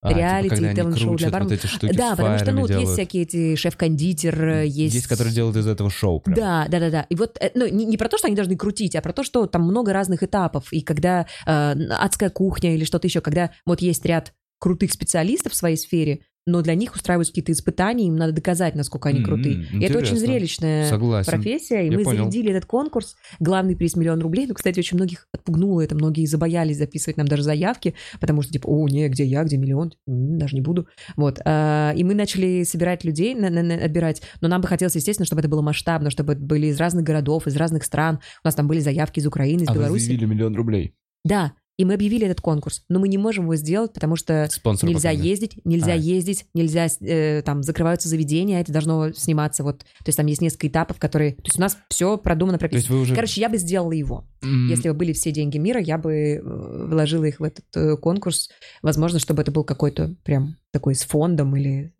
А, 0.00 0.08
типа, 0.08 0.18
Реалити, 0.18 0.64
они 0.64 0.74
талант-шоу 0.76 1.16
для 1.16 1.30
барменов. 1.30 1.50
вот 1.50 1.64
эти 1.64 1.66
штуки 1.66 1.96
да, 1.96 2.14
потому 2.14 2.38
что, 2.38 2.52
ну, 2.52 2.66
есть 2.66 2.92
всякие 2.92 3.24
эти 3.24 3.56
шеф-кондитер, 3.56 4.60
есть... 4.60 4.94
Есть, 4.94 5.08
которые 5.08 5.34
делают 5.34 5.56
из 5.56 5.66
этого 5.66 5.90
шоу 5.90 6.20
прям. 6.20 6.36
Да, 6.36 6.66
да, 6.68 6.78
да, 6.78 6.90
да. 6.90 7.06
И 7.08 7.16
вот, 7.16 7.36
э, 7.40 7.50
ну, 7.54 7.66
не, 7.66 7.84
не 7.84 7.96
про 7.96 8.08
то, 8.08 8.16
что 8.16 8.28
они 8.28 8.36
должны 8.36 8.56
крутить, 8.56 8.94
а 8.94 9.02
про 9.02 9.12
то, 9.12 9.24
что 9.24 9.46
там 9.46 9.62
много 9.62 9.92
разных 9.92 10.22
этапов. 10.22 10.72
И 10.72 10.82
когда 10.82 11.26
э, 11.46 11.50
адская 11.50 12.30
кухня 12.30 12.76
или 12.76 12.84
что-то 12.84 13.08
еще, 13.08 13.20
когда 13.20 13.50
вот 13.66 13.80
есть 13.82 14.04
ряд 14.06 14.34
крутых 14.60 14.92
специалистов 14.92 15.52
в 15.52 15.56
своей 15.56 15.76
сфере, 15.76 16.20
но 16.48 16.62
для 16.62 16.74
них 16.74 16.94
устраиваются 16.94 17.32
какие-то 17.32 17.52
испытания, 17.52 18.06
им 18.06 18.16
надо 18.16 18.32
доказать, 18.32 18.74
насколько 18.74 19.10
они 19.10 19.22
крутые. 19.22 19.66
И 19.72 19.84
это 19.84 19.98
очень 19.98 20.16
зрелищная 20.16 20.88
Согласен. 20.88 21.30
профессия, 21.30 21.82
и 21.86 21.90
Я 21.90 21.96
мы 21.98 22.04
понял. 22.04 22.24
зарядили 22.24 22.50
этот 22.50 22.64
конкурс. 22.64 23.16
Главный 23.38 23.76
приз 23.76 23.94
миллион 23.96 24.20
рублей. 24.20 24.46
Ну, 24.48 24.54
кстати, 24.54 24.78
очень 24.78 24.96
многих 24.96 25.28
отпугнуло 25.32 25.82
это, 25.82 25.94
многие 25.94 26.24
забоялись 26.26 26.78
записывать 26.78 27.16
нам 27.18 27.28
даже 27.28 27.42
заявки, 27.42 27.94
потому 28.20 28.42
что 28.42 28.52
типа, 28.52 28.66
о, 28.66 28.88
не, 28.88 29.08
где 29.08 29.24
я, 29.24 29.44
где 29.44 29.56
миллион, 29.58 29.92
даже 30.06 30.54
не 30.54 30.60
буду. 30.62 30.88
Вот. 31.16 31.38
А, 31.44 31.92
И 31.94 32.02
мы 32.04 32.14
начали 32.14 32.62
собирать 32.64 33.04
людей, 33.04 33.34
отбирать, 33.34 34.22
но 34.40 34.48
нам 34.48 34.60
бы 34.60 34.68
хотелось, 34.68 34.94
естественно, 34.96 35.26
чтобы 35.26 35.40
это 35.40 35.48
было 35.48 35.62
масштабно, 35.62 36.10
чтобы 36.10 36.32
это 36.32 36.42
были 36.42 36.66
из 36.68 36.78
разных 36.78 37.04
городов, 37.04 37.46
из 37.46 37.56
разных 37.56 37.84
стран. 37.84 38.20
У 38.42 38.46
нас 38.46 38.54
там 38.54 38.66
были 38.68 38.80
заявки 38.80 39.18
из 39.20 39.26
Украины, 39.26 39.62
из 39.62 39.68
А 39.68 39.72
вы 39.72 39.78
Беларуси. 39.80 40.04
заявили 40.06 40.24
миллион 40.24 40.54
рублей. 40.56 40.94
Да, 41.24 41.52
и 41.78 41.84
мы 41.84 41.94
объявили 41.94 42.26
этот 42.26 42.40
конкурс, 42.40 42.82
но 42.88 42.98
мы 42.98 43.08
не 43.08 43.18
можем 43.18 43.44
его 43.44 43.54
сделать, 43.54 43.92
потому 43.92 44.16
что 44.16 44.48
Спонсор 44.50 44.88
нельзя 44.88 45.10
пока 45.10 45.22
ездить, 45.22 45.60
нельзя 45.64 45.92
А. 45.92 45.96
ездить, 45.96 46.46
нельзя, 46.52 46.88
э, 47.00 47.42
там, 47.42 47.62
закрываются 47.62 48.08
заведения, 48.08 48.60
это 48.60 48.72
должно 48.72 49.12
сниматься 49.12 49.62
вот, 49.62 49.78
то 49.78 50.06
есть 50.06 50.16
там 50.16 50.26
есть 50.26 50.42
несколько 50.42 50.66
этапов, 50.66 50.98
которые, 50.98 51.34
то 51.34 51.44
есть 51.44 51.56
у 51.56 51.60
нас 51.60 51.78
все 51.88 52.18
продумано, 52.18 52.58
прописано. 52.58 53.00
уже... 53.00 53.14
Короче, 53.14 53.40
я 53.40 53.48
бы 53.48 53.58
сделала 53.58 53.92
его. 53.92 54.26
М, 54.42 54.68
Если 54.68 54.88
бы 54.88 54.94
были 54.94 55.12
все 55.12 55.30
деньги 55.30 55.56
мира, 55.58 55.80
я 55.80 55.98
бы 55.98 56.12
э, 56.12 56.40
вложила 56.42 57.24
их 57.24 57.38
в 57.38 57.44
этот 57.44 57.64
э, 57.76 57.96
конкурс. 57.96 58.50
Возможно, 58.82 59.20
чтобы 59.20 59.42
это 59.42 59.52
был 59.52 59.62
какой-то 59.62 60.16
прям 60.24 60.56
такой 60.72 60.96
с 60.96 61.04
фондом 61.04 61.56
или... 61.56 61.94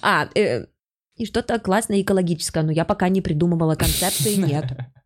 А, 0.00 0.28
э, 0.34 0.66
и 1.16 1.26
что-то 1.26 1.58
классное 1.58 2.00
экологическое, 2.00 2.62
но 2.62 2.72
я 2.72 2.84
пока 2.84 3.08
не 3.10 3.20
придумывала 3.20 3.74
концепции, 3.74 4.36
нет. 4.36 4.72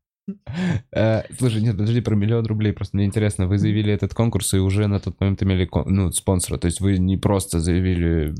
Э, 0.93 1.23
Слушай, 1.39 1.63
нет, 1.63 1.77
подожди, 1.77 2.01
про 2.01 2.15
миллион 2.15 2.47
рублей. 2.47 2.73
Просто 2.73 2.97
мне 2.97 3.07
интересно, 3.07 3.47
вы 3.47 3.59
заявили 3.59 3.93
этот 3.93 4.15
конкурс 4.15 4.55
и 4.55 4.59
уже 4.59 4.87
на 4.87 5.01
тот 5.01 5.19
момент 5.21 5.43
имели 5.43 5.69
ну, 5.87 6.13
спонсора. 6.13 6.59
То 6.59 6.67
есть 6.67 6.81
вы 6.81 6.99
не 6.99 7.17
просто 7.17 7.61
заявили... 7.61 8.35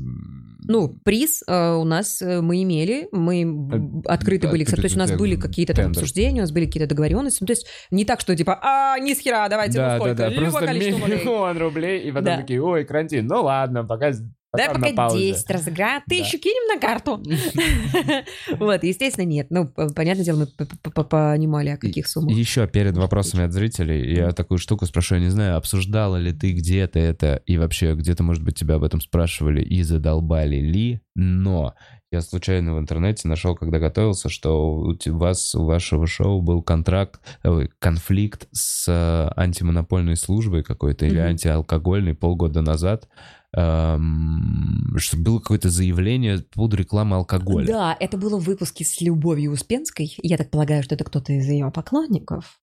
Ну, 0.65 0.97
приз 1.03 1.43
э, 1.45 1.73
у 1.73 1.83
нас 1.83 2.21
э, 2.21 2.39
мы 2.41 2.63
имели, 2.63 3.09
мы 3.11 3.43
б- 3.45 4.01
открыты 4.07 4.47
были, 4.47 4.63
кстати, 4.63 4.79
то 4.79 4.85
есть 4.85 4.95
у 4.95 4.99
нас 4.99 5.11
были 5.11 5.35
какие-то 5.35 5.73
там 5.73 5.87
обсуждения, 5.91 6.39
у 6.39 6.43
нас 6.43 6.53
были 6.53 6.65
какие-то 6.67 6.87
договоренности, 6.87 7.39
ну, 7.41 7.47
то 7.47 7.51
есть 7.51 7.67
не 7.91 8.05
так, 8.05 8.21
что 8.21 8.33
типа, 8.33 8.59
а, 8.63 8.97
ни 8.97 9.13
с 9.13 9.19
хера, 9.19 9.49
давайте, 9.49 9.77
ну 9.79 9.83
Да, 9.83 9.89
да, 9.89 9.97
сколько, 9.97 10.15
да, 10.15 10.29
любое 10.29 10.49
просто 10.51 10.65
количество 10.67 10.99
рублей. 11.01 11.19
миллион 11.19 11.57
рублей, 11.57 11.99
и 12.07 12.11
потом 12.11 12.23
Да. 12.25 12.37
такие, 12.37 12.63
ой, 12.63 12.85
карантин, 12.85 13.27
ну 13.27 13.43
ладно, 13.43 13.83
пока, 13.83 14.13
Дай 14.55 14.67
пока 14.67 14.79
пока 14.81 14.95
паузе. 14.95 15.33
10 15.33 15.49
разыграем, 15.49 16.01
Да. 16.05 16.15
тысячу 16.15 16.37
кинем 16.39 16.75
на 16.75 16.79
карту. 16.79 17.21
Вот, 18.59 18.83
естественно, 18.83 19.25
нет. 19.25 19.47
Ну, 19.49 19.67
понятное 19.67 20.23
дело, 20.25 20.39
мы 20.39 21.03
понимали, 21.03 21.69
о 21.69 21.77
каких 21.77 22.07
суммах. 22.07 22.35
Еще 22.35 22.67
перед 22.67 22.95
вопросами 22.97 23.45
от 23.45 23.53
зрителей, 23.53 24.15
я 24.15 24.31
такую 24.31 24.57
штуку 24.57 24.85
спрошу, 24.85 25.15
я 25.15 25.21
не 25.21 25.29
знаю, 25.29 25.57
обсуждала 25.57 26.17
ли 26.17 26.31
ты 26.31 26.51
где-то 26.51 26.99
это, 26.99 27.41
и 27.45 27.57
вообще 27.57 27.95
где-то, 27.95 28.23
может 28.23 28.43
быть, 28.43 28.55
тебя 28.55 28.75
об 28.75 28.83
этом 28.83 29.01
спрашивали 29.01 29.61
и 29.63 29.81
задолбали 29.83 30.57
ли, 30.57 31.01
но 31.15 31.73
я 32.11 32.21
случайно 32.21 32.75
в 32.75 32.79
интернете 32.79 33.27
нашел, 33.27 33.55
когда 33.55 33.79
готовился, 33.79 34.29
что 34.29 34.75
у 34.77 35.17
вас, 35.17 35.55
у 35.55 35.65
вашего 35.65 36.05
шоу 36.05 36.41
был 36.43 36.61
контракт, 36.61 37.19
ой, 37.43 37.71
конфликт 37.79 38.47
с 38.51 38.85
э, 38.87 39.33
антимонопольной 39.35 40.15
службой 40.15 40.61
какой-то 40.63 41.07
или 41.07 41.17
антиалкогольной 41.17 42.13
полгода 42.13 42.61
назад, 42.61 43.07
эм, 43.55 44.95
что 44.97 45.17
было 45.17 45.39
какое-то 45.39 45.69
заявление 45.69 46.39
по 46.39 46.55
поводу 46.55 46.77
рекламы 46.77 47.15
алкоголя. 47.17 47.67
Да, 47.67 47.97
это 47.99 48.17
было 48.17 48.39
в 48.39 48.43
выпуске 48.43 48.83
с 48.83 49.01
Любовью 49.01 49.51
Успенской. 49.51 50.13
Я 50.21 50.37
так 50.37 50.49
полагаю, 50.49 50.83
что 50.83 50.95
это 50.95 51.03
кто-то 51.03 51.33
из 51.33 51.47
ее 51.47 51.71
поклонников. 51.71 52.59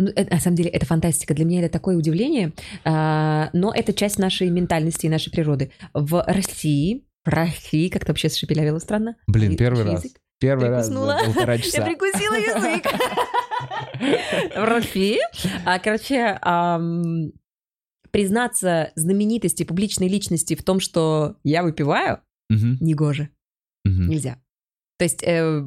Ну, 0.00 0.08
это, 0.14 0.32
на 0.32 0.40
самом 0.40 0.56
деле, 0.56 0.70
это 0.70 0.86
фантастика. 0.86 1.34
Для 1.34 1.44
меня 1.44 1.60
это 1.62 1.72
такое 1.72 1.96
удивление, 1.96 2.52
а, 2.84 3.50
но 3.52 3.72
это 3.74 3.92
часть 3.92 4.18
нашей 4.18 4.48
ментальности 4.48 5.06
и 5.06 5.08
нашей 5.08 5.32
природы. 5.32 5.72
В 5.92 6.22
России, 6.24 7.04
в 7.24 7.28
России, 7.28 7.88
как-то 7.88 8.12
вообще 8.12 8.28
шепелявила 8.28 8.78
странно. 8.78 9.16
Блин, 9.26 9.56
первый 9.56 9.80
язык. 9.90 10.12
раз. 10.12 10.12
Первый 10.40 10.68
раз 10.68 10.86
за 10.86 10.94
полтора 11.24 11.54
Я 11.56 11.58
часа. 11.60 11.84
прикусила 11.84 12.34
язык. 12.34 12.86
В 14.54 14.64
России. 14.64 15.18
А, 15.64 15.80
короче, 15.80 16.38
признаться 18.10 18.92
знаменитости, 18.96 19.62
публичной 19.64 20.08
личности 20.08 20.54
в 20.54 20.62
том, 20.62 20.80
что 20.80 21.36
я 21.44 21.62
выпиваю, 21.62 22.20
Мгм, 22.50 22.78
негоже. 22.80 23.30
мгм. 23.84 24.08
Нельзя. 24.08 24.40
То 24.98 25.04
есть, 25.04 25.22
э, 25.22 25.60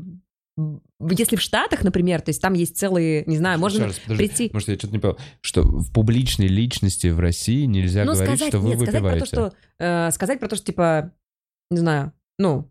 в- 0.57 0.81
если 1.17 1.35
в 1.37 1.41
Штатах, 1.41 1.83
например, 1.83 2.21
то 2.21 2.29
есть 2.29 2.41
там 2.41 2.53
есть 2.53 2.77
целые, 2.77 3.23
не 3.25 3.37
знаю, 3.37 3.59
можно 3.59 3.85
раз, 3.85 3.99
подожди, 3.99 4.27
прийти... 4.27 4.49
Может, 4.53 4.67
я 4.69 4.75
что-то 4.75 4.93
не 4.93 4.99
понял. 4.99 5.17
Что 5.41 5.61
в 5.63 5.91
публичной 5.93 6.47
личности 6.47 7.07
в 7.07 7.19
России 7.19 7.65
нельзя 7.65 8.03
ну, 8.05 8.13
говорить, 8.13 8.35
сказать, 8.35 8.49
что 8.49 8.59
вы 8.59 8.69
нет, 8.69 8.77
сказать 8.81 8.93
про 9.01 9.09
выпиваете. 9.09 9.19
то, 9.19 9.25
что... 9.49 9.53
э, 9.79 10.11
сказать 10.11 10.39
про 10.39 10.47
то, 10.49 10.55
что, 10.55 10.65
типа, 10.65 11.13
не 11.71 11.77
знаю, 11.77 12.13
ну, 12.37 12.69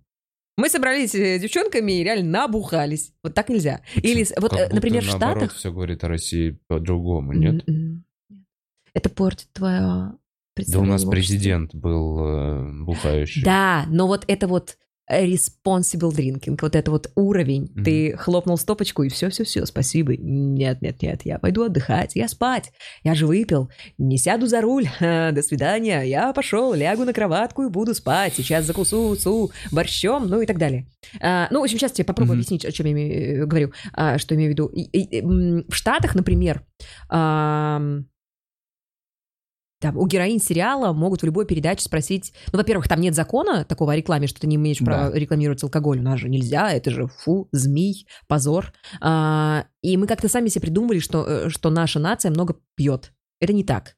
мы 0.58 0.68
собрались 0.68 1.14
э, 1.14 1.38
с 1.38 1.40
девчонками 1.40 1.92
и 2.00 2.04
реально 2.04 2.30
набухались. 2.30 3.12
Вот 3.24 3.34
так 3.34 3.48
нельзя. 3.48 3.80
Или, 3.96 4.24
с- 4.24 4.34
вот, 4.38 4.50
Как 4.50 4.60
э, 4.60 4.62
будто 4.64 4.74
например, 4.76 5.02
в 5.02 5.06
наоборот 5.06 5.36
Штатах... 5.38 5.56
все 5.56 5.72
говорит 5.72 6.04
о 6.04 6.08
России 6.08 6.58
по-другому, 6.68 7.32
нет? 7.32 7.64
М-м. 7.66 8.04
Это 8.94 9.08
портит 9.08 9.48
твое 9.52 10.12
Да 10.56 10.78
у 10.78 10.84
нас 10.84 11.04
президент 11.04 11.74
был 11.74 12.18
э, 12.20 12.72
бухающий. 12.84 13.42
Да, 13.44 13.84
но 13.88 14.06
вот 14.06 14.24
это 14.28 14.46
вот 14.46 14.76
responsible 15.10 16.10
drinking, 16.12 16.56
вот 16.62 16.76
это 16.76 16.88
вот 16.92 17.10
уровень. 17.16 17.72
Мгм. 17.74 17.82
Ты 17.84 18.16
хлопнул 18.16 18.56
стопочку, 18.56 19.02
и 19.02 19.08
все-все-все, 19.08 19.66
спасибо. 19.66 20.16
Нет, 20.16 20.80
нет, 20.82 21.02
нет, 21.02 21.22
я 21.24 21.40
пойду 21.40 21.64
отдыхать, 21.64 22.14
я 22.14 22.28
спать. 22.28 22.70
Я 23.02 23.16
же 23.16 23.26
выпил, 23.26 23.70
не 23.98 24.18
сяду 24.18 24.46
за 24.46 24.60
руль. 24.60 24.86
До 25.00 25.42
свидания, 25.42 26.02
я 26.02 26.32
пошел, 26.32 26.74
лягу 26.74 27.04
на 27.04 27.12
кроватку 27.12 27.64
и 27.64 27.68
буду 27.68 27.92
спать. 27.94 28.34
Сейчас 28.36 28.64
закусу 28.66 29.16
су 29.16 29.50
борщом, 29.72 30.28
ну 30.28 30.42
и 30.42 30.46
так 30.46 30.58
далее. 30.58 30.86
А, 31.20 31.48
ну, 31.50 31.58
в 31.58 31.64
общем, 31.64 31.78
сейчас 31.78 31.98
я 31.98 32.04
попробую 32.04 32.34
Мгм. 32.36 32.40
объяснить, 32.42 32.64
о 32.64 32.70
чем 32.70 32.86
я 32.86 32.92
имею- 32.92 33.42
э, 33.42 33.46
говорю, 33.46 33.72
а, 33.92 34.16
что 34.18 34.36
имею 34.36 34.50
в 34.50 34.52
виду. 34.52 34.66
И- 34.66 34.82
и- 34.82 35.18
и, 35.18 35.22
в 35.22 35.72
Штатах, 35.74 36.14
например, 36.14 36.62
ам, 37.08 38.06
там, 39.80 39.96
у 39.96 40.06
героинь 40.06 40.40
сериала 40.40 40.92
могут 40.92 41.22
в 41.22 41.24
любой 41.26 41.46
передаче 41.46 41.82
спросить... 41.82 42.32
Ну, 42.52 42.58
во-первых, 42.58 42.86
там 42.86 43.00
нет 43.00 43.14
закона 43.14 43.64
такого 43.64 43.92
о 43.92 43.96
рекламе, 43.96 44.26
что 44.26 44.40
ты 44.40 44.46
не 44.46 44.56
имеешь 44.56 44.78
права 44.78 45.10
Да. 45.10 45.18
рекламировать 45.18 45.62
алкоголь. 45.64 45.98
У 45.98 46.02
нас 46.02 46.20
же 46.20 46.28
нельзя, 46.28 46.70
это 46.70 46.90
же 46.90 47.06
фу, 47.06 47.48
змей, 47.50 48.06
позор. 48.28 48.72
А, 49.00 49.64
и 49.80 49.96
мы 49.96 50.06
как-то 50.06 50.28
сами 50.28 50.48
себе 50.48 50.62
придумывали, 50.62 50.98
что, 50.98 51.24
э, 51.26 51.48
что 51.48 51.70
наша 51.70 51.98
нация 51.98 52.30
много 52.30 52.56
пьет. 52.76 53.12
Это 53.40 53.54
не 53.54 53.64
так. 53.64 53.96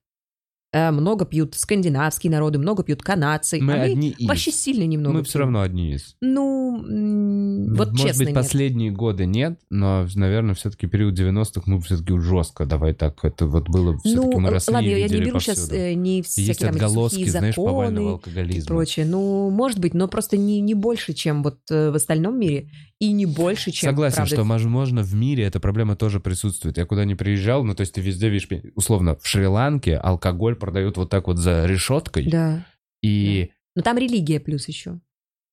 Э, 0.74 0.90
Много 0.90 1.26
пьют 1.26 1.54
скандинавские 1.54 2.30
народы, 2.30 2.58
много 2.58 2.82
пьют 2.82 3.02
канадцы. 3.02 3.58
Мы 3.60 3.74
мы 3.74 3.80
одни 3.80 4.10
из. 4.10 4.26
вообще 4.26 4.50
сильно 4.50 4.84
немного 4.84 5.18
Мы 5.18 5.22
все 5.22 5.32
пьем. 5.34 5.40
равно 5.42 5.60
одни 5.60 5.92
из. 5.92 6.16
Ну, 6.22 6.82
м, 6.82 7.74
вот 7.74 7.90
Может 7.92 8.06
честно 8.06 8.18
быть, 8.24 8.28
нет. 8.28 8.34
последние 8.34 8.90
годы 8.90 9.26
нет, 9.26 9.58
но, 9.70 10.06
наверное, 10.14 10.54
все-таки 10.54 10.86
период 10.86 11.18
90-х 11.18 11.62
мы 11.66 11.80
все-таки 11.82 12.18
жестко, 12.18 12.64
давай 12.64 12.94
так, 12.94 13.22
это 13.24 13.46
вот 13.46 13.68
было, 13.68 13.98
все-таки 13.98 14.26
Ну, 14.34 14.40
мы 14.40 14.48
росли 14.50 14.74
ладно, 14.74 14.86
и 14.88 15.00
я 15.00 15.08
не 15.08 15.20
беру 15.20 15.40
сейчас 15.40 15.58
повсюду. 15.58 15.76
э, 15.76 15.92
не 15.94 16.22
всякие 16.22 16.46
Есть 16.48 16.60
там 16.60 16.70
отголоски, 16.70 17.16
сухие 17.16 17.30
знаешь, 17.30 17.54
повального 17.54 17.90
законы 17.90 18.06
и 18.06 18.12
алкоголизма. 18.12 18.66
прочее. 18.68 19.06
Ну, 19.06 19.50
может 19.50 19.78
быть, 19.78 19.92
но 19.94 20.08
просто 20.08 20.36
не, 20.38 20.60
не 20.60 20.74
больше, 20.74 21.12
чем 21.12 21.42
вот 21.42 21.58
э, 21.70 21.90
в 21.90 21.94
остальном 21.96 22.38
мире, 22.38 22.70
и 22.98 23.12
не 23.12 23.26
больше, 23.26 23.72
чем... 23.72 23.90
Согласен, 23.90 24.16
правда, 24.16 24.34
что, 24.36 24.44
возможно, 24.44 25.02
в 25.02 25.12
мире 25.14 25.42
эта 25.44 25.58
проблема 25.60 25.96
тоже 25.96 26.20
присутствует. 26.20 26.78
Я 26.78 26.86
куда 26.86 27.04
не 27.04 27.14
приезжал, 27.16 27.64
ну, 27.64 27.74
то 27.74 27.80
есть 27.82 27.94
ты 27.94 28.00
везде 28.00 28.28
видишь, 28.28 28.48
условно, 28.76 29.16
в 29.20 29.26
Шри-Ланке 29.26 29.96
алкоголь 29.96 30.54
продают 30.62 30.96
вот 30.96 31.10
так 31.10 31.26
вот 31.26 31.38
за 31.38 31.66
решеткой, 31.66 32.30
Да. 32.30 32.64
и 33.02 33.50
Но 33.74 33.82
там 33.82 33.98
религия 33.98 34.38
плюс 34.38 34.68
еще. 34.68 35.00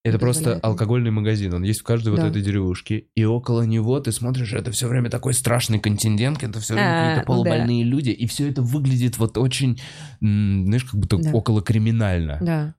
это 0.06 0.20
просто 0.20 0.40
позволяет. 0.42 0.64
алкогольный 0.66 1.10
магазин, 1.12 1.54
он 1.56 1.64
есть 1.64 1.80
в 1.80 1.84
каждой 1.84 2.10
вот 2.10 2.20
Да. 2.20 2.28
этой 2.30 2.42
деревушке, 2.44 3.06
и 3.16 3.24
около 3.26 3.64
него 3.64 4.00
ты 4.00 4.12
смотришь, 4.12 4.54
это 4.54 4.70
все 4.72 4.88
время 4.88 5.10
такой 5.10 5.34
страшный 5.34 5.80
контингент, 5.80 6.44
это 6.44 6.60
все 6.60 6.76
время 6.76 6.88
А, 6.90 7.00
какие-то 7.10 7.32
ну 7.32 7.44
да. 7.44 7.50
полубольные 7.50 7.84
люди, 7.84 8.12
и 8.12 8.28
все 8.28 8.50
это 8.50 8.62
выглядит 8.62 9.18
вот 9.18 9.38
очень, 9.38 9.80
знаешь, 10.22 10.84
как 10.86 11.00
будто 11.00 11.18
Да. 11.18 11.32
около 11.34 11.62
криминально. 11.64 12.38
Да. 12.42 12.76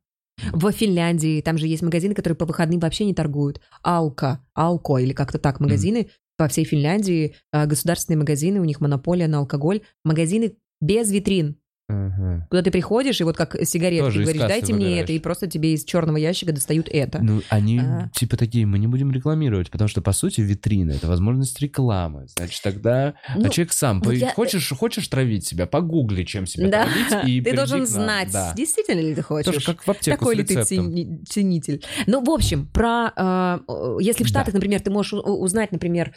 В 0.52 0.70
Финляндии 0.73 1.43
там 1.43 1.59
же 1.59 1.66
есть 1.66 1.82
магазины, 1.82 2.15
которые 2.15 2.36
по 2.36 2.47
выходным 2.47 2.81
вообще 2.81 3.05
не 3.05 3.12
торгуют. 3.12 3.61
Алка, 3.82 4.40
Алко 4.55 4.97
или 4.98 5.12
как-то 5.12 5.39
так 5.39 5.61
магазины 5.61 6.09
по 6.39 6.48
всей 6.48 6.65
Финляндии, 6.65 7.35
а, 7.52 7.66
государственные 7.66 8.19
магазины, 8.20 8.61
у 8.61 8.65
них 8.65 8.81
монополия 8.81 9.28
на 9.28 9.39
алкоголь. 9.39 9.81
Магазины 10.05 10.55
без 10.81 11.11
витрин. 11.12 11.57
Ага. 11.90 12.46
Куда 12.48 12.62
ты 12.62 12.70
приходишь, 12.70 13.20
и 13.20 13.24
вот 13.24 13.36
как 13.36 13.56
сигареты, 13.64 14.04
Тоже 14.04 14.18
ты 14.18 14.22
говоришь, 14.24 14.42
дайте 14.42 14.72
мне 14.72 14.84
выбираешь. 14.84 15.04
это, 15.04 15.12
и 15.12 15.18
просто 15.18 15.46
тебе 15.48 15.74
из 15.74 15.84
черного 15.84 16.16
ящика 16.16 16.52
достают 16.52 16.88
это. 16.90 17.18
Ну, 17.22 17.42
они 17.48 17.78
А. 17.80 18.08
типа 18.14 18.36
такие, 18.36 18.64
мы 18.66 18.78
не 18.78 18.86
будем 18.86 19.10
рекламировать, 19.12 19.70
потому 19.70 19.88
что, 19.88 20.00
по 20.02 20.12
сути, 20.12 20.40
витрина— 20.40 20.92
это 20.92 21.08
возможность 21.08 21.60
рекламы. 21.60 22.26
Значит, 22.36 22.62
тогда... 22.62 23.14
Ну, 23.36 23.46
а 23.46 23.48
человек 23.50 23.72
сам, 23.72 24.00
вот 24.00 24.08
по- 24.08 24.12
я- 24.12 24.32
хочешь, 24.32 24.68
хочешь 24.70 25.08
травить 25.08 25.46
себя, 25.46 25.66
погугли, 25.66 26.24
чем 26.24 26.46
себя 26.46 26.68
Да, 26.68 26.86
травить, 26.86 27.28
и 27.28 27.40
ты 27.44 27.56
должен 27.56 27.86
знать, 27.86 28.30
Да. 28.32 28.52
действительно 28.56 29.00
ли 29.00 29.14
ты 29.14 29.22
хочешь. 29.22 29.52
Тоже 29.52 29.64
как 29.66 29.82
в 29.86 29.90
аптеку 29.90 30.18
Такой 30.18 30.36
ли 30.36 30.44
ты 30.44 30.62
ценитель? 30.64 31.84
Ну, 32.06 32.22
в 32.24 32.30
общем, 32.30 32.66
про... 32.66 33.12
э, 33.16 33.58
э, 33.68 33.96
если 34.00 34.24
в 34.24 34.26
Да. 34.26 34.30
Штатах, 34.30 34.54
например, 34.54 34.80
ты 34.80 34.90
можешь 34.90 35.12
узнать, 35.14 35.72
например, 35.72 36.08
э, 36.08 36.12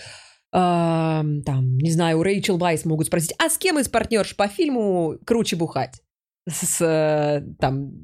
там, 0.53 1.77
не 1.79 1.91
знаю, 1.91 2.19
у 2.19 2.23
Рэйчел 2.23 2.57
Вайс 2.57 2.85
могут 2.85 3.07
спросить, 3.07 3.33
а 3.39 3.49
с 3.49 3.57
кем 3.57 3.79
из 3.79 3.89
партнерш 3.89 4.35
по 4.35 4.47
фильму 4.47 5.17
круче 5.25 5.55
бухать? 5.55 6.01
С, 6.47 6.79
э, 6.79 7.43
там, 7.59 8.03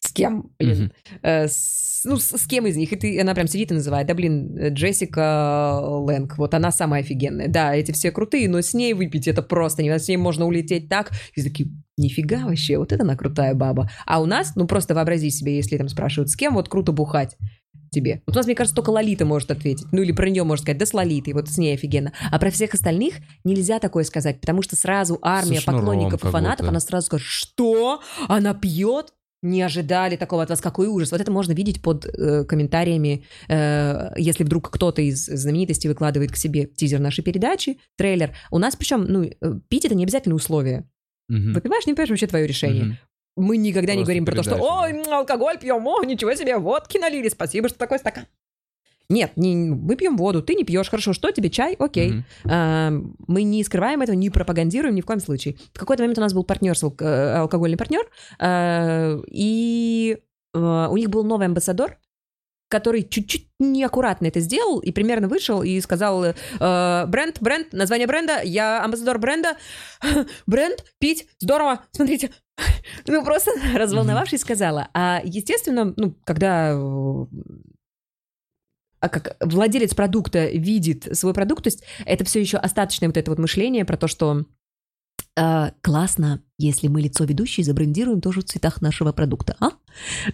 с 0.00 0.12
кем, 0.12 0.50
блин? 0.58 0.92
Э, 1.22 1.48
с- 1.48 2.02
ну, 2.04 2.16
с, 2.16 2.30
с 2.36 2.46
кем 2.46 2.66
из 2.66 2.76
них? 2.76 2.92
И 2.92 2.96
ты, 2.96 3.20
она 3.20 3.34
прям 3.34 3.46
сидит 3.46 3.72
и 3.72 3.74
называет, 3.74 4.06
да, 4.06 4.14
блин, 4.14 4.56
э, 4.56 4.70
Джессика 4.70 5.80
Лэнг, 5.82 6.38
вот 6.38 6.54
она 6.54 6.70
самая 6.70 7.02
офигенная. 7.02 7.48
Да, 7.48 7.74
эти 7.74 7.92
все 7.92 8.10
крутые, 8.10 8.48
но 8.48 8.60
с 8.60 8.72
ней 8.74 8.94
выпить 8.94 9.26
это 9.28 9.42
просто 9.42 9.82
не 9.82 9.98
с 9.98 10.08
ней 10.08 10.16
можно 10.16 10.46
улететь 10.46 10.88
так. 10.88 11.10
И 11.34 11.42
такие, 11.42 11.70
нифига 11.98 12.46
вообще, 12.46 12.78
вот 12.78 12.92
это 12.92 13.02
она 13.02 13.16
крутая 13.16 13.54
баба. 13.54 13.90
А 14.06 14.22
у 14.22 14.26
нас, 14.26 14.54
ну 14.54 14.66
просто 14.66 14.94
вообрази 14.94 15.30
себе, 15.30 15.56
если 15.56 15.76
там 15.76 15.88
спрашивают, 15.88 16.30
с 16.30 16.36
кем 16.36 16.54
вот 16.54 16.68
круто 16.68 16.92
бухать 16.92 17.36
тебе. 17.94 18.22
Вот 18.26 18.36
у 18.36 18.38
нас, 18.38 18.46
мне 18.46 18.54
кажется, 18.54 18.74
только 18.74 18.90
Лолита 18.90 19.24
может 19.24 19.50
ответить. 19.50 19.86
Ну 19.92 20.02
или 20.02 20.12
про 20.12 20.28
нее 20.28 20.44
может 20.44 20.64
сказать, 20.64 20.78
да 20.78 20.86
с 20.86 20.92
Лолитой, 20.92 21.32
вот 21.32 21.48
с 21.48 21.56
ней 21.56 21.74
офигенно. 21.74 22.12
А 22.30 22.38
про 22.38 22.50
всех 22.50 22.74
остальных 22.74 23.14
нельзя 23.44 23.78
такое 23.78 24.04
сказать, 24.04 24.40
потому 24.40 24.62
что 24.62 24.76
сразу 24.76 25.18
армия 25.22 25.60
шнуром 25.60 25.80
поклонников 25.80 26.24
и 26.24 26.28
фанатов, 26.30 26.68
она 26.68 26.80
сразу 26.80 27.06
скажет, 27.06 27.26
что? 27.26 28.02
Она 28.28 28.54
пьет? 28.54 29.12
Не 29.42 29.60
ожидали 29.60 30.16
такого 30.16 30.42
от 30.42 30.48
вас, 30.48 30.62
какой 30.62 30.86
ужас. 30.86 31.12
Вот 31.12 31.20
это 31.20 31.30
можно 31.30 31.52
видеть 31.52 31.82
под 31.82 32.06
э, 32.06 32.44
комментариями, 32.44 33.26
э, 33.46 34.12
если 34.16 34.42
вдруг 34.42 34.70
кто-то 34.70 35.02
из 35.02 35.26
знаменитостей 35.26 35.86
выкладывает 35.86 36.32
к 36.32 36.36
себе 36.36 36.64
тизер 36.64 36.98
нашей 36.98 37.22
передачи, 37.22 37.78
трейлер. 37.98 38.34
У 38.50 38.56
нас 38.56 38.74
причем, 38.74 39.04
ну, 39.04 39.24
э, 39.24 39.34
пить 39.68 39.84
это 39.84 39.94
не 39.94 40.04
обязательно 40.04 40.34
условие. 40.34 40.88
Мгм. 41.28 41.52
Выпиваешь, 41.52 41.86
не 41.86 41.92
выпиваешь, 41.92 42.08
вообще 42.08 42.26
твое 42.26 42.46
решение. 42.46 42.84
Мгм. 42.84 42.98
Мы 43.36 43.56
никогда 43.56 43.94
не 43.94 44.04
Просто 44.04 44.04
говорим 44.04 44.24
про 44.26 44.36
то, 44.36 44.42
что 44.42 44.56
«Ой, 44.56 45.02
алкоголь 45.10 45.58
пьем, 45.58 45.86
о, 45.86 46.04
ничего 46.04 46.34
себе, 46.34 46.56
водки 46.56 46.98
налили, 46.98 47.28
спасибо, 47.28 47.68
что 47.68 47.78
такой 47.78 47.98
стакан». 47.98 48.26
Нет, 49.10 49.32
не, 49.36 49.54
мы 49.54 49.96
пьем 49.96 50.16
воду, 50.16 50.42
ты 50.42 50.54
не 50.54 50.64
пьешь, 50.64 50.88
хорошо, 50.88 51.12
что 51.12 51.30
тебе, 51.30 51.50
чай? 51.50 51.74
Окей. 51.78 52.10
Мгм. 52.12 52.24
А, 52.46 52.90
мы 53.26 53.42
не 53.42 53.62
скрываем 53.62 54.00
этого, 54.00 54.16
не 54.16 54.30
пропагандируем 54.30 54.94
ни 54.94 55.02
в 55.02 55.06
коем 55.06 55.20
случае. 55.20 55.56
В 55.74 55.78
какой-то 55.78 56.02
момент 56.02 56.18
у 56.18 56.22
нас 56.22 56.32
был 56.32 56.44
партнер, 56.44 56.74
алкогольный 57.38 57.76
партнер, 57.76 58.08
а, 58.38 59.20
и 59.28 60.18
а, 60.54 60.88
у 60.88 60.96
них 60.96 61.10
был 61.10 61.24
новый 61.24 61.46
амбассадор, 61.46 61.98
который 62.68 63.02
чуть-чуть 63.02 63.48
неаккуратно 63.60 64.26
это 64.26 64.40
сделал 64.40 64.80
и 64.80 64.90
примерно 64.90 65.28
вышел 65.28 65.62
и 65.62 65.78
сказал, 65.80 66.24
э, 66.24 67.06
бренд, 67.06 67.40
бренд, 67.40 67.72
название 67.72 68.08
бренда, 68.08 68.40
я 68.42 68.82
амбассадор 68.82 69.18
бренда, 69.18 69.56
бренд, 70.46 70.84
пить, 70.98 71.28
здорово, 71.38 71.84
смотрите. 71.92 72.32
Ну, 73.06 73.24
просто 73.24 73.50
разволновавшись, 73.74 74.40
сказала. 74.40 74.88
А, 74.94 75.20
естественно, 75.24 75.92
ну, 75.96 76.14
когда 76.24 76.70
э, 76.72 77.26
а 79.04 79.08
как 79.10 79.36
владелец 79.40 79.94
продукта 79.94 80.46
видит 80.46 81.08
свой 81.16 81.34
продукт, 81.34 81.64
то 81.64 81.68
есть 81.68 81.84
это 82.06 82.24
все 82.24 82.40
еще 82.40 82.56
остаточное 82.56 83.08
вот 83.08 83.18
это 83.18 83.30
вот 83.30 83.38
мышление 83.38 83.84
про 83.84 83.98
то, 83.98 84.08
что 84.08 84.46
э, 85.36 85.70
классно, 85.82 86.42
если 86.56 86.88
мы 86.88 87.02
лицо 87.02 87.24
ведущей 87.24 87.62
забрендируем 87.62 88.22
тоже 88.22 88.40
в 88.40 88.44
цветах 88.44 88.80
нашего 88.80 89.12
продукта, 89.12 89.56
а? 89.60 89.72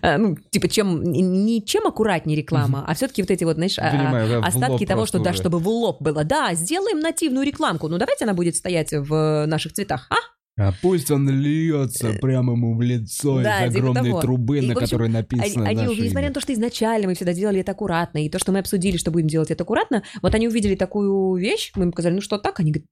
Э, 0.02 0.18
ну, 0.18 0.36
типа, 0.36 0.68
чем, 0.68 1.02
не 1.02 1.64
чем 1.64 1.88
аккуратнее 1.88 2.36
реклама, 2.36 2.84
а 2.86 2.94
все-таки 2.94 3.22
вот 3.22 3.32
эти 3.32 3.42
вот, 3.42 3.56
знаешь, 3.56 3.78
а- 3.78 3.90
Понимаю, 3.90 4.40
да, 4.40 4.46
остатки 4.46 4.86
того, 4.86 5.06
что, 5.06 5.18
да, 5.18 5.30
уже. 5.30 5.40
чтобы 5.40 5.58
в 5.58 5.66
лоб 5.66 6.00
было. 6.00 6.22
Да, 6.22 6.54
сделаем 6.54 7.00
нативную 7.00 7.44
рекламку. 7.44 7.88
Ну, 7.88 7.98
давайте 7.98 8.24
она 8.24 8.34
будет 8.34 8.54
стоять 8.54 8.92
в 8.92 9.46
наших 9.46 9.72
цветах, 9.72 10.06
а? 10.10 10.16
А 10.58 10.72
пусть 10.82 11.10
он 11.10 11.28
льется 11.28 12.12
прямо 12.20 12.52
ему 12.52 12.76
в 12.76 12.82
лицо 12.82 13.42
Да, 13.42 13.66
из 13.66 13.72
типа 13.72 13.88
огромной 13.90 14.10
того. 14.10 14.20
трубы, 14.20 14.58
И, 14.58 14.60
на 14.66 14.72
общем, 14.72 14.86
которой 14.86 15.08
написано 15.08 15.64
Они, 15.64 15.70
они 15.70 15.76
наше 15.76 15.88
увидели, 15.88 16.06
несмотря 16.08 16.28
на 16.28 16.34
то, 16.34 16.40
что 16.40 16.52
изначально 16.52 17.08
мы 17.08 17.14
всегда 17.14 17.32
делали 17.32 17.60
это 17.60 17.72
аккуратно, 17.72 18.24
и 18.24 18.28
то, 18.28 18.38
что 18.38 18.52
мы 18.52 18.58
обсудили, 18.58 18.96
что 18.98 19.10
будем 19.10 19.28
делать 19.28 19.50
это 19.50 19.64
аккуратно, 19.64 20.02
вот 20.20 20.34
они 20.34 20.48
увидели 20.48 20.74
такую 20.74 21.34
вещь, 21.36 21.72
мы 21.76 21.84
им 21.84 21.92
сказали, 21.92 22.14
ну 22.14 22.20
что 22.20 22.36
так? 22.38 22.60
Они 22.60 22.72
говорят, 22.72 22.88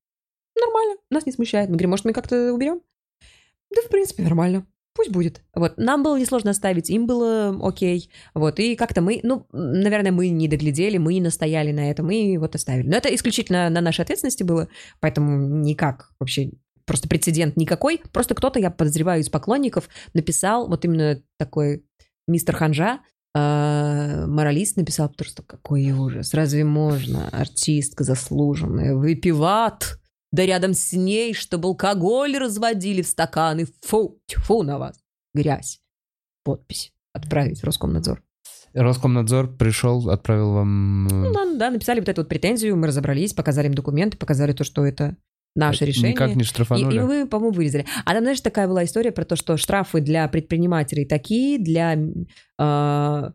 нормально, 0.58 0.96
нас 1.10 1.26
не 1.26 1.32
смущает. 1.32 1.68
Мы 1.68 1.74
говорим, 1.74 1.90
может, 1.90 2.04
мы 2.04 2.12
как-то 2.12 2.52
уберем? 2.52 2.80
Да, 3.74 3.82
в 3.82 3.88
принципе, 3.90 4.22
нормально. 4.22 4.66
Пусть 4.94 5.10
будет. 5.10 5.42
Вот. 5.54 5.74
Нам 5.76 6.02
было 6.02 6.18
несложно 6.18 6.50
оставить, 6.50 6.90
им 6.90 7.06
было 7.06 7.56
окей. 7.62 8.10
Вот. 8.34 8.58
И 8.58 8.74
как-то 8.74 9.00
мы, 9.00 9.20
ну, 9.22 9.46
наверное, 9.52 10.10
мы 10.10 10.28
не 10.28 10.48
доглядели, 10.48 10.98
мы 10.98 11.14
не 11.14 11.20
настояли 11.20 11.70
на 11.70 11.88
этом, 11.88 12.10
и 12.10 12.36
вот 12.36 12.56
оставили. 12.56 12.88
Но 12.88 12.96
это 12.96 13.14
исключительно 13.14 13.70
на 13.70 13.80
нашей 13.80 14.00
ответственности 14.00 14.42
было, 14.42 14.68
поэтому 14.98 15.60
никак 15.60 16.10
вообще 16.18 16.50
просто 16.88 17.08
прецедент 17.08 17.56
никакой. 17.56 18.00
Просто 18.12 18.34
кто-то, 18.34 18.58
я 18.58 18.70
подозреваю, 18.70 19.20
из 19.20 19.28
поклонников 19.28 19.88
написал 20.14 20.66
вот 20.68 20.84
именно 20.84 21.22
такой 21.38 21.84
мистер 22.26 22.56
Ханжа, 22.56 23.00
э, 23.34 24.26
моралист 24.26 24.76
написал 24.76 25.08
просто 25.10 25.42
какой 25.44 25.92
ужас. 25.92 26.34
Разве 26.34 26.64
можно 26.64 27.28
артистка 27.28 28.02
заслуженная 28.02 28.96
выпиват? 28.96 29.98
Да 30.32 30.44
рядом 30.44 30.74
с 30.74 30.92
ней, 30.92 31.32
чтобы 31.32 31.68
алкоголь 31.68 32.36
разводили 32.36 33.02
в 33.02 33.06
стаканы. 33.06 33.66
Фу, 33.82 34.20
тьфу 34.26 34.62
на 34.62 34.78
вас. 34.78 34.98
Грязь. 35.34 35.80
Подпись. 36.42 36.92
Отправить 37.12 37.60
в 37.60 37.64
Роскомнадзор. 37.64 38.22
Роскомнадзор 38.74 39.56
пришел, 39.56 40.10
отправил 40.10 40.52
вам... 40.52 41.06
э, 41.08 41.10
Ну, 41.10 41.32
да, 41.32 41.54
да, 41.54 41.70
написали 41.70 42.00
вот 42.00 42.08
эту 42.08 42.20
вот 42.20 42.28
претензию, 42.28 42.76
мы 42.76 42.86
разобрались, 42.88 43.32
показали 43.32 43.66
им 43.68 43.74
документы, 43.74 44.18
показали 44.18 44.52
то, 44.52 44.64
что 44.64 44.84
это 44.84 45.16
наше 45.54 45.84
решение. 45.84 46.12
Никак 46.12 46.34
не 46.34 46.42
И, 46.42 46.44
штрафанули. 46.44 46.96
и 46.96 47.00
мы, 47.00 47.26
по-моему, 47.26 47.54
вырезали. 47.54 47.86
А 48.04 48.12
там, 48.12 48.22
знаешь, 48.22 48.40
такая 48.40 48.68
была 48.68 48.84
история 48.84 49.12
про 49.12 49.24
то, 49.24 49.36
что 49.36 49.56
штрафы 49.56 50.00
для 50.00 50.28
предпринимателей 50.28 51.04
такие, 51.04 51.58
для... 51.58 51.94
э, 52.58 53.30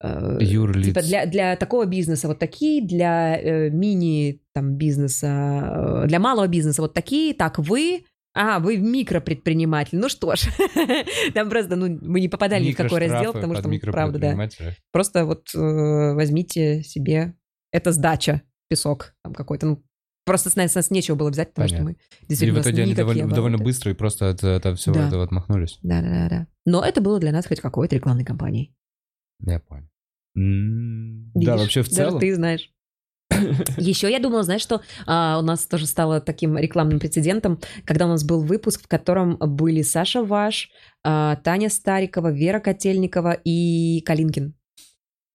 э, 0.00 0.38
Юрлиц. 0.40 0.86
Типа 0.86 1.02
для, 1.02 1.26
для 1.26 1.56
такого 1.56 1.86
бизнеса 1.86 2.28
вот 2.28 2.38
такие, 2.38 2.82
для 2.84 3.38
э, 3.38 3.70
мини 3.70 4.40
там 4.54 4.74
бизнеса, 4.76 6.02
э, 6.04 6.06
для 6.08 6.18
малого 6.18 6.48
бизнеса 6.48 6.82
вот 6.82 6.94
такие, 6.94 7.34
так 7.34 7.58
вы, 7.58 8.04
а, 8.34 8.58
вы 8.58 8.76
микропредприниматель. 8.76 9.98
Ну 9.98 10.08
что 10.08 10.36
ж, 10.36 10.48
там 11.34 11.48
просто, 11.48 11.76
ну, 11.76 11.98
мы 12.02 12.20
не 12.20 12.28
попадали 12.28 12.64
ни 12.64 12.72
в 12.72 12.76
какой 12.76 13.00
раздел, 13.06 13.32
потому 13.32 13.54
что, 13.54 13.70
правда, 13.90 14.18
да. 14.18 14.48
Просто 14.92 15.24
вот 15.24 15.48
э, 15.54 15.58
возьмите 16.14 16.82
себе, 16.82 17.34
это 17.72 17.92
сдача, 17.92 18.42
песок 18.68 19.14
там 19.22 19.34
какой-то, 19.34 19.66
ну, 19.66 19.82
просто 20.26 20.50
с 20.50 20.56
нас, 20.56 20.72
с 20.72 20.74
нас 20.74 20.90
нечего 20.90 21.14
было 21.14 21.30
взять, 21.30 21.54
потому 21.54 21.68
что 21.68 21.78
Понятно. 21.78 21.96
мы 21.98 22.24
И 22.24 22.26
действительно 22.28 22.60
в 22.60 22.62
итоге 22.62 22.82
они 22.82 22.94
довольно, 22.94 23.28
довольно 23.28 23.58
быстро 23.58 23.92
и 23.92 23.94
просто 23.94 24.28
от, 24.30 24.44
от 24.44 24.78
всего 24.78 24.94
Да. 24.96 25.06
этого 25.06 25.22
отмахнулись. 25.24 25.78
Да, 25.82 26.02
да, 26.02 26.08
да, 26.10 26.28
да. 26.28 26.46
Но 26.66 26.84
это 26.84 27.00
было 27.00 27.18
для 27.18 27.32
нас 27.32 27.46
хоть 27.46 27.60
какой-то 27.60 27.94
рекламной 27.94 28.24
кампанией. 28.24 28.74
Я 29.40 29.60
понял. 29.60 29.88
М, 30.36 31.30
Да, 31.34 31.40
Видишь, 31.52 31.60
вообще 31.60 31.82
в 31.82 31.88
целом. 31.88 32.20
ты 32.20 32.34
знаешь. 32.34 32.70
Еще 33.76 34.10
я 34.10 34.18
думала, 34.20 34.42
знаешь, 34.42 34.62
что 34.62 34.82
а, 35.06 35.38
у 35.38 35.42
нас 35.42 35.66
тоже 35.66 35.86
стало 35.86 36.20
таким 36.20 36.56
рекламным 36.58 36.98
прецедентом, 37.00 37.58
когда 37.84 38.06
у 38.06 38.08
нас 38.08 38.24
был 38.24 38.42
выпуск, 38.42 38.84
в 38.84 38.88
котором 38.88 39.36
были 39.36 39.82
Саша 39.82 40.22
Ваш, 40.22 40.70
а, 41.04 41.36
Таня 41.36 41.68
Старикова, 41.70 42.30
Вера 42.32 42.60
Котельникова 42.60 43.32
и 43.44 44.00
Калинкин. 44.06 44.54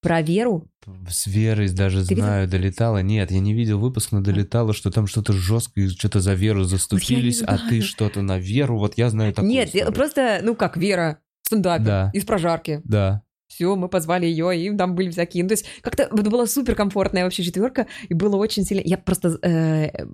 Про 0.01 0.21
Веру. 0.21 0.67
С 1.07 1.27
Верой 1.27 1.69
даже 1.69 2.03
Ты 2.03 2.15
видел? 2.15 2.23
знаю, 2.23 2.47
долетала. 2.47 3.03
Нет, 3.03 3.29
я 3.31 3.39
не 3.39 3.53
видел 3.53 3.79
выпуск, 3.79 4.11
но 4.11 4.21
долетало, 4.21 4.73
что 4.73 4.89
там 4.89 5.05
что-то 5.07 5.31
жестко, 5.33 5.79
и 5.81 5.87
что-то 5.89 6.19
за 6.21 6.33
Веру 6.33 6.63
заступились, 6.63 7.43
а 7.43 7.57
ты 7.69 7.81
что-то 7.81 8.21
на 8.23 8.39
Веру. 8.39 8.79
Вот 8.79 8.97
я 8.97 9.09
знаю 9.11 9.31
такую 9.33 9.51
Нет, 9.51 9.67
историю. 9.67 9.93
просто, 9.93 10.39
ну 10.43 10.55
как, 10.55 10.75
Вера, 10.77 11.19
стендапер 11.43 11.85
Да. 11.85 12.11
из 12.13 12.25
прожарки. 12.25 12.81
Да. 12.83 13.21
Все, 13.47 13.75
мы 13.75 13.89
позвали 13.89 14.25
ее, 14.25 14.57
и 14.57 14.75
там 14.75 14.95
были 14.95 15.11
всякие. 15.11 15.43
Ну, 15.43 15.49
то 15.49 15.53
есть 15.53 15.65
как-то 15.81 16.03
это 16.03 16.29
была 16.29 16.47
супер 16.47 16.73
комфортная 16.73 17.25
вообще 17.25 17.43
четверка, 17.43 17.85
и 18.09 18.13
было 18.13 18.37
очень 18.37 18.63
сильно. 18.63 18.81
Я 18.83 18.97
просто 18.97 19.37
э, 19.45 20.05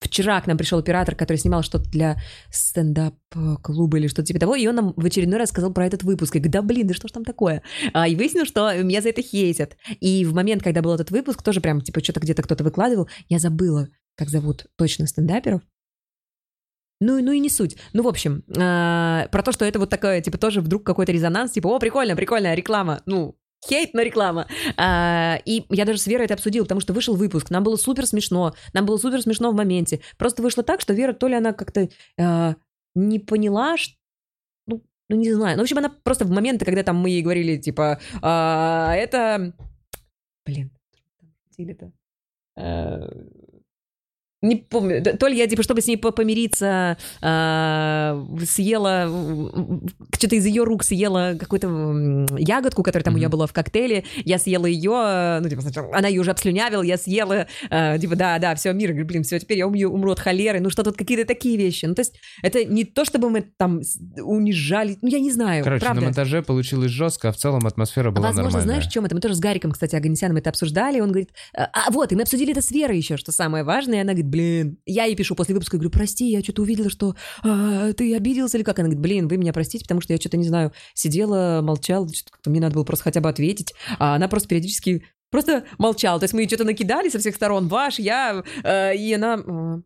вчера 0.00 0.40
к 0.40 0.46
нам 0.46 0.56
пришел 0.56 0.78
оператор, 0.78 1.14
который 1.14 1.36
снимал 1.36 1.62
что-то 1.62 1.88
для 1.90 2.18
стендап-клуба 2.50 3.98
или 3.98 4.06
что-то 4.06 4.26
типа 4.26 4.40
того, 4.40 4.54
и 4.54 4.66
он 4.66 4.74
нам 4.74 4.94
в 4.96 5.04
очередной 5.04 5.38
раз 5.38 5.50
сказал 5.50 5.72
про 5.72 5.86
этот 5.86 6.02
выпуск. 6.02 6.34
Я 6.34 6.40
говорю, 6.40 6.52
да 6.52 6.62
блин, 6.62 6.86
да 6.86 6.94
что 6.94 7.08
ж 7.08 7.12
там 7.12 7.24
такое? 7.24 7.62
А, 7.92 8.08
и 8.08 8.16
выяснилось, 8.16 8.48
что 8.48 8.72
меня 8.82 9.02
за 9.02 9.10
это 9.10 9.22
хейтят. 9.22 9.76
И 10.00 10.24
в 10.24 10.34
момент, 10.34 10.62
когда 10.62 10.82
был 10.82 10.94
этот 10.94 11.10
выпуск, 11.10 11.42
тоже 11.42 11.60
прям, 11.60 11.80
типа, 11.80 12.02
что-то 12.02 12.20
где-то 12.20 12.42
кто-то 12.42 12.64
выкладывал, 12.64 13.08
я 13.28 13.38
забыла, 13.38 13.88
как 14.16 14.28
зовут 14.28 14.66
точно 14.76 15.06
стендаперов. 15.06 15.62
Ну, 17.00 17.22
ну 17.22 17.30
и 17.30 17.38
не 17.38 17.48
суть. 17.48 17.76
Ну, 17.92 18.02
в 18.02 18.08
общем, 18.08 18.42
а, 18.56 19.28
про 19.28 19.42
то, 19.42 19.52
что 19.52 19.64
это 19.64 19.78
вот 19.78 19.90
такое, 19.90 20.20
типа, 20.20 20.38
тоже 20.38 20.60
вдруг 20.60 20.84
какой-то 20.84 21.12
резонанс, 21.12 21.52
типа, 21.52 21.68
о, 21.68 21.78
прикольно, 21.78 22.16
прикольная 22.16 22.54
реклама. 22.54 23.02
Ну, 23.06 23.36
хейт, 23.66 23.94
но 23.94 24.02
реклама. 24.02 24.46
А, 24.76 25.38
и 25.44 25.64
я 25.70 25.84
даже 25.84 25.98
с 25.98 26.06
Верой 26.06 26.24
это 26.24 26.34
обсудила, 26.34 26.64
потому 26.64 26.80
что 26.80 26.92
вышел 26.92 27.16
выпуск, 27.16 27.50
нам 27.50 27.62
было 27.64 27.76
супер 27.76 28.06
смешно, 28.06 28.54
нам 28.72 28.86
было 28.86 28.96
супер 28.96 29.22
смешно 29.22 29.50
в 29.50 29.54
моменте. 29.54 30.00
Просто 30.16 30.42
вышло 30.42 30.62
так, 30.62 30.80
что 30.80 30.94
Вера 30.94 31.12
то 31.12 31.28
ли 31.28 31.34
она 31.34 31.52
как-то 31.52 31.88
а, 32.18 32.56
не 32.94 33.18
поняла, 33.18 33.76
ш- 33.76 33.94
ну, 34.66 34.82
ну, 35.08 35.16
не 35.16 35.32
знаю. 35.32 35.56
Ну, 35.56 35.62
в 35.62 35.64
общем, 35.64 35.78
она 35.78 35.88
просто 35.88 36.24
в 36.24 36.30
моменты, 36.30 36.64
когда 36.64 36.82
там 36.82 36.96
мы 36.96 37.10
ей 37.10 37.22
говорили, 37.22 37.56
типа, 37.56 38.00
а, 38.22 38.94
это... 38.94 39.52
Блин, 40.44 40.70
или-то... 41.56 41.92
А, 42.56 43.08
Не 44.40 44.54
помню. 44.56 45.02
То 45.02 45.26
ли 45.26 45.36
я, 45.36 45.46
типа, 45.48 45.62
чтобы 45.64 45.80
с 45.80 45.86
ней 45.88 45.96
по- 45.96 46.12
помириться, 46.12 46.96
а, 47.20 48.24
съела, 48.46 49.08
что-то 50.14 50.36
из 50.36 50.46
ее 50.46 50.62
рук 50.62 50.84
съела 50.84 51.34
какую-то 51.38 52.26
ягодку, 52.38 52.82
которая 52.84 53.02
там 53.04 53.14
у 53.14 53.18
нее 53.18 53.28
была 53.28 53.46
в 53.48 53.52
коктейле. 53.52 54.04
Я 54.24 54.38
съела 54.38 54.66
ее, 54.66 55.38
ну, 55.42 55.48
типа, 55.48 55.62
сначала 55.62 55.96
она 55.96 56.06
ее 56.06 56.20
уже 56.20 56.30
обслюнявила, 56.30 56.82
я 56.82 56.96
съела, 56.98 57.46
а, 57.68 57.98
типа, 57.98 58.14
да, 58.14 58.38
да, 58.38 58.54
все, 58.54 58.72
мир, 58.72 58.92
блин, 59.04 59.24
все, 59.24 59.40
теперь 59.40 59.58
я 59.58 59.66
умру, 59.66 59.90
умру 59.90 60.12
от 60.12 60.20
холеры. 60.20 60.60
Ну, 60.60 60.70
что-то 60.70 60.90
вот 60.90 60.98
какие-то 60.98 61.24
такие 61.26 61.56
вещи. 61.56 61.86
Ну, 61.86 61.94
то 61.94 62.02
есть, 62.02 62.14
это 62.42 62.64
не 62.64 62.84
то, 62.84 63.04
чтобы 63.04 63.30
мы 63.30 63.40
там 63.56 63.80
унижали, 64.22 64.98
ну, 65.02 65.08
я 65.08 65.18
не 65.18 65.32
знаю, 65.32 65.64
Короче, 65.64 65.80
правда. 65.84 66.00
на 66.00 66.06
монтаже 66.06 66.42
получилось 66.42 66.90
жестко, 66.92 67.30
а 67.30 67.32
в 67.32 67.36
целом 67.36 67.66
атмосфера 67.66 68.10
была 68.12 68.28
Возможно, 68.28 68.44
нормальная. 68.44 68.64
знаешь, 68.74 68.86
в 68.86 68.92
чем 68.92 69.04
это? 69.04 69.14
Мы 69.14 69.20
тоже 69.20 69.34
с 69.34 69.40
Гариком, 69.40 69.72
кстати, 69.72 69.96
Аганесяном 69.96 70.36
это 70.36 70.50
обсуждали. 70.50 71.00
Он 71.00 71.08
говорит, 71.08 71.30
а 71.54 71.90
вот, 71.90 72.12
и 72.12 72.16
мы 72.16 72.22
обсудили 72.22 72.52
это 72.52 72.62
с 72.62 72.70
Верой 72.70 72.96
еще, 72.98 73.16
что 73.16 73.32
самое 73.32 73.64
важное. 73.64 73.98
И 73.98 74.00
она 74.00 74.12
говорит, 74.12 74.27
блин, 74.28 74.78
я 74.86 75.04
ей 75.04 75.16
пишу 75.16 75.34
после 75.34 75.54
выпуска, 75.54 75.76
говорю, 75.76 75.90
прости, 75.90 76.30
я 76.30 76.42
что-то 76.42 76.62
увидела, 76.62 76.90
что 76.90 77.14
а, 77.42 77.92
ты 77.92 78.14
обиделся 78.14 78.56
или 78.56 78.64
как? 78.64 78.78
Она 78.78 78.88
говорит, 78.88 79.02
блин, 79.02 79.28
вы 79.28 79.36
меня 79.36 79.52
простите, 79.52 79.84
потому 79.84 80.00
что 80.00 80.12
я 80.12 80.18
что-то, 80.18 80.36
не 80.36 80.46
знаю, 80.46 80.72
сидела, 80.94 81.60
молчала, 81.62 82.08
мне 82.46 82.60
надо 82.60 82.74
было 82.74 82.84
просто 82.84 83.04
хотя 83.04 83.20
бы 83.20 83.28
ответить. 83.28 83.74
А 83.98 84.14
она 84.14 84.28
просто 84.28 84.48
периодически 84.48 85.04
просто 85.30 85.64
молчала. 85.78 86.18
То 86.18 86.24
есть 86.24 86.34
мы 86.34 86.42
ей 86.42 86.48
что-то 86.48 86.64
накидали 86.64 87.08
со 87.08 87.18
всех 87.18 87.34
сторон, 87.34 87.68
ваш, 87.68 87.98
я, 87.98 88.42
э, 88.62 88.96
и 88.96 89.12
она... 89.12 89.82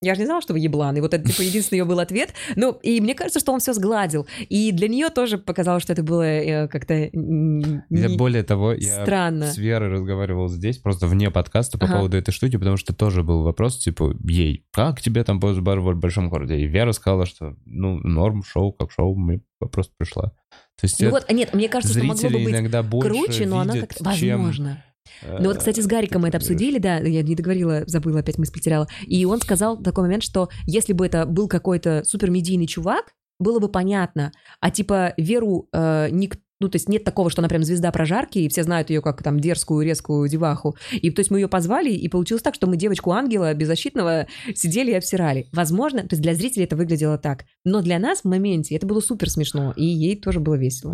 я 0.00 0.14
же 0.14 0.20
не 0.20 0.26
знала, 0.26 0.40
что 0.40 0.52
вы 0.52 0.60
еблан. 0.60 0.96
И 0.96 1.00
вот 1.00 1.12
это, 1.14 1.24
типа, 1.24 1.42
единственный 1.42 1.78
ее 1.80 1.84
был 1.84 1.98
ответ. 1.98 2.32
Ну, 2.56 2.72
и 2.82 3.00
мне 3.00 3.14
кажется, 3.14 3.40
что 3.40 3.52
он 3.52 3.60
все 3.60 3.72
сгладил. 3.72 4.26
И 4.48 4.70
для 4.72 4.88
нее 4.88 5.08
тоже 5.08 5.38
показалось, 5.38 5.82
что 5.82 5.92
это 5.92 6.02
было 6.02 6.22
э, 6.22 6.68
как-то 6.68 6.94
Я 6.94 8.08
более 8.16 8.42
того, 8.42 8.72
я 8.72 9.02
странно. 9.02 9.46
с 9.48 9.56
Верой 9.58 9.90
разговаривал 9.90 10.48
здесь, 10.48 10.78
просто 10.78 11.06
вне 11.06 11.30
подкаста 11.30 11.78
по 11.78 11.86
Ага. 11.86 11.96
поводу 11.96 12.16
этой 12.16 12.32
штуки, 12.32 12.56
потому 12.56 12.76
что 12.76 12.94
тоже 12.94 13.22
был 13.22 13.42
вопрос, 13.42 13.78
типа, 13.78 14.14
ей, 14.28 14.64
как 14.72 15.00
тебе 15.00 15.24
там 15.24 15.40
поезд 15.40 15.60
бар 15.60 15.80
в 15.80 15.94
большом 15.96 16.28
городе? 16.28 16.56
И 16.58 16.66
Вера 16.66 16.92
сказала, 16.92 17.26
что, 17.26 17.56
ну, 17.64 17.96
норм, 17.98 18.42
шоу, 18.44 18.72
как 18.72 18.90
шоу, 18.92 19.16
мне 19.16 19.40
просто 19.72 19.92
пришла. 19.98 20.32
То 20.80 20.84
есть 20.84 21.00
Ну 21.00 21.08
это 21.08 21.16
вот, 21.26 21.30
нет, 21.32 21.54
мне 21.54 21.68
кажется, 21.68 21.98
что 21.98 22.06
могло 22.06 22.30
бы 22.30 22.38
быть 22.44 22.54
иногда 22.54 22.82
больше 22.84 23.10
круче, 23.10 23.46
но 23.46 23.58
она 23.58 23.74
видят, 23.74 23.88
как-то... 23.90 24.16
чем, 24.16 24.38
Возможно. 24.38 24.84
э, 24.86 24.87
Ну 25.22 25.48
вот, 25.48 25.58
кстати, 25.58 25.80
с 25.80 25.86
Гариком 25.86 26.22
мы 26.22 26.28
это 26.28 26.38
обсудили, 26.38 26.78
да, 26.78 26.98
я 26.98 27.22
не 27.22 27.34
договорила, 27.34 27.82
забыла, 27.86 28.20
опять 28.20 28.38
мысль 28.38 28.52
потеряла. 28.52 28.88
И 29.06 29.24
он 29.24 29.40
сказал 29.40 29.80
такой 29.82 30.04
момент, 30.04 30.22
что 30.22 30.48
если 30.66 30.92
бы 30.92 31.06
это 31.06 31.26
был 31.26 31.48
какой-то 31.48 32.02
супермедийный 32.04 32.66
чувак, 32.66 33.12
было 33.38 33.60
бы 33.60 33.68
понятно. 33.68 34.32
А 34.60 34.70
типа 34.70 35.14
Веру 35.16 35.68
э, 35.72 36.08
ник- 36.10 36.40
ну, 36.60 36.68
то 36.68 36.76
есть 36.76 36.88
нет 36.88 37.04
такого, 37.04 37.30
что 37.30 37.40
она 37.40 37.48
прям 37.48 37.62
звезда 37.62 37.92
прожарки, 37.92 38.38
и 38.38 38.48
все 38.48 38.64
знают 38.64 38.90
ее 38.90 39.00
как 39.00 39.22
там 39.22 39.38
дерзкую, 39.38 39.84
резкую 39.84 40.28
деваху. 40.28 40.76
И 40.92 41.10
то 41.10 41.20
есть 41.20 41.30
мы 41.30 41.38
ее 41.38 41.48
позвали, 41.48 41.90
и 41.90 42.08
получилось 42.08 42.42
так, 42.42 42.54
что 42.54 42.66
мы 42.66 42.76
девочку-ангела 42.76 43.54
беззащитного 43.54 44.26
сидели 44.54 44.90
и 44.90 44.94
обсирали. 44.94 45.46
Возможно, 45.52 46.00
то 46.00 46.08
есть 46.14 46.22
для 46.22 46.34
зрителей 46.34 46.64
это 46.64 46.76
выглядело 46.76 47.16
так. 47.18 47.44
Но 47.64 47.80
для 47.80 47.98
нас 47.98 48.22
в 48.22 48.24
моменте 48.24 48.74
это 48.74 48.86
было 48.86 49.00
супер 49.00 49.30
смешно, 49.30 49.72
и 49.76 49.84
ей 49.84 50.16
тоже 50.16 50.40
было 50.40 50.54
весело. 50.56 50.92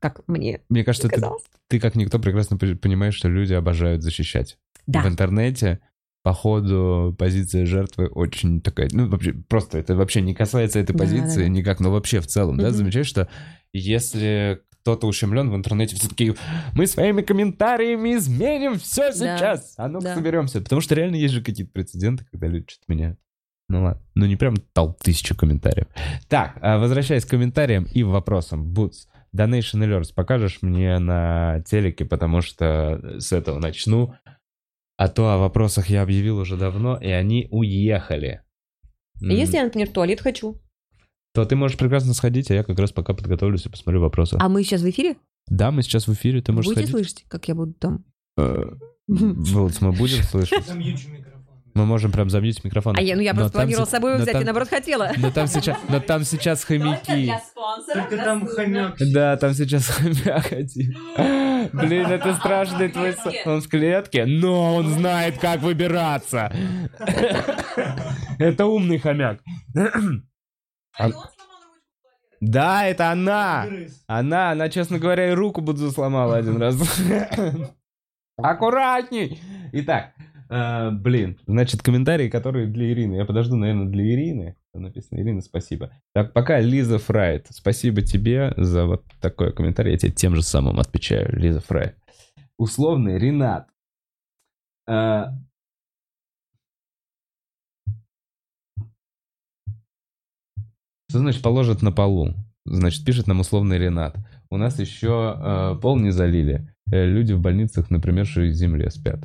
Как 0.00 0.22
мне 0.26 0.60
Мне 0.68 0.84
кажется, 0.84 1.08
ты, 1.08 1.22
ты 1.68 1.78
как 1.78 1.94
никто 1.94 2.18
прекрасно 2.18 2.56
пон- 2.56 2.76
понимаешь, 2.76 3.14
что 3.14 3.28
люди 3.28 3.52
обожают 3.52 4.02
защищать. 4.02 4.58
Да. 4.86 5.02
В 5.02 5.06
интернете, 5.06 5.78
походу, 6.22 7.14
позиция 7.18 7.64
жертвы 7.64 8.06
очень 8.08 8.60
такая, 8.60 8.88
ну, 8.92 9.08
вообще, 9.08 9.32
просто 9.32 9.78
это 9.78 9.94
вообще 9.94 10.20
не 10.20 10.34
касается 10.34 10.78
этой 10.80 10.92
Да, 10.92 10.98
позиции 10.98 11.42
да, 11.42 11.42
да. 11.44 11.48
никак, 11.48 11.80
но 11.80 11.90
вообще 11.90 12.20
в 12.20 12.26
целом, 12.26 12.56
да, 12.58 12.70
замечаешь, 12.70 13.06
что 13.06 13.28
если 13.72 14.60
кто-то 14.92 15.06
ущемлен 15.06 15.50
в 15.50 15.56
интернете, 15.56 15.96
все 15.96 16.08
такие, 16.08 16.34
мы 16.74 16.86
своими 16.86 17.22
комментариями 17.22 18.16
изменим 18.16 18.78
все 18.78 19.12
сейчас, 19.12 19.74
а 19.76 19.88
ну-ка 19.88 20.04
Да. 20.06 20.14
соберемся. 20.16 20.60
Потому 20.60 20.80
что 20.80 20.94
реально 20.94 21.16
есть 21.16 21.34
же 21.34 21.42
какие-то 21.42 21.72
прецеденты, 21.72 22.24
когда 22.30 22.46
люди 22.48 22.66
что-то 22.68 22.84
меняют. 22.88 23.18
Ну 23.68 23.84
ладно, 23.84 24.02
ну 24.16 24.26
не 24.26 24.34
прям 24.36 24.56
тол 24.56 24.94
тысячу 25.00 25.36
комментариев. 25.36 25.86
Так, 26.28 26.58
а 26.60 26.78
возвращаясь 26.78 27.24
к 27.24 27.30
комментариям 27.30 27.84
и 27.84 28.02
вопросам. 28.02 28.64
Бутс, 28.64 29.06
Donation 29.34 29.78
Alerts 29.86 30.12
покажешь 30.12 30.58
мне 30.60 30.98
на 30.98 31.62
телеке, 31.66 32.04
потому 32.04 32.40
что 32.40 33.20
с 33.20 33.30
этого 33.32 33.60
начну. 33.60 34.14
А 34.96 35.06
то 35.08 35.30
о 35.30 35.38
вопросах 35.38 35.88
я 35.88 36.02
объявил 36.02 36.38
уже 36.38 36.56
давно, 36.56 36.96
и 36.96 37.08
они 37.10 37.46
уехали. 37.52 38.42
М, 39.22 39.30
Если 39.30 39.56
я, 39.56 39.64
например, 39.64 39.88
туалет 39.88 40.20
хочу, 40.20 40.60
То 41.32 41.44
ты 41.44 41.54
можешь 41.56 41.76
прекрасно 41.78 42.12
сходить, 42.14 42.50
а 42.50 42.54
я 42.54 42.64
как 42.64 42.78
раз 42.78 42.90
пока 42.92 43.14
подготовлюсь 43.14 43.64
и 43.66 43.68
посмотрю 43.68 44.00
вопросы. 44.00 44.36
а 44.40 44.48
мы 44.48 44.62
сейчас 44.64 44.80
в 44.82 44.90
эфире, 44.90 45.16
Да, 45.46 45.70
мы 45.70 45.82
сейчас 45.82 46.06
в 46.08 46.12
эфире, 46.12 46.40
ты 46.42 46.52
можешь 46.52 46.68
будете 46.70 46.88
сходить. 46.88 47.08
слышать, 47.08 47.24
как 47.28 47.46
я 47.48 47.54
буду 47.54 47.72
там? 47.74 48.04
Э, 48.36 48.64
Вот, 49.08 49.80
мы 49.80 49.92
будем 49.92 50.22
слышать. 50.24 50.64
Мы 51.72 51.86
можем 51.86 52.10
прям 52.10 52.28
замьютить 52.30 52.64
микрофон. 52.64 52.96
А 52.98 53.00
я, 53.00 53.14
ну 53.14 53.22
я 53.22 53.32
просто 53.32 53.64
се- 53.68 53.86
с 53.86 53.88
собой 53.90 54.16
взять, 54.18 54.34
я 54.34 54.40
наоборот 54.44 54.68
хотела. 54.68 55.12
Но 55.18 55.30
там 55.30 55.46
сейчас, 55.46 55.78
но 55.88 56.00
там 56.00 56.24
сейчас 56.24 56.64
хомяки. 56.64 57.32
Только 57.94 58.16
там 58.16 58.44
хомяк. 58.44 58.96
Да, 58.98 59.36
там 59.36 59.54
сейчас 59.54 59.86
хомяк 59.86 60.52
один. 60.52 60.96
Блин, 61.72 62.06
это 62.06 62.34
страшный 62.34 62.88
твой 62.88 63.12
сон. 63.12 63.32
Он 63.46 63.60
в 63.60 63.68
клетке, 63.68 64.26
но 64.26 64.74
он 64.74 64.88
знает, 64.88 65.38
как 65.38 65.62
выбираться. 65.62 66.52
Это 68.40 68.66
умный 68.66 68.98
хомяк. 68.98 69.38
А- 70.98 71.10
Да, 72.40 72.86
это 72.86 73.10
она. 73.10 73.66
Она, 74.06 74.50
она, 74.52 74.68
честно 74.68 74.98
говоря, 74.98 75.30
и 75.30 75.34
руку 75.34 75.60
буду 75.60 75.90
сломала 75.90 76.36
один 76.36 76.56
раз. 76.56 76.76
Аккуратней. 78.36 79.40
Итак, 79.72 80.12
А, 80.48 80.90
блин, 80.90 81.38
значит, 81.46 81.82
комментарии, 81.82 82.28
которые 82.28 82.66
для 82.66 82.90
Ирины. 82.90 83.14
Я 83.16 83.24
подожду, 83.24 83.56
наверное, 83.56 83.86
для 83.86 84.04
Ирины. 84.14 84.56
Там 84.72 84.82
написано 84.82 85.18
Ирина, 85.20 85.42
спасибо. 85.42 85.90
Так, 86.14 86.32
пока 86.32 86.58
Лиза 86.60 86.98
Фрайт. 86.98 87.46
Спасибо 87.50 88.02
тебе 88.02 88.52
за 88.56 88.86
вот 88.86 89.04
такой 89.20 89.52
комментарий. 89.52 89.92
Я 89.92 89.98
тебе 89.98 90.12
тем 90.12 90.34
же 90.34 90.42
самым 90.42 90.80
отвечаю, 90.80 91.28
Лиза 91.38 91.60
Фрайт. 91.60 91.96
Условный 92.56 93.18
Ренат. 93.18 93.68
А, 94.88 95.34
Что 101.10 101.18
значит 101.18 101.42
положат 101.42 101.82
на 101.82 101.90
полу? 101.90 102.36
Значит, 102.64 103.04
пишет 103.04 103.26
нам 103.26 103.40
условный 103.40 103.78
Ренат. 103.78 104.16
У 104.48 104.56
нас 104.56 104.78
еще 104.78 105.36
э, 105.36 105.74
пол 105.82 105.98
не 105.98 106.12
залили. 106.12 106.72
Э, 106.92 107.04
люди 107.04 107.32
в 107.32 107.40
больницах 107.40 107.90
на 107.90 107.98
примерзшей 107.98 108.52
земле 108.52 108.90
спят. 108.90 109.18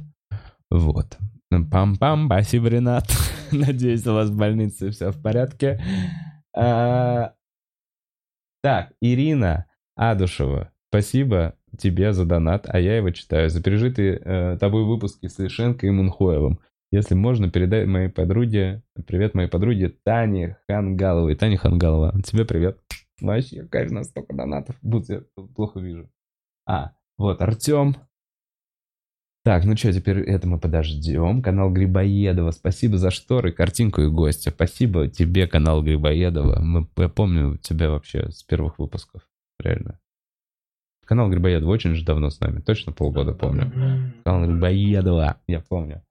Вот. 0.72 1.20
Пам-пам, 1.54 2.26
спасибо, 2.26 2.70
Ренат. 2.70 3.06
Надеюсь, 3.52 4.08
у 4.08 4.16
вас 4.16 4.32
в 4.32 4.36
больнице 4.36 4.90
все 4.90 5.12
в 5.12 5.22
порядке. 5.22 5.80
А, 6.58 7.34
так, 8.64 8.94
Ирина 9.00 9.68
Адушева, 9.96 10.72
спасибо 10.90 11.54
тебе 11.78 12.14
за 12.14 12.26
донат, 12.26 12.66
а 12.68 12.80
я 12.80 12.98
его 12.98 13.12
читаю. 13.12 13.52
За 13.52 13.62
пережитые 13.62 14.20
э, 14.26 14.58
тобой 14.60 14.86
выпуски 14.86 15.28
с 15.28 15.38
Лишенко 15.38 15.86
и 15.86 15.92
Мунхоевым. 15.92 16.60
Если 16.92 17.16
можно, 17.16 17.50
передай 17.50 17.86
моей 17.86 18.10
подруге, 18.10 18.84
привет 19.08 19.34
моей 19.34 19.50
подруге 19.50 19.90
Тане 20.04 20.58
Хангаловой. 20.68 21.36
Таня 21.36 21.58
Хангалова, 21.58 22.22
тебе 22.22 22.46
привет. 22.46 22.80
Вообще, 23.20 23.64
конечно, 23.64 24.04
столько 24.04 24.36
донатов. 24.36 24.76
Будь 24.82 25.10
я 25.10 25.24
плохо 25.56 25.80
вижу. 25.80 26.10
А, 26.68 26.92
вот, 27.18 27.42
Артем. 27.42 27.96
Так, 29.44 29.64
ну 29.64 29.78
что, 29.78 29.94
теперь 29.94 30.22
это 30.22 30.48
мы 30.48 30.60
подождем. 30.60 31.42
Канал 31.44 31.72
Грибоедова, 31.72 32.50
спасибо 32.52 32.98
за 32.98 33.12
шторы, 33.12 33.52
картинку 33.52 34.02
и 34.02 34.08
гостя. 34.08 34.50
Спасибо 34.50 35.08
тебе, 35.08 35.48
канал 35.48 35.84
Грибоедова. 35.84 36.60
Мы, 36.60 36.88
я 36.98 37.10
помню 37.10 37.58
тебя 37.58 37.92
вообще 37.92 38.32
с 38.32 38.42
первых 38.42 38.80
выпусков, 38.80 39.22
реально. 39.60 40.00
Канал 41.06 41.30
Грибоедова 41.30 41.70
очень 41.70 41.94
же 41.94 42.04
давно 42.04 42.32
с 42.32 42.40
нами, 42.40 42.60
точно 42.60 42.92
полгода 42.92 43.34
помню. 43.34 43.72
Канал 44.24 44.50
Грибоедова, 44.50 45.40
я 45.46 45.60
помню. 45.62 46.02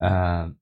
А, 0.00 0.52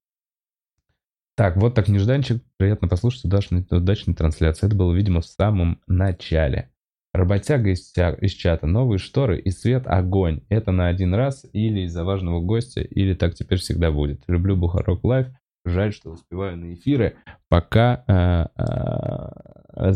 так, 1.37 1.57
вот 1.57 1.75
так 1.75 1.89
нежданчик. 1.89 2.43
Приятно 2.57 2.89
послушать 2.89 3.25
удачной, 3.27 3.65
удачной 3.71 4.15
трансляции. 4.15 4.67
Это 4.67 4.75
было, 4.75 4.95
видимо, 4.95 5.21
в 5.21 5.27
самом 5.27 5.81
начале. 5.87 6.71
Работяга 7.13 7.71
из, 7.71 7.93
из 7.95 8.33
чата. 8.33 8.67
Новые 8.67 8.99
шторы 8.99 9.39
и 9.39 9.51
свет 9.51 9.87
огонь. 9.87 10.43
Это 10.49 10.73
на 10.73 10.89
один 10.89 11.15
раз 11.15 11.45
или 11.53 11.81
из-за 11.81 12.05
важного 12.05 12.41
гостя, 12.41 12.81
или 12.81 13.15
так 13.15 13.35
теперь 13.35 13.59
всегда 13.59 13.91
будет. 13.91 14.23
Люблю 14.27 14.57
Бухарок 14.57 15.05
Лайв. 15.05 15.29
Жаль, 15.67 15.93
что 15.93 16.11
успеваю 16.11 16.57
на 16.57 16.75
эфиры. 16.75 17.17
Пока... 17.49 18.05
А, 18.07 18.51
а, 18.57 19.93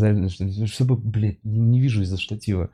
чтобы, 0.67 0.97
блядь, 0.97 1.43
не 1.43 1.81
вижу 1.81 2.03
из-за 2.03 2.19
штатива. 2.19 2.71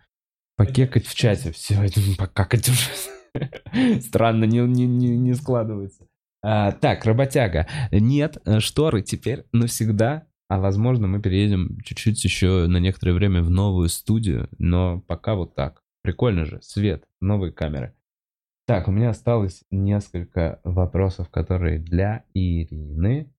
Покекать 0.57 1.07
в 1.07 1.15
чате. 1.15 1.53
Все, 1.53 1.77
покакать 2.19 2.69
уже. 2.69 4.01
Странно, 4.01 4.45
не, 4.45 4.61
не, 4.61 4.87
не 4.87 5.35
складывается. 5.35 6.06
А, 6.49 6.71
так, 6.71 7.05
работяга. 7.05 7.67
Нет, 7.91 8.39
э, 8.45 8.61
шторы 8.61 9.03
теперь 9.03 9.47
навсегда. 9.53 10.29
А 10.49 10.61
возможно, 10.61 11.09
мы 11.09 11.21
переедем 11.21 11.81
чуть-чуть 11.81 12.23
еще 12.23 12.69
на 12.69 12.77
некоторое 12.77 13.15
время 13.15 13.43
в 13.43 13.51
новую 13.51 13.89
студию. 13.89 14.49
Но 14.57 15.01
пока 15.01 15.35
вот 15.35 15.57
так. 15.57 15.83
Прикольно 16.03 16.45
же. 16.45 16.63
Свет, 16.63 17.03
новые 17.21 17.53
камеры. 17.53 17.97
Так, 18.65 18.87
у 18.87 18.93
меня 18.93 19.11
осталось 19.11 19.65
несколько 19.73 20.61
вопросов, 20.63 21.31
которые 21.31 21.81
для 21.81 22.23
Ирины. 22.33 23.35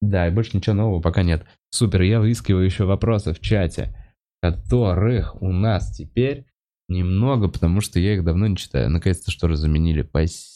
Да, 0.00 0.26
и 0.26 0.30
больше 0.30 0.56
ничего 0.56 0.76
нового 0.76 1.02
пока 1.02 1.22
нет. 1.22 1.44
Супер, 1.68 2.00
я 2.00 2.20
выискиваю 2.20 2.64
еще 2.64 2.86
вопросы 2.86 3.34
в 3.34 3.40
чате, 3.40 3.94
которых 4.40 5.42
у 5.42 5.52
нас 5.52 5.94
теперь 5.94 6.46
немного, 6.88 7.48
потому 7.48 7.82
что 7.82 8.00
я 8.00 8.14
их 8.14 8.24
давно 8.24 8.46
не 8.46 8.56
читаю. 8.56 8.88
Наконец-то 8.88 9.30
шторы 9.30 9.56
заменили. 9.56 10.00
Спасибо. 10.00 10.53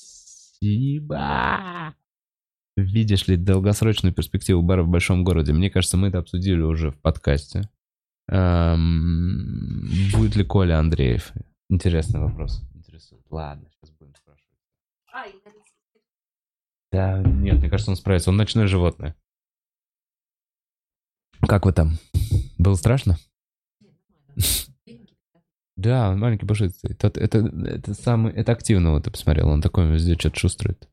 Спасибо. 0.58 1.94
Видишь 2.76 3.26
ли 3.26 3.36
долгосрочную 3.36 4.12
перспективу 4.14 4.62
бара 4.62 4.82
в 4.82 4.88
большом 4.88 5.24
городе? 5.24 5.52
Мне 5.52 5.70
кажется, 5.70 5.96
мы 5.96 6.08
это 6.08 6.18
обсудили 6.18 6.60
уже 6.60 6.90
в 6.90 7.00
подкасте. 7.00 7.68
Эм, 8.28 9.88
будет 10.12 10.36
ли 10.36 10.44
Коля 10.44 10.78
Андреев? 10.78 11.32
Интересный 11.70 12.20
вопрос. 12.20 12.62
Интересует. 12.74 13.24
Ладно, 13.30 13.68
сейчас 13.70 13.90
будем 13.96 14.14
спрашивать. 14.14 14.58
А, 15.12 15.24
да, 16.92 17.22
нет, 17.22 17.58
мне 17.58 17.68
кажется, 17.68 17.90
он 17.90 17.96
справится. 17.96 18.30
Он 18.30 18.36
ночное 18.36 18.66
животное. 18.66 19.16
Как 21.40 21.66
вы 21.66 21.72
там? 21.72 21.98
Было 22.58 22.74
страшно? 22.74 23.16
Да, 25.78 26.10
он 26.10 26.18
маленький 26.18 26.44
пушистый. 26.44 26.90
Это, 26.90 27.20
это, 27.20 27.38
это 27.38 27.94
самый, 27.94 28.32
это 28.32 28.50
активного 28.50 29.00
ты 29.00 29.12
посмотрел, 29.12 29.48
он 29.48 29.62
такой 29.62 29.86
везде 29.86 30.14
что-то 30.14 30.36
шуструет. 30.36 30.88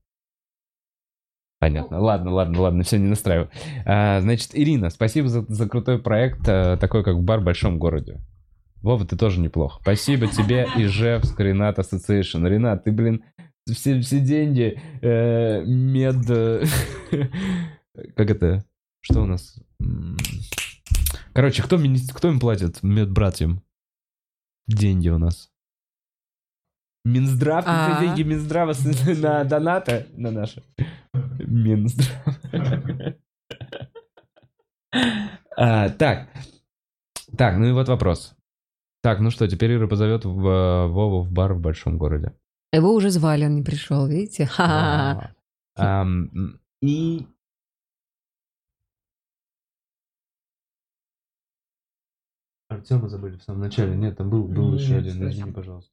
Понятно. 1.60 1.99
Ладно, 1.99 2.32
ладно, 2.32 2.62
ладно, 2.62 2.84
все 2.84 2.99
не 2.99 3.07
настраиваю. 3.07 3.49
А, 3.84 4.22
значит, 4.22 4.52
Ирина, 4.53 4.91
спасибо 4.91 5.28
за, 5.28 5.44
за 5.48 5.68
крутой 5.68 5.98
проект, 5.98 6.41
а, 6.48 6.78
такой 6.78 7.03
как 7.03 7.20
бар 7.24 7.40
в 7.40 7.44
большом 7.44 7.80
городе. 7.80 8.22
Вова, 8.84 9.03
ты 9.07 9.18
тоже 9.18 9.40
неплохо. 9.40 9.80
Спасибо 9.82 10.28
тебе, 10.28 10.68
Ижевск, 10.76 11.40
Ренат 11.40 11.80
Association. 11.80 12.48
Ренат, 12.48 12.84
ты, 12.84 12.91
блин, 12.91 13.24
все, 13.68 13.99
все 14.02 14.20
деньги, 14.20 14.80
э, 15.02 15.64
мед... 15.66 16.30
Э, 16.30 16.64
как 18.16 18.30
это? 18.30 18.64
Что 19.02 19.24
у 19.24 19.26
нас? 19.26 19.56
Короче, 21.34 21.64
кто, 21.64 21.80
кто 22.14 22.30
им 22.30 22.40
платит 22.40 22.84
медбратьям? 22.84 23.64
Деньги 24.67 25.09
у 25.09 25.17
нас. 25.17 25.51
Минздрав, 27.05 27.63
а 27.67 27.99
деньги 28.01 28.23
Минздрава 28.23 28.73
на 29.21 29.43
донаты 29.43 30.07
на 30.17 30.31
наши. 30.31 30.63
Минздрав. 31.39 32.11
А, 35.57 35.89
так. 35.89 36.27
Так, 37.37 37.57
ну 37.57 37.65
и 37.65 37.71
вот 37.71 37.87
вопрос. 37.87 38.35
Так, 39.01 39.19
ну 39.19 39.29
что, 39.29 39.47
теперь 39.47 39.73
Ира 39.73 39.87
позовет 39.87 40.25
в, 40.25 40.47
э, 40.47 40.87
Вову 40.87 41.21
в 41.21 41.31
бар 41.31 41.53
в 41.53 41.61
большом 41.61 41.97
городе. 41.97 42.33
Его 42.73 42.93
уже 42.93 43.09
звали, 43.09 43.45
он 43.45 43.55
не 43.55 43.63
пришел, 43.63 44.07
видите? 44.07 44.49
И 46.81 47.27
Артема 52.76 53.10
забыли 53.10 53.38
в 53.38 53.43
самом 53.43 53.61
начале. 53.61 53.95
Нет, 53.95 54.18
там 54.18 54.30
был, 54.30 54.43
был 54.43 54.76
еще 54.76 54.97
один. 54.97 55.30
Извини, 55.30 55.52
пожалуйста. 55.52 55.91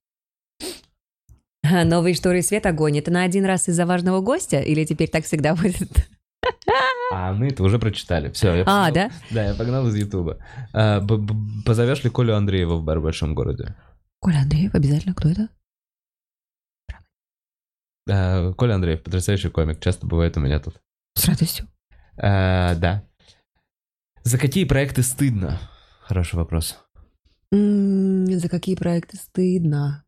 Новые 1.63 2.15
шторы 2.15 2.43
свет 2.43 2.67
огонь. 2.67 2.99
Это 2.99 3.11
на 3.11 3.23
один 3.23 3.45
раз 3.45 3.69
из-за 3.69 3.87
важного 3.87 4.21
гостя? 4.21 4.61
Или 4.61 4.85
теперь 4.85 5.09
так 5.09 5.25
всегда 5.25 5.55
будет? 5.55 5.89
А 7.13 7.33
мы 7.33 7.49
это 7.49 7.63
уже 7.63 7.79
прочитали. 7.79 8.31
Все. 8.33 8.55
Я 8.55 8.65
а, 8.67 8.91
да? 8.91 9.11
Да, 9.31 9.45
я 9.45 9.55
погнал 9.55 9.87
из 9.87 9.97
Ютуба. 9.97 10.39
А, 10.73 11.01
позовешь 11.65 12.03
ли 12.05 12.11
Колю 12.11 12.35
Андреева 12.35 12.77
в 12.77 12.83
бар 12.83 12.99
в 12.99 13.03
большом 13.03 13.35
городе? 13.35 13.77
Коля 14.21 14.39
Андреев, 14.39 14.75
обязательно. 14.75 15.15
Кто 15.15 15.29
это? 15.29 15.49
А, 18.11 18.53
Коля 18.55 18.75
Андреев, 18.75 19.03
потрясающий 19.03 19.51
комик. 19.51 19.81
Часто 19.81 20.07
бывает 20.07 20.37
у 20.37 20.41
меня 20.41 20.59
тут. 20.59 20.81
С 21.15 21.27
радостью. 21.27 21.69
А, 22.17 22.75
да. 22.77 23.05
За 24.25 24.39
какие 24.39 24.65
проекты 24.65 25.03
стыдно? 25.03 25.61
Хороший 26.03 26.37
вопрос. 26.37 26.79
За 27.53 28.49
какие 28.49 28.75
проекты 28.75 29.17
стыдно? 29.17 30.05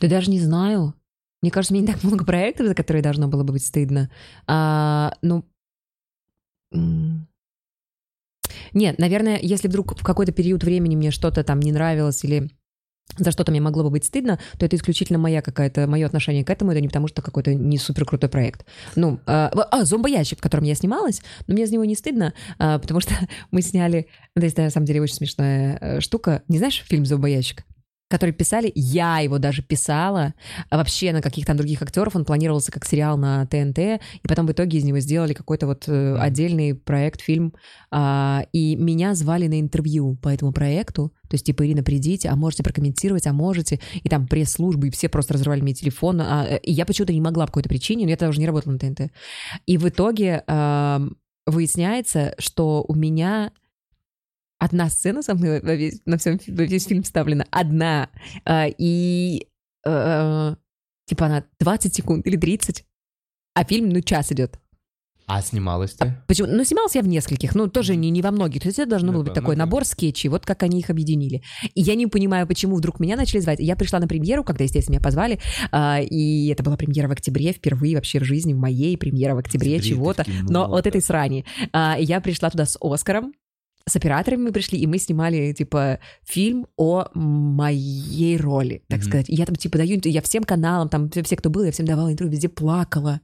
Да 0.00 0.08
даже 0.08 0.30
не 0.30 0.40
знаю. 0.40 0.94
Мне 1.40 1.50
кажется, 1.50 1.72
мне 1.72 1.80
не 1.80 1.86
так 1.86 2.02
много 2.04 2.24
проектов, 2.24 2.66
за 2.66 2.74
которые 2.74 3.02
должно 3.02 3.28
было 3.28 3.44
бы 3.44 3.54
быть 3.54 3.64
стыдно. 3.64 4.10
А, 4.46 5.12
ну, 5.22 5.44
нет, 8.72 8.98
наверное, 8.98 9.38
если 9.40 9.68
вдруг 9.68 9.98
в 9.98 10.02
какой-то 10.02 10.32
период 10.32 10.64
времени 10.64 10.96
мне 10.96 11.10
что-то 11.10 11.44
там 11.44 11.60
не 11.60 11.72
нравилось 11.72 12.24
или 12.24 12.50
за 13.16 13.30
что-то 13.30 13.52
мне 13.52 13.60
могло 13.60 13.84
бы 13.84 13.90
быть 13.90 14.04
стыдно, 14.04 14.38
то 14.58 14.66
это 14.66 14.76
исключительно 14.76 15.18
моя 15.18 15.42
какая-то, 15.42 15.86
мое 15.86 16.06
отношение 16.06 16.44
к 16.44 16.50
этому, 16.50 16.72
это 16.72 16.80
не 16.80 16.88
потому 16.88 17.08
что 17.08 17.22
какой-то 17.22 17.54
не 17.54 17.78
супер 17.78 18.04
крутой 18.04 18.28
проект. 18.28 18.66
Ну, 18.96 19.20
а, 19.26 19.50
а 19.70 19.84
зомбоящик, 19.84 20.38
в 20.38 20.42
котором 20.42 20.64
я 20.64 20.74
снималась, 20.74 21.22
но 21.46 21.54
мне 21.54 21.66
за 21.66 21.74
него 21.74 21.84
не 21.84 21.94
стыдно, 21.94 22.34
а, 22.58 22.78
потому 22.78 23.00
что 23.00 23.14
мы 23.50 23.62
сняли, 23.62 24.08
то 24.34 24.42
есть, 24.42 24.56
на 24.56 24.70
самом 24.70 24.86
деле, 24.86 25.02
очень 25.02 25.14
смешная 25.14 25.78
э, 25.80 26.00
штука. 26.00 26.42
Не 26.48 26.58
знаешь 26.58 26.82
фильм 26.86 27.06
«Зомбоящик»? 27.06 27.64
Который 28.14 28.30
писали, 28.30 28.70
я 28.76 29.18
его 29.18 29.38
даже 29.38 29.60
писала, 29.60 30.34
а 30.70 30.76
вообще 30.76 31.12
на 31.12 31.20
каких-то 31.20 31.48
там 31.48 31.56
других 31.56 31.82
актеров, 31.82 32.14
он 32.14 32.24
планировался 32.24 32.70
как 32.70 32.84
сериал 32.84 33.18
на 33.18 33.44
ТНТ, 33.46 33.78
и 33.78 34.28
потом 34.28 34.46
в 34.46 34.52
итоге 34.52 34.78
из 34.78 34.84
него 34.84 35.00
сделали 35.00 35.32
какой-то 35.32 35.66
вот 35.66 35.88
э, 35.88 36.16
отдельный 36.16 36.76
проект, 36.76 37.20
фильм, 37.20 37.54
а, 37.90 38.46
и 38.52 38.76
меня 38.76 39.16
звали 39.16 39.48
на 39.48 39.58
интервью 39.58 40.14
по 40.22 40.28
этому 40.28 40.52
проекту, 40.52 41.12
то 41.28 41.34
есть 41.34 41.44
типа, 41.44 41.66
Ирина, 41.66 41.82
придите, 41.82 42.28
а 42.28 42.36
можете 42.36 42.62
прокомментировать, 42.62 43.26
а 43.26 43.32
можете, 43.32 43.80
и 44.04 44.08
там 44.08 44.28
пресс-службы, 44.28 44.86
и 44.86 44.90
все 44.90 45.08
просто 45.08 45.34
разрывали 45.34 45.62
мне 45.62 45.74
телефон, 45.74 46.20
а, 46.20 46.46
э, 46.48 46.58
и 46.58 46.70
я 46.70 46.86
почему-то 46.86 47.12
не 47.12 47.20
могла 47.20 47.46
по 47.46 47.50
какой-то 47.50 47.68
причине, 47.68 48.04
но 48.04 48.10
я 48.10 48.16
тогда 48.16 48.30
уже 48.30 48.38
не 48.38 48.46
работала 48.46 48.74
на 48.74 48.78
ТНТ. 48.78 49.10
И 49.66 49.76
в 49.76 49.88
итоге 49.88 50.44
а, 50.46 51.02
выясняется, 51.46 52.36
что 52.38 52.84
у 52.86 52.94
меня 52.94 53.50
одна 54.64 54.88
сцена 54.88 55.22
со 55.22 55.34
мной 55.34 55.60
во 55.60 55.74
весь, 55.74 56.00
на 56.04 56.18
всем, 56.18 56.38
во 56.48 56.62
весь 56.64 56.86
фильм 56.86 57.02
вставлена, 57.02 57.46
одна, 57.50 58.08
а, 58.44 58.66
и 58.66 59.46
а, 59.86 60.56
типа 61.06 61.26
она 61.26 61.44
20 61.60 61.94
секунд 61.94 62.26
или 62.26 62.36
30, 62.36 62.84
а 63.54 63.64
фильм, 63.64 63.90
ну, 63.90 64.00
час 64.00 64.32
идет. 64.32 64.58
А 65.26 65.40
снималась 65.40 65.94
ты? 65.94 66.14
Почему? 66.26 66.48
Ну, 66.48 66.64
снимался 66.64 66.98
я 66.98 67.02
в 67.02 67.08
нескольких, 67.08 67.54
ну, 67.54 67.66
тоже 67.66 67.96
не, 67.96 68.10
не 68.10 68.20
во 68.20 68.30
многих. 68.30 68.60
То 68.60 68.68
есть 68.68 68.78
это 68.78 68.90
должно 68.90 69.06
Ну, 69.06 69.12
было 69.14 69.22
быть 69.22 69.32
да, 69.32 69.40
такой 69.40 69.56
ну, 69.56 69.60
набор 69.60 69.86
скетчей, 69.86 70.28
вот 70.28 70.44
как 70.44 70.62
они 70.62 70.80
их 70.80 70.90
объединили. 70.90 71.42
И 71.74 71.80
я 71.80 71.94
не 71.94 72.06
понимаю, 72.06 72.46
почему 72.46 72.76
вдруг 72.76 73.00
меня 73.00 73.16
начали 73.16 73.40
звать. 73.40 73.58
Я 73.58 73.74
пришла 73.74 74.00
на 74.00 74.06
премьеру, 74.06 74.44
когда, 74.44 74.64
естественно, 74.64 74.96
меня 74.96 75.02
позвали, 75.02 75.40
а, 75.72 76.00
и 76.02 76.48
это 76.48 76.62
была 76.62 76.76
премьера 76.76 77.08
в 77.08 77.12
октябре, 77.12 77.52
впервые 77.52 77.96
вообще 77.96 78.20
в 78.20 78.24
жизни, 78.24 78.52
в 78.52 78.58
моей 78.58 78.98
премьера 78.98 79.34
в 79.34 79.38
октябре 79.38 79.80
чего-то. 79.80 80.26
Но 80.42 80.68
вот 80.68 80.86
этой 80.86 81.00
срани. 81.00 81.46
А, 81.72 81.96
я 81.98 82.20
пришла 82.20 82.50
туда 82.50 82.66
с 82.66 82.76
Оскаром, 82.78 83.32
с 83.86 83.96
операторами 83.96 84.42
мы 84.44 84.52
пришли, 84.52 84.78
и 84.78 84.86
мы 84.86 84.98
снимали, 84.98 85.52
типа, 85.52 85.98
фильм 86.22 86.66
о 86.76 87.06
моей 87.14 88.36
роли, 88.38 88.82
так 88.88 89.00
Мгм. 89.00 89.08
сказать. 89.08 89.28
И 89.28 89.34
я 89.34 89.44
там, 89.44 89.56
типа, 89.56 89.78
даю, 89.78 90.00
я 90.04 90.22
всем 90.22 90.44
каналам, 90.44 90.88
там, 90.88 91.10
все, 91.10 91.36
кто 91.36 91.50
был, 91.50 91.64
я 91.64 91.72
всем 91.72 91.86
давала 91.86 92.10
интервью, 92.10 92.32
везде 92.32 92.48
плакала. 92.48 93.20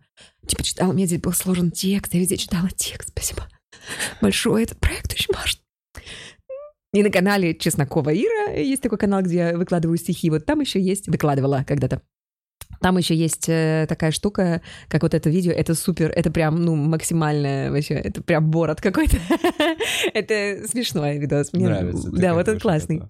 Типа, 0.47 0.63
читала, 0.63 0.91
у 0.91 0.93
меня 0.93 1.07
здесь 1.07 1.21
был 1.21 1.33
сложен 1.33 1.71
текст, 1.71 2.13
я 2.13 2.21
везде 2.21 2.37
читала 2.37 2.69
текст, 2.77 3.09
спасибо 3.11 3.49
большое, 4.21 4.65
этот 4.65 4.79
проект 4.79 5.13
очень 5.13 5.35
важен. 5.35 5.61
И 6.93 7.03
на 7.03 7.11
канале 7.11 7.55
Чеснокова 7.55 8.13
Ира 8.13 8.53
есть 8.55 8.83
такой 8.83 8.99
канал, 8.99 9.23
где 9.23 9.37
я 9.37 9.57
выкладываю 9.57 9.97
стихи. 9.97 10.29
Вот 10.29 10.45
там 10.45 10.61
еще 10.61 10.81
есть, 10.81 11.07
выкладывала 11.07 11.65
когда-то. 11.67 12.03
Там 12.81 12.97
еще 12.97 13.15
есть 13.15 13.49
э, 13.49 13.87
такая 13.89 14.11
штука, 14.11 14.63
как 14.89 15.03
вот 15.03 15.15
это 15.15 15.29
видео, 15.29 15.53
это 15.53 15.75
супер, 15.75 16.11
это 16.15 16.31
прям, 16.31 16.63
ну, 16.65 16.75
максимально 16.77 17.71
вообще, 17.71 17.95
это 17.95 18.23
прям 18.23 18.51
борот 18.51 18.81
какой-то. 18.81 19.17
Это 20.15 20.67
смешной 20.67 21.19
видос. 21.19 21.53
Мне 21.53 21.67
Нравится, 21.67 22.11
Да, 22.11 22.35
вот 22.35 22.47
больше 22.47 22.61
классный. 22.61 23.03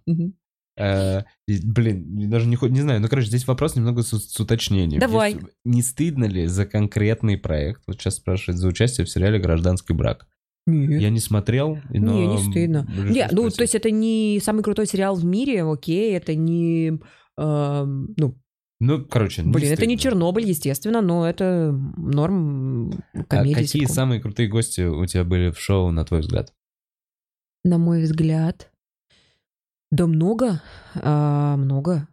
Э, 0.77 1.23
Блин, 1.47 2.31
даже 2.31 2.47
не, 2.47 2.81
знаю. 2.81 3.01
Ну, 3.01 3.09
короче, 3.09 3.29
здесь 3.29 3.47
вопрос 3.47 3.77
немного 3.77 4.03
с, 4.03 4.11
с 4.11 4.41
уточнением. 4.41 5.01
Давай. 5.01 5.37
Не 5.65 5.83
стыдно 5.83 6.25
ли 6.25 6.47
за 6.47 6.65
конкретный 6.65 7.37
проект, 7.37 7.83
вот 7.87 7.97
сейчас 7.97 8.17
спрашивают, 8.17 8.59
за 8.59 8.69
участие 8.69 9.05
в 9.05 9.11
сериале 9.11 9.39
«Гражданский 9.39 9.93
брак»? 9.93 10.27
Нет. 10.67 11.01
Я 11.01 11.11
не 11.11 11.21
смотрел, 11.21 11.79
но... 11.91 12.13
Не, 12.13 12.27
не 12.27 12.51
стыдно. 12.51 12.87
Не, 12.97 13.29
ну, 13.33 13.51
то 13.51 13.63
есть 13.63 13.75
это 13.75 13.91
не 13.91 14.41
самый 14.43 14.63
крутой 14.63 14.87
сериал 14.87 15.17
в 15.17 15.25
мире, 15.25 15.65
окей, 15.65 16.17
это 16.17 16.35
не... 16.35 17.01
эм, 17.37 18.15
ну, 18.17 18.39
Ну, 18.83 19.05
короче, 19.05 19.43
не 19.43 19.53
блин, 19.53 19.73
это 19.73 19.85
не. 19.85 19.99
Чернобыль, 19.99 20.47
естественно, 20.47 21.03
но 21.03 21.29
это 21.29 21.71
норм 21.99 22.93
А 23.13 23.25
комедии. 23.25 23.53
какие 23.55 23.67
ситком. 23.83 23.95
самые 23.95 24.21
крутые 24.23 24.49
гости 24.49 24.81
у 24.81 25.05
тебя 25.05 25.23
были 25.25 25.51
в 25.51 25.59
шоу, 25.61 25.91
на 25.91 26.05
твой 26.05 26.21
взгляд? 26.21 26.55
На 27.63 27.77
мой 27.77 28.03
взгляд. 28.03 28.73
Да 29.91 30.07
много, 30.07 30.63
а, 30.95 31.57
много. 31.57 32.09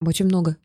Очень 0.00 0.26
много. 0.26 0.56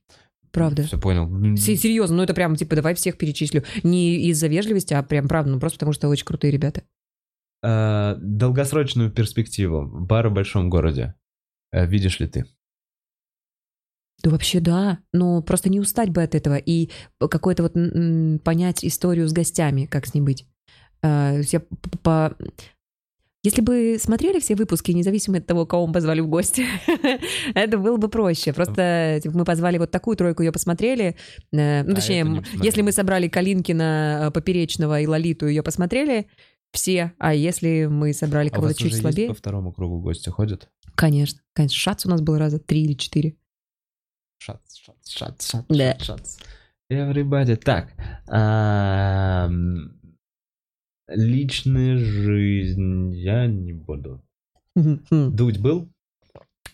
Правда. 0.51 0.83
Все 0.83 0.99
понял. 0.99 1.57
Се- 1.57 1.75
Серьезно, 1.75 2.17
ну 2.17 2.23
это 2.23 2.33
прям, 2.33 2.55
типа, 2.55 2.75
давай 2.75 2.95
всех 2.95 3.17
перечислю. 3.17 3.63
Не 3.83 4.29
из-за 4.29 4.47
вежливости, 4.47 4.93
а 4.93 5.03
прям 5.03 5.27
правда, 5.27 5.51
ну 5.51 5.59
просто 5.59 5.77
потому 5.77 5.93
что 5.93 6.07
очень 6.07 6.25
крутые 6.25 6.51
ребята. 6.51 6.83
Э, 7.63 8.15
долгосрочную 8.19 9.11
перспективу. 9.11 9.85
Бар 9.85 10.29
в 10.29 10.33
большом 10.33 10.69
городе. 10.69 11.15
Э, 11.71 11.85
видишь 11.85 12.19
ли 12.19 12.27
ты? 12.27 12.45
Да 14.23 14.31
вообще 14.31 14.59
да, 14.59 14.97
но 15.13 15.41
просто 15.43 15.69
не 15.69 15.79
устать 15.79 16.09
бы 16.09 16.23
от 16.23 16.33
этого 16.33 16.55
и 16.57 16.89
какой-то 17.19 17.63
вот 17.63 17.73
понять 18.43 18.83
историю 18.83 19.27
с 19.29 19.33
гостями, 19.33 19.85
как 19.85 20.07
с 20.07 20.13
ним 20.15 20.25
быть. 20.25 20.45
Все 21.01 21.59
п- 21.59 21.97
по... 22.01 22.35
Если 23.43 23.61
бы 23.61 23.97
смотрели 23.99 24.39
все 24.39 24.55
выпуски, 24.55 24.91
независимо 24.91 25.37
от 25.37 25.45
того, 25.45 25.67
кого 25.67 25.85
мы 25.85 25.93
позвали 25.93 26.19
в 26.21 26.27
гости, 26.27 26.65
это 27.53 27.77
было 27.77 27.97
бы 27.97 28.09
проще. 28.09 28.51
Просто 28.51 29.19
типа, 29.21 29.37
мы 29.37 29.45
позвали 29.45 29.77
вот 29.77 29.91
такую 29.91 30.17
тройку, 30.17 30.41
ее 30.41 30.51
посмотрели. 30.51 31.15
э, 31.53 31.83
Ну, 31.83 31.91
А 31.91 31.95
точнее, 31.95 32.43
если 32.63 32.81
мы 32.81 32.91
собрали 32.91 33.27
Калинкина, 33.27 34.25
э, 34.27 34.31
Поперечного 34.31 34.99
и 34.99 35.05
Лолиту, 35.05 35.45
ее 35.47 35.61
посмотрели 35.61 36.27
все, 36.73 37.13
а 37.19 37.35
если 37.35 37.85
мы 37.85 38.11
собрали 38.13 38.49
А 38.49 38.51
кого-то 38.55 38.73
чуть 38.73 38.95
слабее, 38.95 39.27
по 39.29 39.35
второму 39.35 39.71
кругу 39.71 40.01
гости 40.01 40.29
ходят? 40.29 40.67
Конечно, 40.97 41.39
конечно. 41.53 41.77
Шац 41.77 42.05
у 42.05 42.09
нас 42.09 42.21
был 42.21 42.37
раза 42.37 42.59
три 42.59 42.83
или 42.83 42.93
четыре. 42.93 43.35
Шац, 44.39 44.75
шац, 44.75 45.09
шац, 45.09 45.49
шац, 45.49 45.65
Да. 45.69 45.97
шац. 45.99 46.37
Everybody. 46.91 47.55
Так. 47.55 47.89
ам, 48.27 49.93
Личная 51.09 51.97
жизнь 51.97 53.13
я 53.13 53.47
не 53.47 53.71
буду. 53.73 54.21
Дудь 54.75 55.59
был? 55.59 55.89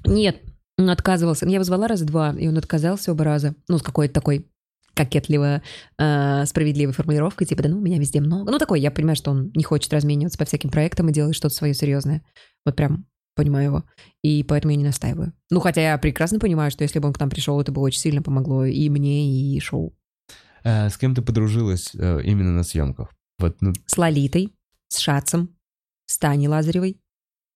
Нет, 0.05 0.41
он 0.77 0.89
отказывался. 0.89 1.45
Я 1.45 1.53
его 1.55 1.63
звала 1.63 1.87
раза 1.87 2.05
два, 2.05 2.35
и 2.37 2.47
он 2.47 2.57
отказался 2.57 3.11
оба 3.11 3.23
раза. 3.23 3.55
Ну, 3.67 3.77
с 3.77 3.83
какой-то 3.83 4.13
такой 4.13 4.47
кокетливо 4.95 5.61
э, 5.97 6.45
справедливой 6.45 6.93
формулировкой, 6.93 7.47
типа, 7.47 7.63
да 7.63 7.69
ну, 7.69 7.79
меня 7.79 7.99
везде 7.99 8.21
много. 8.21 8.51
Ну, 8.51 8.59
такой, 8.59 8.79
я 8.79 8.91
понимаю, 8.91 9.15
что 9.15 9.31
он 9.31 9.51
не 9.55 9.63
хочет 9.63 9.93
размениваться 9.93 10.37
по 10.37 10.45
всяким 10.45 10.69
проектам 10.69 11.09
и 11.09 11.13
делать 11.13 11.35
что-то 11.35 11.55
свое 11.55 11.73
серьезное. 11.73 12.23
Вот 12.65 12.75
прям 12.75 13.05
понимаю 13.35 13.65
его. 13.65 13.84
И 14.23 14.43
поэтому 14.43 14.72
я 14.72 14.77
не 14.77 14.84
настаиваю. 14.84 15.34
Ну, 15.49 15.60
хотя 15.60 15.81
я 15.81 15.97
прекрасно 15.97 16.39
понимаю, 16.39 16.72
что 16.72 16.84
если 16.84 16.99
бы 16.99 17.07
он 17.07 17.14
к 17.14 17.19
нам 17.19 17.30
пришел, 17.30 17.60
это 17.60 17.72
бы 17.72 17.81
очень 17.81 17.99
сильно 17.99 18.22
помогло 18.22 18.65
и 18.65 18.89
мне, 18.89 19.55
и 19.55 19.60
шоу. 19.60 19.93
Э, 20.64 20.89
С 20.89 20.97
кем 20.97 21.14
ты 21.15 21.22
подружилась 21.22 21.91
э, 21.95 22.22
именно 22.23 22.51
на 22.51 22.64
съемках? 22.64 23.10
Вот, 23.39 23.57
ну, 23.61 23.73
С 23.85 23.97
Лолитой, 23.97 24.53
с 24.88 24.99
Шацем, 24.99 25.49
с 26.05 26.18
Таней 26.18 26.47
Лазаревой, 26.47 26.97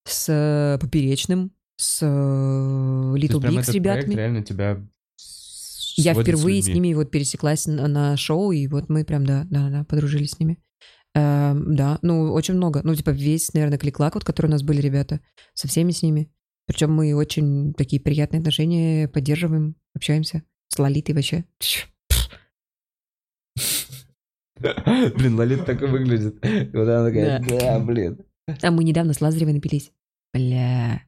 с 0.05 0.25
э, 0.29 0.77
Поперечным, 0.81 1.51
с 1.77 2.01
Little 2.03 3.39
Big 3.41 3.63
с 3.63 3.69
ребятами. 3.69 4.15
реально 4.15 4.43
тебя 4.43 4.81
с- 5.15 5.93
Я 5.97 6.13
впервые 6.13 6.61
с, 6.61 6.67
людьми. 6.67 6.89
ними 6.89 6.93
вот 6.95 7.11
пересеклась 7.11 7.65
на, 7.67 7.87
на 7.87 8.17
шоу, 8.17 8.51
и 8.51 8.67
вот 8.67 8.89
мы 8.89 9.03
прям, 9.05 9.25
да, 9.25 9.45
да, 9.49 9.69
да, 9.69 9.83
подружились 9.83 10.31
с 10.31 10.39
ними. 10.39 10.57
Эм, 11.15 11.75
да, 11.75 11.99
ну, 12.01 12.31
очень 12.33 12.55
много. 12.55 12.81
Ну, 12.83 12.93
типа, 12.95 13.11
весь, 13.11 13.53
наверное, 13.53 13.77
кликлак, 13.77 14.15
вот, 14.15 14.23
который 14.23 14.47
у 14.47 14.51
нас 14.51 14.63
были 14.63 14.81
ребята, 14.81 15.19
со 15.53 15.67
всеми 15.67 15.91
с 15.91 16.01
ними. 16.03 16.31
Причем 16.67 16.93
мы 16.93 17.15
очень 17.15 17.73
такие 17.73 18.01
приятные 18.01 18.39
отношения 18.39 19.07
поддерживаем, 19.07 19.75
общаемся. 19.95 20.43
С 20.67 20.77
Лолитой 20.79 21.15
вообще. 21.15 21.45
Блин, 24.59 25.35
Лолита 25.35 25.63
так 25.65 25.81
и 25.81 25.85
выглядит. 25.85 26.35
Вот 26.73 26.87
она 26.87 27.05
такая, 27.05 27.39
Да. 27.39 27.59
да, 27.59 27.79
блин. 27.79 28.19
А 28.61 28.71
мы 28.71 28.83
недавно 28.83 29.13
с 29.13 29.21
Лазаревой 29.21 29.53
напились. 29.53 29.91
Бля. 30.33 31.03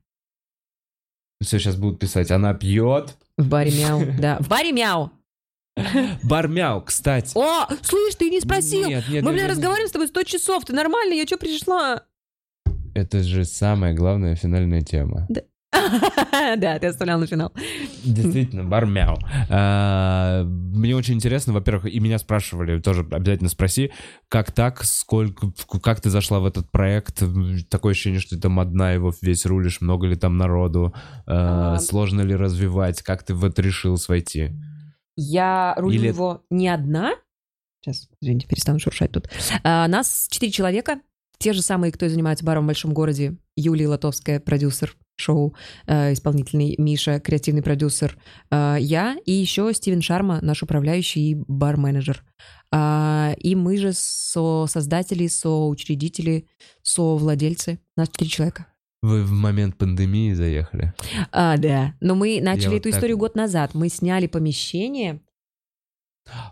Все, 1.42 1.58
сейчас 1.58 1.78
будут 1.78 2.00
писать, 2.00 2.32
она 2.32 2.54
пьет. 2.54 3.18
В 3.38 3.48
баре 3.48 3.72
мяу. 3.72 4.02
Да, 4.20 4.38
в 4.40 4.48
баре 4.48 4.72
мяу. 4.72 5.12
Бармяу, 6.24 6.82
кстати. 6.82 7.32
О, 7.36 7.68
слышь, 7.82 8.16
ты 8.16 8.30
не 8.30 8.42
спросил. 8.42 8.88
Нет, 8.88 9.06
нет, 9.10 9.24
Мы, 9.24 9.34
бля, 9.34 9.48
разговариваем 9.48 9.88
с 9.90 9.92
тобой 9.92 10.08
100 10.08 10.24
часов. 10.24 10.66
Ты 10.66 10.74
нормально? 10.74 11.14
Я 11.14 11.26
что, 11.26 11.38
пришла? 11.38 12.04
Это 12.96 13.24
же 13.24 13.46
самая 13.46 13.94
главная 13.94 14.36
финальная 14.36 14.82
тема. 14.82 15.28
Да, 15.30 15.42
ты 16.80 16.88
оставлял 16.88 17.20
на 17.20 17.28
финал. 17.28 17.54
Действительно, 18.04 18.64
бармяу. 18.64 19.18
А, 19.50 20.44
Мне 20.44 20.96
очень 20.96 21.14
интересно, 21.16 21.54
во-первых, 21.54 21.86
и 21.86 22.00
меня 22.00 22.18
спрашивали, 22.18 22.80
тоже 22.82 23.06
обязательно 23.12 23.50
спроси, 23.50 23.92
как 24.28 24.52
так, 24.52 24.84
сколько, 24.84 25.52
как 25.82 26.02
ты 26.02 26.10
зашла 26.10 26.40
в 26.40 26.46
этот 26.46 26.72
проект? 26.72 27.22
Такое 27.70 27.92
ощущение, 27.92 28.20
что 28.20 28.36
ты 28.36 28.42
там 28.42 28.60
одна 28.60 28.92
его 28.92 29.14
весь 29.22 29.46
рулишь, 29.46 29.80
много 29.80 30.08
ли 30.08 30.16
там 30.16 30.38
народу, 30.38 30.94
А, 31.28 31.76
А. 31.76 31.80
сложно 31.80 32.22
ли 32.22 32.36
развивать, 32.36 33.02
как 33.04 33.24
ты 33.24 33.34
в 33.36 33.46
это 33.46 33.62
решилась 33.62 34.08
войти? 34.10 34.50
Я 35.22 35.74
рулю 35.78 35.96
Или- 35.96 36.08
его 36.08 36.46
не 36.50 36.70
одна. 36.70 37.14
Сейчас, 37.82 38.10
извините, 38.22 38.48
перестану 38.48 38.80
шуршать 38.80 39.12
тут. 39.12 39.30
А, 39.64 39.88
нас 39.88 40.28
четыре 40.30 40.52
человека. 40.52 41.02
Те 41.38 41.54
же 41.54 41.62
самые, 41.62 41.91
кто 41.91 42.08
занимается 42.10 42.44
баром 42.44 42.66
в 42.66 42.68
большом 42.68 42.94
городе. 42.94 43.38
Юлия 43.56 43.88
Латовская, 43.88 44.40
продюсер 44.40 44.96
шоу, 45.16 45.54
э, 45.86 46.14
исполнительный 46.14 46.76
Миша, 46.78 47.20
креативный 47.20 47.62
продюсер, 47.62 48.18
э, 48.52 48.78
я 48.80 49.18
и 49.26 49.34
еще 49.34 49.74
Стивен 49.74 50.02
Шарма, 50.02 50.40
наш 50.41 50.64
управляющий 50.64 51.32
и 51.32 51.36
бар-менеджер. 51.36 52.24
А, 52.72 53.34
и 53.38 53.56
мы 53.56 53.78
же 53.78 53.91
со-создатели, 53.94 55.28
соучредители, 55.28 56.48
совладельцы. 56.84 57.80
Нас 57.98 58.10
четыре 58.10 58.30
человека. 58.30 58.68
Вы 59.02 59.24
в 59.24 59.32
момент 59.32 59.78
пандемии 59.78 60.34
заехали. 60.34 60.94
А, 61.32 61.58
да. 61.58 61.94
Но 62.02 62.16
мы 62.16 62.42
начали 62.42 62.68
вот 62.68 62.76
эту 62.76 62.90
так 62.90 62.94
историю 62.96 63.18
вот. 63.18 63.28
год 63.30 63.36
назад. 63.36 63.74
Мы 63.74 63.88
сняли 63.90 64.28
помещение. 64.28 65.22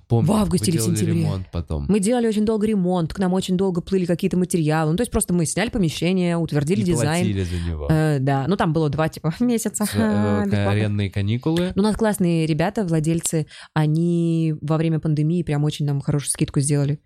Помню, 0.07 0.27
В 0.27 0.31
августе 0.31 0.71
или 0.71 0.79
сентябре. 0.79 1.13
ремонт 1.13 1.47
потом. 1.51 1.85
Мы 1.87 1.99
делали 1.99 2.27
очень 2.27 2.45
долго 2.45 2.65
ремонт, 2.65 3.13
к 3.13 3.19
нам 3.19 3.33
очень 3.33 3.57
долго 3.57 3.81
плыли 3.81 4.05
какие-то 4.05 4.37
материалы. 4.37 4.91
Ну, 4.91 4.97
то 4.97 5.01
есть 5.01 5.11
просто 5.11 5.33
мы 5.33 5.45
сняли 5.45 5.69
помещение, 5.69 6.37
утвердили 6.37 6.81
И 6.81 6.83
дизайн. 6.83 7.25
платили 7.25 7.43
за 7.43 7.69
него. 7.69 7.87
Э, 7.89 8.17
да, 8.19 8.45
ну 8.47 8.55
там 8.55 8.73
было 8.73 8.89
два 8.89 9.09
типа 9.09 9.35
месяца. 9.39 9.85
С- 9.85 9.93
э. 9.93 10.67
Арендные 10.67 11.11
каникулы. 11.11 11.73
Ну, 11.75 11.83
у 11.83 11.85
нас 11.85 11.95
классные 11.95 12.45
ребята, 12.47 12.85
владельцы, 12.85 13.45
они 13.73 14.55
во 14.61 14.77
время 14.77 14.99
пандемии 14.99 15.43
прям 15.43 15.63
очень 15.63 15.85
нам 15.85 16.01
хорошую 16.01 16.31
скидку 16.31 16.59
сделали. 16.59 16.99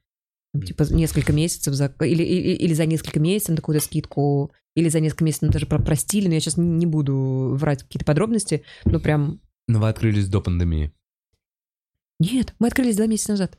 Типа 0.65 0.84
несколько 0.89 1.31
месяцев 1.34 1.73
за... 1.73 1.93
Или, 2.01 2.23
или, 2.23 2.55
или 2.55 2.73
за 2.73 2.85
несколько 2.85 3.19
месяцев 3.19 3.49
на 3.51 3.55
такую-то 3.55 3.84
скидку, 3.84 4.51
или 4.76 4.89
за 4.89 4.99
несколько 4.99 5.23
месяцев 5.26 5.43
нам 5.43 5.52
даже 5.52 5.65
про- 5.65 5.80
простили, 5.81 6.27
но 6.27 6.34
я 6.34 6.39
сейчас 6.39 6.57
не 6.57 6.85
буду 6.85 7.56
врать 7.56 7.84
какие-то 7.84 8.06
подробности, 8.06 8.64
но 8.85 8.99
прям... 8.99 9.41
Но 9.68 9.80
вы 9.80 9.89
открылись 9.89 10.27
до 10.27 10.41
пандемии. 10.41 10.91
Нет, 12.19 12.53
мы 12.60 12.68
открылись 12.68 12.98
два 12.98 13.07
месяца 13.07 13.31
назад. 13.31 13.57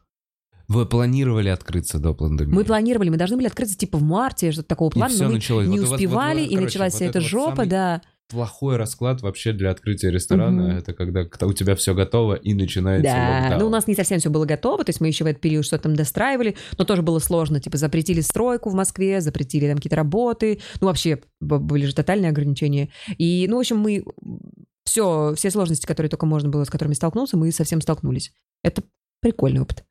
Вы 0.69 0.87
планировали 0.87 1.49
открыться 1.49 1.99
до 1.99 2.15
пандемии. 2.15 2.53
Мы 2.55 2.65
планировали, 2.65 3.11
мы 3.11 3.17
должны 3.17 3.37
были 3.37 3.47
открыться 3.47 3.77
типа 3.77 3.99
в 3.99 4.03
марте, 4.03 4.53
что-то 4.53 4.69
такого 4.69 4.91
И 4.91 4.93
плана, 4.93 5.13
всё 5.13 5.25
но 5.25 5.29
мы 5.31 5.35
началось. 5.37 5.67
не 5.67 5.81
Вот 5.81 5.93
успевали, 5.93 6.41
вот, 6.41 6.45
вот, 6.45 6.47
и 6.47 6.55
короче, 6.55 6.65
началась 6.65 6.93
вот 6.95 7.03
эта 7.03 7.19
вот 7.21 7.29
жопа, 7.29 7.57
самый 7.57 7.69
да. 7.69 8.03
Плохой 8.33 8.77
расклад 8.77 9.21
вообще 9.23 9.53
для 9.53 9.71
открытия 9.71 10.11
ресторана. 10.11 10.63
Мгм. 10.63 10.79
Это 10.79 10.95
когда 10.95 11.27
у 11.43 11.53
тебя 11.53 11.77
все 11.77 11.95
готово 11.95 12.35
и 12.35 12.55
начинается 12.55 13.13
Да, 13.13 13.39
локдаун. 13.41 13.61
ну 13.61 13.67
у 13.67 13.71
нас 13.71 13.87
не 13.87 13.95
совсем 13.95 14.19
все 14.19 14.31
было 14.31 14.47
готово, 14.47 14.85
то 14.85 14.91
есть 14.91 15.01
мы 15.01 15.09
еще 15.09 15.25
в 15.25 15.27
этот 15.27 15.41
период 15.41 15.65
что-то 15.65 15.85
там 15.85 15.97
достраивали, 15.97 16.57
но 16.79 16.85
тоже 16.85 17.03
было 17.03 17.19
сложно, 17.19 17.61
типа 17.61 17.77
запретили 17.77 18.21
стройку 18.21 18.71
в 18.71 18.75
Москве, 18.75 19.21
запретили 19.21 19.69
там 19.69 19.77
какие-то 19.77 19.97
работы, 19.97 20.61
ну 20.81 20.87
вообще 20.89 21.21
были 21.41 21.87
же 21.87 21.95
тотальные 21.95 22.31
ограничения. 22.31 22.89
И, 23.19 23.47
ну, 23.49 23.57
в 23.57 23.61
общем, 23.61 23.79
мы 23.79 24.05
все, 24.85 25.35
все 25.37 25.51
сложности, 25.51 25.87
которые 25.87 26.11
только 26.11 26.27
можно 26.27 26.49
было, 26.49 26.65
с 26.65 26.71
которыми 26.71 26.95
столкнуться, 26.95 27.37
мы 27.37 27.53
совсем 27.53 27.81
столкнулись. 27.81 28.33
Это 28.63 28.83
прикольный 29.21 29.61
опыт. 29.61 29.85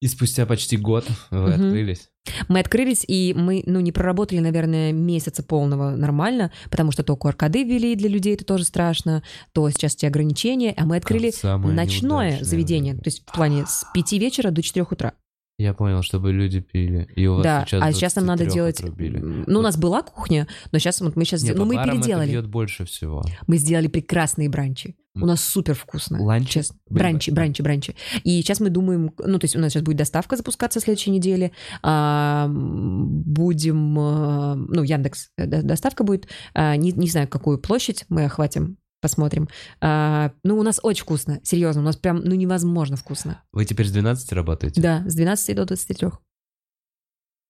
И 0.00 0.08
спустя 0.08 0.44
почти 0.46 0.76
год 0.76 1.06
вы 1.30 1.38
Мгм. 1.50 1.52
открылись. 1.54 2.10
Мы 2.48 2.60
открылись, 2.60 3.04
и 3.06 3.34
мы, 3.36 3.62
ну, 3.66 3.80
не 3.80 3.92
проработали, 3.92 4.38
наверное, 4.40 4.92
месяца 4.92 5.42
полного 5.42 5.90
нормально, 5.90 6.52
потому 6.70 6.90
что 6.90 7.02
то 7.02 7.14
QR-коды 7.16 7.64
ввели 7.64 7.94
для 7.94 8.08
людей, 8.08 8.34
это 8.34 8.44
тоже 8.44 8.64
страшно, 8.64 9.22
то 9.52 9.68
сейчас 9.70 9.94
эти 9.94 10.06
ограничения, 10.06 10.72
а 10.76 10.84
мы 10.86 10.96
открыли 10.96 11.32
ночное 11.42 12.42
заведение, 12.42 12.92
время. 12.94 13.04
то 13.04 13.08
есть 13.08 13.22
в 13.26 13.32
плане 13.32 13.66
с 13.66 13.84
5 13.92 14.12
вечера 14.18 14.50
до 14.50 14.62
4 14.62 14.86
утра. 14.90 15.12
Я 15.56 15.72
понял, 15.72 16.02
чтобы 16.02 16.32
люди 16.32 16.60
пили. 16.60 17.08
И 17.14 17.26
у 17.28 17.36
вас 17.36 17.44
Да, 17.44 17.64
сейчас 17.64 17.82
а 17.82 17.92
сейчас 17.92 18.16
нам 18.16 18.26
надо 18.26 18.44
23 18.44 18.54
делать... 18.54 18.80
отрубили. 18.80 19.18
Ну, 19.18 19.60
у 19.60 19.62
нас 19.62 19.76
была 19.76 20.02
кухня, 20.02 20.48
но 20.72 20.78
сейчас 20.80 21.00
вот 21.00 21.14
мы 21.14 21.24
сейчас... 21.24 21.44
Не, 21.44 21.52
ну, 21.52 21.64
мы 21.64 21.76
переделали. 21.76 22.24
Это 22.24 22.32
бьет 22.32 22.46
больше 22.48 22.84
всего. 22.84 23.22
Мы 23.46 23.58
сделали 23.58 23.86
прекрасные 23.86 24.48
бранчи. 24.48 24.96
У 25.14 25.26
нас 25.26 25.44
супер 25.44 25.74
вкусно. 25.74 26.20
Ланчи? 26.20 26.54
Честно. 26.54 26.76
Бранчи, 26.90 27.30
бранчи, 27.30 27.62
бранчи. 27.62 27.94
И 28.24 28.42
сейчас 28.42 28.58
мы 28.58 28.68
думаем... 28.68 29.12
Ну, 29.16 29.38
то 29.38 29.44
есть 29.44 29.54
у 29.54 29.60
нас 29.60 29.72
сейчас 29.72 29.84
будет 29.84 29.98
доставка 29.98 30.36
запускаться 30.36 30.80
в 30.80 30.82
следующей 30.82 31.12
неделе. 31.12 31.52
А, 31.84 32.48
будем... 32.48 33.96
а, 33.96 34.56
Ну, 34.56 34.82
Яндекс 34.82 35.30
э, 35.36 35.46
до- 35.46 35.62
доставка 35.62 36.02
будет. 36.02 36.26
А, 36.52 36.74
Не, 36.74 36.90
не 36.90 37.08
знаю, 37.08 37.28
какую 37.28 37.58
площадь 37.58 38.06
мы 38.08 38.24
охватим. 38.24 38.76
Посмотрим. 39.04 39.50
А, 39.82 40.32
ну, 40.44 40.58
у 40.58 40.62
нас 40.62 40.80
очень 40.82 41.02
вкусно. 41.02 41.38
Серьезно, 41.42 41.82
у 41.82 41.84
нас 41.84 41.94
прям, 41.94 42.22
ну, 42.24 42.34
невозможно 42.34 42.96
вкусно. 42.96 43.42
Вы 43.52 43.66
теперь 43.66 43.86
с 43.86 43.92
12 43.92 44.32
работаете? 44.32 44.80
Да, 44.80 45.04
с 45.06 45.14
12 45.14 45.54
до 45.56 45.66
23. 45.66 46.08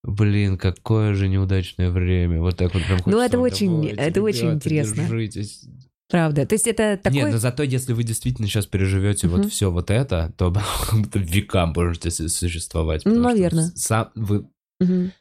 Блин, 0.02 0.58
какое 0.58 1.14
же 1.14 1.28
неудачное 1.28 1.92
время. 1.92 2.40
Вот 2.40 2.56
так 2.56 2.74
вот 2.74 2.82
прям 2.84 2.98
Ну, 3.06 3.20
это 3.20 3.38
очень- 3.38 3.70
«Давайте, 3.70 4.00
это 4.00 4.20
очень 4.22 4.40
ребята, 4.40 4.54
интересно. 4.56 4.96
держитесь». 4.96 5.64
Правда. 6.10 6.44
То 6.44 6.56
есть 6.56 6.66
это 6.66 6.98
такой... 7.00 7.20
Нет, 7.20 7.30
но 7.30 7.38
зато 7.38 7.62
если 7.62 7.92
вы 7.92 8.02
действительно 8.02 8.48
сейчас 8.48 8.66
переживете 8.66 9.28
вот 9.28 9.42
Мгм. 9.42 9.48
все 9.50 9.70
вот 9.70 9.92
это, 9.92 10.34
то 10.36 10.52
векам 11.14 11.72
можете 11.76 12.10
су- 12.10 12.28
существовать. 12.28 13.02
Ну, 13.04 13.12
потому 13.12 13.28
что 13.28 13.36
наверно. 13.36 13.62
Сам, 13.76 14.10
вы... 14.16 14.48
Мгм. 14.80 15.12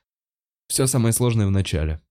Все 0.68 0.88
самое 0.88 1.14
сложное 1.14 1.46
в 1.46 1.52
начале. 1.52 2.02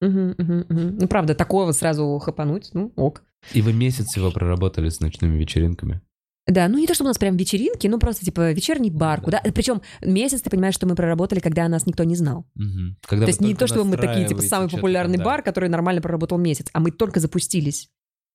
Мгм, 0.00 0.34
мгм, 0.36 0.66
мгм. 0.68 0.98
Ну, 1.00 1.06
правда, 1.06 1.36
такого 1.36 1.70
сразу 1.70 2.18
хапануть, 2.18 2.70
ну, 2.74 2.92
ок. 2.96 3.22
И 3.52 3.62
вы 3.62 3.72
месяц 3.72 4.06
всего 4.06 4.30
проработали 4.30 4.88
с 4.88 5.00
ночными 5.00 5.38
вечеринками. 5.38 6.00
Да, 6.46 6.66
ну 6.68 6.78
не 6.78 6.86
то, 6.86 6.94
чтобы 6.94 7.06
у 7.06 7.10
нас 7.10 7.18
прям 7.18 7.36
вечеринки, 7.36 7.86
ну 7.86 8.00
просто 8.00 8.24
типа 8.24 8.52
вечерний 8.52 8.90
бар, 8.90 9.20
Да. 9.20 9.24
куда... 9.24 9.42
Причем 9.54 9.80
месяц, 10.00 10.40
ты 10.42 10.50
понимаешь, 10.50 10.74
что 10.74 10.88
мы 10.88 10.96
проработали, 10.96 11.38
когда 11.38 11.68
нас 11.68 11.86
никто 11.86 12.02
не 12.02 12.16
знал. 12.16 12.46
Мгм. 12.54 12.96
Когда 13.06 13.26
то 13.26 13.30
есть 13.30 13.40
не 13.40 13.54
то, 13.54 13.68
что 13.68 13.84
мы 13.84 13.96
такие, 13.96 14.26
типа, 14.26 14.42
самый 14.42 14.68
популярный 14.68 15.18
да. 15.18 15.24
бар, 15.24 15.42
который 15.42 15.68
нормально 15.68 16.02
проработал 16.02 16.38
месяц, 16.38 16.66
а 16.72 16.80
мы 16.80 16.90
только 16.90 17.20
запустились. 17.20 17.90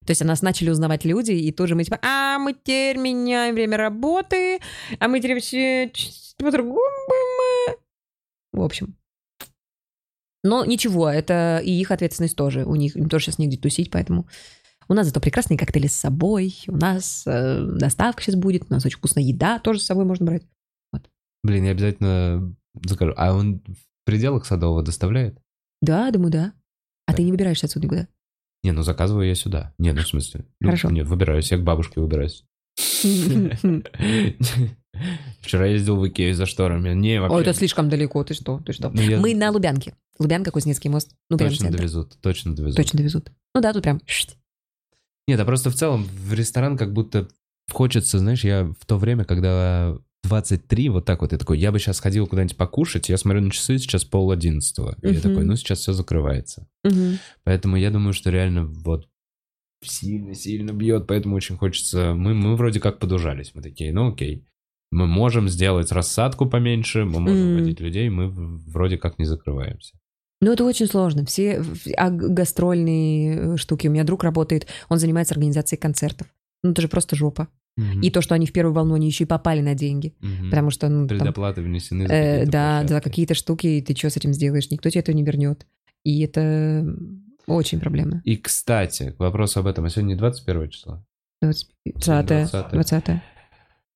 То 0.06 0.12
есть 0.12 0.22
о 0.22 0.26
нас 0.26 0.42
начали 0.42 0.70
узнавать 0.70 1.04
люди, 1.04 1.32
и 1.32 1.52
тут 1.52 1.68
же 1.68 1.76
мы 1.76 1.84
типа, 1.84 2.00
а, 2.02 2.40
мы 2.40 2.54
теперь 2.54 2.98
меняем 2.98 3.56
время 3.56 3.76
работы, 3.76 4.60
а 5.00 5.08
мы 5.10 5.20
теперь 5.20 5.34
вообще 5.34 5.92
по-другому 6.38 6.80
будем». 7.10 7.80
В 8.54 8.62
общем. 8.62 8.96
Но 10.44 10.64
ничего, 10.64 11.10
это 11.10 11.62
и 11.62 11.72
их 11.72 11.92
ответственность 11.92 12.38
тоже. 12.38 12.64
У 12.64 12.76
них 12.76 12.96
им 12.96 13.10
тоже 13.10 13.26
сейчас 13.26 13.38
негде 13.38 13.58
тусить, 13.58 13.92
поэтому 13.92 14.28
у 14.88 14.93
нас 14.93 15.07
зато 15.07 15.19
прекрасные 15.19 15.57
коктейли 15.57 15.88
с 15.88 15.93
собой, 15.95 16.55
у 16.68 16.76
нас 16.77 17.23
э, 17.26 17.65
доставка 17.77 18.22
сейчас 18.22 18.35
будет, 18.35 18.64
у 18.69 18.73
нас 18.73 18.85
очень 18.85 18.97
вкусная 18.97 19.23
еда 19.23 19.59
тоже 19.59 19.80
с 19.80 19.85
собой 19.85 20.05
можно 20.05 20.26
брать. 20.26 20.43
Блин, 21.43 21.64
я 21.65 21.72
обязательно 21.72 22.55
закажу. 22.85 23.14
А 23.15 23.34
он 23.34 23.59
в 23.68 23.76
пределах 24.05 24.45
Садового 24.45 24.84
доставляет? 24.84 25.39
Да, 25.81 26.09
думаю, 26.11 26.31
да. 26.31 26.53
А 27.05 27.11
Так. 27.11 27.18
ты 27.18 27.23
не 27.23 27.31
выбираешься 27.31 27.68
отсюда 27.68 27.85
никуда. 27.85 28.07
Не, 28.64 28.72
ну 28.72 28.81
заказываю 28.84 29.27
я 29.27 29.35
сюда. 29.35 29.73
Не, 29.77 29.93
ну 29.93 30.01
в 30.01 30.07
смысле. 30.07 30.45
ну, 30.59 30.68
Хорошо. 30.68 30.89
Нет, 30.89 31.07
выбираюсь. 31.07 31.51
Я 31.51 31.57
к 31.57 31.64
бабушке 31.64 32.01
выбираюсь. 32.01 32.43
Вчера 35.41 35.65
ездил 35.68 35.97
в 35.97 36.07
Икею 36.07 36.34
за 36.35 36.45
шторами. 36.45 36.93
Не, 36.93 37.22
вообще. 37.22 37.35
Ой, 37.35 37.41
это 37.43 37.53
слишком 37.53 37.89
далеко, 37.89 38.23
ты 38.23 38.34
что, 38.34 38.59
ты 38.59 38.73
что? 38.73 38.89
Ну, 38.89 39.01
я- 39.01 39.19
Мы 39.19 39.35
на 39.35 39.51
Лубянке. 39.51 39.95
Лубянка, 40.19 40.51
Кузнецкий 40.51 40.89
мост. 40.89 41.11
Ну, 41.30 41.38
Точно 41.38 41.69
довезут, 41.72 42.18
точно 42.22 42.55
довезут. 42.55 42.77
Точно 42.77 42.97
довезут. 42.97 43.31
Ну 43.53 43.61
да, 43.61 43.72
тут 43.73 43.84
прям... 43.84 44.01
Нет, 45.28 45.40
а 45.40 45.45
просто 45.45 45.70
в 45.70 45.76
целом 45.76 46.04
в 46.04 46.34
ресторан 46.34 46.78
как 46.78 46.94
будто 46.94 47.28
хочется, 47.72 48.20
знаешь, 48.20 48.44
я 48.44 48.66
в 48.80 48.86
то 48.86 48.98
время, 48.98 49.26
когда 49.26 49.98
23, 50.24 50.90
вот 50.90 51.06
так 51.06 51.22
вот, 51.22 51.32
я 51.32 51.38
такой, 51.38 51.60
я 51.60 51.72
бы 51.72 51.80
сейчас 51.80 51.99
ходил 51.99 52.28
куда-нибудь 52.28 52.58
покушать, 52.58 53.10
я 53.10 53.18
смотрю 53.18 53.41
на 53.41 53.52
часы, 53.52 53.78
сейчас 53.78 54.04
пол 54.04 54.32
одиннадцатого. 54.32 54.95
И 55.02 55.14
я 55.14 55.22
такой, 55.22 55.45
ну 55.45 55.56
сейчас 55.56 55.80
все 55.80 55.94
закрывается. 55.94 56.68
Мгм. 56.84 57.20
Поэтому 57.44 57.78
я 57.78 57.91
думаю, 57.91 58.14
что 58.14 58.30
реально 58.30 58.66
вот 58.66 59.08
сильно-сильно 59.84 60.72
бьет, 60.72 61.08
поэтому 61.08 61.36
очень 61.36 61.58
хочется... 61.58 62.14
Мы, 62.14 62.34
мы 62.34 62.56
вроде 62.56 62.80
как 62.80 62.99
подужались, 62.99 63.52
мы 63.54 63.62
такие, 63.62 63.94
ну 63.94 64.12
окей. 64.12 64.45
Мы 64.90 65.06
можем 65.06 65.49
сделать 65.49 65.91
рассадку 65.91 66.45
поменьше, 66.45 67.04
мы 67.04 67.20
можем 67.20 67.52
Мгм. 67.52 67.60
водить 67.60 67.80
людей, 67.82 68.10
мы 68.10 68.30
вроде 68.30 68.98
как 68.98 69.20
не 69.20 69.26
закрываемся. 69.26 69.99
Ну, 70.41 70.53
это 70.53 70.64
очень 70.64 70.88
сложно. 70.88 71.26
Все 71.26 71.64
а 71.95 72.09
гастрольные 72.09 73.35
э, 73.35 73.57
штуки. 73.57 73.88
У 73.88 73.91
меня 73.91 74.03
друг 74.03 74.23
работает, 74.23 74.68
он 74.89 74.99
занимается 74.99 75.34
организацией 75.34 75.80
концертов. 75.80 76.27
Ну, 76.64 76.72
это 76.72 76.81
же 76.81 76.88
просто 76.88 77.15
жопа. 77.15 77.47
И 78.01 78.09
то, 78.09 78.22
что 78.22 78.34
они 78.34 78.47
в 78.47 78.53
первую 78.53 78.73
волну, 78.73 78.95
они 78.95 79.05
еще 79.05 79.26
и 79.26 79.27
попали 79.27 79.61
на 79.61 79.76
деньги. 79.76 80.15
Мгм. 80.19 80.49
Потому 80.49 80.72
что, 80.72 80.89
ну, 80.89 81.07
там, 81.07 81.19
Предоплаты 81.19 81.61
внесены 81.61 82.07
за 82.07 82.14
э, 82.14 82.45
да, 82.47 82.81
за 82.81 82.88
площадки. 82.88 83.09
какие-то 83.09 83.34
штуки, 83.35 83.68
и 83.68 83.81
ты 83.84 83.95
что 83.95 84.09
с 84.09 84.18
этим 84.18 84.34
сделаешь? 84.34 84.72
Никто 84.72 84.89
тебе 84.89 85.01
этого 85.01 85.15
не 85.15 85.23
вернет. 85.23 85.68
И 86.03 86.22
это 86.22 86.85
очень 87.45 87.80
проблемно. 87.80 88.23
И, 88.26 88.35
кстати, 88.38 89.11
к 89.11 89.19
вопросу 89.19 89.59
об 89.59 89.68
этом. 89.68 89.85
А 89.85 89.89
сегодня 89.89 90.09
не 90.09 90.15
21 90.15 90.69
число? 90.69 91.05
20 91.41 91.69
20-е. 91.85 92.47
20 92.72 93.22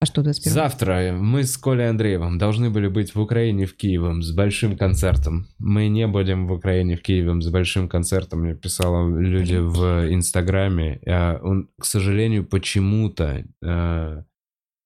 А 0.02 0.06
что 0.07 0.23
21 0.23 0.52
Завтра 0.52 1.15
мы 1.15 1.44
с 1.44 1.56
Колей 1.57 1.88
Андреевым 1.88 2.40
должны 2.40 2.72
были 2.72 2.88
быть 2.88 3.14
в 3.14 3.22
Украине, 3.22 3.68
в 3.68 3.76
Киеве 3.76 4.19
с 4.23 4.32
большим 4.32 4.76
концертом. 4.76 5.45
Мы 5.60 5.90
не 5.90 6.07
будем 6.07 6.48
в 6.48 6.53
Украине, 6.53 6.95
в 6.98 7.03
Киеве 7.03 7.40
с 7.40 7.49
большим 7.49 7.88
концертом. 7.88 8.40
Мне 8.41 8.56
писало 8.56 9.15
люди 9.19 9.57
в 9.57 10.11
Инстаграме. 10.11 10.99
А 11.06 11.40
Он, 11.44 11.69
к 11.80 11.86
сожалению, 11.86 12.45
почему-то... 12.45 13.45
э, 13.64 14.23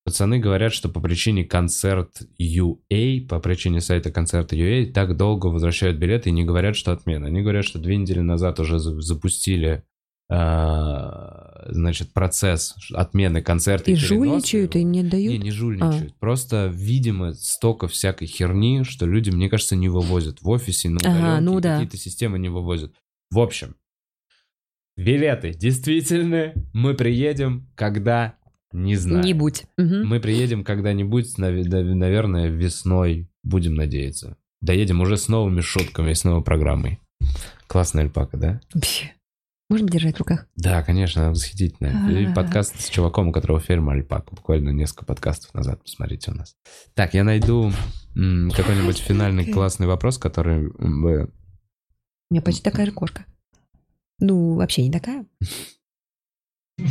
Пацаны 0.03 0.37
говорят, 0.37 0.71
что 0.71 0.87
по 0.89 0.99
причине 0.99 1.45
концерт 1.45 2.11
UA, 2.39 3.25
по 3.27 3.39
причине 3.39 3.81
сайта 3.81 4.11
концерта 4.11 4.55
UA, 4.55 4.91
так 4.91 5.17
долго 5.17 5.47
возвращают 5.47 5.97
билеты 5.97 6.29
и 6.29 6.33
не 6.33 6.43
говорят, 6.43 6.75
что 6.75 6.91
отмена. 6.91 7.27
Они 7.27 7.41
говорят, 7.41 7.65
что 7.65 7.79
две 7.79 7.95
недели 7.97 8.19
назад 8.19 8.59
уже 8.59 8.77
за- 8.77 8.99
запустили 9.01 9.83
значит, 10.27 12.13
процесс 12.13 12.75
отмены 12.93 13.41
концерта. 13.41 13.91
И 13.91 13.95
переноса 13.95 14.07
жульничают, 14.15 14.75
его. 14.75 14.81
и 14.81 14.83
не 14.83 15.01
Не, 15.01 15.09
дают? 15.09 15.43
не 15.43 15.51
жульничают. 15.51 16.15
Просто, 16.19 16.67
видимо, 16.73 17.33
столько 17.33 17.87
всякой 17.87 18.27
херни, 18.27 18.83
что 18.83 19.05
люди, 19.05 19.29
мне 19.29 19.49
кажется, 19.49 19.75
не 19.75 19.89
вывозят. 19.89 20.41
В 20.41 20.49
офисе 20.49 20.89
на 20.89 20.97
Ага, 21.01 21.09
удаленке 21.17 21.41
ну 21.41 21.59
да. 21.59 21.73
какие-то 21.75 21.97
системы 21.97 22.39
не 22.39 22.49
вывозят. 22.49 22.93
В 23.31 23.39
общем, 23.39 23.75
билеты 24.97 25.53
действительно. 25.53 26.53
Мы 26.73 26.93
приедем, 26.93 27.67
когда 27.75 28.35
не 28.71 28.95
знаю. 28.95 29.23
Не 29.23 29.33
будь. 29.33 29.63
Мгм. 29.77 30.07
Мы 30.07 30.19
приедем 30.19 30.63
когда-нибудь, 30.63 31.37
нав- 31.37 31.65
да, 31.67 31.81
наверное, 31.81 32.49
весной, 32.49 33.29
будем 33.43 33.75
надеяться. 33.75 34.37
Доедем 34.61 35.01
уже 35.01 35.17
с 35.17 35.27
новыми 35.27 35.61
шутками 35.61 36.11
и 36.11 36.15
с 36.15 36.23
новой 36.23 36.43
программой. 36.43 36.99
Классная 37.67 38.03
альпака, 38.03 38.37
да? 38.37 38.61
Вообще. 38.73 39.13
Можно 39.67 39.89
держать 39.89 40.15
в 40.15 40.19
руках? 40.19 40.47
Да, 40.55 40.83
конечно, 40.83 41.23
она 41.23 41.31
восхитительная. 41.31 42.07
И 42.11 42.25
А. 42.25 42.33
подкаст 42.33 42.79
с 42.79 42.87
чуваком, 42.87 43.29
у 43.29 43.31
которого 43.31 43.59
ферма 43.59 43.93
альпака. 43.93 44.35
Буквально 44.35 44.69
несколько 44.69 45.05
подкастов 45.05 45.53
назад, 45.55 45.81
посмотрите 45.81 46.31
у 46.31 46.35
нас. 46.35 46.55
Так, 46.93 47.15
я 47.15 47.23
найду 47.23 47.71
какой-нибудь 48.13 48.99
финальный 48.99 49.51
классный 49.51 49.87
вопрос, 49.87 50.19
который 50.19 50.69
бы... 50.69 51.31
У 52.29 52.33
меня 52.33 52.41
почти 52.43 52.61
такая 52.61 52.85
же 52.85 52.91
кошка. 52.91 53.25
Ну, 54.19 54.55
вообще 54.55 54.83
не 54.83 54.91
такая. 54.91 55.25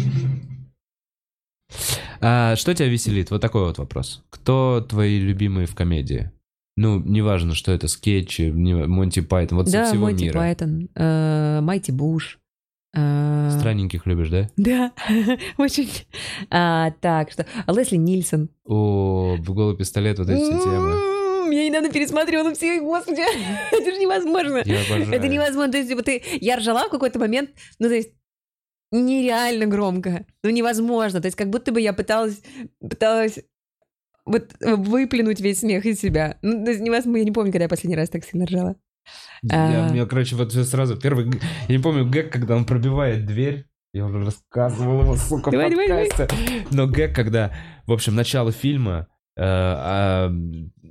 А, 2.27 2.57
что 2.57 2.75
тебя 2.75 2.89
веселит? 2.89 3.31
Вот 3.31 3.43
такой 3.43 3.65
вот 3.65 3.77
вопрос. 3.77 4.25
Кто 4.31 4.81
твои 4.81 5.21
любимые 5.21 5.67
в 5.67 5.75
комедии? 5.75 6.31
Ну, 6.77 6.99
неважно, 6.99 7.55
что 7.55 7.71
это, 7.71 7.87
скетчи, 7.87 8.51
Монти 8.51 9.21
Пайтон, 9.21 9.59
вот 9.59 9.67
со 9.67 9.73
да, 9.73 9.87
всего 9.87 10.07
Монти 10.07 10.25
мира. 10.25 10.39
Пайтон, 10.39 10.89
э, 10.95 11.61
Майти 11.61 11.93
Буш. 11.93 12.39
Э, 12.95 13.51
Странненьких 13.59 14.07
любишь, 14.07 14.29
да? 14.31 14.51
Да, 14.57 14.93
очень. 15.59 15.91
А, 16.51 16.91
так, 17.01 17.31
что... 17.31 17.47
Лесли 17.67 17.97
Нильсон. 17.97 18.49
О, 18.65 19.37
голый 19.39 19.77
пистолет, 19.77 20.19
вот 20.19 20.29
эти 20.29 20.41
все 20.41 20.59
темы. 20.63 20.91
М, 21.47 21.51
Я 21.51 21.69
недавно 21.69 21.91
пересматривала 21.91 22.55
все, 22.55 22.81
господи, 22.81 23.23
это 23.73 23.91
же 23.93 23.99
невозможно. 23.99 24.63
Я 24.65 24.81
обожаю. 24.81 25.13
Это 25.13 25.29
невозможно. 25.29 25.73
То 25.73 25.79
есть, 25.79 25.91
типа, 25.91 26.03
ты... 26.03 26.23
Я 26.41 26.57
ржала 26.57 26.87
в 26.87 26.91
какой-то 26.91 27.19
момент, 27.19 27.51
ну, 27.79 27.89
то 27.89 27.95
есть, 27.95 28.11
нереально 28.93 29.67
громко. 29.67 30.25
Ну, 30.43 30.51
невозможно. 30.51 31.21
То 31.21 31.27
есть, 31.27 31.37
как 31.37 31.51
будто 31.51 31.73
бы 31.73 31.81
я 31.81 31.93
пыталась, 31.93 32.41
пыталась 32.81 33.41
вот 34.25 34.55
выплюнуть 34.61 35.41
весь 35.41 35.61
смех 35.61 35.85
из 35.85 36.01
себя. 36.01 36.39
Ну, 36.43 36.65
то 36.65 36.71
есть, 36.71 36.81
невозможно. 36.83 37.19
Я 37.19 37.25
не 37.25 37.33
помню, 37.33 37.53
когда 37.53 37.65
я 37.65 37.69
последний 37.69 37.97
раз 37.97 38.09
так 38.09 38.25
сильно 38.25 38.47
ржала. 38.47 38.77
Я, 39.43 39.87
А. 39.87 39.89
у 39.89 39.93
меня, 39.93 40.07
короче, 40.07 40.37
вот 40.37 40.53
сразу 40.53 40.97
первый... 40.97 41.31
Я 41.69 41.77
не 41.77 41.83
помню 41.83 42.05
гэг, 42.09 42.33
когда 42.33 42.57
он 42.57 42.65
пробивает 42.65 43.27
дверь. 43.27 43.67
Я 43.93 44.07
уже 44.07 44.25
рассказывал 44.25 45.03
его, 45.03 45.17
сука, 45.17 45.51
Давай, 45.51 45.71
давай, 45.71 45.89
давай. 45.89 46.09
Но 46.71 46.87
гэг, 46.87 47.15
когда, 47.15 47.53
в 47.87 47.93
общем, 47.93 48.15
начало 48.17 48.51
фильма, 48.51 49.07
э, 49.37 49.43
а, 49.45 50.33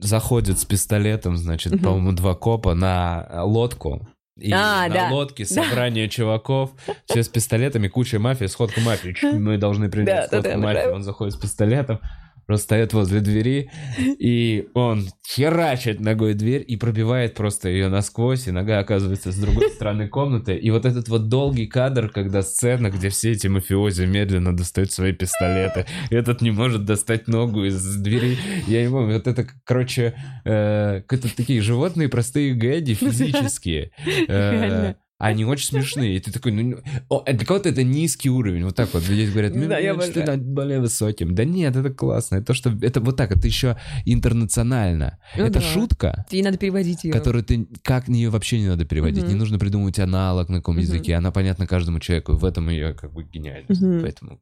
заходит 0.01 0.57
с 0.59 0.65
пистолетом, 0.65 1.35
значит, 1.37 1.81
по-моему, 1.81 2.13
два 2.13 2.35
копа 2.35 2.73
на 2.75 3.27
лодку. 3.43 4.07
И 4.39 4.51
А, 4.51 4.87
на 4.87 4.93
да. 4.93 5.09
лодке 5.11 5.45
собрание 5.45 6.09
чуваков, 6.09 6.71
все 7.05 7.23
с 7.23 7.29
пистолетами, 7.29 7.87
куча 7.87 8.19
мафии, 8.19 8.45
сходка 8.45 8.79
мафии. 8.81 9.15
Мы 9.35 9.57
должны 9.57 9.89
принять 9.89 10.07
Да, 10.07 10.21
да, 10.21 10.27
сходку 10.27 10.49
да, 10.49 10.57
мафии. 10.57 10.77
обожаю. 10.77 10.95
Он 10.95 11.03
заходит 11.03 11.33
с 11.33 11.37
пистолетом, 11.37 11.99
просто 12.45 12.63
стоит 12.63 12.93
возле 12.93 13.19
двери, 13.19 13.69
и 14.19 14.67
он 14.73 15.07
херачит 15.27 15.99
ногой 15.99 16.33
дверь 16.33 16.63
и 16.67 16.77
пробивает 16.77 17.33
просто 17.33 17.69
ее 17.69 17.89
насквозь, 17.89 18.47
и 18.47 18.51
нога 18.51 18.79
оказывается 18.79 19.31
с 19.31 19.35
другой 19.35 19.69
стороны 19.75 20.07
комнаты. 20.07 20.55
И 20.55 20.71
вот 20.71 20.85
этот 20.85 21.07
вот 21.09 21.29
долгий 21.29 21.67
кадр, 21.67 22.09
когда 22.09 22.41
сцена, 22.41 22.89
где 22.89 23.09
все 23.09 23.31
эти 23.31 23.47
мафиози 23.47 24.03
медленно 24.05 24.55
достают 24.55 24.91
свои 24.91 25.13
пистолеты, 25.13 25.85
этот 26.09 26.41
не 26.41 26.51
может 26.51 26.85
достать 26.85 27.27
ногу 27.27 27.65
из 27.65 27.83
двери. 27.97 28.37
Я 28.67 28.83
не 28.83 28.89
помню, 28.89 29.15
вот 29.15 29.27
это, 29.27 29.47
короче, 29.63 30.15
э, 30.45 31.01
какие-то 31.07 31.35
такие 31.35 31.61
животные 31.61 32.09
простые 32.09 32.53
гэги 32.53 32.93
физические. 32.93 33.91
Э. 34.27 34.95
Они 35.23 35.45
очень 35.45 35.67
смешные. 35.67 36.17
И 36.17 36.19
ты 36.19 36.31
такой, 36.31 36.51
ну, 36.51 36.77
о, 37.09 37.23
для 37.23 37.45
кого-то 37.45 37.69
это 37.69 37.83
низкий 37.83 38.29
уровень. 38.29 38.65
Вот 38.65 38.75
так 38.75 38.93
вот. 38.93 39.03
Здесь 39.03 39.31
говорят, 39.31 39.55
ну, 39.55 39.67
Да, 39.67 39.77
я 39.77 39.95
более 40.37 40.79
высоким. 40.79 41.33
Да 41.35 41.45
нет, 41.45 41.75
это 41.75 41.89
классно. 41.91 42.35
Это 42.37 42.47
то, 42.47 42.53
что 42.53 42.69
это 42.81 42.99
вот 43.01 43.15
так, 43.17 43.31
это 43.31 43.47
еще 43.47 43.77
интернационально. 44.05 45.19
Ну 45.37 45.43
это 45.45 45.59
да. 45.59 45.61
шутка, 45.61 46.25
Тебе 46.29 46.43
надо 46.43 46.57
переводить 46.57 47.03
ее. 47.03 47.13
которую 47.13 47.43
ты 47.43 47.67
как 47.83 48.07
ее 48.07 48.29
вообще 48.29 48.59
не 48.59 48.67
надо 48.67 48.85
переводить. 48.85 49.23
Мгм. 49.23 49.31
Не 49.33 49.39
нужно 49.39 49.59
придумывать 49.59 49.99
аналог 49.99 50.49
на 50.49 50.57
каком 50.57 50.75
Мгм. 50.75 50.81
языке. 50.83 51.15
Она 51.15 51.31
понятна 51.31 51.67
каждому 51.67 51.99
человеку. 51.99 52.33
В 52.33 52.45
этом 52.45 52.69
ее 52.69 52.93
как 52.93 53.13
бы 53.13 53.23
гениальность. 53.23 53.81
Мгм. 53.81 54.01
Поэтому. 54.01 54.39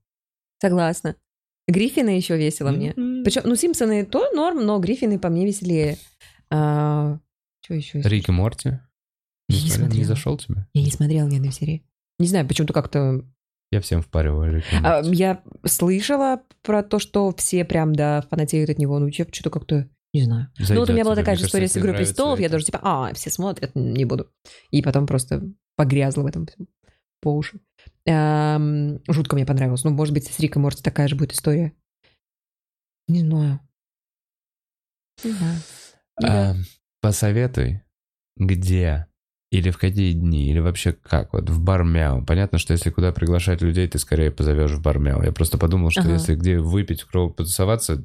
Согласна. 0.62 1.16
Гриффины 1.68 2.10
еще 2.10 2.38
весело 2.38 2.72
мне. 2.72 2.94
Причем, 2.94 3.44
ну, 3.46 3.56
Симпсоны 3.56 4.06
то 4.06 4.32
норм, 4.34 4.66
но 4.66 4.80
Гриффины 4.80 5.20
по 5.20 5.30
мне 5.30 5.46
веселее. 5.46 5.98
А, 6.50 7.20
что 7.64 7.74
еще? 7.76 8.02
Рик 8.02 8.30
и 8.30 8.32
Морти. 8.32 8.80
Я 9.52 9.64
не 9.64 9.70
смотрел, 9.70 9.88
не 9.88 9.92
смотрела. 9.94 10.08
зашел 10.08 10.38
тебе? 10.38 10.68
Я 10.74 10.84
не 10.84 10.92
смотрела 10.92 11.28
ни 11.28 11.36
одной 11.38 11.52
серии. 11.52 11.86
Не 12.20 12.28
знаю, 12.28 12.48
почему-то 12.48 12.74
как-то... 12.74 13.26
Я 13.72 13.80
всем 13.82 14.02
впариваю 14.02 14.62
А, 14.84 15.02
я 15.04 15.44
слышала 15.66 16.42
про 16.62 16.84
то, 16.84 17.00
что 17.00 17.34
все 17.36 17.64
прям, 17.64 17.94
да, 17.94 18.22
фанатеют 18.30 18.70
от 18.70 18.80
него. 18.80 19.00
Ну, 19.00 19.08
я 19.08 19.26
что-то 19.32 19.50
как-то... 19.50 19.88
Не 20.14 20.24
знаю. 20.24 20.52
ну, 20.58 20.66
вот 20.66 20.72
у 20.72 20.76
Зайдет 20.76 20.90
меня 20.90 21.04
была 21.06 21.16
такая 21.16 21.38
же 21.38 21.46
история 21.46 21.70
с 21.70 21.78
«Игрой 21.78 21.96
престолов». 21.96 22.40
Я 22.40 22.48
это- 22.48 22.54
даже 22.54 22.66
типа, 22.66 22.80
а, 22.84 23.14
все 23.14 23.30
смотрят, 23.30 23.72
не 23.76 24.04
буду. 24.04 24.30
И 24.70 24.82
потом 24.82 25.08
просто 25.08 25.42
погрязла 25.78 26.24
в 26.24 26.26
этом 26.26 26.48
всем 26.48 26.68
по 27.22 27.34
уши. 27.36 27.62
Эм, 28.06 29.00
жутко 29.08 29.36
мне 29.36 29.46
понравилось. 29.46 29.84
Ну, 29.84 29.92
может 29.92 30.14
быть, 30.14 30.28
с 30.28 30.40
Риком 30.40 30.64
Морти 30.64 30.82
такая 30.84 31.08
же 31.08 31.16
будет 31.16 31.32
история. 31.34 31.72
Не 33.08 33.22
знаю. 33.22 33.60
Не 35.24 35.32
знаю. 35.32 35.60
А, 36.24 36.56
посоветуй, 37.00 37.82
где 38.38 39.08
или 39.52 39.70
в 39.70 39.78
какие 39.78 40.14
дни, 40.14 40.50
или 40.50 40.60
вообще 40.60 40.96
как? 41.04 41.34
Вот 41.34 41.50
в 41.50 41.60
бар 41.60 41.84
Мяу. 41.84 42.24
Понятно, 42.26 42.58
что 42.58 42.72
если 42.72 42.90
куда 42.90 43.12
приглашать 43.12 43.62
людей, 43.62 43.86
ты 43.88 44.00
скорее 44.00 44.32
позовешь 44.32 44.72
в 44.72 44.82
бар 44.82 44.98
Мяу. 44.98 45.22
Я 45.22 45.34
просто 45.34 45.58
подумал, 45.58 45.92
что 45.92 46.02
Ага. 46.02 46.14
если 46.14 46.36
где 46.36 46.58
выпить, 46.58 47.04
крово 47.04 47.30
потусоваться, 47.32 48.02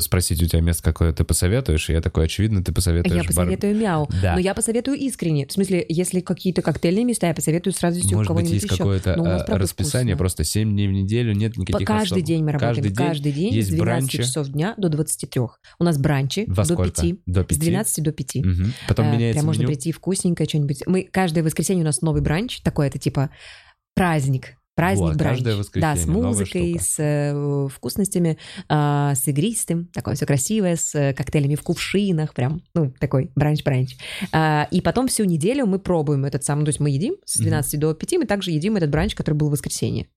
спросить 0.00 0.40
у 0.42 0.46
тебя 0.46 0.60
место 0.60 0.84
какое 0.84 1.12
ты 1.12 1.24
посоветуешь, 1.24 1.90
и 1.90 1.92
я 1.92 2.00
такой, 2.00 2.26
очевидно, 2.26 2.62
ты 2.62 2.72
посоветуешь 2.72 3.12
Я 3.16 3.22
бар... 3.22 3.26
посоветую 3.26 3.76
мяу. 3.76 4.08
Да. 4.22 4.34
Но 4.34 4.38
я 4.38 4.54
посоветую 4.54 4.96
искренне. 4.98 5.46
В 5.48 5.52
смысле, 5.52 5.84
если 5.88 6.20
какие-то 6.20 6.62
коктейльные 6.62 7.04
места, 7.04 7.26
я 7.26 7.34
посоветую 7.34 7.72
сразу 7.72 7.98
у 7.98 8.02
Может 8.04 8.16
быть, 8.18 8.26
кого-нибудь 8.28 8.52
есть 8.52 8.68
какое-то 8.68 9.14
а, 9.14 9.58
расписание, 9.58 10.14
вкусно. 10.14 10.18
просто 10.18 10.44
7 10.44 10.70
дней 10.70 10.86
в 10.86 10.92
неделю, 10.92 11.34
нет 11.34 11.54
По- 11.54 11.60
никаких 11.60 11.88
каждый 11.88 12.04
особых. 12.06 12.24
день 12.24 12.44
мы 12.44 12.52
работаем. 12.52 12.74
Каждый 12.76 12.94
Каждый 12.94 13.32
день 13.32 13.44
день, 13.50 13.54
есть 13.54 13.70
с 13.70 13.74
12 13.74 13.84
бранчи. 13.84 14.18
часов 14.18 14.48
дня 14.48 14.74
до 14.76 14.88
23. 14.88 15.58
У 15.80 15.84
нас 15.84 15.98
бранчи 15.98 16.44
Во 16.46 16.62
до 16.64 16.72
сколько? 16.74 17.02
5. 17.02 17.14
До 17.26 17.42
С 17.42 17.46
5? 17.46 17.58
12 17.58 18.04
до 18.04 18.12
5. 18.12 18.36
Мгм. 18.44 18.72
Потом 18.86 19.06
Э, 19.08 19.12
меняется 19.12 19.38
Прям 19.40 19.46
можно 19.46 19.60
меню. 19.62 19.68
прийти 19.72 19.90
вкусненькое 19.90 20.48
что-нибудь. 20.48 20.83
Мы 20.86 21.04
каждое 21.04 21.42
воскресенье 21.42 21.82
у 21.82 21.86
нас 21.86 22.02
новый 22.02 22.22
бранч. 22.22 22.60
Такой 22.60 22.86
это 22.88 22.98
типа 22.98 23.30
праздник. 23.94 24.56
Праздник 24.76 25.06
Вот, 25.06 25.16
бранч. 25.16 25.36
каждое 25.36 25.54
Да, 25.54 25.56
с 25.56 25.66
воскресенье 25.66 26.22
музыкой, 26.22 26.78
с 26.80 26.96
э, 26.98 27.68
вкусностями, 27.68 28.38
а, 28.68 29.14
с 29.14 29.28
игристым. 29.28 29.86
Такое 29.92 30.16
все 30.16 30.26
красивое, 30.26 30.74
с 30.74 30.96
э, 30.96 31.14
коктейлями 31.14 31.54
в 31.54 31.62
кувшинах. 31.62 32.34
Прям, 32.34 32.60
ну, 32.74 32.92
такой 32.98 33.30
бранч-бранч. 33.36 33.96
А, 34.32 34.66
и 34.72 34.80
потом 34.80 35.06
всю 35.06 35.24
неделю 35.24 35.66
мы 35.66 35.78
пробуем 35.78 36.24
этот 36.24 36.42
самый... 36.42 36.64
То 36.64 36.70
есть 36.70 36.80
мы 36.80 36.90
едим 36.90 37.16
с 37.24 37.36
Мгм. 37.36 37.44
12 37.44 37.78
до 37.78 37.94
5, 37.94 38.12
мы 38.14 38.26
также 38.26 38.50
едим 38.50 38.74
этот 38.74 38.90
бранч, 38.90 39.14
который 39.14 39.34
был 39.34 39.48
в 39.48 39.52
воскресенье. 39.52 40.08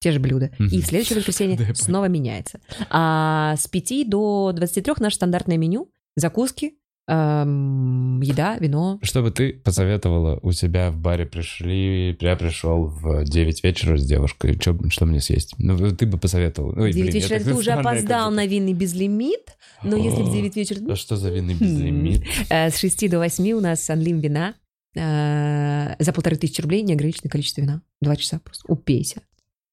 Те 0.00 0.10
же 0.10 0.18
блюда. 0.18 0.50
И 0.58 0.80
в 0.80 0.86
следующее 0.86 1.16
воскресенье 1.18 1.74
снова 1.74 2.06
меняется. 2.06 2.60
А 2.88 3.54
с 3.56 3.68
5 3.68 4.08
до 4.08 4.52
23 4.52 4.94
наше 4.98 5.16
стандартное 5.16 5.56
меню. 5.56 5.92
Закуски, 6.16 6.72
эм, 7.10 8.20
еда, 8.20 8.56
вино. 8.58 8.98
Что 9.02 9.22
бы 9.22 9.30
ты 9.30 9.52
посоветовала 9.52 10.38
у 10.42 10.52
себя 10.52 10.90
в 10.90 10.98
баре 10.98 11.26
пришли, 11.26 12.16
я 12.20 12.36
пришел 12.36 12.86
в 12.86 13.24
9 13.24 13.64
вечера 13.64 13.96
с 13.96 14.06
девушкой, 14.06 14.58
что, 14.60 14.78
что 14.90 15.06
мне 15.06 15.20
съесть? 15.20 15.54
Ну, 15.58 15.76
ты 15.94 16.06
бы 16.06 16.18
посоветовал. 16.18 16.74
Ой, 16.76 16.92
9 16.92 16.94
блин, 16.94 17.06
я 17.06 17.12
вечера 17.12 17.40
ты 17.40 17.54
уже 17.54 17.72
опоздал 17.72 18.30
на 18.30 18.46
винный 18.46 18.74
безлимит, 18.74 19.56
но 19.82 19.96
если 19.96 20.22
в 20.22 20.28
О, 20.28 20.32
9 20.32 20.56
вечера... 20.56 20.92
А 20.92 20.96
что 20.96 21.16
за 21.16 21.30
винный 21.30 21.54
безлимит? 21.54 22.22
Э, 22.48 22.70
С 22.70 22.78
6 22.78 23.10
до 23.10 23.18
8 23.18 23.52
у 23.52 23.60
нас 23.60 23.88
анлим 23.90 24.20
вина. 24.20 24.54
Э, 24.94 25.94
За 25.98 26.12
полторы 26.12 26.36
тысячи 26.36 26.60
рублей 26.60 26.82
неограниченное 26.82 27.30
количество 27.30 27.60
вина. 27.62 27.82
Два 28.00 28.16
часа 28.16 28.40
просто. 28.44 28.64
Упейся. 28.68 29.22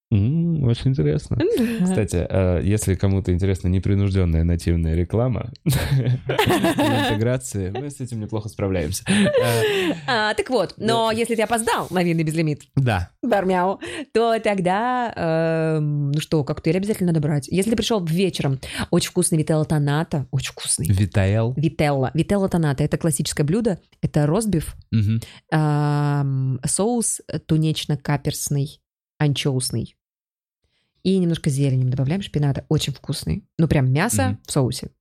Очень 0.10 0.92
интересно. 0.92 1.38
Кстати, 1.84 2.26
э, 2.30 2.62
если 2.64 2.96
кому-то 2.96 3.34
интересна 3.34 3.68
непринужденная 3.68 4.44
нативная 4.46 4.96
реклама 4.96 5.52
интеграции, 5.66 7.72
мы 7.72 7.90
с 7.90 8.00
этим 8.00 8.22
неплохо 8.22 8.48
справляемся. 8.50 9.04
А, 10.08 10.34
так 10.34 10.50
вот, 10.50 10.76
но 10.78 11.12
если 11.12 11.36
ты 11.36 11.42
опоздал 11.42 11.88
на 11.90 12.04
винный 12.04 12.24
безлимит, 12.24 12.62
Да. 12.76 13.10
бармяу, 13.22 13.80
то 14.14 14.40
тогда, 14.40 15.12
эм, 15.16 16.12
ну 16.12 16.20
что, 16.22 16.44
коктейль 16.44 16.78
обязательно 16.78 17.08
надо 17.12 17.20
брать. 17.20 17.48
Если 17.50 17.72
ты 17.72 17.76
пришел 17.76 18.04
вечером, 18.06 18.60
очень 18.92 19.10
вкусный 19.10 19.38
вителла 19.38 19.66
тоната, 19.66 20.28
очень 20.32 20.52
вкусный. 20.54 20.88
Витаэл. 20.88 21.54
Вителла. 21.58 22.12
Вителла 22.14 22.48
тоната– 22.50 22.84
это 22.86 22.98
классическое 22.98 23.46
блюдо. 23.46 23.80
Это 24.02 24.28
ам, 25.52 26.60
соус 26.66 27.22
тунечно-каперсный, 27.46 28.80
анчоусный. 29.18 29.96
И 31.04 31.18
немножко 31.18 31.50
зелени 31.50 31.84
мы 31.86 31.92
добавляем, 31.92 32.22
шпината. 32.22 32.66
Очень 32.70 32.94
вкусный. 32.94 33.46
Ну, 33.58 33.68
прям 33.68 33.92
мясо 33.92 34.30
Мгм. 34.30 34.40
в 34.46 34.52
соусе. 34.52 34.92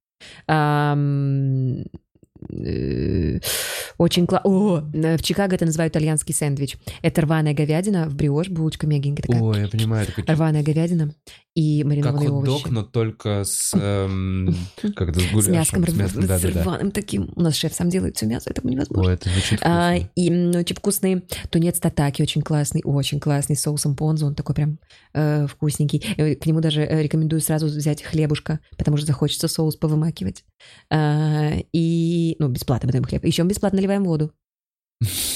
Очень 3.98 4.26
классно. 4.26 4.50
О, 4.50 4.82
э, 4.92 5.16
в 5.16 5.22
Чикаго 5.22 5.54
это 5.54 5.64
называют 5.64 5.92
итальянский 5.94 6.34
сэндвич. 6.34 6.76
Это 7.02 7.22
рваная 7.22 7.54
говядина 7.54 8.08
в 8.08 8.14
бриош, 8.14 8.48
булочка 8.48 8.86
мягенькая 8.86 9.22
такая. 9.26 9.42
Ой, 9.42 9.60
я 9.62 9.68
понимаю, 9.68 10.04
это 10.04 10.12
как, 10.12 10.28
Рваная 10.28 10.62
говядина 10.62 11.14
и 11.54 11.80
как 11.80 11.88
маринованные 11.88 12.28
хот-дог, 12.28 12.54
овощи. 12.56 12.68
но 12.72 12.82
только 12.82 13.44
с... 13.44 13.72
эм, 13.74 14.54
как 14.94 15.08
это, 15.10 15.20
с 15.20 15.22
С 15.24 15.30
гуляшем. 15.32 15.52
мяском, 15.54 15.86
с 15.88 15.94
мяском, 15.94 16.22
с 16.22 16.26
да-да-да. 16.26 16.62
рваным 16.62 16.90
таким. 16.90 17.30
У 17.34 17.40
нас 17.40 17.54
шеф 17.56 17.72
сам 17.72 17.88
делает 17.88 18.16
все 18.16 18.26
мясо, 18.26 18.50
это 18.50 18.66
невозможно. 18.66 19.08
Ой, 19.10 19.14
это 19.14 19.30
звучит 19.30 19.60
А, 19.62 19.94
вкусно. 19.94 20.10
и 20.16 20.30
м, 20.30 20.50
очень 20.60 20.76
вкусный 20.76 21.24
тунец 21.50 21.78
татаки, 21.78 22.20
очень 22.22 22.42
классный, 22.42 22.82
очень 22.84 23.20
классный, 23.20 23.56
с 23.56 23.62
соусом 23.62 23.96
понзу, 23.96 24.26
он 24.26 24.34
такой 24.34 24.54
прям 24.54 24.78
э, 25.16 25.46
вкусненький. 25.48 26.04
Э, 26.16 26.34
К 26.36 26.46
нему 26.46 26.60
даже 26.60 26.82
э, 26.82 27.02
рекомендую 27.02 27.40
сразу 27.40 27.66
взять 27.66 28.02
хлебушка, 28.02 28.60
потому 28.78 28.96
что 28.98 29.06
захочется 29.06 29.48
соус 29.48 29.76
повымакивать. 29.76 30.44
А, 30.90 31.52
И, 31.72 32.36
ну, 32.38 32.48
бесплатно 32.48 32.90
даем 32.92 33.04
хлеб. 33.04 33.24
Еще 33.24 33.42
мы 33.42 33.48
бесплатно 33.50 33.76
наливаем 33.78 34.04
воду. 34.04 34.32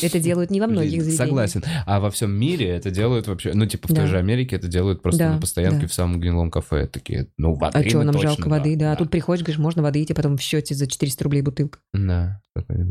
Это 0.02 0.18
делают 0.20 0.50
не 0.50 0.60
во 0.60 0.66
многих 0.66 1.02
заведениях. 1.02 1.28
Согласен. 1.28 1.62
А 1.86 2.00
во 2.00 2.10
всем 2.10 2.30
мире 2.30 2.68
это 2.68 2.90
делают 2.90 3.26
вообще... 3.26 3.52
Ну, 3.52 3.66
типа 3.66 3.88
в 3.88 3.94
той 3.94 4.04
Да. 4.04 4.06
же 4.06 4.18
Америке 4.18 4.56
это 4.56 4.68
делают 4.68 5.02
просто 5.02 5.18
Да, 5.18 5.34
на 5.34 5.40
постоянке 5.40 5.82
да. 5.82 5.86
в 5.88 5.92
самом 5.92 6.18
гнилом 6.20 6.50
кафе. 6.50 6.86
Такие, 6.86 7.26
ну, 7.36 7.54
воды 7.54 7.78
А 7.78 7.88
что, 7.88 8.02
нам 8.02 8.14
точно, 8.14 8.28
жалко 8.30 8.48
воды, 8.48 8.76
да. 8.76 8.92
А 8.92 8.96
тут 8.96 9.10
приходишь, 9.10 9.42
говоришь, 9.44 9.58
можно 9.58 9.82
воды, 9.82 10.00
и 10.00 10.04
тебе 10.06 10.14
потом 10.16 10.36
в 10.38 10.40
счете 10.40 10.74
за 10.74 10.86
400 10.86 11.24
рублей 11.24 11.42
бутылка. 11.42 11.78
Да. 11.92 12.40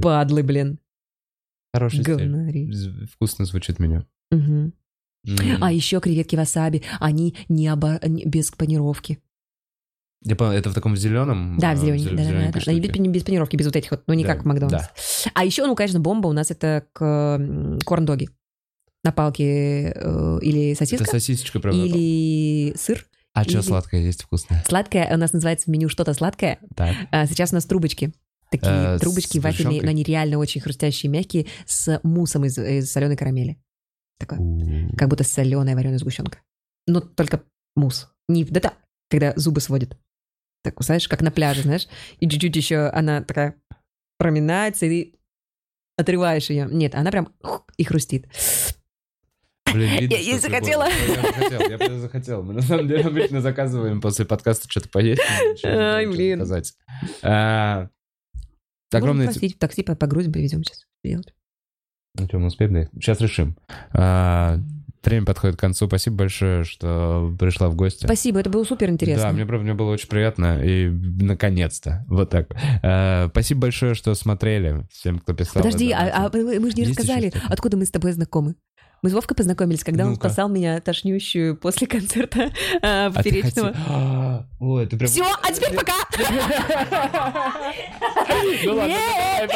Падлы, 0.01 0.43
блин. 0.43 0.77
Хороший 1.73 2.01
стиль. 2.03 2.15
Говнари. 2.15 2.71
З- 2.71 3.07
Вкусно 3.13 3.45
звучит 3.45 3.79
меню. 3.79 4.03
Мгм. 4.31 4.73
А 5.61 5.71
еще 5.71 5.99
креветки 5.99 6.35
васаби, 6.35 6.83
они 6.99 7.35
не 7.49 7.67
обо- 7.67 7.99
без 8.25 8.51
панировки. 8.51 9.19
Я 10.23 10.35
понял, 10.35 10.51
это 10.51 10.69
в 10.69 10.73
таком 10.73 10.97
зеленом? 10.97 11.57
Да, 11.59 11.73
в 11.73 11.77
зелененькой, 11.77 12.11
да, 12.11 12.17
да, 12.17 12.23
да, 12.23 12.29
зелененькой 12.29 12.51
да. 12.65 12.71
И 12.71 12.81
штуке? 12.81 12.99
без, 13.01 13.11
без 13.13 13.23
панировки, 13.23 13.55
без 13.55 13.65
вот 13.67 13.75
этих 13.77 13.91
вот, 13.91 14.03
ну 14.07 14.13
не 14.13 14.23
Да, 14.25 14.33
как 14.33 14.43
в 14.43 14.45
Макдональдс. 14.47 14.87
А 15.33 15.45
еще, 15.45 15.65
ну, 15.65 15.75
конечно, 15.75 15.99
бомба 15.99 16.27
у 16.27 16.33
нас 16.33 16.51
это 16.51 16.85
к 16.93 17.39
корн-доги. 17.85 18.29
На 19.03 19.13
палке 19.13 19.93
э, 19.95 20.39
или 20.41 20.71
Это 20.71 20.79
сосиска, 20.79 21.05
сосисочка, 21.05 21.59
правда? 21.61 21.79
или 21.81 22.75
сыр. 22.75 23.05
А 23.33 23.43
что 23.43 23.59
или- 23.59 23.61
сладкое 23.61 24.01
есть 24.01 24.23
вкусное? 24.23 24.61
Сладкое, 24.67 25.13
у 25.13 25.17
нас 25.17 25.31
называется 25.31 25.65
в 25.65 25.67
меню 25.69 25.87
что-то 25.87 26.13
сладкое. 26.13 26.59
Так. 26.75 26.95
А 27.11 27.25
сейчас 27.25 27.53
у 27.53 27.55
нас 27.55 27.63
трубочки. 27.65 28.11
Такие 28.51 28.95
Э, 28.95 28.99
трубочки 28.99 29.37
вафельные, 29.39 29.81
но 29.83 29.89
они 29.89 30.03
реально 30.03 30.37
очень 30.37 30.59
хрустящие, 30.59 31.09
мягкие, 31.09 31.45
с 31.65 31.99
муссом 32.03 32.43
из, 32.43 32.55
соленой 32.91 33.15
карамели. 33.15 33.57
Такое, 34.19 34.89
как 34.97 35.07
будто 35.09 35.23
соленая 35.23 35.75
вареная 35.75 35.97
сгущенка. 35.97 36.39
Но 36.87 36.99
только 37.01 37.43
мусс. 37.75 38.11
Не, 38.27 38.43
да 38.45 38.59
так, 38.59 38.77
когда 39.09 39.33
зубы 39.35 39.61
сводит. 39.61 39.97
Так, 40.63 40.81
знаешь, 40.83 41.07
как 41.07 41.21
на 41.21 41.31
пляже, 41.31 41.61
знаешь, 41.63 41.87
и 42.19 42.27
чуть-чуть 42.27 42.55
еще 42.55 42.87
она 42.89 43.21
такая 43.23 43.55
проминается, 44.17 44.85
и 44.85 45.15
отрываешь 45.97 46.49
ее. 46.49 46.67
Нет, 46.69 46.95
она 46.95 47.11
прям 47.11 47.33
и 47.77 47.83
хрустит. 47.85 48.27
Блин, 49.71 49.99
видно, 49.99 50.15
Я- 50.15 50.19
я 50.33 50.39
захотела. 50.39 50.87
Я 50.89 51.15
захотел, 51.21 51.69
я 51.69 51.77
просто 51.77 51.99
захотел. 51.99 52.43
Мы 52.43 52.53
на 52.53 52.61
самом 52.61 52.87
деле 52.87 53.03
обычно 53.05 53.39
заказываем 53.39 54.01
после 54.01 54.25
подкаста 54.25 54.67
что-то 54.69 54.89
поесть. 54.89 55.21
Ай, 55.63 56.07
блин. 56.07 56.39
заказать. 56.39 56.73
А. 57.21 57.89
Можем 58.91 59.19
в 59.29 59.57
такси 59.59 59.83
по- 59.83 59.95
погрузим, 59.95 60.33
привезем 60.33 60.63
сейчас. 60.63 60.85
Сделать. 61.05 61.33
Ну 62.15 62.25
что, 62.25 62.39
мы 62.39 62.47
успеем, 62.47 62.73
да? 62.73 62.89
Сейчас 62.93 63.21
решим. 63.21 63.57
А, 63.93 64.59
Время 65.09 65.25
подходит 65.25 65.55
к 65.55 65.59
концу. 65.59 65.87
Спасибо 65.87 66.17
большое, 66.17 66.63
что 66.63 67.35
пришла 67.39 67.69
в 67.69 67.75
гости. 67.75 68.05
Спасибо, 68.05 68.39
это 68.41 68.51
было 68.51 68.63
супер 68.63 68.89
интересно. 68.91 69.23
Да, 69.23 69.31
мне 69.31 69.43
правда 69.43 69.63
мне 69.63 69.73
было 69.73 69.91
очень 69.91 70.07
приятно. 70.07 70.61
И 70.63 70.87
наконец-то. 70.87 72.05
Вот 72.07 72.29
так. 72.29 72.49
А, 72.83 73.27
Спасибо 73.29 73.61
большое, 73.61 73.95
что 73.95 74.13
смотрели. 74.13 74.85
Всем, 74.91 75.17
кто 75.17 75.33
писал. 75.33 75.63
Подожди, 75.63 75.91
а, 75.91 76.27
а 76.27 76.29
мы 76.31 76.69
же 76.69 76.75
не 76.75 76.83
Есть 76.83 76.99
рассказали, 76.99 77.33
откуда 77.47 77.75
мы 77.75 77.85
с 77.85 77.91
тобой 77.91 78.11
знакомы. 78.11 78.53
Мы 79.01 79.09
с 79.09 79.13
Вовкой 79.13 79.35
познакомились, 79.35 79.83
когда 79.83 80.03
он 80.05 80.11
Ну-ка. 80.11 80.27
спасал 80.29 80.49
меня 80.49 80.79
тошнющую 80.81 81.55
после 81.55 81.87
концерта 81.95 82.51
а, 82.81 83.07
А 83.07 83.09
ты 83.11 83.29
поперечного. 83.29 83.73
А, 83.87 84.45
Ой, 84.59 84.85
ты 84.87 84.97
прям... 84.97 85.09
Все, 85.09 85.23
а 85.23 85.51
теперь 85.51 85.73
пока! 85.75 85.93
Ну 88.63 88.73
ладно, 88.75 88.87
Нет. 88.93 89.51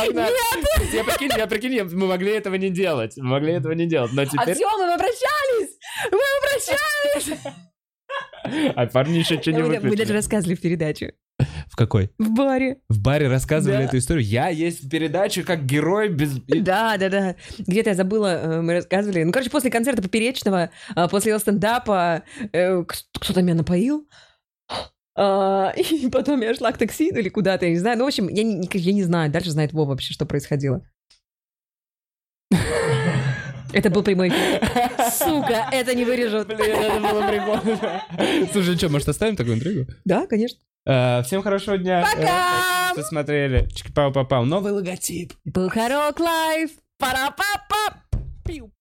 Я 0.94 1.04
прикинь, 1.04 1.32
я 1.38 1.48
прикинь, 1.48 1.84
мы 1.84 2.08
могли 2.08 2.32
этого 2.32 2.56
не 2.56 2.70
делать. 2.70 3.14
Мы 3.18 3.26
могли 3.30 3.54
этого 3.54 3.74
не 3.74 3.86
делать. 3.86 4.12
Но 4.14 4.22
А 4.22 4.26
теперь... 4.26 4.56
все, 4.56 4.70
мы 4.78 4.92
попрощались! 4.94 5.78
Мы 6.12 6.20
попрощались! 6.42 7.40
А 8.76 8.86
парни 8.88 9.18
еще 9.20 9.42
что 9.42 9.52
не 9.52 9.60
Мы 9.62 9.68
мы 9.68 9.74
даже 9.76 9.88
выключили. 9.90 10.12
рассказывали 10.14 10.56
в 10.56 10.62
передаче. 10.62 11.14
В 11.70 11.76
какой? 11.76 12.12
В 12.18 12.30
баре. 12.32 12.78
В 12.90 13.00
баре 13.02 13.28
рассказывали 13.28 13.78
Да. 13.78 13.84
эту 13.84 13.98
историю. 13.98 14.26
Я 14.26 14.50
есть 14.50 14.84
в 14.84 14.90
передаче 14.90 15.44
как 15.44 15.66
герой 15.66 16.10
без... 16.10 16.34
Да, 16.48 16.98
да, 16.98 17.10
да. 17.10 17.36
Где-то 17.60 17.90
я 17.92 17.96
забыла, 17.96 18.28
э, 18.28 18.62
мы 18.62 18.74
рассказывали. 18.74 19.24
Ну, 19.24 19.32
короче, 19.32 19.50
после 19.50 19.72
концерта 19.72 20.02
Поперечного, 20.02 20.70
а, 20.96 21.08
после 21.08 21.32
его 21.32 21.40
стендапа, 21.40 22.24
э, 22.52 22.84
кто-то 22.84 23.42
меня 23.42 23.56
напоил. 23.56 24.08
А, 25.16 25.72
И 25.78 26.10
потом 26.10 26.42
я 26.42 26.56
шла 26.56 26.72
к 26.72 26.80
такси 26.80 27.12
ну, 27.12 27.20
или 27.20 27.30
куда-то, 27.30 27.66
я 27.66 27.72
не 27.72 27.78
знаю. 27.78 28.00
Ну, 28.00 28.06
в 28.06 28.08
общем, 28.08 28.30
я 28.30 28.42
не, 28.42 28.68
я 28.74 28.94
не 28.94 29.04
знаю, 29.04 29.32
дальше 29.32 29.52
знает 29.52 29.72
Вова 29.72 29.90
вообще, 29.90 30.12
что 30.12 30.26
происходило. 30.26 30.82
Это 33.74 33.92
был 33.92 34.02
прямой 34.02 34.30
эфир. 34.30 34.60
Сука, 35.12 35.68
это 35.72 35.94
не 35.96 36.06
вырежут. 36.06 36.48
Блин, 36.48 36.76
это 36.76 37.00
было 37.00 37.28
прикольно. 37.28 38.04
Слушай, 38.52 38.78
что, 38.78 38.90
может 38.90 39.10
оставим 39.10 39.36
такую 39.36 39.58
интригу? 39.58 39.92
Да, 40.06 40.26
конечно. 40.28 40.60
Э, 40.86 41.22
Всем 41.24 41.42
хорошего 41.42 41.78
дня. 41.78 42.04
Пока! 42.04 42.90
Э, 42.90 42.94
Что 42.94 43.04
смотрели. 43.04 43.68
Чики-пау-пау-пау. 43.74 44.44
Новый 44.46 44.72
логотип. 44.74 45.34
Бухарог 45.46 46.20
Лайв. 46.20 46.72
Пара-па-па. 47.00 48.02
Пиу. 48.46 48.73